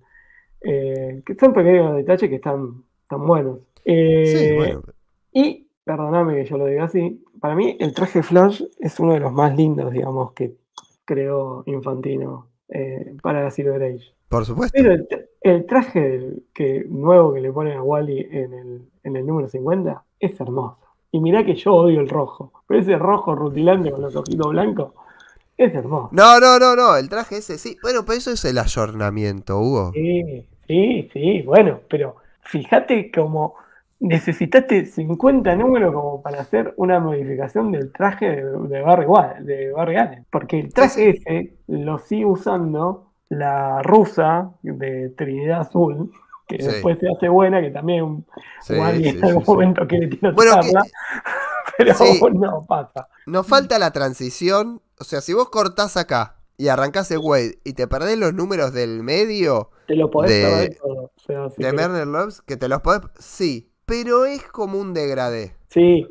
Eh, 0.62 1.22
que 1.26 1.36
son 1.36 1.54
pequeños 1.54 1.96
detalles 1.96 2.30
que 2.30 2.36
están, 2.38 2.84
están 3.04 3.26
buenos. 3.26 3.60
Eh, 3.86 4.26
Sí, 4.26 4.56
bueno. 4.56 4.82
Y, 5.32 5.68
perdóname 5.84 6.36
que 6.36 6.46
yo 6.46 6.58
lo 6.58 6.66
diga 6.66 6.86
así, 6.86 7.24
para 7.40 7.56
mí 7.56 7.78
el 7.80 7.94
traje 7.94 8.24
Flash 8.24 8.64
es 8.80 9.00
uno 9.00 9.14
de 9.14 9.20
los 9.20 9.32
más 9.32 9.56
lindos, 9.56 9.92
digamos, 9.92 10.34
que 10.34 10.56
creó 11.06 11.64
Infantino 11.68 12.48
eh, 12.70 13.16
para 13.22 13.44
la 13.44 13.52
Silver 13.52 13.82
Age. 13.84 14.14
Por 14.30 14.46
supuesto. 14.46 14.74
Pero 14.76 14.92
el, 14.94 15.08
el 15.42 15.66
traje 15.66 16.02
del- 16.02 16.44
que, 16.54 16.84
nuevo 16.90 17.34
que 17.34 17.40
le 17.42 17.52
ponen 17.54 17.78
a 17.78 17.84
Wally 17.84 18.28
en 18.32 18.54
el, 18.54 18.82
en 19.04 19.16
el 19.16 19.26
número 19.26 19.48
50 19.48 20.04
es 20.20 20.40
hermoso. 20.42 20.80
Y 21.12 21.22
mirá 21.22 21.46
que 21.46 21.56
yo 21.56 21.74
odio 21.74 22.02
el 22.02 22.10
rojo, 22.10 22.52
pero 22.68 22.82
ese 22.82 22.98
rojo 22.98 23.34
rutilante 23.36 23.92
con 23.92 24.02
los 24.02 24.16
ojitos 24.16 24.50
blancos 24.50 24.92
es 25.58 25.74
hermoso. 25.74 26.10
No, 26.12 26.40
no, 26.40 26.60
no, 26.60 26.76
no, 26.76 26.96
el 26.96 27.10
traje 27.10 27.38
ese 27.38 27.58
sí. 27.58 27.78
Bueno, 27.82 28.06
pero 28.06 28.18
eso 28.18 28.32
es 28.32 28.46
el 28.46 28.58
ayornamiento, 28.58 29.60
Hugo. 29.60 29.92
Sí, 29.94 30.46
sí, 30.68 31.10
sí, 31.14 31.42
bueno, 31.44 31.80
pero 31.90 32.18
fíjate 32.44 33.12
como 33.12 33.56
necesitaste 34.00 34.86
50 34.86 35.56
números 35.56 35.94
como 35.94 36.22
para 36.22 36.42
hacer 36.42 36.74
una 36.78 37.00
modificación 37.00 37.72
del 37.72 37.92
traje 37.92 38.28
de, 38.30 38.44
de 38.44 38.82
Barry, 38.82 39.08
de 39.44 39.72
Barry 39.72 39.96
Allen. 39.98 40.26
Porque 40.30 40.60
el 40.60 40.74
traje 40.74 41.10
ese 41.10 41.54
lo 41.68 41.98
sigue 41.98 42.26
usando 42.26 43.12
la 43.30 43.82
rusa 43.82 44.52
de 44.62 45.10
Trinidad 45.18 45.62
Azul, 45.62 46.12
que 46.48 46.60
Sí. 46.60 46.66
después 46.68 46.98
se 47.00 47.08
hace 47.10 47.28
buena, 47.28 47.60
que 47.62 47.72
también 47.72 48.24
Sí, 48.62 48.76
sí, 48.76 49.10
en 49.10 49.24
algún 49.26 49.44
momento 49.46 49.88
quiere 49.88 50.08
Bueno, 50.08 50.62
tirotearla, 50.62 50.84
pero 51.78 51.94
sí. 51.94 52.20
no 52.34 52.66
pasa. 52.68 53.08
Nos 53.26 53.46
falta 53.48 53.78
la 53.80 53.92
transición. 53.92 54.82
O 55.00 55.04
sea, 55.04 55.22
si 55.22 55.34
vos 55.34 55.50
cortás 55.50 55.98
acá 55.98 56.38
y 56.58 56.70
arrancás 56.70 57.12
el 57.12 57.20
Wade 57.20 57.60
y 57.64 57.74
te 57.74 57.88
perdés 57.88 58.18
los 58.18 58.34
números 58.34 58.74
del 58.74 59.04
medio 59.04 59.70
Te 59.88 59.96
lo 59.96 60.10
podés 60.10 60.32
De- 60.32 60.42
perder 60.50 60.78
todo. 60.82 61.04
O 61.04 61.12
sea, 61.26 61.50
si 61.52 61.62
de. 61.64 61.74
Merner 61.74 62.08
Loves, 62.08 62.42
que 62.42 62.58
te 62.58 62.68
los 62.68 62.82
podés. 62.82 63.02
Sí, 63.20 63.72
pero 63.86 64.26
es 64.26 64.44
como 64.44 64.80
un 64.80 64.94
degradé. 64.94 65.56
Sí. 65.70 66.08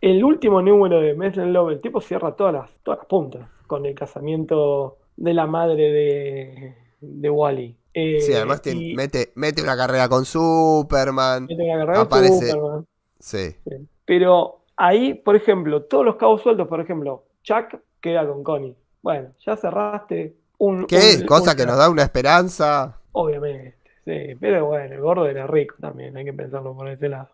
El 0.00 0.24
último 0.24 0.62
número 0.62 1.00
de 1.00 1.14
Messenger 1.14 1.46
Love, 1.52 1.72
el 1.72 1.80
tipo 1.80 2.00
cierra 2.00 2.34
todas 2.34 2.54
las, 2.54 2.70
todas 2.82 2.98
las 3.00 3.06
puntas 3.06 3.48
con 3.66 3.84
el 3.86 3.94
casamiento 3.94 4.96
de 5.16 5.34
la 5.34 5.46
madre 5.46 5.92
de, 5.92 6.76
de 7.00 7.30
Wally. 7.30 7.76
Eh, 7.92 8.20
Sí, 8.20 8.32
además 8.32 8.62
y 8.66 8.94
mete, 8.94 9.30
mete 9.34 9.62
una 9.62 9.76
carrera 9.76 10.08
con 10.08 10.24
Superman. 10.24 11.46
mete 11.46 11.62
una 11.62 11.78
carrera 11.80 12.00
aparece- 12.00 12.50
Superman, 12.50 12.86
Sí. 13.18 13.50
sí. 13.68 13.88
Pero 14.06 14.59
ahí, 14.86 15.14
por 15.14 15.36
ejemplo, 15.36 15.82
todos 15.84 16.04
los 16.04 16.16
cabos 16.16 16.42
sueltos, 16.42 16.68
por 16.68 16.80
ejemplo, 16.80 17.24
Chuck 17.42 17.76
queda 18.00 18.26
con 18.26 18.42
Connie. 18.42 18.76
Bueno, 19.02 19.30
ya 19.44 19.56
cerraste 19.56 20.34
un. 20.58 20.86
¿Qué? 20.86 21.16
un- 21.20 21.26
Cosa 21.26 21.52
un- 21.52 21.56
que 21.56 21.66
nos 21.66 21.76
da 21.78 21.88
una 21.90 22.02
esperanza. 22.02 22.98
Obviamente, 23.12 23.76
sí. 24.04 24.36
Pero 24.40 24.66
bueno, 24.66 24.94
el 24.94 25.00
gordo 25.00 25.26
era 25.26 25.46
rico 25.46 25.76
también, 25.80 26.16
hay 26.16 26.24
que 26.24 26.32
pensarlo 26.32 26.74
por 26.76 26.88
ese 26.88 27.08
lado. 27.08 27.28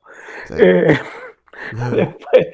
Sí. 0.46 0.54
Eh, 1.72 1.96
Después, 1.96 2.46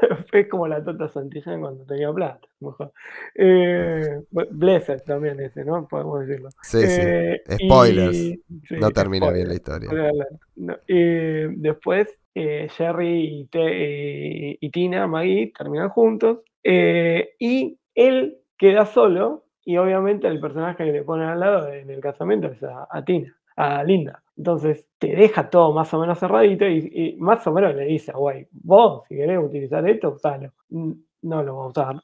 después 0.18 0.48
como 0.48 0.66
la 0.66 0.82
Tota 0.82 1.08
Santillán 1.08 1.60
cuando 1.60 1.84
tenía 1.84 2.12
plata. 2.12 2.40
Mejor. 2.58 2.92
Eh, 3.36 4.22
Blessed 4.50 5.02
también 5.06 5.38
ese, 5.38 5.64
¿no? 5.64 5.86
Podemos 5.86 6.26
decirlo. 6.26 6.48
Sí, 6.62 6.80
sí. 6.80 7.00
Eh, 7.00 7.42
y- 7.60 7.64
Spoilers. 7.68 8.16
sí, 8.16 8.44
No 8.70 8.90
termina 8.90 9.30
bien 9.30 9.46
la 9.46 9.54
historia. 9.54 9.88
No, 10.56 10.76
eh, 10.88 11.46
después, 11.48 12.18
eh, 12.34 12.68
Jerry 12.70 13.40
y, 13.42 13.46
Te- 13.46 14.58
y- 14.60 14.70
Tina, 14.70 15.06
Maggie, 15.06 15.52
terminan 15.56 15.88
juntos. 15.90 16.40
eh, 16.62 17.30
y 17.38 17.78
él 17.94 18.38
queda 18.58 18.86
solo. 18.86 19.44
Y 19.66 19.76
obviamente 19.78 20.26
el 20.28 20.40
personaje 20.40 20.84
que 20.84 20.92
le 20.92 21.02
ponen 21.04 21.28
al 21.28 21.40
lado 21.40 21.68
en 21.72 21.88
el 21.90 22.00
casamiento 22.00 22.48
es 22.48 22.62
a, 22.62 23.02
Tina, 23.04 23.34
a 23.56 23.82
Linda. 23.84 24.22
Entonces 24.36 24.86
te 24.98 25.14
deja 25.16 25.48
todo 25.48 25.72
más 25.72 25.92
o 25.94 26.00
menos 26.00 26.18
cerradito 26.18 26.66
y, 26.68 27.16
más 27.18 27.46
o 27.46 27.52
menos 27.52 27.74
le 27.74 27.84
dice 27.86 28.10
a 28.12 28.16
Guay, 28.16 28.46
vos 28.50 29.04
si 29.08 29.16
querés 29.16 29.38
utilizar 29.38 29.88
esto, 29.88 30.10
usalo. 30.10 30.52
No 30.70 31.42
lo 31.42 31.54
voy 31.54 31.64
a 31.66 31.68
usar. 31.68 31.96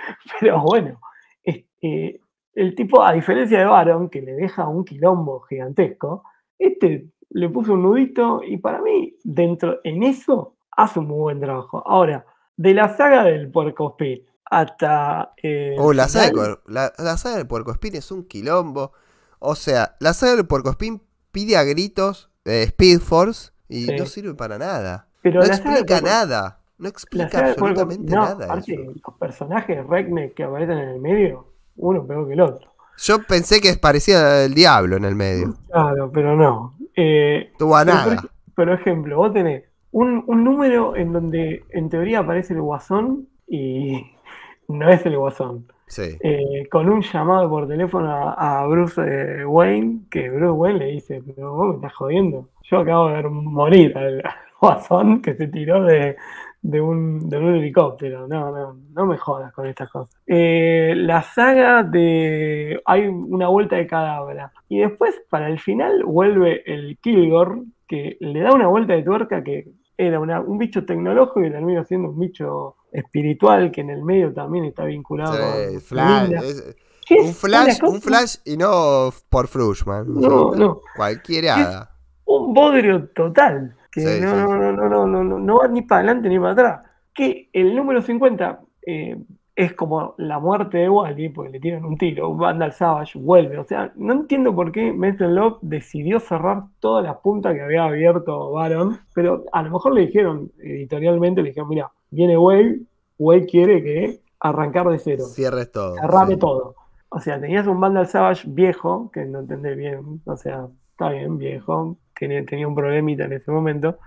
Pero 0.40 0.60
bueno, 0.62 1.00
es- 1.42 1.64
eh, 1.82 2.20
el 2.54 2.74
tipo, 2.74 3.02
a 3.02 3.12
diferencia 3.12 3.58
de 3.58 3.64
Baron, 3.64 4.10
que 4.10 4.20
le 4.22 4.32
deja 4.32 4.68
un 4.68 4.84
quilombo 4.84 5.40
gigantesco, 5.40 6.24
este 6.58 7.06
le 7.34 7.48
puso 7.48 7.72
un 7.74 7.82
nudito 7.82 8.40
y 8.46 8.56
para 8.58 8.80
mí, 8.82 9.16
dentro 9.24 9.80
en 9.84 10.02
eso, 10.02 10.54
hace 10.70 10.98
un 10.98 11.06
muy 11.08 11.18
buen 11.18 11.40
trabajo. 11.40 11.82
Ahora, 11.86 12.24
de 12.56 12.74
la 12.74 12.94
saga 12.96 13.24
del 13.24 13.50
Puerco 13.50 13.90
Speed 13.90 14.20
hasta. 14.44 15.32
eh, 15.42 15.74
Oh, 15.78 15.92
la 15.92 16.08
saga, 16.08 16.26
del 16.42 16.56
la, 16.66 16.92
la 16.98 17.16
saga 17.16 17.36
del 17.36 17.46
Puercoespín 17.46 17.96
es 17.96 18.10
un 18.10 18.24
quilombo. 18.24 18.92
O 19.38 19.54
sea, 19.54 19.96
la 20.00 20.12
saga 20.12 20.36
del 20.36 20.46
Puercoespín 20.46 21.02
pide 21.30 21.56
a 21.56 21.64
gritos 21.64 22.30
eh, 22.44 22.64
Speed 22.64 23.00
Force 23.00 23.52
y 23.68 23.86
Sí. 23.86 23.96
no 23.98 24.06
sirve 24.06 24.34
para 24.34 24.58
nada. 24.58 25.08
pero 25.22 25.40
no 25.40 25.46
del 25.46 25.52
explica 25.54 25.84
Puerco- 26.00 26.06
nada. 26.06 26.58
No 26.78 26.88
explica 26.88 27.28
Puerco- 27.30 27.50
absolutamente 27.50 28.12
no, 28.14 28.22
nada. 28.24 28.44
aparte, 28.46 28.74
eso. 28.74 28.82
los 29.06 29.18
personajes 29.18 29.86
Redneck 29.86 30.34
que 30.34 30.42
aparecen 30.44 30.78
en 30.78 30.88
el 30.88 31.00
medio, 31.00 31.46
uno 31.76 32.04
peor 32.06 32.26
que 32.26 32.34
el 32.34 32.40
otro. 32.40 32.71
Yo 32.98 33.22
pensé 33.22 33.60
que 33.60 33.74
parecía 33.74 34.44
el 34.44 34.54
diablo 34.54 34.96
en 34.96 35.04
el 35.04 35.14
medio. 35.14 35.54
Claro, 35.70 36.10
pero 36.12 36.36
no. 36.36 36.74
Eh, 36.94 37.52
Tuvo 37.58 37.76
a 37.76 37.84
Pero, 37.84 37.96
nada. 37.96 38.22
por, 38.54 38.70
ejemplo, 38.70 39.16
vos 39.16 39.32
tenés 39.32 39.64
un, 39.90 40.22
un 40.26 40.44
número 40.44 40.96
en 40.96 41.12
donde 41.12 41.64
en 41.70 41.88
teoría 41.88 42.20
aparece 42.20 42.54
el 42.54 42.60
guasón 42.60 43.28
y 43.48 44.06
no 44.68 44.88
es 44.88 45.04
el 45.06 45.16
Guasón. 45.16 45.66
Sí. 45.86 46.16
Eh, 46.20 46.66
con 46.70 46.88
un 46.88 47.02
llamado 47.02 47.50
por 47.50 47.68
teléfono 47.68 48.10
a, 48.10 48.62
a 48.62 48.66
Bruce 48.66 49.02
eh, 49.04 49.44
Wayne, 49.44 50.00
que 50.10 50.30
Bruce 50.30 50.52
Wayne 50.52 50.78
le 50.78 50.86
dice, 50.86 51.22
pero 51.26 51.52
vos 51.54 51.68
me 51.68 51.74
estás 51.74 51.92
jodiendo. 51.92 52.48
Yo 52.62 52.78
acabo 52.78 53.08
de 53.08 53.14
ver 53.14 53.28
morir 53.28 53.98
al 53.98 54.22
Guasón 54.60 55.20
que 55.20 55.34
se 55.34 55.48
tiró 55.48 55.82
de, 55.84 56.16
de 56.62 56.80
un, 56.80 57.28
de 57.28 57.38
un 57.38 57.54
helicóptero. 57.56 58.26
No, 58.28 58.50
no, 58.52 58.78
no 58.92 59.06
me 59.06 59.18
jodas 59.18 59.52
con 59.52 59.66
estas 59.66 59.90
cosas. 59.90 60.14
Eh, 60.26 60.94
la 60.96 61.22
saga 61.22 61.82
de. 61.82 62.80
Hay 62.84 63.06
una 63.08 63.48
vuelta 63.48 63.76
de 63.76 63.86
cadáver. 63.86 64.38
Y 64.68 64.78
después, 64.80 65.20
para 65.28 65.48
el 65.48 65.58
final, 65.60 66.04
vuelve 66.04 66.62
el 66.72 66.98
Kilgore, 66.98 67.62
que 67.88 68.16
le 68.20 68.40
da 68.40 68.52
una 68.54 68.68
vuelta 68.68 68.94
de 68.94 69.02
tuerca 69.02 69.42
que 69.42 69.68
era 69.98 70.18
una- 70.18 70.40
un 70.40 70.56
bicho 70.58 70.84
tecnológico 70.86 71.44
y 71.44 71.50
termina 71.50 71.84
siendo 71.84 72.08
un 72.08 72.18
bicho 72.18 72.76
espiritual 72.90 73.70
que 73.70 73.82
en 73.82 73.90
el 73.90 74.02
medio 74.02 74.32
también 74.32 74.64
está 74.64 74.84
vinculado 74.84 75.34
Sí, 75.34 75.78
Flash, 75.80 76.22
Linda. 76.28 76.40
es- 76.46 76.76
¿Qué 77.06 77.14
es 77.16 77.26
un 77.26 77.34
flash, 77.34 77.78
un 77.84 78.00
flash 78.00 78.36
y 78.44 78.56
no 78.56 79.10
por 79.28 79.48
Flushman. 79.48 80.06
No, 80.14 80.52
no. 80.54 80.80
Cualquier 80.96 81.48
hada. 81.50 81.90
un 82.24 82.54
bodrio 82.54 83.08
total, 83.08 83.74
que 83.92 84.00
Sí, 84.00 84.20
no, 84.20 84.30
sí, 84.30 84.36
no, 84.36 84.56
no, 84.56 84.72
no, 84.72 84.88
no, 84.88 85.06
no, 85.06 85.24
no, 85.24 85.38
no 85.38 85.58
va 85.58 85.68
ni 85.68 85.82
para 85.82 86.00
adelante 86.00 86.28
ni 86.28 86.38
para 86.38 86.52
atrás. 86.52 86.80
Que 87.14 87.50
el 87.52 87.76
número 87.76 88.00
50 88.00 88.60
eh, 88.86 89.18
es 89.54 89.74
como 89.74 90.14
la 90.16 90.38
muerte 90.38 90.78
de 90.78 90.88
Wally, 90.88 91.28
porque 91.28 91.52
le 91.52 91.60
tiran 91.60 91.84
un 91.84 91.98
tiro, 91.98 92.34
Vandal 92.34 92.72
Savage 92.72 93.18
vuelve. 93.18 93.58
O 93.58 93.64
sea, 93.64 93.92
no 93.96 94.14
entiendo 94.14 94.54
por 94.54 94.72
qué 94.72 94.92
Metal 94.92 95.34
Love 95.34 95.58
decidió 95.60 96.20
cerrar 96.20 96.64
todas 96.80 97.04
las 97.04 97.18
puntas 97.18 97.54
que 97.54 97.60
había 97.60 97.84
abierto 97.84 98.50
Baron, 98.52 98.98
pero 99.14 99.44
a 99.52 99.62
lo 99.62 99.70
mejor 99.70 99.94
le 99.94 100.06
dijeron 100.06 100.50
editorialmente, 100.58 101.42
le 101.42 101.50
dijeron, 101.50 101.68
mira, 101.68 101.92
viene 102.10 102.38
Wade, 102.38 102.80
Wade 103.18 103.46
quiere 103.46 103.82
que 103.82 104.20
arrancar 104.40 104.88
de 104.88 104.98
cero. 104.98 105.24
Cierres 105.26 105.70
todo. 105.70 105.96
Cerrame 105.96 106.34
sí. 106.34 106.40
todo. 106.40 106.74
O 107.10 107.20
sea, 107.20 107.38
tenías 107.38 107.66
un 107.66 107.78
Vandal 107.78 108.06
Savage 108.06 108.48
viejo, 108.48 109.10
que 109.12 109.26
no 109.26 109.40
entendés 109.40 109.76
bien, 109.76 110.22
o 110.24 110.36
sea, 110.36 110.66
está 110.92 111.10
bien, 111.10 111.36
viejo, 111.36 111.98
tenía, 112.18 112.44
tenía 112.44 112.68
un 112.68 112.74
problemita 112.74 113.24
en 113.24 113.34
ese 113.34 113.50
momento. 113.50 113.98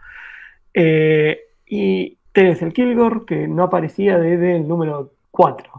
Eh, 0.74 1.40
y 1.66 2.18
tenés 2.32 2.62
el 2.62 2.74
Kilgore, 2.74 3.26
que 3.26 3.48
no 3.48 3.64
aparecía 3.64 4.18
desde 4.18 4.58
el 4.58 4.68
número 4.68 5.14
4. 5.32 5.72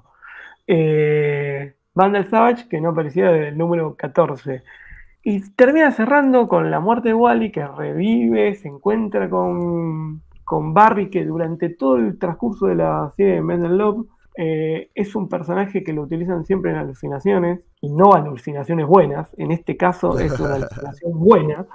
Eh, 0.66 1.74
Vandal 1.95 2.29
Savage, 2.29 2.68
que 2.68 2.81
no 2.81 2.91
aparecía 2.91 3.31
desde 3.31 3.49
el 3.49 3.59
número 3.59 3.95
14. 3.95 4.62
Y 5.22 5.41
termina 5.51 5.91
cerrando 5.91 6.47
con 6.47 6.70
la 6.70 6.81
muerte 6.81 7.09
de 7.09 7.14
Wally, 7.14 7.51
que 7.51 7.66
revive, 7.66 8.55
se 8.55 8.68
encuentra 8.68 9.29
con, 9.29 10.22
con 10.45 10.72
Barry, 10.72 11.11
que 11.11 11.24
durante 11.24 11.70
todo 11.70 11.97
el 11.97 12.18
transcurso 12.18 12.66
de 12.66 12.77
la 12.77 13.12
serie 13.16 13.35
de 13.35 13.43
Men 13.43 13.64
in 13.64 13.79
Love 13.79 14.07
eh, 14.37 14.91
es 14.95 15.16
un 15.16 15.29
personaje 15.29 15.83
que 15.83 15.93
lo 15.93 16.03
utilizan 16.03 16.45
siempre 16.45 16.70
en 16.70 16.77
alucinaciones, 16.77 17.61
y 17.81 17.91
no 17.91 18.12
alucinaciones 18.12 18.87
buenas, 18.87 19.35
en 19.39 19.51
este 19.51 19.77
caso 19.77 20.18
es 20.18 20.39
una 20.39 20.55
alucinación 20.57 21.18
buena. 21.18 21.66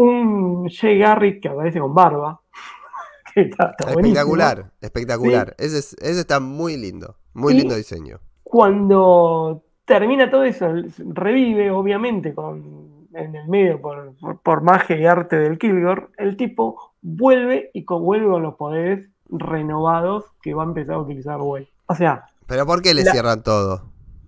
Un 0.00 0.68
Jay 0.70 0.98
Garrick 0.98 1.42
que 1.42 1.48
aparece 1.48 1.80
con 1.80 1.92
barba, 1.94 2.40
está, 3.34 3.74
está. 3.78 3.90
Espectacular, 3.90 4.70
espectacular. 4.80 5.54
Ese, 5.58 5.78
es- 5.78 5.96
ese 6.00 6.20
está 6.20 6.38
muy 6.40 6.76
lindo. 6.76 7.16
Muy 7.34 7.54
Y- 7.54 7.58
lindo 7.58 7.74
diseño. 7.74 8.20
Cuando 8.44 9.62
termina 9.84 10.30
todo 10.30 10.44
eso, 10.44 10.68
revive, 10.98 11.70
obviamente, 11.70 12.32
con, 12.34 13.06
en 13.12 13.34
el 13.34 13.48
medio 13.48 13.80
por, 13.80 14.14
por- 14.20 14.40
por 14.40 14.62
magia 14.62 14.96
y 14.96 15.04
arte 15.06 15.36
del 15.36 15.58
Kilgore, 15.58 16.06
el 16.16 16.36
tipo 16.36 16.92
vuelve 17.02 17.70
y 17.74 17.84
con, 17.84 18.02
vuelve 18.04 18.26
con 18.28 18.42
los 18.42 18.54
poderes 18.54 19.08
renovados 19.30 20.26
que 20.42 20.54
va 20.54 20.62
a 20.62 20.66
empezar 20.66 20.94
a 20.94 21.00
utilizar 21.00 21.40
Way. 21.40 21.68
O 21.86 21.94
sea, 21.94 22.24
Pero 22.46 22.66
¿por 22.66 22.82
qué 22.82 22.94
le 22.94 23.02
La- 23.04 23.12
cierran 23.12 23.42
todo? 23.42 23.82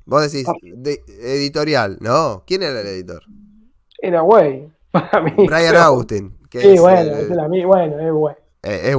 Vos 0.07 0.23
decís, 0.31 0.49
Ah. 0.49 0.53
de- 0.63 1.01
editorial, 1.23 1.99
¿no? 2.01 2.43
¿Quién 2.47 2.63
era 2.65 2.81
el 2.81 2.87
editor? 2.89 3.23
era 4.03 4.23
Way. 4.23 4.69
Para 5.11 5.21
mí. 5.21 5.33
Brian 5.47 5.77
Austin. 5.77 6.37
Que 6.51 6.61
Sí, 6.61 6.69
es, 6.71 6.81
bueno, 6.81 7.13
esa 7.13 7.21
es 7.21 7.31
la 7.31 7.49
bueno, 7.49 7.99
es 7.99 8.37
eh, 8.63 8.91
es. 8.91 8.97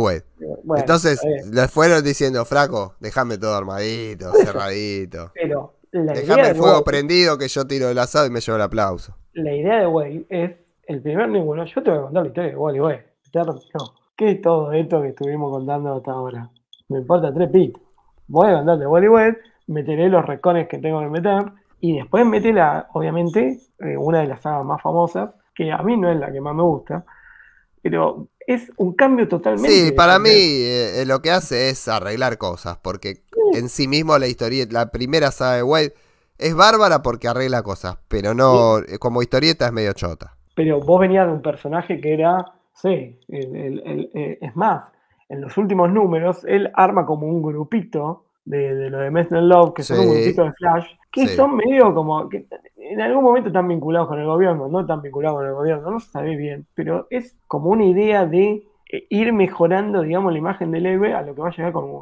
Bueno, 0.63 0.81
Entonces, 0.81 1.21
le 1.51 1.67
fueron 1.67 2.03
diciendo, 2.03 2.45
Fraco, 2.45 2.95
déjame 2.99 3.37
todo 3.37 3.55
armadito, 3.55 4.31
cerradito. 4.45 5.31
pero 5.33 5.73
la 5.91 6.13
Déjame 6.13 6.41
idea, 6.41 6.51
el 6.51 6.55
fuego 6.55 6.83
prendido 6.83 7.37
que 7.37 7.47
yo 7.47 7.67
tiro 7.67 7.89
el 7.89 7.97
asado 7.99 8.25
y 8.25 8.29
me 8.29 8.39
llevo 8.39 8.55
el 8.55 8.61
aplauso. 8.63 9.15
la 9.33 9.53
idea 9.53 9.79
de 9.79 9.87
Way 9.87 10.25
es 10.29 10.51
el 10.87 11.01
primer 11.01 11.29
ninguno. 11.29 11.65
Yo 11.65 11.83
te 11.83 11.89
voy 11.89 11.99
a 11.99 12.03
contar 12.03 12.23
la 12.23 12.27
historia 12.29 12.49
de 12.51 12.57
Wally 12.57 12.79
Way. 12.79 12.97
No. 13.73 13.93
¿Qué 14.15 14.31
es 14.31 14.41
todo 14.41 14.71
esto 14.73 15.01
que 15.01 15.09
estuvimos 15.09 15.51
contando 15.51 15.95
hasta 15.95 16.11
ahora? 16.11 16.49
Me 16.89 16.99
importa 16.99 17.33
tres 17.33 17.49
pitos. 17.49 17.81
Voy 18.27 18.49
a 18.49 18.57
contar 18.57 18.77
de 18.77 18.87
Wally 18.87 19.07
Way, 19.07 19.33
meteré 19.67 20.09
los 20.09 20.25
recones 20.25 20.67
que 20.67 20.77
tengo 20.79 20.99
que 21.01 21.07
meter 21.09 21.45
y 21.79 21.95
después 21.97 22.25
meté 22.25 22.53
la, 22.53 22.87
obviamente, 22.93 23.59
eh, 23.79 23.97
una 23.97 24.21
de 24.21 24.27
las 24.27 24.41
sagas 24.41 24.65
más 24.65 24.81
famosas, 24.81 25.31
que 25.55 25.71
a 25.71 25.79
mí 25.83 25.97
no 25.97 26.11
es 26.11 26.17
la 26.19 26.31
que 26.31 26.41
más 26.41 26.55
me 26.55 26.63
gusta, 26.63 27.05
pero 27.81 28.27
es 28.47 28.71
un 28.77 28.93
cambio 28.93 29.27
totalmente. 29.27 29.69
Sí, 29.71 29.91
para 29.91 30.19
mí 30.19 30.29
eh, 30.29 31.01
eh, 31.01 31.05
lo 31.05 31.21
que 31.21 31.31
hace 31.31 31.69
es 31.69 31.87
arreglar 31.87 32.37
cosas, 32.37 32.77
porque 32.81 33.23
en 33.53 33.69
sí 33.69 33.87
mismo 33.87 34.17
la 34.17 34.27
historieta, 34.27 34.73
la 34.73 34.91
primera 34.91 35.31
saga 35.31 35.57
de 35.57 35.63
Wade 35.63 35.93
es 36.37 36.55
bárbara 36.55 37.01
porque 37.01 37.27
arregla 37.27 37.61
cosas, 37.63 37.97
pero 38.07 38.33
no, 38.33 38.79
eh, 38.79 38.97
como 38.99 39.21
historieta 39.21 39.65
es 39.67 39.71
medio 39.73 39.93
chota. 39.93 40.37
pero 40.55 40.79
vos 40.81 40.99
venías 40.99 41.27
de 41.27 41.33
un 41.33 41.41
personaje 41.41 41.99
que 42.01 42.13
era, 42.13 42.45
sí, 42.73 43.19
el- 43.29 43.55
el- 43.55 43.81
el- 44.13 44.37
es 44.41 44.55
más, 44.55 44.83
en 45.29 45.41
los 45.41 45.57
últimos 45.57 45.89
números, 45.89 46.43
él 46.45 46.69
arma 46.75 47.05
como 47.05 47.25
un 47.25 47.41
grupito 47.41 48.25
de, 48.45 48.73
de 48.75 48.89
lo 48.89 48.99
de 48.99 49.11
Mesner 49.11 49.43
Love, 49.43 49.73
que 49.75 49.83
son 49.83 49.99
un 49.99 50.09
grupito 50.13 50.43
de 50.43 50.53
Flash, 50.53 50.85
que 51.11 51.27
Sí. 51.27 51.35
son 51.35 51.55
medio 51.55 51.93
como, 51.93 52.27
que 52.29 52.45
en 52.77 53.01
algún 53.01 53.23
momento 53.23 53.49
están 53.49 53.67
vinculados 53.67 54.07
con 54.07 54.19
el 54.19 54.25
gobierno, 54.25 54.67
no 54.67 54.81
están 54.81 55.01
vinculados 55.01 55.37
con 55.37 55.45
el 55.47 55.53
gobierno, 55.53 55.91
no 55.91 55.99
se 55.99 56.09
sabe 56.11 56.35
bien, 56.35 56.65
pero 56.73 57.07
es 57.09 57.35
como 57.47 57.69
una 57.69 57.85
idea 57.85 58.25
de 58.25 58.63
eh, 58.91 59.05
ir 59.09 59.31
mejorando, 59.31 60.01
digamos, 60.01 60.31
la 60.33 60.39
imagen 60.39 60.71
del 60.71 60.85
héroe 60.85 61.13
a 61.13 61.21
lo 61.21 61.33
que 61.35 61.41
va 61.41 61.49
a 61.49 61.55
llegar 61.55 61.71
con, 61.71 62.01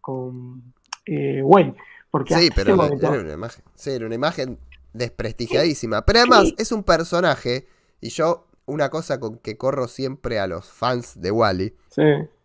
con 0.00 0.62
eh, 1.06 1.40
Wayne. 1.42 1.74
Porque 2.10 2.34
Sí, 2.34 2.50
pero 2.54 2.70
la- 2.76 2.82
momento- 2.84 3.12
era 3.12 3.22
una 3.22 3.32
imagen, 3.32 3.64
sí, 3.74 3.90
era 3.90 4.06
una 4.06 4.14
imagen 4.14 4.58
desprestigiadísima. 4.92 6.04
Pero 6.04 6.18
además 6.20 6.52
es 6.58 6.72
un 6.72 6.82
personaje, 6.82 7.66
y 8.00 8.08
yo, 8.10 8.46
una 8.66 8.90
cosa 8.90 9.20
con 9.20 9.38
que 9.38 9.56
corro 9.56 9.86
siempre 9.88 10.38
a 10.40 10.46
los 10.46 10.70
fans 10.70 11.20
de 11.20 11.30
Wally, 11.30 11.74
sí, 11.90 12.02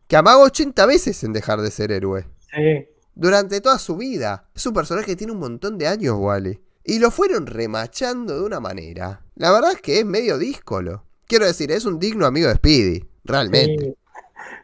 que 0.08 0.16
amago 0.16 0.44
80 0.44 0.86
veces 0.86 1.24
en 1.24 1.34
dejar 1.34 1.60
de 1.62 1.72
ser 1.72 1.92
héroe. 1.92 2.26
sí. 2.54 2.86
Durante 3.16 3.62
toda 3.62 3.78
su 3.80 3.98
vida. 3.98 4.46
Es 4.56 4.66
un 4.66 4.74
personaje 4.74 5.06
que 5.08 5.16
tiene 5.16 5.34
un 5.34 5.40
montón 5.40 5.78
de 5.78 5.88
años, 5.88 6.16
Wally. 6.18 6.60
Y 6.84 7.00
lo 7.00 7.12
fueron 7.12 7.46
remachando 7.46 8.36
de 8.40 8.46
una 8.46 8.60
manera. 8.60 9.22
La 9.36 9.52
verdad 9.52 9.72
es 9.74 9.82
que 9.82 10.00
es 10.00 10.06
medio 10.06 10.38
díscolo. 10.38 11.04
Quiero 11.28 11.46
decir, 11.46 11.72
es 11.72 11.86
un 11.86 12.00
digno 12.00 12.26
amigo 12.26 12.48
de 12.48 12.56
Speedy. 12.56 13.06
Realmente. 13.24 13.96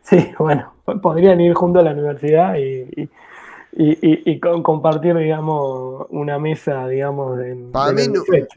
Sí, 0.02 0.19
sí, 0.19 0.32
bueno, 0.40 0.74
po- 0.84 0.99
podrían 0.99 1.40
ir 1.40 1.53
juntos 1.53 1.82
a 1.82 1.84
la 1.86 1.91
universidad 1.91 2.56
y, 2.56 2.90
y, 3.02 3.10
y- 3.74 3.98
y- 4.02 4.32
y 4.32 4.40
con- 4.40 4.64
compartir, 4.64 5.15
digamos, 5.15 6.07
una 6.10 6.40
mesa, 6.40 6.88
digamos, 6.88 7.38
de, 7.38 7.69
Para 7.72 7.94
mí 7.94 8.02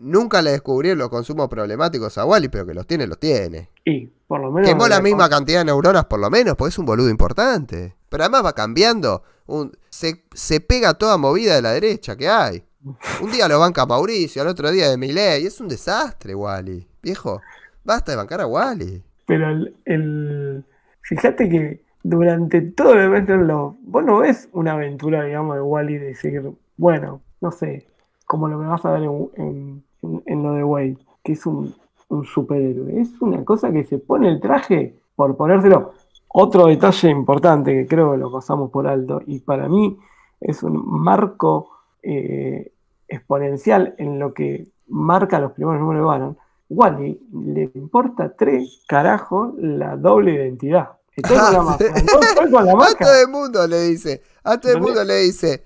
nunca 0.01 0.41
le 0.41 0.53
descubrieron 0.53 0.99
los 0.99 1.11
consumos 1.11 1.49
problemáticos 1.49 2.17
a 2.17 2.25
Wally, 2.25 2.49
pero 2.49 2.65
que 2.67 2.75
los 2.75 2.87
tiene, 2.87 3.07
los 3.07 3.19
tiene. 3.19 3.69
Y 3.85 4.07
por 4.27 4.41
lo 4.41 4.51
menos. 4.51 4.69
Quemó 4.71 4.89
la 4.89 5.01
misma 5.03 5.29
cantidad 5.29 5.59
de 5.61 5.65
neuronas 5.67 6.07
por 6.07 6.19
lo 6.21 6.31
menos, 6.31 6.57
porque 6.57 6.71
es 6.71 6.79
un 6.79 6.87
boludo 6.87 7.11
importante. 7.11 7.95
Pero 8.11 8.25
además 8.25 8.45
va 8.45 8.53
cambiando. 8.53 9.23
Un- 9.47 9.73
se, 9.89 10.25
se 10.35 10.61
pega 10.61 10.93
toda 10.95 11.17
movida 11.17 11.55
de 11.57 11.63
la 11.63 11.73
derecha 11.73 12.15
que 12.17 12.29
hay. 12.29 12.63
Un 13.23 13.31
día 13.33 13.49
lo 13.49 13.59
banca 13.59 13.87
Mauricio, 13.87 14.43
al 14.43 14.49
otro 14.49 14.71
día 14.71 14.91
de 14.91 14.99
Milei. 14.99 15.47
Es 15.47 15.61
un 15.61 15.69
desastre, 15.69 16.35
Wally. 16.35 16.87
Viejo, 17.03 17.41
basta 17.85 18.13
de 18.13 18.17
bancar 18.19 18.43
a 18.43 18.47
Wally. 18.47 19.03
Pero 19.27 19.49
el, 19.49 19.75
el- 19.87 20.65
Fíjate 21.03 21.49
que 21.49 21.83
durante 22.03 22.61
todo 22.61 22.93
el 22.95 23.01
evento 23.01 23.37
Love, 23.37 23.77
vos 23.83 24.05
no 24.05 24.19
ves 24.19 24.49
una 24.53 24.73
aventura, 24.73 25.25
digamos, 25.25 25.57
de 25.57 25.63
Wally 25.63 25.99
de 25.99 26.07
decir, 26.07 26.43
bueno, 26.77 27.21
no 27.41 27.51
sé, 27.51 27.87
como 28.27 28.49
lo 28.49 28.61
que 28.61 28.67
vas 28.67 28.85
a 28.85 28.93
ver 28.93 29.03
en, 29.05 29.31
en- 29.37 29.85
en- 30.03 30.23
en 30.27 30.43
lo 30.43 30.53
de 30.55 30.65
Wade, 30.65 30.97
que 31.25 31.33
es 31.33 31.45
un, 31.47 31.75
un 32.09 32.25
superhéroe. 32.25 33.01
Es 33.01 33.09
una 33.21 33.45
cosa 33.45 33.71
que 33.73 33.85
se 33.85 33.99
pone 33.99 34.29
el 34.29 34.41
traje 34.41 34.95
por 35.17 35.37
ponérselo. 35.37 35.93
Otro 36.33 36.67
detalle 36.67 37.11
importante 37.11 37.73
que 37.73 37.87
creo 37.87 38.13
que 38.13 38.19
lo 38.19 38.31
pasamos 38.31 38.71
por 38.71 38.87
alto, 38.87 39.21
y 39.27 39.41
para 39.41 39.69
mí 39.69 39.99
es 40.41 40.63
un 40.63 40.81
marco 40.87 41.71
eh, 42.03 42.73
exponencial 43.09 43.95
en 43.99 44.19
lo 44.19 44.33
que 44.33 44.69
marca 44.87 45.41
los 45.41 45.53
primeros 45.53 45.81
números 45.81 46.03
de 46.03 46.07
Baron. 46.07 46.39
Wally 46.69 47.21
le 47.33 47.71
importa 47.75 48.37
tres 48.37 48.85
carajos 48.87 49.55
la 49.59 49.97
doble 49.97 50.35
identidad. 50.35 50.91
Estoy 51.17 51.37
con 51.37 51.53
la 51.53 51.63
máscara, 51.63 51.97
sí. 51.97 52.07
no 52.07 52.21
estoy 52.21 52.51
con 52.51 52.65
la 52.65 52.73
A 52.73 52.95
todo 52.95 53.21
el 53.21 53.29
mundo 53.29 53.67
le 53.67 53.81
dice. 53.89 54.23
A 54.45 54.59
todo 54.59 54.73
el 54.73 54.81
mundo 54.81 55.05
le 55.05 55.17
dice. 55.17 55.65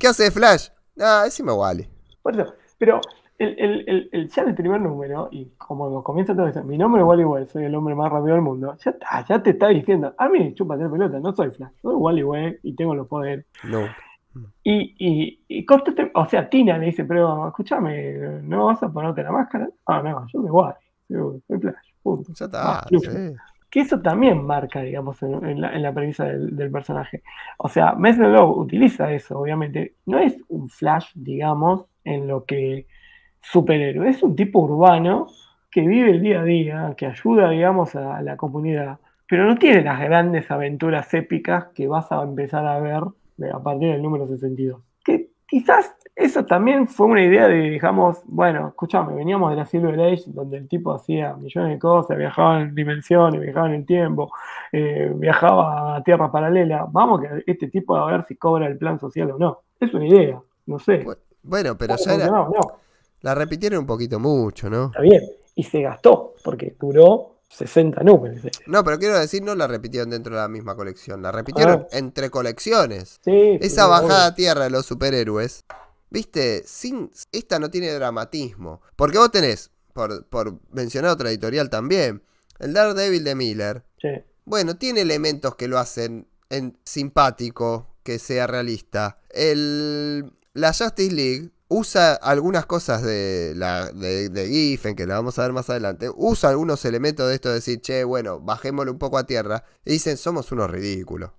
¿Qué 0.00 0.08
hace 0.08 0.30
Flash? 0.30 0.68
Ah, 0.98 1.22
decime 1.24 1.52
Wally. 1.52 1.86
Por 2.22 2.40
eso, 2.40 2.54
pero 2.78 3.00
el, 3.38 3.54
el- 3.58 3.84
el- 3.88 4.08
el- 4.12 4.28
ya 4.28 4.42
el 4.42 4.54
primer 4.54 4.80
número, 4.80 5.28
y 5.30 5.46
como 5.56 6.02
comienza 6.02 6.34
todo 6.34 6.48
eso, 6.48 6.62
mi 6.64 6.76
nombre 6.76 7.02
es 7.02 7.06
Wally 7.08 7.24
Way, 7.24 7.46
soy 7.46 7.64
el 7.64 7.74
hombre 7.74 7.94
más 7.94 8.10
rápido 8.10 8.34
del 8.34 8.42
mundo, 8.42 8.76
ya 8.84 8.90
está, 8.90 9.24
ya 9.26 9.42
te 9.42 9.50
está 9.50 9.68
diciendo, 9.68 10.14
a 10.18 10.28
mí 10.28 10.54
chúpate 10.54 10.82
la 10.82 10.90
pelota, 10.90 11.20
no 11.20 11.32
soy 11.32 11.50
Flash, 11.50 11.72
soy 11.80 11.94
Wally 11.94 12.22
Way 12.22 12.58
y 12.62 12.74
tengo 12.74 12.94
los 12.94 13.06
poderes. 13.06 13.46
No. 13.64 13.86
Y, 14.62 14.94
y, 14.98 15.40
y 15.48 15.66
o 16.14 16.26
sea, 16.26 16.48
Tina 16.48 16.78
le 16.78 16.86
dice, 16.86 17.04
pero 17.04 17.48
escúchame, 17.48 18.12
¿no 18.42 18.66
vas 18.66 18.82
a 18.82 18.92
ponerte 18.92 19.22
la 19.22 19.32
máscara? 19.32 19.68
Ah, 19.86 20.02
no, 20.02 20.26
yo 20.32 20.40
me 20.40 20.50
guardo, 20.50 20.78
yo 21.08 21.36
soy 21.46 21.58
Flash, 21.58 21.74
punto. 22.02 22.32
Ya 22.34 22.44
está. 22.44 22.78
Ah, 22.80 22.86
sí. 22.88 22.98
Que 23.70 23.80
eso 23.80 24.00
también 24.00 24.44
marca, 24.46 24.80
digamos, 24.80 25.22
en, 25.22 25.44
en 25.44 25.60
la, 25.60 25.74
en 25.74 25.82
la 25.82 25.92
premisa 25.92 26.24
del, 26.24 26.56
del 26.56 26.70
personaje. 26.70 27.22
O 27.58 27.68
sea, 27.68 27.92
Mesmer 27.94 28.30
Lowe 28.30 28.60
utiliza 28.60 29.12
eso, 29.12 29.38
obviamente. 29.38 29.94
No 30.06 30.18
es 30.18 30.38
un 30.48 30.70
Flash, 30.70 31.10
digamos, 31.14 31.84
en 32.02 32.28
lo 32.28 32.44
que 32.46 32.86
superhéroe. 33.40 34.08
Es 34.08 34.22
un 34.22 34.34
tipo 34.36 34.60
urbano 34.60 35.26
que 35.70 35.82
vive 35.86 36.10
el 36.10 36.20
día 36.22 36.40
a 36.40 36.44
día, 36.44 36.94
que 36.96 37.06
ayuda, 37.06 37.50
digamos, 37.50 37.94
a 37.94 38.20
la 38.22 38.36
comunidad. 38.36 38.98
Pero 39.28 39.44
no 39.44 39.56
tiene 39.56 39.82
las 39.82 40.00
grandes 40.00 40.50
aventuras 40.50 41.12
épicas 41.12 41.66
que 41.74 41.86
vas 41.86 42.10
a 42.10 42.22
empezar 42.22 42.66
a 42.66 42.80
ver 42.80 43.02
a 43.52 43.62
partir 43.62 43.92
del 43.92 44.02
número 44.02 44.26
62. 44.26 44.80
Que 45.04 45.30
quizás 45.46 45.94
eso 46.16 46.44
también 46.46 46.88
fue 46.88 47.06
una 47.06 47.22
idea 47.22 47.46
de, 47.46 47.70
digamos, 47.70 48.22
bueno, 48.24 48.68
escúchame, 48.68 49.14
veníamos 49.14 49.50
de 49.50 49.56
la 49.56 49.66
Silver 49.66 50.00
Age, 50.00 50.24
donde 50.28 50.56
el 50.56 50.68
tipo 50.68 50.92
hacía 50.92 51.34
millones 51.34 51.72
de 51.72 51.78
cosas, 51.78 52.16
viajaba 52.16 52.60
en 52.62 52.74
dimensiones, 52.74 53.40
viajaba 53.40 53.68
en 53.68 53.74
el 53.74 53.86
tiempo, 53.86 54.32
eh, 54.72 55.12
viajaba 55.14 55.96
a 55.96 56.02
tierra 56.02 56.32
paralela. 56.32 56.86
Vamos 56.90 57.20
que 57.20 57.44
este 57.46 57.68
tipo 57.68 57.94
a 57.96 58.10
ver 58.10 58.24
si 58.24 58.34
cobra 58.36 58.66
el 58.66 58.78
plan 58.78 58.98
social 58.98 59.30
o 59.32 59.38
no. 59.38 59.60
Es 59.78 59.92
una 59.94 60.06
idea, 60.08 60.40
no 60.66 60.78
sé. 60.78 61.04
Bu- 61.04 61.16
Bueno, 61.42 61.76
pero 61.78 61.94
¿Cómo 61.96 62.04
ya 62.06 62.14
era- 62.14 62.26
funcionó? 62.26 62.48
No, 62.50 62.77
la 63.20 63.34
repitieron 63.34 63.80
un 63.80 63.86
poquito 63.86 64.18
mucho, 64.18 64.70
¿no? 64.70 64.86
está 64.86 65.00
bien. 65.00 65.22
Y 65.54 65.64
se 65.64 65.82
gastó, 65.82 66.34
porque 66.44 66.76
duró 66.78 67.38
60 67.48 68.02
números. 68.02 68.40
No, 68.66 68.84
pero 68.84 68.98
quiero 68.98 69.18
decir, 69.18 69.42
no 69.42 69.54
la 69.54 69.66
repitieron 69.66 70.10
dentro 70.10 70.34
de 70.34 70.40
la 70.40 70.48
misma 70.48 70.76
colección, 70.76 71.22
la 71.22 71.32
repitieron 71.32 71.86
entre 71.90 72.30
colecciones. 72.30 73.18
Sí, 73.24 73.58
Esa 73.60 73.84
sí, 73.84 73.90
bajada 73.90 74.26
a 74.26 74.34
tierra 74.34 74.64
de 74.64 74.70
los 74.70 74.86
superhéroes, 74.86 75.64
viste, 76.10 76.62
sin 76.64 77.10
esta 77.32 77.58
no 77.58 77.70
tiene 77.70 77.92
dramatismo. 77.92 78.82
Porque 78.94 79.18
vos 79.18 79.32
tenés, 79.32 79.70
por, 79.92 80.26
por 80.26 80.60
mencionar 80.70 81.10
otra 81.10 81.30
editorial 81.30 81.70
también, 81.70 82.22
el 82.60 82.72
Daredevil 82.72 83.24
de 83.24 83.34
Miller. 83.34 83.84
Sí. 84.00 84.08
Bueno, 84.44 84.76
tiene 84.76 85.00
elementos 85.00 85.56
que 85.56 85.68
lo 85.68 85.78
hacen 85.78 86.28
en 86.50 86.78
simpático, 86.84 87.94
que 88.02 88.18
sea 88.18 88.46
realista. 88.46 89.20
El, 89.30 90.32
la 90.54 90.72
Justice 90.72 91.14
League 91.14 91.50
usa 91.68 92.14
algunas 92.14 92.66
cosas 92.66 93.02
de, 93.02 93.52
la, 93.54 93.92
de, 93.92 94.28
de 94.30 94.48
Giffen, 94.48 94.96
que 94.96 95.06
la 95.06 95.14
vamos 95.14 95.38
a 95.38 95.42
ver 95.42 95.52
más 95.52 95.70
adelante. 95.70 96.10
Usa 96.14 96.50
algunos 96.50 96.84
elementos 96.84 97.28
de 97.28 97.34
esto 97.34 97.50
de 97.50 97.56
decir, 97.56 97.80
che, 97.80 98.04
bueno, 98.04 98.40
bajémoslo 98.40 98.92
un 98.92 98.98
poco 98.98 99.18
a 99.18 99.26
tierra. 99.26 99.64
Y 99.84 99.92
dicen, 99.92 100.16
somos 100.16 100.50
unos 100.52 100.70
ridículos. 100.70 101.30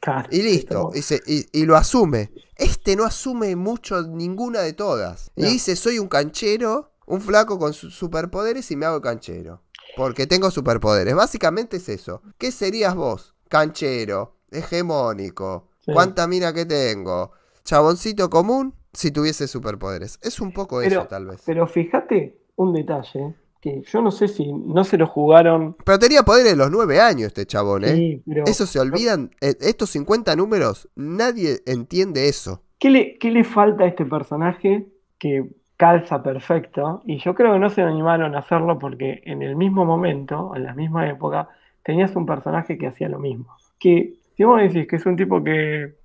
Claro, 0.00 0.28
Y 0.30 0.42
listo, 0.42 0.92
y, 1.26 1.46
y 1.52 1.64
lo 1.64 1.76
asume. 1.76 2.32
Este 2.56 2.96
no 2.96 3.04
asume 3.04 3.56
mucho 3.56 4.02
ninguna 4.02 4.60
de 4.60 4.72
todas. 4.72 5.30
Y 5.34 5.44
dice, 5.44 5.76
soy 5.76 5.98
un 5.98 6.08
canchero, 6.08 6.92
un 7.06 7.20
flaco 7.20 7.58
con 7.58 7.72
superpoderes 7.72 8.70
y 8.70 8.76
me 8.76 8.86
hago 8.86 9.00
canchero. 9.00 9.62
Porque 9.96 10.26
tengo 10.26 10.50
superpoderes. 10.50 11.14
Básicamente 11.14 11.78
es 11.78 11.88
eso. 11.88 12.22
¿Qué 12.36 12.52
serías 12.52 12.94
vos? 12.94 13.34
Canchero, 13.48 14.36
hegemónico. 14.50 15.68
Sí. 15.84 15.92
¿Cuánta 15.92 16.26
mina 16.28 16.52
que 16.52 16.66
tengo? 16.66 17.32
Chaboncito 17.64 18.30
común 18.30 18.77
si 18.92 19.10
tuviese 19.10 19.46
superpoderes. 19.48 20.18
Es 20.22 20.40
un 20.40 20.52
poco 20.52 20.80
Pero- 20.80 21.00
eso 21.02 21.08
tal 21.08 21.26
vez. 21.26 21.42
Pero 21.46 21.66
fíjate 21.66 22.38
un 22.56 22.72
detalle, 22.72 23.34
que 23.60 23.82
yo 23.82 24.02
no 24.02 24.10
sé 24.10 24.28
si 24.28 24.52
no 24.52 24.84
se 24.84 24.96
lo 24.98 25.06
jugaron. 25.06 25.76
Pero 25.84 25.98
tenía 25.98 26.22
poderes 26.22 26.52
de 26.52 26.56
los 26.56 26.70
nueve 26.70 27.00
años 27.00 27.28
este 27.28 27.44
chabón, 27.46 27.84
¿eh? 27.84 27.94
Sí, 27.94 28.22
pero 28.26 28.44
Eso 28.46 28.66
se 28.66 28.78
olvidan. 28.80 29.30
eh, 29.40 29.54
Estos 29.60 29.90
50 29.90 30.34
números, 30.36 30.88
nadie 30.94 31.58
entiende 31.66 32.28
eso. 32.28 32.62
¿qué 32.78 32.90
le, 32.90 33.18
qué 33.18 33.32
le 33.32 33.42
falta 33.42 33.82
a 33.82 33.88
este 33.88 34.04
personaje 34.06 34.86
que 35.18 35.50
calza 35.76 36.22
perfecto? 36.22 37.02
Y 37.06 37.18
yo 37.18 37.34
creo 37.34 37.52
que 37.54 37.58
no 37.58 37.70
se 37.70 37.82
animaron 37.82 38.36
a 38.36 38.38
hacerlo 38.38 38.78
porque 38.78 39.20
en 39.24 39.42
el 39.42 39.56
mismo 39.56 39.84
momento, 39.84 40.52
en 40.54 40.62
la 40.62 40.74
misma 40.74 41.08
época, 41.08 41.48
tenías 41.84 42.14
un 42.14 42.24
personaje 42.26 42.78
que 42.78 42.86
hacía 42.86 43.08
lo 43.08 43.18
mismo. 43.18 43.56
Que 43.80 44.14
si 44.36 44.44
vos 44.44 44.60
decís 44.60 44.86
que 44.86 44.94
es 44.96 45.06
un 45.06 45.16
tipo 45.16 45.42
que, 45.42 45.96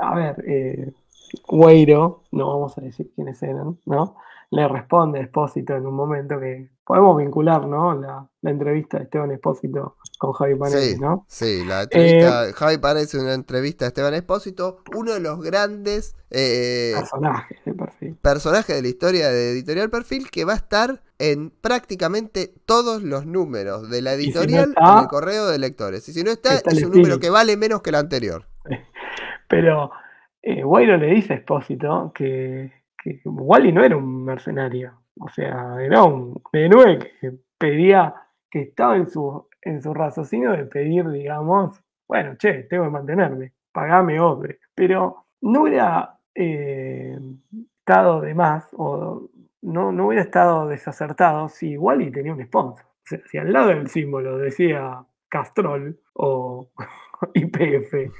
a 0.00 0.14
ver, 0.16 0.44
eh, 0.46 0.92
Gueiro, 1.48 2.24
no 2.32 2.48
vamos 2.48 2.76
a 2.78 2.80
decir 2.80 3.10
quiénes 3.14 3.42
eran, 3.42 3.78
¿no? 3.84 4.16
Le 4.50 4.68
responde 4.68 5.18
a 5.18 5.22
Espósito 5.22 5.74
en 5.74 5.86
un 5.86 5.94
momento 5.94 6.38
que 6.38 6.70
podemos 6.84 7.16
vincular, 7.16 7.66
¿no? 7.66 7.94
La, 7.94 8.28
la 8.42 8.50
entrevista 8.50 8.98
de 8.98 9.04
Esteban 9.04 9.32
Espósito 9.32 9.96
con 10.18 10.32
Javi 10.32 10.56
Sí, 10.70 10.96
¿no? 11.00 11.26
sí, 11.28 11.64
la 11.64 11.82
entrevista. 11.82 12.48
Eh, 12.48 12.52
Javi 12.52 12.78
parece 12.78 13.18
una 13.18 13.34
entrevista 13.34 13.84
a 13.84 13.88
Esteban 13.88 14.14
Espósito, 14.14 14.78
uno 14.94 15.14
de 15.14 15.20
los 15.20 15.42
grandes 15.42 16.14
eh, 16.30 16.92
Personajes 16.94 17.58
de 17.64 17.74
perfil. 17.74 18.16
personajes 18.22 18.76
de 18.76 18.82
la 18.82 18.88
historia 18.88 19.28
de 19.30 19.50
Editorial 19.50 19.90
Perfil 19.90 20.30
que 20.30 20.44
va 20.44 20.52
a 20.52 20.56
estar 20.56 21.02
en 21.18 21.50
prácticamente 21.50 22.52
todos 22.66 23.02
los 23.02 23.26
números 23.26 23.90
de 23.90 24.02
la 24.02 24.12
si 24.12 24.30
no 24.30 24.40
editorial 24.42 24.68
está, 24.70 24.92
en 24.92 24.98
el 25.00 25.06
correo 25.08 25.46
de 25.48 25.58
lectores. 25.58 26.08
Y 26.08 26.12
si 26.12 26.22
no 26.22 26.30
está, 26.30 26.54
está 26.54 26.70
es 26.70 26.82
un 26.84 26.92
número 26.92 27.18
que 27.18 27.30
vale 27.30 27.56
menos 27.56 27.82
que 27.82 27.90
el 27.90 27.96
anterior. 27.96 28.44
Pero 29.48 29.90
eh, 30.46 30.62
Guairo 30.62 30.96
le 30.96 31.08
dice 31.08 31.32
a 31.32 31.36
Espósito 31.38 32.12
que, 32.14 32.70
que 32.96 33.20
Wally 33.24 33.72
no 33.72 33.82
era 33.82 33.96
un 33.96 34.24
mercenario. 34.24 34.92
O 35.18 35.28
sea, 35.28 35.76
era 35.80 36.04
un 36.04 36.40
héroe 36.52 36.98
que 37.20 37.32
pedía, 37.58 38.14
que 38.48 38.60
estaba 38.62 38.96
en 38.96 39.08
su, 39.08 39.48
en 39.60 39.82
su 39.82 39.92
raciocinio 39.92 40.52
de 40.52 40.66
pedir, 40.66 41.08
digamos, 41.10 41.82
bueno, 42.06 42.36
che, 42.36 42.62
tengo 42.64 42.84
que 42.84 42.90
mantenerme, 42.90 43.54
pagame 43.72 44.20
hombre. 44.20 44.60
Pero 44.72 45.26
no 45.40 45.62
hubiera 45.62 46.16
eh, 46.32 47.18
estado 47.80 48.20
de 48.20 48.34
más, 48.34 48.68
o 48.74 49.28
no, 49.62 49.90
no 49.90 50.06
hubiera 50.06 50.22
estado 50.22 50.68
desacertado 50.68 51.48
si 51.48 51.76
Wally 51.76 52.12
tenía 52.12 52.32
un 52.32 52.44
sponsor. 52.44 52.84
O 52.86 53.02
sea, 53.02 53.20
si 53.26 53.38
al 53.38 53.52
lado 53.52 53.70
del 53.70 53.88
símbolo 53.88 54.38
decía 54.38 55.04
Castrol 55.28 55.98
o 56.12 56.70
IPF, 57.34 58.12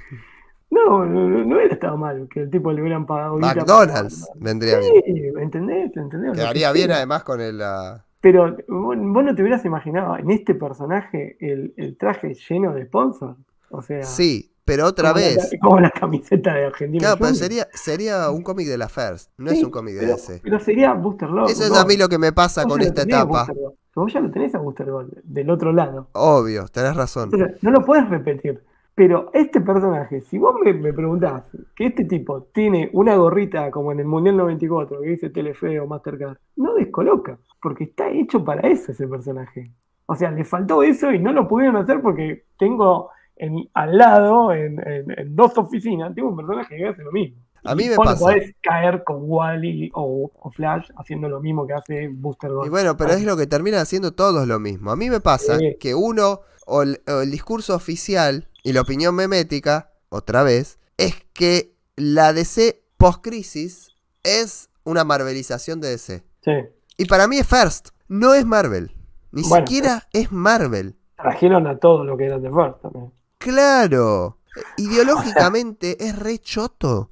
no, 0.69 1.05
no, 1.05 1.29
no, 1.29 1.55
hubiera 1.55 1.73
estado 1.73 1.97
mal 1.97 2.27
que 2.29 2.41
el 2.41 2.49
tipo 2.49 2.71
le 2.71 2.81
hubieran 2.81 3.05
pagado. 3.05 3.37
McDonald's 3.37 4.27
vendría 4.35 4.79
bien. 4.79 4.93
Sí, 5.05 5.23
¿entendés? 5.39 5.91
¿entendés? 5.95 6.33
Quedaría 6.33 6.71
bien 6.71 6.91
además 6.91 7.23
con 7.23 7.39
el. 7.41 7.61
ah, 7.61 8.03
Pero 8.21 8.55
vos, 8.67 8.95
vos 8.99 9.23
no 9.23 9.33
te 9.35 9.41
hubieras 9.41 9.63
imaginado 9.65 10.17
en 10.17 10.29
este 10.31 10.55
personaje 10.55 11.37
el, 11.39 11.73
el 11.77 11.97
traje 11.97 12.33
lleno 12.49 12.73
de 12.73 12.85
sponsors. 12.85 13.37
O 13.69 13.81
sea, 13.81 14.03
Sí, 14.03 14.51
pero 14.65 14.85
otra 14.85 15.11
como 15.13 15.21
la- 15.21 15.27
vez. 15.27 15.51
como 15.61 15.79
la 15.79 15.89
camiseta 15.91 16.53
de 16.53 16.65
Argentina. 16.65 16.99
Claro, 16.99 17.17
pero 17.19 17.33
sería, 17.35 17.67
sería 17.73 18.29
un 18.29 18.43
cómic 18.43 18.67
de 18.67 18.77
la 18.77 18.89
First, 18.89 19.31
no 19.37 19.49
es 19.51 19.57
Sí, 19.59 19.63
un 19.63 19.71
cómic 19.71 19.95
de 19.95 20.01
pero, 20.01 20.13
DC. 20.15 20.39
pero 20.43 20.59
sería 20.59 20.93
Booster 20.93 21.29
Gold. 21.29 21.49
Eso 21.49 21.63
es 21.63 21.71
a 21.71 21.85
mí 21.85 21.95
lo 21.97 22.09
que 22.09 22.17
me 22.17 22.33
pasa 22.33 22.65
con 22.65 22.81
esta 22.81 23.03
etapa. 23.03 23.47
Vos 23.95 24.13
ya 24.13 24.19
lo 24.19 24.29
tenés 24.29 24.53
a 24.53 24.59
Booster 24.59 24.91
Gold 24.91 25.11
del 25.23 25.49
otro 25.49 25.71
lado. 25.73 26.09
Obvio, 26.13 26.65
tenés 26.67 26.95
razón. 26.95 27.29
Entonces, 27.33 27.63
no 27.63 27.71
lo 27.71 27.83
puedes 27.83 28.07
repetir. 28.09 28.61
Pero 28.97 29.29
este 29.31 29.61
personaje, 29.61 30.21
si 30.21 30.39
vos 30.39 30.55
me, 30.65 30.73
me 30.73 30.91
preguntás 30.91 31.43
que 31.75 31.85
este 31.85 32.05
tipo 32.05 32.45
tiene 32.51 32.89
una 32.93 33.15
gorrita 33.15 33.69
como 33.69 33.91
en 33.91 33.99
el 33.99 34.07
Mundial 34.07 34.37
94 34.37 35.01
que 35.01 35.09
dice 35.09 35.29
Telefe 35.29 35.79
o 35.79 35.85
Mastercard, 35.85 36.37
no 36.55 36.73
descoloca, 36.73 37.37
porque 37.61 37.83
está 37.83 38.09
hecho 38.09 38.43
para 38.43 38.67
eso 38.67 38.91
ese 38.91 39.07
personaje. 39.07 39.69
O 40.07 40.15
sea, 40.15 40.31
le 40.31 40.43
faltó 40.43 40.81
eso 40.81 41.11
y 41.11 41.19
no 41.19 41.31
lo 41.31 41.47
pudieron 41.47 41.75
hacer 41.75 42.01
porque 42.01 42.45
tengo 42.57 43.11
en- 43.35 43.69
al 43.75 43.95
lado, 43.99 44.51
en, 44.51 44.79
en- 44.79 45.11
en 45.19 45.35
dos 45.35 45.55
oficinas, 45.59 46.15
tengo 46.15 46.29
un 46.29 46.37
personaje 46.37 46.75
que 46.75 46.87
hace 46.87 47.03
lo 47.03 47.11
mismo. 47.11 47.37
A 47.65 47.75
mí 47.75 47.83
me 47.89 47.97
vos 47.97 48.05
no 48.05 48.11
pasa. 48.13 48.25
podés 48.25 48.55
caer 48.63 49.03
con 49.03 49.17
Wally 49.21 49.91
o, 49.93 50.31
o 50.33 50.49
Flash 50.51 50.89
haciendo 50.97 51.29
lo 51.29 51.39
mismo 51.39 51.67
que 51.67 51.73
hace 51.73 52.07
Booster 52.07 52.49
Gold. 52.51 52.65
Y 52.65 52.69
bueno, 52.71 52.97
pero 52.97 53.11
es 53.11 53.23
lo 53.23 53.37
que 53.37 53.45
terminan 53.45 53.81
haciendo 53.81 54.13
todos 54.15 54.47
lo 54.47 54.59
mismo. 54.59 54.89
A 54.89 54.95
mí 54.95 55.07
me 55.09 55.19
pasa 55.19 55.57
Sí. 55.59 55.75
que 55.79 55.93
uno, 55.93 56.39
o 56.67 56.83
el, 56.83 57.01
o 57.07 57.21
el 57.21 57.31
discurso 57.31 57.73
oficial 57.73 58.49
y 58.63 58.73
la 58.73 58.81
opinión 58.81 59.15
memética, 59.15 59.91
otra 60.09 60.43
vez, 60.43 60.77
es 60.97 61.15
que 61.33 61.73
la 61.95 62.33
DC 62.33 62.83
post-crisis 62.97 63.89
es 64.23 64.69
una 64.83 65.03
marvelización 65.03 65.81
de 65.81 65.89
DC. 65.89 66.23
Sí. 66.43 66.51
Y 66.97 67.05
para 67.05 67.27
mí 67.27 67.37
es 67.37 67.47
First, 67.47 67.89
no 68.07 68.33
es 68.33 68.45
Marvel. 68.45 68.91
Ni 69.31 69.43
Bueno, 69.43 69.65
siquiera 69.65 70.07
es 70.13 70.31
Marvel. 70.31 70.95
Trajeron 71.15 71.67
a 71.67 71.77
todo 71.77 72.03
lo 72.03 72.17
que 72.17 72.25
era 72.25 72.39
The 72.41 72.49
First 72.49 72.81
también. 72.81 73.11
Claro. 73.37 74.37
Ideológicamente 74.77 76.03
es 76.05 76.17
re 76.17 76.39
choto. 76.39 77.09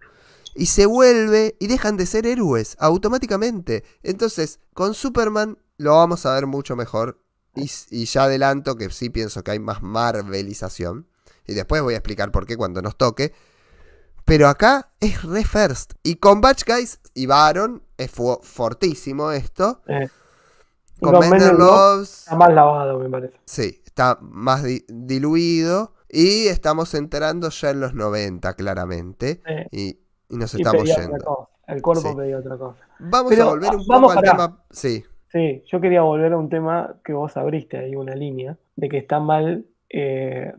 Y 0.55 0.67
se 0.67 0.85
vuelve 0.85 1.55
y 1.59 1.67
dejan 1.67 1.97
de 1.97 2.05
ser 2.05 2.25
héroes 2.25 2.77
automáticamente. 2.79 3.83
Entonces, 4.03 4.59
con 4.73 4.93
Superman 4.93 5.57
lo 5.77 5.95
vamos 5.95 6.25
a 6.25 6.33
ver 6.33 6.47
mucho 6.47 6.75
mejor. 6.75 7.19
Y, 7.55 8.05
ya 8.05 8.23
adelanto 8.23 8.75
que 8.75 8.89
sí 8.89 9.09
pienso 9.09 9.43
que 9.43 9.51
hay 9.51 9.59
más 9.59 9.81
Marvelización. 9.81 11.07
Y 11.47 11.53
después 11.53 11.81
voy 11.81 11.93
a 11.93 11.97
explicar 11.97 12.31
por 12.31 12.45
qué 12.45 12.57
cuando 12.57 12.81
nos 12.81 12.97
toque. 12.97 13.33
Pero 14.25 14.47
acá 14.47 14.89
es 14.99 15.23
re 15.23 15.43
first. 15.43 15.93
Y 16.03 16.15
con 16.15 16.41
Batch 16.41 16.63
Guys 16.65 16.99
y 17.13 17.27
Baron 17.27 17.83
es 17.97 18.09
fu- 18.11 18.39
fortísimo 18.41 19.31
esto. 19.31 19.81
Eh, 19.87 20.09
Con 20.99 21.13
Love 21.13 21.53
Loves. 21.57 22.19
Está 22.21 22.35
más 22.35 22.53
lavado, 22.53 22.97
me 22.99 23.09
parece. 23.09 23.39
Sí, 23.45 23.81
está 23.85 24.17
más 24.21 24.63
di- 24.63 24.85
diluido. 24.87 25.93
Y 26.09 26.47
estamos 26.47 26.93
entrando 26.93 27.49
ya 27.49 27.69
en 27.71 27.79
los 27.81 27.93
90, 27.93 28.53
claramente. 28.55 29.41
Y, 29.71 29.99
y 30.29 30.37
nos 30.37 30.53
Y 30.53 30.57
estamos 30.57 30.83
yendo. 30.85 31.49
El 31.67 31.81
cuerpo 31.81 32.09
Sí. 32.09 32.15
pedía 32.15 32.37
otra 32.39 32.57
cosa. 32.57 32.79
Vamos 32.99 33.29
Pero, 33.29 33.43
a 33.43 33.49
volver 33.49 33.75
un 33.75 33.87
vamos 33.87 34.13
poco 34.13 34.19
al 34.19 34.31
tema. 34.31 34.63
Sí, 34.71 35.03
Sí, 35.35 35.63
yo 35.65 35.81
quería 35.81 36.01
volver 36.01 36.31
a 36.31 36.37
un 36.37 36.47
tema 36.47 36.95
que 37.03 37.11
vos 37.11 37.35
abriste 37.35 37.77
ahí, 37.77 37.93
una 37.93 38.15
línea, 38.15 38.55
de 38.77 38.87
que 38.87 38.99
está 38.99 39.19
mal, 39.19 39.65
eh, 39.89 40.53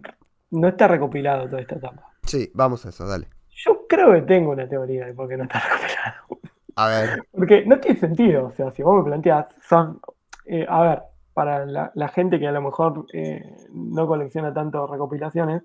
no 0.50 0.68
está 0.68 0.86
recopilado 0.86 1.48
toda 1.48 1.62
esta 1.62 1.76
etapa. 1.76 2.12
sí, 2.24 2.50
vamos 2.52 2.84
a 2.84 2.90
eso, 2.90 3.06
dale. 3.06 3.26
Yo 3.48 3.86
creo 3.88 4.12
que 4.12 4.20
tengo 4.20 4.50
una 4.50 4.68
teoría 4.68 5.06
de 5.06 5.14
por 5.14 5.30
qué 5.30 5.38
no 5.38 5.44
está 5.44 5.60
recopilado. 5.70 6.40
A 6.76 6.88
ver, 6.88 7.22
Porque 7.32 7.64
no 7.64 7.80
tiene 7.80 7.98
sentido, 7.98 8.48
o 8.48 8.52
sea, 8.52 8.70
si 8.70 8.82
vos 8.82 8.98
me 8.98 9.08
planteás, 9.08 9.46
son, 9.66 9.98
eh, 10.44 10.66
a 10.68 10.82
ver, 10.82 11.02
para 11.32 11.64
la, 11.64 11.90
la 11.94 12.08
gente 12.08 12.38
que 12.38 12.46
a 12.46 12.52
lo 12.52 12.60
mejor 12.60 13.06
eh, 13.14 13.56
no 13.72 14.06
colecciona 14.06 14.52
tanto 14.52 14.86
recopilaciones, 14.86 15.62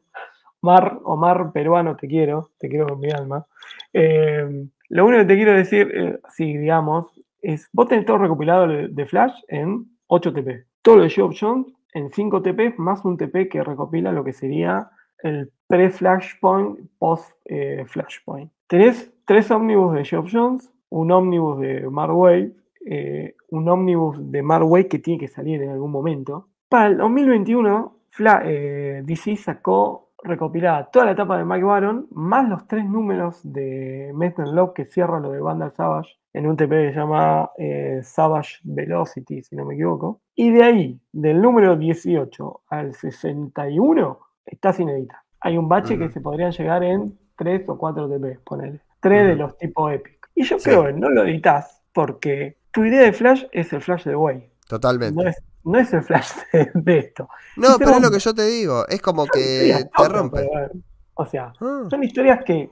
Omar, 0.62 1.00
Omar 1.04 1.52
peruano, 1.52 1.98
te 1.98 2.08
quiero, 2.08 2.52
te 2.58 2.70
quiero 2.70 2.88
con 2.88 3.02
mi 3.02 3.12
alma. 3.12 3.46
Eh, 3.92 4.68
lo 4.88 5.06
único 5.06 5.24
que 5.24 5.28
te 5.28 5.36
quiero 5.36 5.52
decir, 5.52 6.22
si 6.30 6.56
digamos, 6.58 7.08
es, 7.42 7.70
vos 7.74 7.88
tenés 7.88 8.06
todo 8.06 8.18
recopilado 8.20 8.68
de, 8.68 9.06
Flash 9.06 9.34
en 9.48 9.86
8 10.08 10.34
TP. 10.34 10.66
Todo 10.82 10.98
lo 10.98 11.04
de 11.04 11.10
Geoff 11.10 11.36
Jones 11.40 11.68
en 11.94 12.12
5 12.12 12.42
TP, 12.42 12.76
más 12.78 13.04
un 13.06 13.18
TP 13.18 13.50
que 13.50 13.64
recopila 13.64 14.12
lo 14.12 14.24
que 14.24 14.34
sería 14.34 14.90
el 15.24 15.52
pre-Flashpoint, 15.68 16.80
post-Flashpoint. 16.98 18.52
Tenés 18.68 19.12
tres 19.26 19.52
ómnibus 19.52 19.94
de 19.94 20.06
Geoff 20.06 20.30
Jones, 20.32 20.72
un 20.90 21.12
ómnibus 21.12 21.60
de 21.60 21.88
Mark 21.90 22.16
Wade, 22.16 22.54
eh, 22.86 23.36
un 23.50 23.68
ómnibus 23.70 24.32
de 24.32 24.42
Mark 24.42 24.66
Wade 24.70 24.88
que 24.88 25.00
tiene 25.00 25.20
que 25.20 25.28
salir 25.28 25.62
en 25.62 25.70
algún 25.72 25.92
momento. 25.92 26.48
Para 26.70 26.88
el 26.88 26.98
2021, 26.98 27.98
Fla- 28.10 28.42
eh, 28.46 29.02
DC 29.06 29.36
sacó 29.38 30.10
recopilada 30.24 30.90
toda 30.92 31.06
la 31.06 31.12
etapa 31.12 31.38
de 31.38 31.46
Mike 31.46 31.64
Baron, 31.64 32.08
más 32.12 32.48
los 32.48 32.68
tres 32.68 32.86
números 32.86 33.40
de 33.44 34.12
Metal 34.14 34.54
Love 34.54 34.74
que 34.74 34.86
cierra 34.86 35.20
lo 35.20 35.32
de 35.32 35.42
Vandal 35.42 35.72
Savage 35.74 36.18
en 36.34 36.48
un 36.48 36.56
TP 36.56 36.70
que 36.70 36.94
se 36.94 37.00
llama 37.00 37.52
eh, 37.58 38.00
Savage 38.04 38.60
Velocity, 38.64 39.44
si 39.44 39.56
no 39.56 39.66
me 39.66 39.74
equivoco. 39.76 40.22
Y 40.36 40.52
de 40.52 40.64
ahí, 40.64 41.00
del 41.12 41.42
número 41.42 41.76
18 41.76 42.62
al 42.70 42.94
61, 42.96 44.20
está 44.46 44.74
sin 44.74 44.90
editar. 44.90 45.20
Hay 45.42 45.58
un 45.58 45.68
bache 45.68 45.98
que 45.98 46.10
se 46.10 46.22
podrían 46.22 46.52
llegar 46.52 46.84
en 46.84 47.18
3 47.38 47.68
o 47.68 47.78
4 47.78 48.10
TP, 48.10 48.40
ponele. 48.44 48.80
Tres 49.02 49.26
de 49.28 49.34
Ujú. 49.34 49.42
los 49.42 49.58
tipo 49.58 49.90
Epic. 49.90 50.30
Y 50.36 50.44
yo 50.44 50.60
Sí. 50.60 50.66
creo 50.70 50.86
que 50.86 50.94
no 50.94 51.10
lo 51.10 51.24
editas 51.24 51.82
porque 51.94 52.58
tu 52.72 52.86
idea 52.86 53.02
de 53.02 53.14
Flash 53.14 53.46
es 53.52 53.74
el 53.74 53.82
Flash 53.82 54.06
de 54.06 54.16
Way. 54.16 54.50
totalmente. 54.68 55.22
No 55.22 55.28
es, 55.30 55.36
no 55.66 55.80
es 55.80 55.92
el 55.94 56.04
Flash 56.04 56.32
de, 56.54 56.72
de 56.76 56.98
esto. 57.00 57.28
No, 57.58 57.78
pero 57.78 57.92
es 57.92 58.02
lo 58.02 58.10
que 58.12 58.20
yo 58.20 58.34
te 58.34 58.46
digo. 58.46 58.88
Es 58.88 59.02
como 59.02 59.26
que 59.26 59.84
te 59.98 60.08
rompe. 60.10 60.48
pero. 60.50 60.72
O 61.16 61.26
sea, 61.26 61.52
Ah, 61.60 61.88
son 61.90 62.04
historias 62.04 62.44
que 62.46 62.70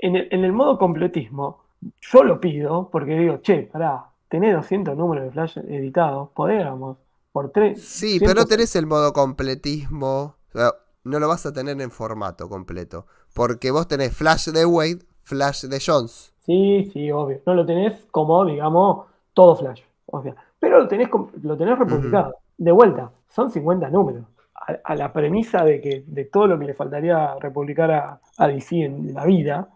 en 0.00 0.16
el, 0.16 0.28
en 0.30 0.44
el 0.44 0.52
modo 0.52 0.76
completismo 0.78 1.64
yo 2.00 2.24
lo 2.24 2.40
pido 2.40 2.88
porque 2.90 3.18
digo, 3.18 3.40
che, 3.40 3.62
pará, 3.62 4.06
tenés 4.28 4.54
200 4.54 4.96
números 4.96 5.24
de 5.24 5.30
Flash 5.30 5.58
editados, 5.58 6.30
podríamos 6.34 6.98
por 7.32 7.50
tres. 7.50 7.82
Sí, 7.82 8.18
pero 8.20 8.34
no 8.34 8.40
100 8.42 8.48
tenés 8.48 8.76
el 8.76 8.86
modo 8.86 9.12
completismo. 9.12 10.36
O 10.48 10.58
sea, 10.58 10.72
no 11.04 11.18
lo 11.18 11.28
vas 11.28 11.46
a 11.46 11.52
tener 11.52 11.80
en 11.80 11.90
formato 11.90 12.48
completo. 12.48 13.06
Porque 13.34 13.70
vos 13.70 13.86
tenés 13.86 14.14
Flash 14.16 14.48
de 14.48 14.66
Wade, 14.66 15.00
Flash 15.22 15.64
de 15.66 15.80
Jones. 15.84 16.32
Sí, 16.44 16.90
sí, 16.92 17.10
obvio. 17.12 17.40
No 17.46 17.54
lo 17.54 17.66
tenés 17.66 18.06
como, 18.10 18.44
digamos, 18.44 19.06
todo 19.34 19.56
Flash. 19.56 19.82
O 20.06 20.22
sea, 20.22 20.34
pero 20.58 20.80
lo 20.80 20.88
tenés, 20.88 21.08
lo 21.42 21.56
tenés 21.56 21.78
republicado. 21.78 22.36
De 22.56 22.72
vuelta, 22.72 23.10
son 23.28 23.50
50 23.50 23.90
números. 23.90 24.24
A, 24.54 24.92
a 24.92 24.96
la 24.96 25.12
premisa 25.12 25.64
de 25.64 25.80
que 25.80 26.04
de 26.06 26.24
todo 26.24 26.46
lo 26.48 26.58
que 26.58 26.64
le 26.66 26.74
faltaría 26.74 27.36
republicar 27.40 27.90
a, 27.90 28.20
a 28.36 28.48
DC 28.48 28.76
en 28.82 29.14
la 29.14 29.24
vida, 29.24 29.68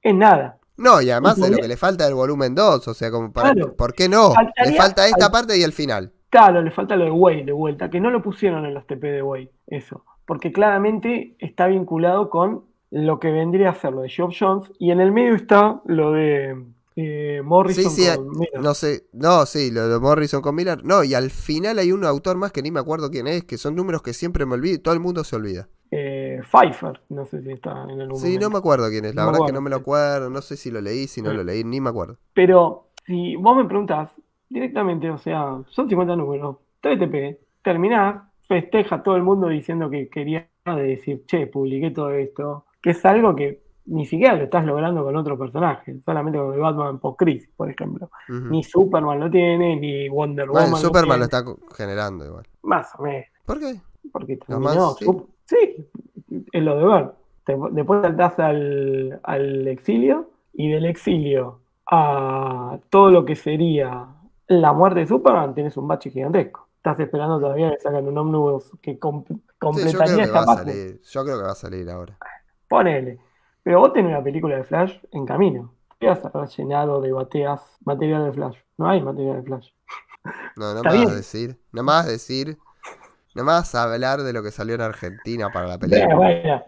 es 0.00 0.14
nada. 0.14 0.59
No, 0.80 1.00
y 1.02 1.10
además 1.10 1.36
de 1.40 1.50
lo 1.50 1.58
que 1.58 1.68
le 1.68 1.76
falta 1.76 2.04
del 2.04 2.14
volumen 2.14 2.54
2. 2.54 2.88
O 2.88 2.94
sea, 2.94 3.10
como 3.10 3.32
para, 3.32 3.52
Claro. 3.52 3.76
¿por 3.76 3.94
qué 3.94 4.08
no? 4.08 4.32
Le 4.64 4.74
falta 4.76 5.06
esta 5.06 5.26
al- 5.26 5.32
parte 5.32 5.56
y 5.58 5.62
el 5.62 5.72
final. 5.72 6.12
Claro, 6.30 6.62
le 6.62 6.70
falta 6.70 6.96
lo 6.96 7.04
de 7.04 7.10
Way 7.10 7.44
de 7.44 7.52
vuelta, 7.52 7.90
que 7.90 8.00
no 8.00 8.10
lo 8.10 8.22
pusieron 8.22 8.64
en 8.64 8.72
los 8.74 8.86
TP 8.86 9.08
de 9.10 9.22
Way, 9.22 9.50
eso. 9.66 10.04
Porque 10.26 10.52
claramente 10.52 11.34
está 11.40 11.66
vinculado 11.66 12.30
con 12.30 12.64
lo 12.90 13.18
que 13.18 13.30
vendría 13.32 13.70
a 13.70 13.74
ser 13.74 13.92
lo 13.92 14.02
de 14.02 14.08
Geoff 14.08 14.34
Jones, 14.38 14.70
y 14.78 14.90
en 14.92 15.00
el 15.00 15.10
medio 15.12 15.34
está 15.34 15.80
lo 15.86 16.12
de 16.12 16.56
eh, 16.96 17.40
Morrison 17.44 17.90
Sí, 17.90 18.04
sí, 18.04 18.16
con 18.16 18.28
Miller. 18.38 18.60
No 18.60 18.74
sé, 18.74 19.06
no, 19.12 19.44
sí, 19.46 19.70
lo 19.72 19.88
de 19.88 19.98
Morrison 19.98 20.40
con 20.42 20.54
Miller. 20.54 20.84
No, 20.84 21.02
y 21.02 21.14
al 21.14 21.30
final 21.30 21.78
hay 21.80 21.90
un 21.92 22.04
autor 22.04 22.36
más 22.36 22.52
que 22.52 22.62
ni 22.62 22.70
me 22.70 22.78
acuerdo 22.80 23.10
quién 23.10 23.26
es, 23.26 23.42
que 23.44 23.58
son 23.58 23.74
números 23.74 24.02
que 24.02 24.12
siempre 24.12 24.46
me 24.46 24.54
olvido 24.54 24.74
y 24.76 24.78
todo 24.78 24.94
el 24.94 25.00
mundo 25.00 25.24
se 25.24 25.34
olvida. 25.36 25.68
Eh, 25.90 26.40
Pfeiffer, 26.48 27.00
no 27.08 27.24
sé 27.26 27.42
si 27.42 27.50
está 27.50 27.82
en 27.88 28.00
algún 28.00 28.16
Sí, 28.18 28.26
momento. 28.26 28.46
no 28.46 28.50
me 28.50 28.58
acuerdo 28.58 28.88
quién 28.90 29.04
es, 29.06 29.14
la 29.14 29.22
No 29.22 29.28
verdad 29.32 29.40
es 29.42 29.46
que 29.48 29.52
no 29.54 29.60
me 29.60 29.70
lo 29.70 29.76
acuerdo, 29.76 30.30
no 30.30 30.40
sé 30.40 30.56
si 30.56 30.70
lo 30.70 30.80
leí, 30.80 31.06
si 31.08 31.20
no 31.20 31.30
Sí. 31.30 31.36
lo 31.36 31.42
leí, 31.44 31.64
ni 31.64 31.80
me 31.80 31.90
acuerdo. 31.90 32.16
Pero 32.32 32.90
si 33.06 33.34
vos 33.36 33.56
me 33.56 33.64
preguntás 33.64 34.10
directamente, 34.48 35.10
o 35.10 35.18
sea, 35.18 35.58
son 35.68 35.88
50 35.88 36.14
números, 36.16 36.56
3 36.80 36.98
TP, 36.98 37.40
terminás, 37.62 38.22
festeja 38.42 39.02
todo 39.02 39.16
el 39.16 39.22
mundo 39.24 39.48
diciendo 39.48 39.90
que 39.90 40.08
quería 40.08 40.48
decir, 40.64 41.24
che, 41.26 41.46
publiqué 41.48 41.90
todo 41.90 42.10
esto, 42.12 42.66
que 42.80 42.90
es 42.90 43.04
algo 43.04 43.34
que 43.34 43.62
ni 43.86 44.06
siquiera 44.06 44.36
lo 44.36 44.44
estás 44.44 44.64
logrando 44.64 45.02
con 45.02 45.16
otro 45.16 45.36
personaje, 45.36 45.98
solamente 46.04 46.38
con 46.38 46.54
el 46.54 46.60
Batman 46.60 47.00
post-crisis, 47.00 47.50
por 47.56 47.68
ejemplo. 47.68 48.10
Ni 48.28 48.62
Superman 48.62 49.18
lo 49.18 49.28
tiene, 49.30 49.74
ni 49.76 50.08
Wonder 50.08 50.46
Bueno, 50.48 50.66
Woman 50.66 50.80
Superman 50.82 51.18
lo 51.18 51.24
está 51.24 51.42
generando 51.76 52.24
igual. 52.26 52.46
Más 52.62 52.88
o 52.96 53.02
menos, 53.02 53.26
¿Por 53.44 53.58
qué? 53.58 53.80
porque 54.12 54.36
terminó. 54.36 54.60
más, 54.60 54.96
sí. 54.98 55.04
Sí, 55.50 55.86
es 56.52 56.62
lo 56.62 56.76
de 56.78 56.84
ver. 56.86 57.12
Te- 57.44 57.56
después 57.72 58.02
saltás 58.02 58.38
al, 58.38 59.20
al 59.22 59.68
exilio 59.68 60.30
y 60.52 60.70
del 60.70 60.86
exilio 60.86 61.60
a 61.90 62.78
todo 62.90 63.10
lo 63.10 63.24
que 63.24 63.34
sería 63.36 64.08
la 64.48 64.72
muerte 64.72 65.00
de 65.00 65.06
Superman, 65.06 65.54
tienes 65.54 65.76
un 65.76 65.88
bache 65.88 66.10
gigantesco. 66.10 66.68
Estás 66.76 67.00
esperando 67.00 67.40
todavía 67.40 67.70
que 67.72 67.80
sacan 67.80 68.06
un 68.08 68.16
ómnibus 68.18 68.72
que 68.82 68.98
com- 68.98 69.24
Sí, 69.26 69.86
yo 69.88 70.02
creo 70.02 70.18
completaría 70.18 70.22
que 70.22 70.28
esta 70.28 70.38
va 70.38 70.40
a 70.42 70.46
parte. 70.46 70.72
salir. 70.72 71.00
Yo 71.02 71.24
creo 71.24 71.36
que 71.38 71.42
va 71.44 71.52
a 71.52 71.54
salir 71.54 71.90
ahora. 71.90 72.20
Ponele. 72.68 73.18
Pero 73.62 73.80
vos 73.80 73.92
tenés 73.92 74.10
una 74.10 74.22
película 74.24 74.56
de 74.56 74.64
Flash 74.64 74.98
en 75.12 75.26
camino. 75.26 75.74
¿Qué 75.98 76.06
vas 76.08 76.24
a 76.24 76.46
llenado 76.46 77.00
de 77.00 77.12
bateas 77.12 77.78
material 77.84 78.24
de 78.24 78.32
Flash? 78.32 78.58
No 78.78 78.88
hay 78.88 79.02
material 79.02 79.36
de 79.36 79.42
Flash. 79.42 79.68
No, 80.56 80.74
no 80.74 80.84
me 80.84 80.94
vas 80.94 81.08
a 81.10 81.14
decir. 81.14 81.60
No 81.72 81.82
me 81.82 81.86
vas 81.92 82.06
a 82.06 82.10
decir. 82.10 82.58
No 83.34 83.44
me 83.44 83.52
vas 83.52 83.74
a 83.74 83.84
hablar 83.84 84.20
de 84.22 84.32
lo 84.32 84.42
que 84.42 84.50
salió 84.50 84.74
en 84.74 84.80
Argentina 84.80 85.50
para 85.52 85.66
la 85.66 85.78
película. 85.78 86.14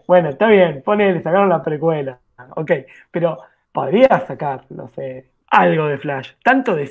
bueno, 0.07 0.29
está 0.29 0.47
bien, 0.47 0.81
ponele, 0.83 1.21
sacaron 1.21 1.49
la 1.49 1.61
precuela. 1.61 2.19
Ok, 2.55 2.71
pero 3.11 3.37
podría 3.71 4.07
sacar, 4.25 4.65
no 4.69 4.87
sé, 4.87 5.29
algo 5.47 5.85
de 5.87 5.97
Flash. 5.97 6.31
Tanto 6.43 6.75
de 6.75 6.89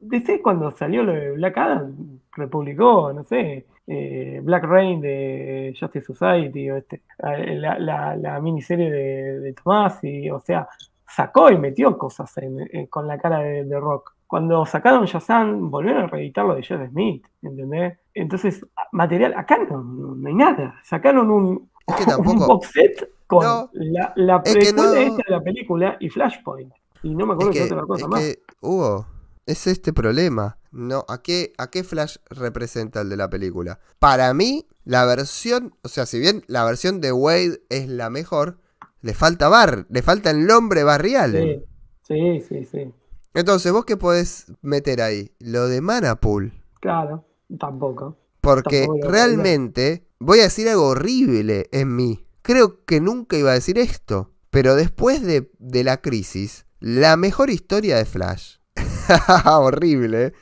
DC 0.00 0.40
cuando 0.42 0.70
salió 0.70 1.02
lo 1.02 1.12
de 1.12 1.32
Black 1.32 1.58
Adam, 1.58 2.20
republicó, 2.36 3.12
no 3.12 3.22
sé, 3.24 3.66
eh, 3.86 4.40
Black 4.42 4.64
Rain 4.64 5.00
de 5.00 5.74
Justice 5.78 6.06
Society, 6.06 6.70
o 6.70 6.76
este, 6.76 7.02
eh, 7.22 7.54
la, 7.56 7.78
la- 7.78 8.16
la 8.16 8.40
miniserie 8.40 8.90
de, 8.90 9.40
de 9.40 9.52
Tomás, 9.54 9.98
y, 10.04 10.30
o 10.30 10.38
sea, 10.40 10.68
sacó 11.06 11.50
y 11.50 11.58
metió 11.58 11.96
cosas 11.98 12.36
en- 12.38 12.86
con 12.86 13.06
la 13.06 13.18
cara 13.18 13.38
de, 13.40 13.80
Rock. 13.80 14.14
Cuando 14.26 14.64
sacaron 14.66 15.06
Shazam, 15.06 15.70
volvieron 15.70 16.04
a 16.04 16.06
reeditar 16.06 16.44
lo 16.44 16.54
de 16.54 16.62
Jeff 16.62 16.86
Smith, 16.90 17.24
¿entendés? 17.42 17.98
Entonces, 18.20 18.64
material, 18.92 19.34
acá 19.36 19.58
no, 19.58 20.16
hay 20.26 20.34
nada. 20.34 20.80
Sacaron 20.84 21.30
un, 21.30 21.70
Es 21.86 21.94
que 21.96 22.04
un 22.16 22.38
box 22.38 22.70
set 22.72 23.10
con 23.26 23.44
No, 23.44 23.70
la, 23.72 24.12
la 24.16 24.42
es 24.44 24.56
que 24.56 24.72
no. 24.72 24.92
esta 24.94 25.22
de 25.26 25.30
la 25.30 25.40
película 25.42 25.96
y 26.00 26.08
Flashpoint. 26.08 26.72
Y 27.02 27.14
no 27.14 27.26
me 27.26 27.34
Es 27.34 27.34
acuerdo 27.34 27.52
que, 27.52 27.58
qué 27.58 27.64
otra 27.64 27.82
cosa 27.82 28.02
es 28.04 28.08
más. 28.08 28.20
que, 28.20 28.42
Hugo, 28.60 29.06
es 29.46 29.66
este 29.66 29.92
problema. 29.92 30.58
No, 30.72 31.04
¿a 31.08 31.22
qué, 31.22 31.52
¿A 31.58 31.70
qué 31.70 31.84
Flash 31.84 32.16
representa 32.28 33.00
el 33.02 33.08
de 33.08 33.16
la 33.16 33.30
película? 33.30 33.78
Para 33.98 34.34
mí, 34.34 34.66
la 34.84 35.04
versión, 35.06 35.74
o 35.82 35.88
sea, 35.88 36.04
si 36.06 36.18
bien 36.18 36.44
la 36.48 36.64
versión 36.64 37.00
de 37.00 37.12
Wade 37.12 37.62
es 37.70 37.88
la 37.88 38.10
mejor, 38.10 38.58
le 39.00 39.14
falta 39.14 39.48
bar, 39.48 39.86
le 39.88 40.02
falta 40.02 40.30
el 40.30 40.46
nombre 40.46 40.82
barrial. 40.84 41.32
Sí, 41.32 41.64
sí, 42.02 42.40
sí, 42.40 42.64
sí. 42.64 42.92
Entonces, 43.32 43.72
¿vos 43.72 43.84
qué 43.84 43.96
podés 43.96 44.52
meter 44.60 45.00
ahí? 45.00 45.30
Lo 45.38 45.68
de 45.68 45.80
Manapool. 45.80 46.52
Claro, 46.80 47.24
tampoco. 47.58 48.16
Porque 48.40 48.86
Tampoco 48.86 49.08
realmente 49.10 50.08
voy 50.18 50.40
a 50.40 50.44
decir 50.44 50.68
algo 50.68 50.88
horrible 50.88 51.68
en 51.72 51.94
mí. 51.94 52.26
Creo 52.42 52.84
que 52.84 53.00
nunca 53.00 53.36
iba 53.36 53.50
a 53.50 53.54
decir 53.54 53.78
esto. 53.78 54.32
Pero 54.50 54.74
después 54.74 55.22
de, 55.22 55.50
de 55.58 55.84
la 55.84 56.00
crisis, 56.00 56.66
la 56.80 57.16
mejor 57.16 57.50
historia 57.50 57.96
de 57.96 58.06
Flash, 58.06 58.56
horrible, 59.46 60.26
¿eh? 60.26 60.32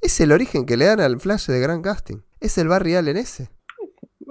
es 0.00 0.20
el 0.20 0.32
origen 0.32 0.64
que 0.64 0.76
le 0.76 0.86
dan 0.86 1.00
al 1.00 1.20
Flash 1.20 1.46
de 1.46 1.60
Gran 1.60 1.82
Casting. 1.82 2.22
Es 2.40 2.56
el 2.58 2.68
Barry 2.68 2.94
Allen 2.94 3.16
ese. 3.16 3.50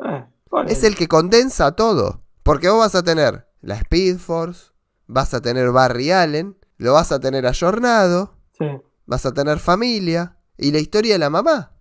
Eh. 0.04 0.26
Es 0.68 0.84
el 0.84 0.96
que 0.96 1.08
condensa 1.08 1.74
todo. 1.74 2.24
Porque 2.44 2.70
vos 2.70 2.80
vas 2.80 2.96
a 2.96 3.04
tener 3.04 3.48
la 3.62 3.76
Speed 3.76 4.18
Force, 4.18 4.72
vas 5.06 5.34
a 5.34 5.42
tener 5.42 5.72
Barry 5.72 6.12
Allen, 6.12 6.58
lo 6.78 6.94
vas 6.94 7.12
a 7.12 7.20
tener 7.20 7.46
ayornado, 7.46 8.36
Sí, 8.58 8.66
vas 9.06 9.26
a 9.26 9.34
tener 9.34 9.60
familia 9.60 10.38
y 10.58 10.72
la 10.72 10.80
historia 10.80 11.14
de 11.14 11.20
la 11.20 11.30
mamá. 11.30 11.79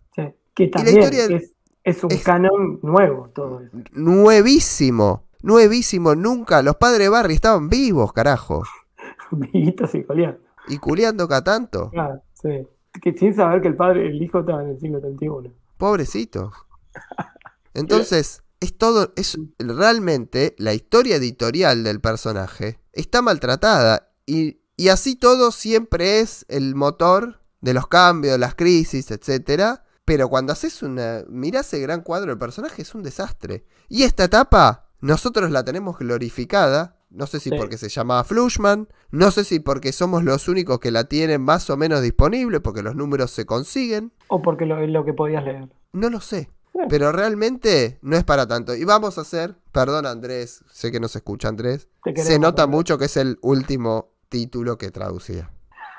Que 0.64 0.68
también 0.68 0.98
historia 0.98 1.24
es, 1.36 1.52
es 1.84 2.04
un 2.04 2.12
es- 2.12 2.22
canon 2.24 2.80
nuevo 2.82 3.30
todo 3.34 3.60
eso. 3.60 3.76
nuevísimo. 3.92 5.24
Nuevísimo, 5.42 6.14
nunca. 6.16 6.62
Los 6.62 6.76
padres 6.76 6.98
de 7.00 7.08
Barry 7.10 7.34
estaban 7.34 7.68
vivos, 7.68 8.12
carajo. 8.12 8.64
Vivitos 9.30 9.94
y 9.94 10.02
coleando. 10.02 10.40
Y 10.66 10.78
culeando 10.78 11.28
cada 11.28 11.44
tanto. 11.44 11.90
Claro, 11.90 12.20
sí. 12.34 12.66
Que 13.00 13.16
sin 13.16 13.34
saber 13.34 13.62
que 13.62 13.68
el 13.68 13.76
padre, 13.76 14.08
el 14.08 14.20
hijo 14.20 14.40
estaba 14.40 14.62
en 14.64 14.70
el 14.70 14.80
siglo 14.80 14.98
XXI. 15.00 15.52
Pobrecitos. 15.76 16.52
Entonces, 17.74 18.42
es 18.60 18.76
todo, 18.76 19.12
es 19.16 19.38
realmente 19.58 20.54
la 20.58 20.74
historia 20.74 21.16
editorial 21.16 21.84
del 21.84 22.00
personaje 22.00 22.80
está 22.92 23.22
maltratada 23.22 24.10
y, 24.26 24.58
y 24.76 24.88
así 24.88 25.14
todo 25.14 25.52
siempre 25.52 26.18
es 26.20 26.44
el 26.48 26.74
motor 26.74 27.40
de 27.60 27.74
los 27.74 27.86
cambios, 27.86 28.38
las 28.38 28.56
crisis, 28.56 29.10
etcétera. 29.12 29.84
Pero 30.08 30.28
cuando 30.28 30.52
haces 30.54 30.82
una. 30.82 31.22
Mirás 31.28 31.72
el 31.74 31.82
gran 31.82 32.00
cuadro 32.00 32.30
del 32.30 32.38
personaje, 32.38 32.82
es 32.82 32.94
un 32.94 33.02
desastre. 33.02 33.64
Y 33.88 34.04
esta 34.04 34.24
etapa, 34.24 34.86
nosotros 35.00 35.50
la 35.50 35.62
tenemos 35.64 35.98
glorificada. 35.98 36.96
No 37.10 37.26
sé 37.26 37.40
si 37.40 37.50
Sí. 37.50 37.56
porque 37.56 37.78
se 37.78 37.88
llamaba 37.90 38.24
Flushman. 38.24 38.88
No 39.10 39.30
sé 39.30 39.44
si 39.44 39.60
porque 39.60 39.92
somos 39.92 40.24
los 40.24 40.48
únicos 40.48 40.78
que 40.80 40.90
la 40.90 41.04
tienen 41.04 41.42
más 41.42 41.68
o 41.70 41.76
menos 41.76 42.00
disponible, 42.02 42.60
porque 42.60 42.82
los 42.82 42.96
números 42.96 43.30
se 43.30 43.46
consiguen. 43.46 44.12
O 44.28 44.42
porque 44.42 44.66
lo, 44.66 44.84
lo 44.86 45.04
que 45.04 45.12
podías 45.12 45.44
leer. 45.44 45.68
No 45.92 46.10
lo 46.10 46.20
sé. 46.20 46.50
Eh. 46.74 46.86
Pero 46.88 47.12
realmente 47.12 47.98
no 48.02 48.16
es 48.16 48.24
para 48.24 48.46
tanto. 48.46 48.74
Y 48.74 48.84
vamos 48.84 49.18
a 49.18 49.22
hacer. 49.22 49.56
Perdón, 49.72 50.06
Andrés. 50.06 50.64
Sé 50.70 50.90
que 50.90 51.00
no 51.00 51.08
se 51.08 51.18
escucha, 51.18 51.48
Andrés. 51.48 51.88
Se 52.16 52.38
nota 52.38 52.66
mucho 52.66 52.96
que 52.98 53.06
es 53.06 53.16
el 53.18 53.38
último 53.42 54.10
título 54.30 54.78
que 54.78 54.90
traducía. 54.90 55.50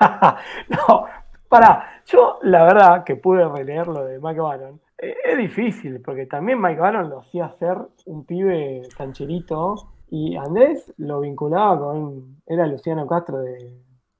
no, 0.68 1.04
pará, 1.50 2.02
yo 2.06 2.38
la 2.42 2.64
verdad 2.64 3.04
que 3.04 3.16
pude 3.16 3.46
releer 3.48 3.88
lo 3.88 4.04
de 4.06 4.18
Mike 4.20 4.40
Baron. 4.40 4.80
Eh, 4.98 5.16
es 5.24 5.38
difícil, 5.38 6.00
porque 6.02 6.26
también 6.26 6.60
Mike 6.60 6.80
Baron 6.80 7.10
lo 7.10 7.20
hacía 7.20 7.50
ser 7.58 7.78
un 8.06 8.24
pibe 8.24 8.82
cancherito 8.96 9.74
y 10.10 10.36
Andrés 10.36 10.92
lo 10.98 11.20
vinculaba 11.20 11.78
con. 11.80 12.42
Era 12.46 12.66
Luciano 12.66 13.06
Castro 13.06 13.38
de, 13.38 13.70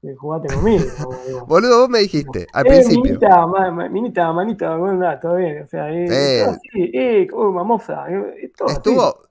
de 0.03 0.17
Jugate 0.17 0.49
conmigo. 0.49 0.85
Boludo, 1.49 1.81
vos 1.81 1.89
me 1.91 2.01
dijiste 2.01 2.47
al 2.53 2.65
Eh, 2.67 2.69
principio. 2.69 3.03
Minita, 3.03 3.47
ma- 3.47 3.89
minita, 3.89 4.33
manita, 4.33 4.77
bueno, 4.77 4.95
nada, 4.99 5.21
todo 5.21 5.37
bien. 5.37 5.63
O 5.63 5.67
sea, 5.67 5.91
eh, 5.93 6.09
todo 6.37 6.51
así, 6.51 6.91
eh, 6.95 7.27
como 7.31 7.53
mamosa. 7.53 8.07
eh, 8.11 8.53
todo. 8.57 8.71
Estuvo. 8.73 9.09
eh, 9.09 9.30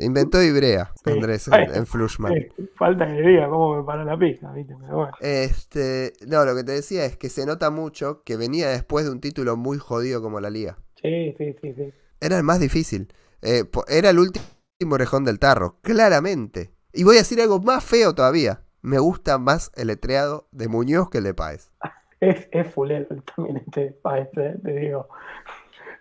inventó 0.00 0.42
Ibrea, 0.42 0.92
Sí. 1.04 1.10
Andrés, 1.10 1.48
en, 1.48 1.86
Flushman. 1.86 2.32
Falta 2.76 3.06
que 3.06 3.20
diga 3.20 3.48
cómo 3.48 3.76
me 3.76 3.84
paró 3.84 4.04
la 4.04 4.18
pija, 4.18 4.52
¿viste? 4.52 4.74
Pero 4.80 4.96
bueno. 4.96 5.12
Este, 5.20 6.12
no, 6.26 6.44
lo 6.44 6.54
que 6.54 6.64
te 6.64 6.72
decía 6.72 7.04
es 7.04 7.16
que 7.16 7.28
se 7.28 7.46
nota 7.46 7.70
mucho 7.70 8.22
que 8.24 8.36
venía 8.36 8.68
después 8.68 9.04
de 9.04 9.12
un 9.12 9.20
título 9.20 9.56
muy 9.56 9.78
jodido 9.78 10.22
como 10.22 10.40
la 10.40 10.50
liga. 10.50 10.78
Sí, 11.02 11.34
sí, 11.38 11.56
sí, 11.60 11.74
sí. 11.74 11.92
Era 12.20 12.36
el 12.36 12.42
más 12.42 12.60
difícil. 12.60 13.12
Eh, 13.42 13.64
era 13.88 14.10
el 14.10 14.18
último 14.18 14.44
orejón 14.90 15.24
del 15.24 15.38
tarro, 15.38 15.78
claramente. 15.82 16.72
Y 16.92 17.04
voy 17.04 17.16
a 17.16 17.20
decir 17.20 17.40
algo 17.40 17.60
más 17.60 17.84
feo 17.84 18.14
todavía. 18.14 18.62
Me 18.82 18.98
gusta 18.98 19.38
más 19.38 19.70
el 19.76 19.88
letreado 19.88 20.48
de 20.52 20.68
Muñoz 20.68 21.10
que 21.10 21.18
el 21.18 21.24
de 21.24 21.34
Páez. 21.34 21.70
Es, 22.20 22.48
es 22.52 22.70
fulero 22.74 23.06
también 23.34 23.56
este 23.56 23.92
país, 23.92 24.28
eh, 24.36 24.54
te 24.62 24.72
digo. 24.72 25.08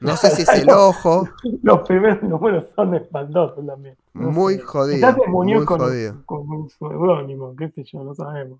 No 0.01 0.15
sé 0.17 0.29
si 0.31 0.43
es 0.43 0.49
el 0.49 0.69
ojo, 0.69 1.27
Los 1.63 1.87
primeros 1.87 2.21
números 2.23 2.65
son 2.75 2.95
espantosos 2.95 3.65
también. 3.65 3.95
No 4.13 4.29
muy 4.31 4.55
sé. 4.55 4.61
jodido. 4.61 4.95
Quizás 4.95 5.17
es 5.25 5.27
Muñoz 5.29 5.57
Muy 5.59 5.65
con, 5.65 5.79
jodido. 5.79 6.15
con 6.25 6.49
un 6.49 6.69
seudónimo, 6.69 7.55
qué 7.57 7.69
sé 7.69 7.83
yo, 7.83 8.03
no 8.03 8.13
sabemos. 8.15 8.59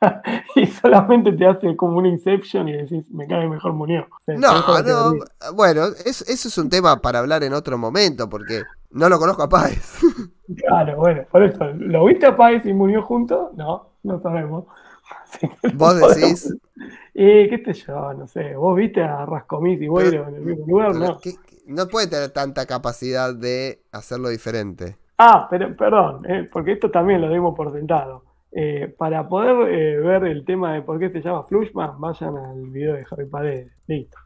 y 0.56 0.66
solamente 0.66 1.32
te 1.32 1.46
hace 1.46 1.76
como 1.76 1.98
una 1.98 2.08
Inception 2.08 2.68
y 2.68 2.72
decís, 2.72 3.10
me 3.10 3.26
cae 3.26 3.48
mejor 3.48 3.72
Muñoz. 3.72 4.06
O 4.10 4.22
sea, 4.24 4.36
No, 4.36 4.82
no. 4.82 5.14
Bueno, 5.54 5.86
es- 6.04 6.22
eso 6.28 6.48
es 6.48 6.58
un 6.58 6.68
tema 6.68 7.00
para 7.00 7.18
hablar 7.20 7.42
en 7.44 7.52
otro 7.54 7.76
momento, 7.78 8.28
porque 8.28 8.62
no 8.90 9.08
lo 9.08 9.18
conozco 9.18 9.42
a 9.44 9.48
Páez. 9.48 9.98
Claro, 10.56 10.96
bueno, 10.96 11.24
por 11.30 11.42
eso. 11.42 11.62
¿Lo 11.74 12.06
viste 12.06 12.24
a 12.24 12.34
Páez 12.34 12.64
y 12.64 12.72
Muñoz 12.72 13.04
juntos? 13.04 13.48
No, 13.54 13.90
no 14.02 14.18
sabemos. 14.22 14.64
No 15.62 15.70
Vos 15.74 16.16
decís. 16.16 16.56
Y 17.14 17.48
qué 17.48 17.62
sé 17.64 17.72
yo, 17.86 18.14
no 18.14 18.26
sé. 18.26 18.54
¿Vos 18.54 18.76
viste 18.76 19.02
a 19.02 19.26
Rascomis 19.26 19.80
y 19.80 19.86
Güero 19.86 20.28
en 20.28 20.34
el 20.36 20.40
mismo 20.42 20.66
lugar? 20.66 20.94
No. 20.94 21.18
no 21.66 21.88
puede 21.88 22.06
tener 22.06 22.30
tanta 22.30 22.66
capacidad 22.66 23.34
de 23.34 23.82
hacerlo 23.92 24.28
diferente. 24.28 24.96
Ah, 25.18 25.48
pero 25.50 25.76
perdón, 25.76 26.24
eh, 26.30 26.48
porque 26.50 26.72
esto 26.72 26.90
también 26.90 27.20
lo 27.20 27.30
dimos 27.30 27.54
por 27.56 27.72
sentado. 27.72 28.24
Eh, 28.50 28.94
para 28.96 29.28
poder 29.28 29.68
eh, 29.68 30.00
ver 30.00 30.24
el 30.24 30.44
tema 30.44 30.72
de 30.74 30.82
por 30.82 30.98
qué 30.98 31.10
se 31.10 31.20
llama 31.20 31.44
Flushman, 31.44 32.00
vayan 32.00 32.36
al 32.36 32.68
video 32.70 32.94
de 32.94 33.04
Javi 33.04 33.26
Paredes. 33.26 33.72
Listo. 33.86 34.16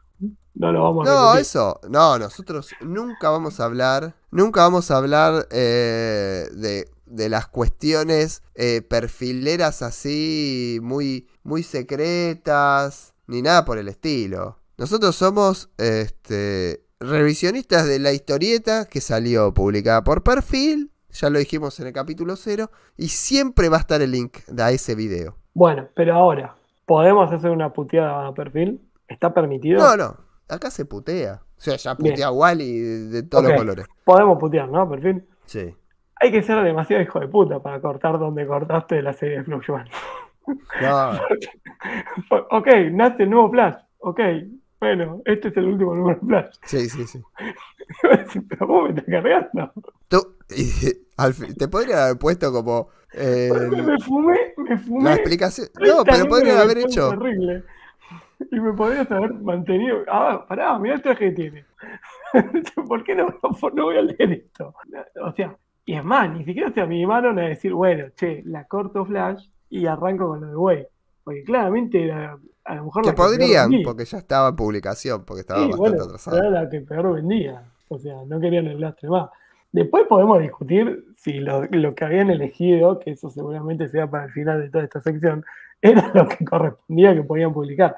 No 0.55 0.71
lo 0.71 0.83
vamos 0.83 1.07
a 1.07 1.11
No, 1.11 1.35
eso, 1.35 1.79
no, 1.89 2.19
nosotros 2.19 2.69
nunca 2.81 3.29
vamos 3.29 3.59
a 3.59 3.65
hablar, 3.65 4.13
nunca 4.29 4.61
vamos 4.61 4.91
a 4.91 4.97
hablar 4.97 5.47
eh, 5.51 6.45
de, 6.53 6.85
de 7.13 7.29
las 7.29 7.47
cuestiones 7.47 8.41
eh, 8.55 8.81
perfileras 8.81 9.81
así, 9.81 10.79
muy, 10.81 11.27
muy 11.43 11.63
secretas, 11.63 13.13
ni 13.27 13.41
nada 13.41 13.65
por 13.65 13.77
el 13.77 13.87
estilo. 13.87 14.57
Nosotros 14.77 15.15
somos 15.15 15.69
este, 15.77 16.85
revisionistas 16.99 17.87
de 17.87 17.99
la 17.99 18.13
historieta 18.13 18.85
que 18.85 18.99
salió 18.99 19.53
publicada 19.53 20.03
por 20.03 20.23
perfil, 20.23 20.91
ya 21.11 21.29
lo 21.29 21.37
dijimos 21.37 21.79
en 21.79 21.87
el 21.87 21.93
capítulo 21.93 22.35
0, 22.35 22.71
y 22.97 23.09
siempre 23.09 23.69
va 23.69 23.77
a 23.77 23.81
estar 23.81 24.01
el 24.01 24.11
link 24.11 24.37
a 24.57 24.71
ese 24.71 24.95
video. 24.95 25.37
Bueno, 25.53 25.87
pero 25.95 26.15
ahora, 26.15 26.55
¿podemos 26.87 27.31
hacer 27.31 27.51
una 27.51 27.71
puteada 27.71 28.27
a 28.27 28.33
perfil? 28.33 28.81
¿Está 29.07 29.31
permitido? 29.31 29.79
No, 29.79 29.95
no, 29.95 30.17
acá 30.49 30.71
se 30.71 30.85
putea. 30.85 31.43
O 31.57 31.61
sea, 31.61 31.77
ya 31.77 31.93
Bien. 31.93 32.15
putea 32.15 32.31
Wally 32.31 32.79
de, 32.79 33.07
de 33.09 33.23
todos 33.23 33.43
los 33.43 33.53
colores. 33.53 33.85
Podemos 34.03 34.39
putear, 34.39 34.67
¿no? 34.67 34.89
Perfil. 34.89 35.23
Sí. 35.45 35.75
Hay 36.23 36.31
que 36.31 36.41
ser 36.41 36.63
demasiado 36.63 37.03
hijo 37.03 37.19
de 37.19 37.27
puta 37.27 37.59
para 37.59 37.81
cortar 37.81 38.17
donde 38.17 38.47
cortaste 38.47 39.01
la 39.01 39.11
serie 39.11 39.39
de 39.39 39.43
Flushman. 39.43 39.89
No, 40.81 41.11
ok, 42.49 42.67
nace 42.93 43.23
el 43.23 43.29
nuevo 43.29 43.51
Flash. 43.51 43.75
Ok, 43.97 44.21
bueno, 44.79 45.21
este 45.25 45.49
es 45.49 45.57
el 45.57 45.65
último 45.65 45.93
número 45.93 46.17
de 46.21 46.25
Flash. 46.25 46.55
sí, 46.63 46.87
sí, 46.87 47.05
sí. 47.07 47.21
Pero 48.47 48.67
vos 48.67 48.83
me 48.83 48.89
estás 48.91 49.03
cargando. 49.03 49.73
Tú, 50.07 50.37
y, 50.49 51.55
te 51.55 51.67
podrían 51.67 51.99
haber 51.99 52.17
puesto 52.17 52.53
como 52.53 52.87
eh, 53.11 53.49
me 53.69 53.99
fumé, 53.99 54.53
me 54.55 54.77
fumé. 54.77 55.03
la 55.03 55.15
explicación. 55.15 55.67
30 55.73 55.93
No, 55.93 56.03
pero 56.05 56.37
de 56.37 56.51
haber 56.51 56.77
hecho. 56.77 57.09
Terrible. 57.09 57.63
Y 58.49 58.59
me 58.61 58.71
podrías 58.71 59.11
haber 59.11 59.33
mantenido. 59.33 60.05
Ah, 60.07 60.45
pará, 60.47 60.79
mirá 60.79 60.95
el 60.95 61.01
traje 61.01 61.31
que 61.31 61.35
tiene. 61.35 61.65
¿Por 62.87 63.03
qué 63.03 63.13
no, 63.13 63.27
no 63.73 63.83
voy 63.83 63.97
a 63.97 64.01
leer 64.03 64.31
esto? 64.31 64.73
O 65.21 65.31
sea, 65.33 65.57
y 65.85 65.95
es 65.95 66.03
más, 66.03 66.29
ni 66.31 66.45
siquiera 66.45 66.71
se 66.71 66.81
animaron 66.81 67.37
a 67.39 67.43
decir, 67.43 67.73
bueno, 67.73 68.05
che, 68.15 68.41
la 68.45 68.65
corto 68.65 69.05
Flash 69.05 69.47
y 69.69 69.85
arranco 69.85 70.27
con 70.27 70.41
lo 70.41 70.47
de 70.47 70.55
Way. 70.55 70.87
Porque 71.23 71.43
claramente 71.43 72.03
era 72.03 72.37
a 72.65 72.75
lo 72.75 72.85
mejor 72.85 73.03
Que 73.03 73.09
la 73.09 73.15
podrían, 73.15 73.71
porque 73.83 74.05
ya 74.05 74.17
estaba 74.17 74.49
en 74.49 74.55
publicación, 74.55 75.25
porque 75.25 75.41
estaba 75.41 75.61
Sí, 75.61 75.71
bastante 75.71 75.97
bueno, 75.97 76.47
era 76.47 76.49
la 76.49 76.69
que 76.69 76.81
peor 76.81 77.13
vendía. 77.13 77.63
O 77.89 77.99
sea, 77.99 78.23
no 78.25 78.39
querían 78.39 78.67
el 78.67 78.79
lastre 78.79 79.09
más. 79.09 79.29
Después 79.71 80.05
podemos 80.07 80.39
discutir 80.39 81.05
si 81.17 81.39
lo, 81.39 81.65
lo 81.65 81.95
que 81.95 82.05
habían 82.05 82.29
elegido, 82.29 82.99
que 82.99 83.11
eso 83.11 83.29
seguramente 83.29 83.89
sea 83.89 84.09
para 84.09 84.25
el 84.25 84.31
final 84.31 84.61
de 84.61 84.69
toda 84.69 84.83
esta 84.83 85.01
sección, 85.01 85.43
era 85.81 86.11
lo 86.13 86.27
que 86.27 86.45
correspondía 86.45 87.13
que 87.13 87.23
podían 87.23 87.53
publicar. 87.53 87.95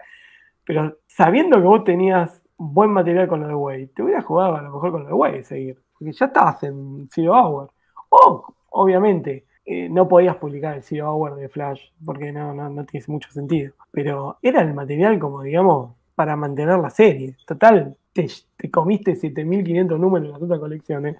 Pero 0.66 0.98
sabiendo 1.06 1.58
que 1.58 1.68
vos 1.68 1.84
tenías 1.84 2.42
buen 2.58 2.90
material 2.90 3.28
con 3.28 3.42
lo 3.42 3.48
de 3.48 3.56
Way, 3.56 3.88
te 3.88 4.02
hubieras 4.02 4.26
jugado 4.26 4.56
a 4.56 4.62
lo 4.62 4.72
mejor 4.72 4.92
con 4.92 5.04
lo 5.04 5.10
de 5.10 5.14
Way 5.14 5.44
seguir. 5.44 5.82
Porque 5.94 6.14
ya 6.14 6.26
estabas 6.26 6.64
en 6.64 7.08
Zero 7.12 7.34
Hour. 7.34 7.75
O, 8.10 8.46
obviamente, 8.70 9.46
eh, 9.66 9.90
no 9.90 10.08
podías 10.08 10.36
publicar 10.38 10.76
el 10.76 10.84
Zero 10.84 11.12
Hour 11.14 11.36
de 11.36 11.50
Flash, 11.50 11.82
porque 12.06 12.32
no, 12.32 12.54
no, 12.54 12.70
no 12.70 12.86
tiene 12.86 13.06
mucho 13.10 13.32
sentido. 13.32 13.74
Pero 13.92 14.38
era 14.42 14.62
el 14.62 14.74
material 14.74 15.18
como, 15.20 15.42
digamos, 15.42 15.92
para 16.16 16.36
mantener 16.36 16.78
la 16.80 16.90
serie. 16.90 17.36
Total, 17.48 17.96
te, 18.14 18.30
te 18.58 18.72
comiste 18.72 19.16
7500 19.16 20.00
números 20.00 20.28
en 20.28 20.32
las 20.34 20.42
otras 20.42 20.60
colecciones. 20.60 21.18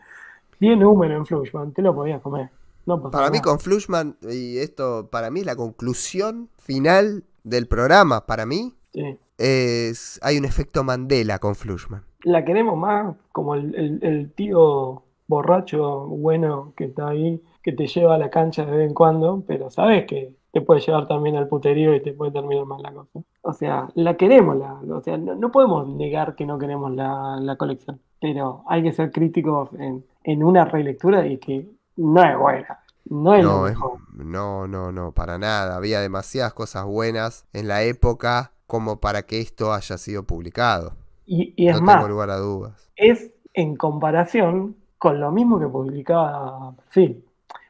10 0.60 0.78
números 0.78 1.18
en 1.18 1.26
Flushman, 1.26 1.72
te 1.74 1.82
lo 1.82 1.94
podías 1.94 2.22
comer. 2.22 2.50
No 2.86 3.02
Para 3.10 3.32
mí 3.32 3.42
con 3.42 3.60
Flushman, 3.60 4.16
y 4.22 4.60
esto 4.60 5.10
para 5.12 5.32
mí 5.32 5.40
es 5.40 5.46
la 5.48 5.56
conclusión 5.56 6.50
final 6.60 7.24
del 7.44 7.68
programa, 7.68 8.26
para 8.28 8.46
mí, 8.46 8.74
Sí. 8.94 9.18
es 9.40 10.20
hay 10.24 10.38
un 10.38 10.46
efecto 10.46 10.84
Mandela 10.84 11.40
con 11.40 11.56
Flushman. 11.56 12.04
La 12.24 12.46
queremos 12.46 12.78
más 12.78 13.16
como 13.32 13.56
el, 13.56 13.76
el- 13.76 14.00
el 14.04 14.32
tío 14.34 15.02
borracho 15.28 16.06
bueno 16.08 16.74
que 16.78 16.86
está 16.86 17.10
ahí, 17.10 17.42
que 17.64 17.72
te 17.74 17.88
lleva 17.88 18.16
a 18.16 18.18
la 18.18 18.30
cancha 18.30 18.66
de 18.66 18.78
vez 18.78 18.88
en 18.90 18.94
cuando, 18.94 19.44
pero 19.48 19.70
sabes 19.70 20.06
que 20.06 20.36
te 20.52 20.62
puede 20.62 20.80
llevar 20.82 21.08
también 21.08 21.36
al 21.36 21.48
puterío 21.48 21.94
y 21.96 22.02
te 22.02 22.14
puede 22.14 22.32
terminar 22.32 22.66
mal 22.66 22.82
la 22.82 22.94
cosa. 22.94 23.20
O 23.42 23.54
sea, 23.54 23.88
la 23.96 24.16
queremos, 24.18 24.58
la, 24.58 24.74
o 24.74 25.02
sea, 25.02 25.18
no, 25.18 25.36
no 25.36 25.52
podemos 25.52 25.88
negar 25.88 26.36
que 26.36 26.46
no 26.46 26.58
queremos 26.58 26.92
la, 26.96 27.38
la 27.42 27.56
colección, 27.58 28.02
pero 28.20 28.64
hay 28.68 28.84
que 28.84 28.94
ser 28.94 29.12
críticos 29.12 29.70
en, 29.74 30.06
en 30.24 30.44
una 30.44 30.66
relectura 30.66 31.26
y 31.28 31.38
que 31.38 31.68
no 31.98 32.24
es 32.24 32.38
buena, 32.38 32.80
no 33.06 33.34
es 33.36 33.46
lo 33.46 33.54
No, 33.54 33.68
es- 33.68 33.78
no, 34.08 34.68
no, 34.68 34.92
no, 34.92 35.14
para 35.14 35.38
nada. 35.38 35.76
Había 35.76 36.00
demasiadas 36.02 36.54
cosas 36.54 36.86
buenas 36.86 37.46
en 37.54 37.68
la 37.68 37.84
época 37.84 38.54
como 38.68 39.00
para 39.00 39.24
que 39.26 39.42
esto 39.42 39.74
haya 39.74 39.98
sido 39.98 40.24
publicado. 40.26 40.96
Y, 41.26 41.54
y 41.58 41.68
es 41.70 41.78
no 41.78 41.82
más, 41.82 42.06
tengo 42.06 42.08
lugar 42.08 42.30
a 42.32 42.38
dudas. 42.38 42.92
es 42.96 43.32
en 43.54 43.76
comparación 43.78 44.78
con 45.06 45.20
lo 45.20 45.32
mismo 45.32 45.60
que 45.60 45.68
publicaba 45.68 46.74
Perfil. 46.78 47.24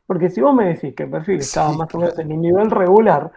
Porque 0.08 0.30
si 0.30 0.40
vos 0.40 0.56
me 0.56 0.68
decís 0.68 0.96
que 0.96 1.06
Perfil 1.06 1.40
estaba 1.40 1.74
Sí, 1.74 1.78
más 1.78 1.94
o 1.94 2.00
menos 2.00 2.18
en 2.18 2.32
un 2.32 2.40
nivel 2.40 2.72
regular, 2.72 3.30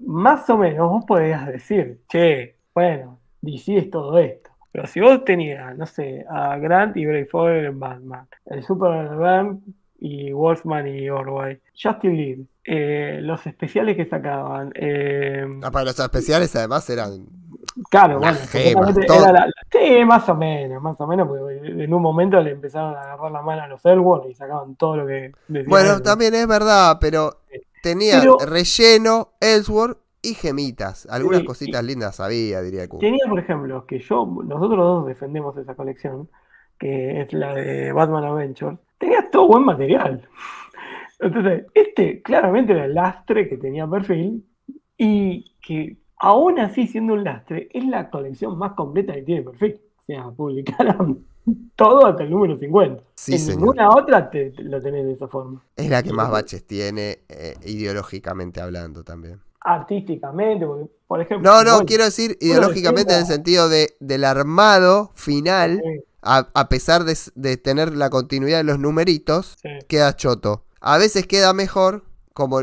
más 0.00 0.50
o 0.50 0.58
menos 0.58 0.90
vos 0.90 1.04
podías 1.06 1.46
decir, 1.46 2.00
che, 2.10 2.56
bueno, 2.74 3.18
DC 3.40 3.78
es 3.78 3.90
todo 3.90 4.18
esto. 4.18 4.50
Pero 4.70 4.86
si 4.86 5.00
vos 5.00 5.24
tenías, 5.24 5.74
no 5.78 5.86
sé, 5.86 6.26
a 6.28 6.58
Grant 6.58 6.94
y 6.98 7.06
Brayford 7.06 7.64
en 7.64 7.80
Batman, 7.80 8.28
el 8.44 8.62
Superman 8.62 9.62
y 9.98 10.30
Wolfman 10.32 10.86
y 10.86 11.08
Orway, 11.08 11.58
Justin 11.82 12.16
Lee, 12.18 12.46
eh, 12.64 13.20
los 13.22 13.46
especiales 13.46 13.96
que 13.96 14.04
sacaban, 14.04 14.72
eh, 14.74 15.46
Ah, 15.62 15.70
para 15.70 15.86
los 15.86 15.98
especiales 15.98 16.54
además 16.54 16.90
eran. 16.90 17.24
Claro, 17.90 18.18
bueno, 18.18 18.38
era 18.54 19.32
la- 19.32 19.46
sí, 19.70 20.04
más 20.06 20.26
o 20.28 20.34
menos, 20.34 20.82
más 20.82 20.98
o 21.00 21.06
menos, 21.06 21.28
porque 21.28 21.58
en 21.84 21.92
un 21.92 22.00
momento 22.00 22.40
le 22.40 22.52
empezaron 22.52 22.94
a 22.96 23.02
agarrar 23.02 23.30
la 23.30 23.42
mano 23.42 23.62
a 23.62 23.68
los 23.68 23.84
Elwood 23.84 24.26
y 24.28 24.34
sacaban 24.34 24.76
todo 24.76 24.96
lo 24.96 25.06
que 25.06 25.32
decía 25.48 25.68
Bueno, 25.68 26.00
también 26.00 26.34
es 26.34 26.46
verdad, 26.46 26.96
pero 27.00 27.40
tenía 27.82 28.20
Pero- 28.20 28.38
relleno, 28.46 29.32
Ellsworth 29.40 29.98
y 30.22 30.34
gemitas. 30.34 31.06
Algunas 31.10 31.40
Sí, 31.40 31.46
cositas 31.46 31.84
lindas 31.84 32.18
había, 32.18 32.62
diría 32.62 32.88
Q. 32.88 32.98
Tenía, 32.98 33.24
por 33.28 33.38
ejemplo, 33.38 33.84
que 33.86 33.98
yo, 34.00 34.26
nosotros 34.44 34.78
dos 34.78 35.06
defendemos 35.06 35.56
esa 35.58 35.74
colección, 35.74 36.28
que 36.78 37.20
es 37.20 37.32
la 37.34 37.54
de 37.54 37.92
Batman 37.92 38.24
Adventures, 38.24 38.78
tenía 38.98 39.30
todo 39.30 39.48
buen 39.48 39.64
material. 39.64 40.26
Entonces, 41.18 41.66
este 41.74 42.22
claramente 42.22 42.72
era 42.72 42.86
el 42.86 42.94
lastre 42.94 43.48
que 43.48 43.56
tenía 43.56 43.86
perfil 43.86 44.44
y 44.98 45.44
que 45.60 45.96
aún 46.18 46.58
así 46.58 46.86
siendo 46.86 47.14
un 47.14 47.24
lastre, 47.24 47.68
es 47.72 47.84
la 47.86 48.10
colección 48.10 48.58
más 48.58 48.72
completa 48.72 49.14
que 49.14 49.22
tiene 49.22 49.42
perfil. 49.42 49.80
O 49.98 50.02
sea, 50.06 50.30
publicaron 50.30 51.24
todo 51.76 52.06
hasta 52.06 52.22
el 52.22 52.30
número 52.30 52.56
50. 52.56 53.02
Sí, 53.14 53.32
en 53.32 53.38
señor. 53.38 53.58
ninguna 53.58 53.90
otra 53.90 54.30
te, 54.30 54.50
te 54.50 54.62
lo 54.62 54.80
tenés 54.80 55.04
de 55.04 55.12
esa 55.12 55.28
forma. 55.28 55.62
Es 55.76 55.88
la 55.88 56.02
que 56.02 56.12
más 56.12 56.30
baches 56.30 56.66
tiene, 56.66 57.18
eh, 57.28 57.54
ideológicamente 57.64 58.60
hablando 58.60 59.04
también. 59.04 59.40
Artísticamente, 59.60 60.64
porque, 60.64 60.86
por 61.06 61.20
ejemplo. 61.20 61.50
No, 61.50 61.64
no, 61.64 61.72
bueno, 61.72 61.86
quiero 61.86 62.04
decir 62.04 62.36
ideológicamente 62.40 63.14
en 63.14 63.20
el 63.20 63.26
sentido 63.26 63.68
de, 63.68 63.96
del 63.98 64.24
armado 64.24 65.10
final, 65.14 65.82
sí, 65.82 66.04
a, 66.22 66.48
a 66.54 66.68
pesar 66.68 67.04
de, 67.04 67.56
tener 67.56 67.96
la 67.96 68.10
continuidad 68.10 68.58
de 68.58 68.64
los 68.64 68.78
numeritos, 68.78 69.56
sí. 69.60 69.70
queda 69.88 70.14
choto. 70.14 70.64
A 70.80 70.98
veces 70.98 71.26
queda 71.26 71.52
mejor, 71.52 72.04
como... 72.32 72.60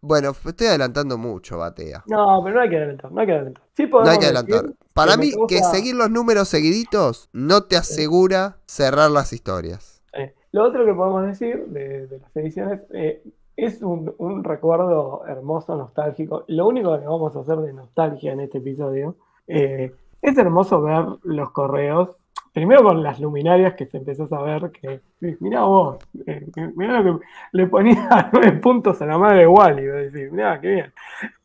Bueno, 0.00 0.30
estoy 0.30 0.68
adelantando 0.68 1.18
mucho, 1.18 1.58
Batea. 1.58 2.04
No, 2.06 2.40
pero 2.42 2.56
no 2.56 2.60
hay 2.60 2.68
que 2.70 2.76
adelantar, 2.76 3.12
no 3.12 3.20
hay 3.20 3.26
que 3.26 3.32
adelantar. 3.32 3.64
Sí 3.76 3.86
No 3.86 4.00
hay 4.08 4.18
que 4.18 4.26
adelantar. 4.26 4.72
Para 4.92 5.12
que 5.12 5.18
mí, 5.18 5.32
que 5.48 5.62
seguir 5.62 5.94
los 5.94 6.10
números 6.10 6.48
seguiditos 6.48 7.28
no 7.32 7.64
te 7.64 7.76
asegura 7.76 8.58
cerrar 8.66 9.10
las 9.10 9.32
historias. 9.32 10.02
Eh, 10.12 10.34
lo 10.52 10.64
otro 10.64 10.84
que 10.84 10.94
podemos 10.94 11.26
decir 11.26 11.66
de, 11.66 12.06
de 12.06 12.18
las 12.18 12.36
ediciones 12.36 12.80
eh, 12.92 13.22
es 13.58 13.82
un, 13.82 14.14
un 14.18 14.44
recuerdo 14.44 15.24
hermoso, 15.26 15.76
nostálgico. 15.76 16.44
Lo 16.46 16.68
único 16.68 16.96
que 16.98 17.04
vamos 17.04 17.34
a 17.34 17.40
hacer 17.40 17.58
de 17.58 17.72
nostalgia 17.72 18.32
en 18.32 18.40
este 18.40 18.58
episodio 18.58 19.16
eh, 19.48 19.92
es 20.22 20.38
hermoso 20.38 20.80
ver 20.80 21.04
los 21.24 21.50
correos. 21.50 22.17
Primero 22.58 22.82
con 22.82 23.04
las 23.04 23.20
luminarias 23.20 23.74
que 23.74 23.86
se 23.86 23.98
empezó 23.98 24.24
a 24.24 24.28
saber 24.28 24.72
que, 24.72 25.00
mirá 25.38 25.62
vos, 25.62 25.96
eh, 26.26 26.44
mirá 26.74 27.00
lo 27.00 27.20
que 27.20 27.26
le 27.52 27.68
ponía 27.68 28.30
nueve 28.32 28.50
puntos 28.54 29.00
a 29.00 29.06
la 29.06 29.16
madre 29.16 29.42
de 29.42 29.46
Wally, 29.46 29.86
a 29.86 29.92
decir, 29.92 30.32
mirá, 30.32 30.60
qué 30.60 30.68
bien. 30.68 30.92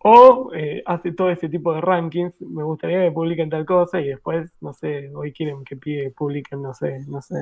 O 0.00 0.52
eh, 0.54 0.80
hace 0.86 1.10
todo 1.10 1.28
ese 1.28 1.48
tipo 1.48 1.74
de 1.74 1.80
rankings, 1.80 2.40
me 2.40 2.62
gustaría 2.62 3.02
que 3.02 3.10
publiquen 3.10 3.50
tal 3.50 3.66
cosa 3.66 4.00
y 4.00 4.08
después, 4.08 4.56
no 4.60 4.72
sé, 4.72 5.10
hoy 5.12 5.32
quieren 5.32 5.64
que 5.64 5.76
pide, 5.76 6.10
publiquen, 6.12 6.62
no 6.62 6.72
sé, 6.72 7.00
no 7.08 7.20
sé, 7.20 7.36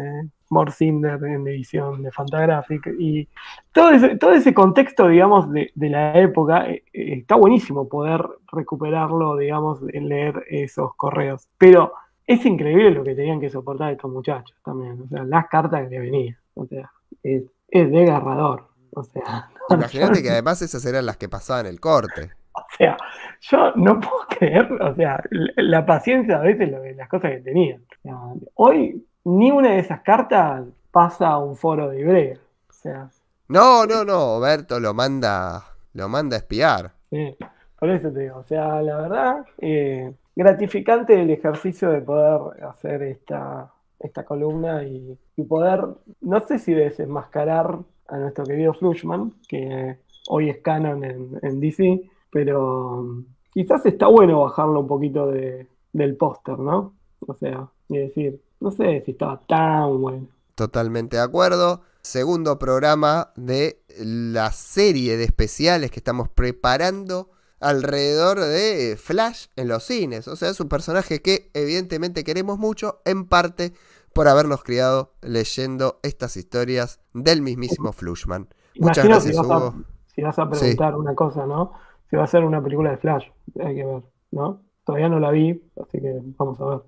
More 0.48 0.72
Cinder 0.72 1.22
en 1.22 1.46
edición 1.46 2.02
de 2.02 2.10
Fantagraphic 2.10 2.94
y 2.98 3.28
todo 3.72 3.90
ese, 3.90 4.16
todo 4.16 4.32
ese 4.32 4.54
contexto, 4.54 5.06
digamos, 5.06 5.52
de, 5.52 5.70
de 5.74 5.90
la 5.90 6.18
época, 6.18 6.66
eh, 6.70 6.82
eh, 6.94 7.18
está 7.18 7.36
buenísimo 7.36 7.88
poder 7.88 8.26
recuperarlo, 8.50 9.36
digamos, 9.36 9.80
en 9.92 10.08
leer 10.08 10.42
esos 10.48 10.94
correos. 10.94 11.48
Pero 11.58 11.92
es 12.26 12.44
increíble 12.44 12.90
lo 12.90 13.04
que 13.04 13.14
tenían 13.14 13.40
que 13.40 13.50
soportar 13.50 13.92
estos 13.92 14.10
muchachos 14.10 14.56
también, 14.64 15.00
o 15.02 15.08
sea, 15.08 15.24
las 15.24 15.48
cartas 15.48 15.84
que 15.84 15.90
le 15.90 15.98
venían, 16.00 16.36
o 16.54 16.66
sea, 16.66 16.90
es, 17.22 17.44
es 17.68 17.90
desgarrador, 17.90 18.68
o 18.90 19.02
sea, 19.02 19.50
Imagínate 19.70 20.22
que 20.22 20.30
además 20.30 20.62
esas 20.62 20.84
eran 20.84 21.06
las 21.06 21.16
que 21.16 21.28
pasaban 21.28 21.66
el 21.66 21.80
corte. 21.80 22.30
O 22.52 22.62
sea, 22.78 22.96
yo 23.40 23.72
no 23.74 24.00
puedo 24.00 24.26
creer, 24.28 24.72
o 24.72 24.94
sea, 24.94 25.22
la, 25.30 25.52
la 25.56 25.86
paciencia 25.86 26.36
a 26.36 26.40
veces 26.40 26.70
lo 26.70 26.82
las 26.84 27.08
cosas 27.08 27.32
que 27.32 27.40
tenían. 27.40 27.82
O 27.82 28.02
sea, 28.02 28.14
hoy 28.54 29.04
ni 29.24 29.50
una 29.50 29.72
de 29.72 29.80
esas 29.80 30.00
cartas 30.02 30.64
pasa 30.90 31.28
a 31.28 31.38
un 31.38 31.56
foro 31.56 31.90
de 31.90 32.00
Ibrea. 32.00 32.38
O 32.70 32.72
sea, 32.72 33.10
No, 33.48 33.84
no, 33.84 34.04
no, 34.04 34.40
Berto 34.40 34.80
lo 34.80 34.94
manda, 34.94 35.64
lo 35.92 36.08
manda 36.08 36.36
a 36.36 36.38
espiar. 36.38 36.92
sí, 37.10 37.36
por 37.78 37.90
eso 37.90 38.10
te 38.12 38.20
digo, 38.20 38.38
o 38.38 38.44
sea, 38.44 38.80
la 38.82 38.96
verdad, 38.96 39.44
eh, 39.58 40.14
gratificante 40.36 41.20
el 41.20 41.30
ejercicio 41.30 41.90
de 41.90 42.02
poder 42.02 42.62
hacer 42.64 43.02
esta, 43.02 43.72
esta 43.98 44.24
columna 44.24 44.84
y, 44.84 45.18
poder, 45.48 45.86
no 46.20 46.40
sé 46.46 46.58
si 46.58 46.74
desenmascarar 46.74 47.78
a 48.08 48.18
nuestro 48.18 48.44
querido 48.44 48.74
Flushman, 48.74 49.32
que 49.48 49.98
hoy 50.28 50.50
es 50.50 50.58
canon 50.58 51.02
en, 51.04 51.60
DC, 51.60 52.08
pero 52.30 53.00
um, 53.00 53.24
quizás 53.50 53.84
está 53.86 54.06
bueno 54.06 54.42
bajarlo 54.42 54.80
un 54.80 54.86
poquito 54.86 55.26
de, 55.26 55.66
del 55.92 56.16
póster, 56.16 56.58
¿no? 56.58 56.94
O 57.20 57.34
sea, 57.34 57.68
y 57.88 57.98
decir, 57.98 58.40
no 58.60 58.70
sé 58.70 59.02
si 59.04 59.12
estaba 59.12 59.40
tan 59.46 60.00
bueno. 60.00 60.28
Totalmente 60.54 61.16
de 61.16 61.22
acuerdo. 61.22 61.80
Segundo 62.02 62.58
programa 62.58 63.32
de 63.36 63.80
la 63.98 64.52
serie 64.52 65.16
de 65.16 65.24
especiales 65.24 65.90
que 65.90 66.00
estamos 66.00 66.28
preparando 66.28 67.30
alrededor 67.60 68.38
de 68.40 68.96
Flash 69.02 69.46
en 69.56 69.68
los 69.68 69.84
cines. 69.84 70.28
O 70.28 70.36
sea, 70.36 70.50
es 70.50 70.60
un 70.60 70.68
personaje 70.68 71.22
que 71.22 71.50
evidentemente 71.54 72.24
queremos 72.24 72.58
mucho, 72.58 73.00
en 73.04 73.26
parte 73.26 73.72
por 74.12 74.28
habernos 74.28 74.62
criado 74.64 75.12
leyendo 75.22 76.00
estas 76.02 76.36
historias 76.36 77.00
del 77.12 77.42
mismísimo 77.42 77.92
Flushman. 77.92 78.48
Muchas 78.78 79.04
Imagino 79.04 79.14
gracias, 79.14 79.34
si 79.34 79.36
vas, 79.36 79.50
a, 79.50 79.58
Hugo. 79.58 79.74
si 80.06 80.22
vas 80.22 80.38
a 80.38 80.48
preguntar 80.50 80.96
una 80.96 81.14
cosa, 81.14 81.46
¿no? 81.46 81.72
Si 82.08 82.16
va 82.16 82.24
a 82.24 82.26
ser 82.26 82.44
una 82.44 82.62
película 82.62 82.90
de 82.90 82.96
Flash, 82.98 83.26
hay 83.62 83.74
que 83.74 83.84
ver, 83.84 84.02
¿no? 84.30 84.62
Todavía 84.84 85.08
no 85.08 85.18
la 85.18 85.30
vi, 85.30 85.62
así 85.82 86.00
que 86.00 86.14
vamos 86.38 86.60
a 86.60 86.64
ver. 86.66 86.78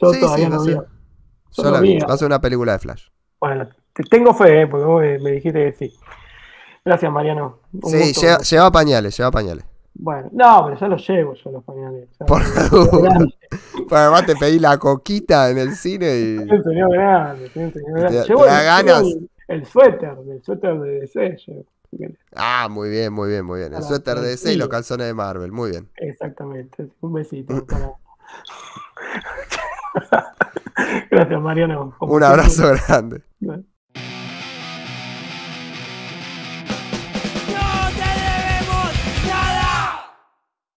Yo 0.00 0.12
Sí, 0.12 0.20
todavía 0.20 0.46
sí, 0.46 0.50
no 0.50 0.60
a 0.60 0.64
vi. 0.64 0.72
yo 0.72 0.84
Yo 1.52 1.62
no 1.62 1.70
la 1.70 1.80
vi, 1.80 1.98
va 1.98 2.14
a 2.14 2.18
ser 2.18 2.26
una 2.26 2.40
película 2.40 2.72
de 2.72 2.78
Flash. 2.80 3.08
Bueno, 3.40 3.68
te 3.94 4.02
tengo 4.04 4.34
fe, 4.34 4.62
¿eh? 4.62 4.66
porque 4.66 4.84
vos 4.84 5.00
me, 5.00 5.18
me 5.20 5.30
dijiste 5.32 5.64
que 5.64 5.72
sí. 5.72 5.94
Gracias, 6.84 7.10
Mariano. 7.12 7.60
Un 7.72 7.90
Sí, 7.90 7.98
gusto. 7.98 8.20
lleva, 8.20 8.38
lleva 8.38 8.70
pañales, 8.72 9.16
lleva 9.16 9.30
pañales. 9.30 9.64
Bueno, 9.98 10.28
no, 10.32 10.64
pero 10.64 10.78
ya 10.78 10.88
los 10.88 11.08
llevo 11.08 11.34
yo 11.34 11.50
los 11.50 11.64
pañales. 11.64 12.08
Por 12.26 12.40
además 13.90 14.26
te 14.26 14.36
pedí 14.36 14.60
la 14.60 14.78
coquita 14.78 15.50
en 15.50 15.58
el 15.58 15.74
cine 15.74 16.16
y... 16.16 16.36
soy 16.36 16.50
un 16.50 16.64
señor 16.64 16.92
grande, 16.92 17.50
soy 17.50 17.64
un 17.64 17.72
señor 17.72 18.00
grande. 18.00 18.24
Llevo 18.28 18.44
el, 18.44 18.50
ganas. 18.50 19.02
el, 19.02 19.30
el 19.48 19.66
suéter, 19.66 20.14
el 20.30 20.42
suéter 20.42 20.78
de 20.78 21.00
DC. 21.00 21.36
llevo. 21.46 21.64
Ah, 22.34 22.68
muy 22.70 22.90
bien, 22.90 23.12
muy 23.12 23.30
bien, 23.30 23.44
muy 23.44 23.60
bien. 23.60 23.74
El 23.74 23.82
suéter 23.82 24.18
de 24.18 24.28
DC 24.28 24.52
y 24.52 24.56
los 24.56 24.68
calzones 24.68 25.06
de 25.06 25.14
Marvel, 25.14 25.52
muy 25.52 25.70
bien. 25.70 25.88
Exactamente. 25.96 26.88
Un 27.00 27.12
besito 27.12 27.66
para. 27.66 27.92
Gracias, 31.10 31.40
Mariano. 31.40 31.94
Como 31.98 32.14
Un 32.14 32.20
siempre, 32.20 32.40
abrazo 32.40 32.86
grande. 32.86 33.22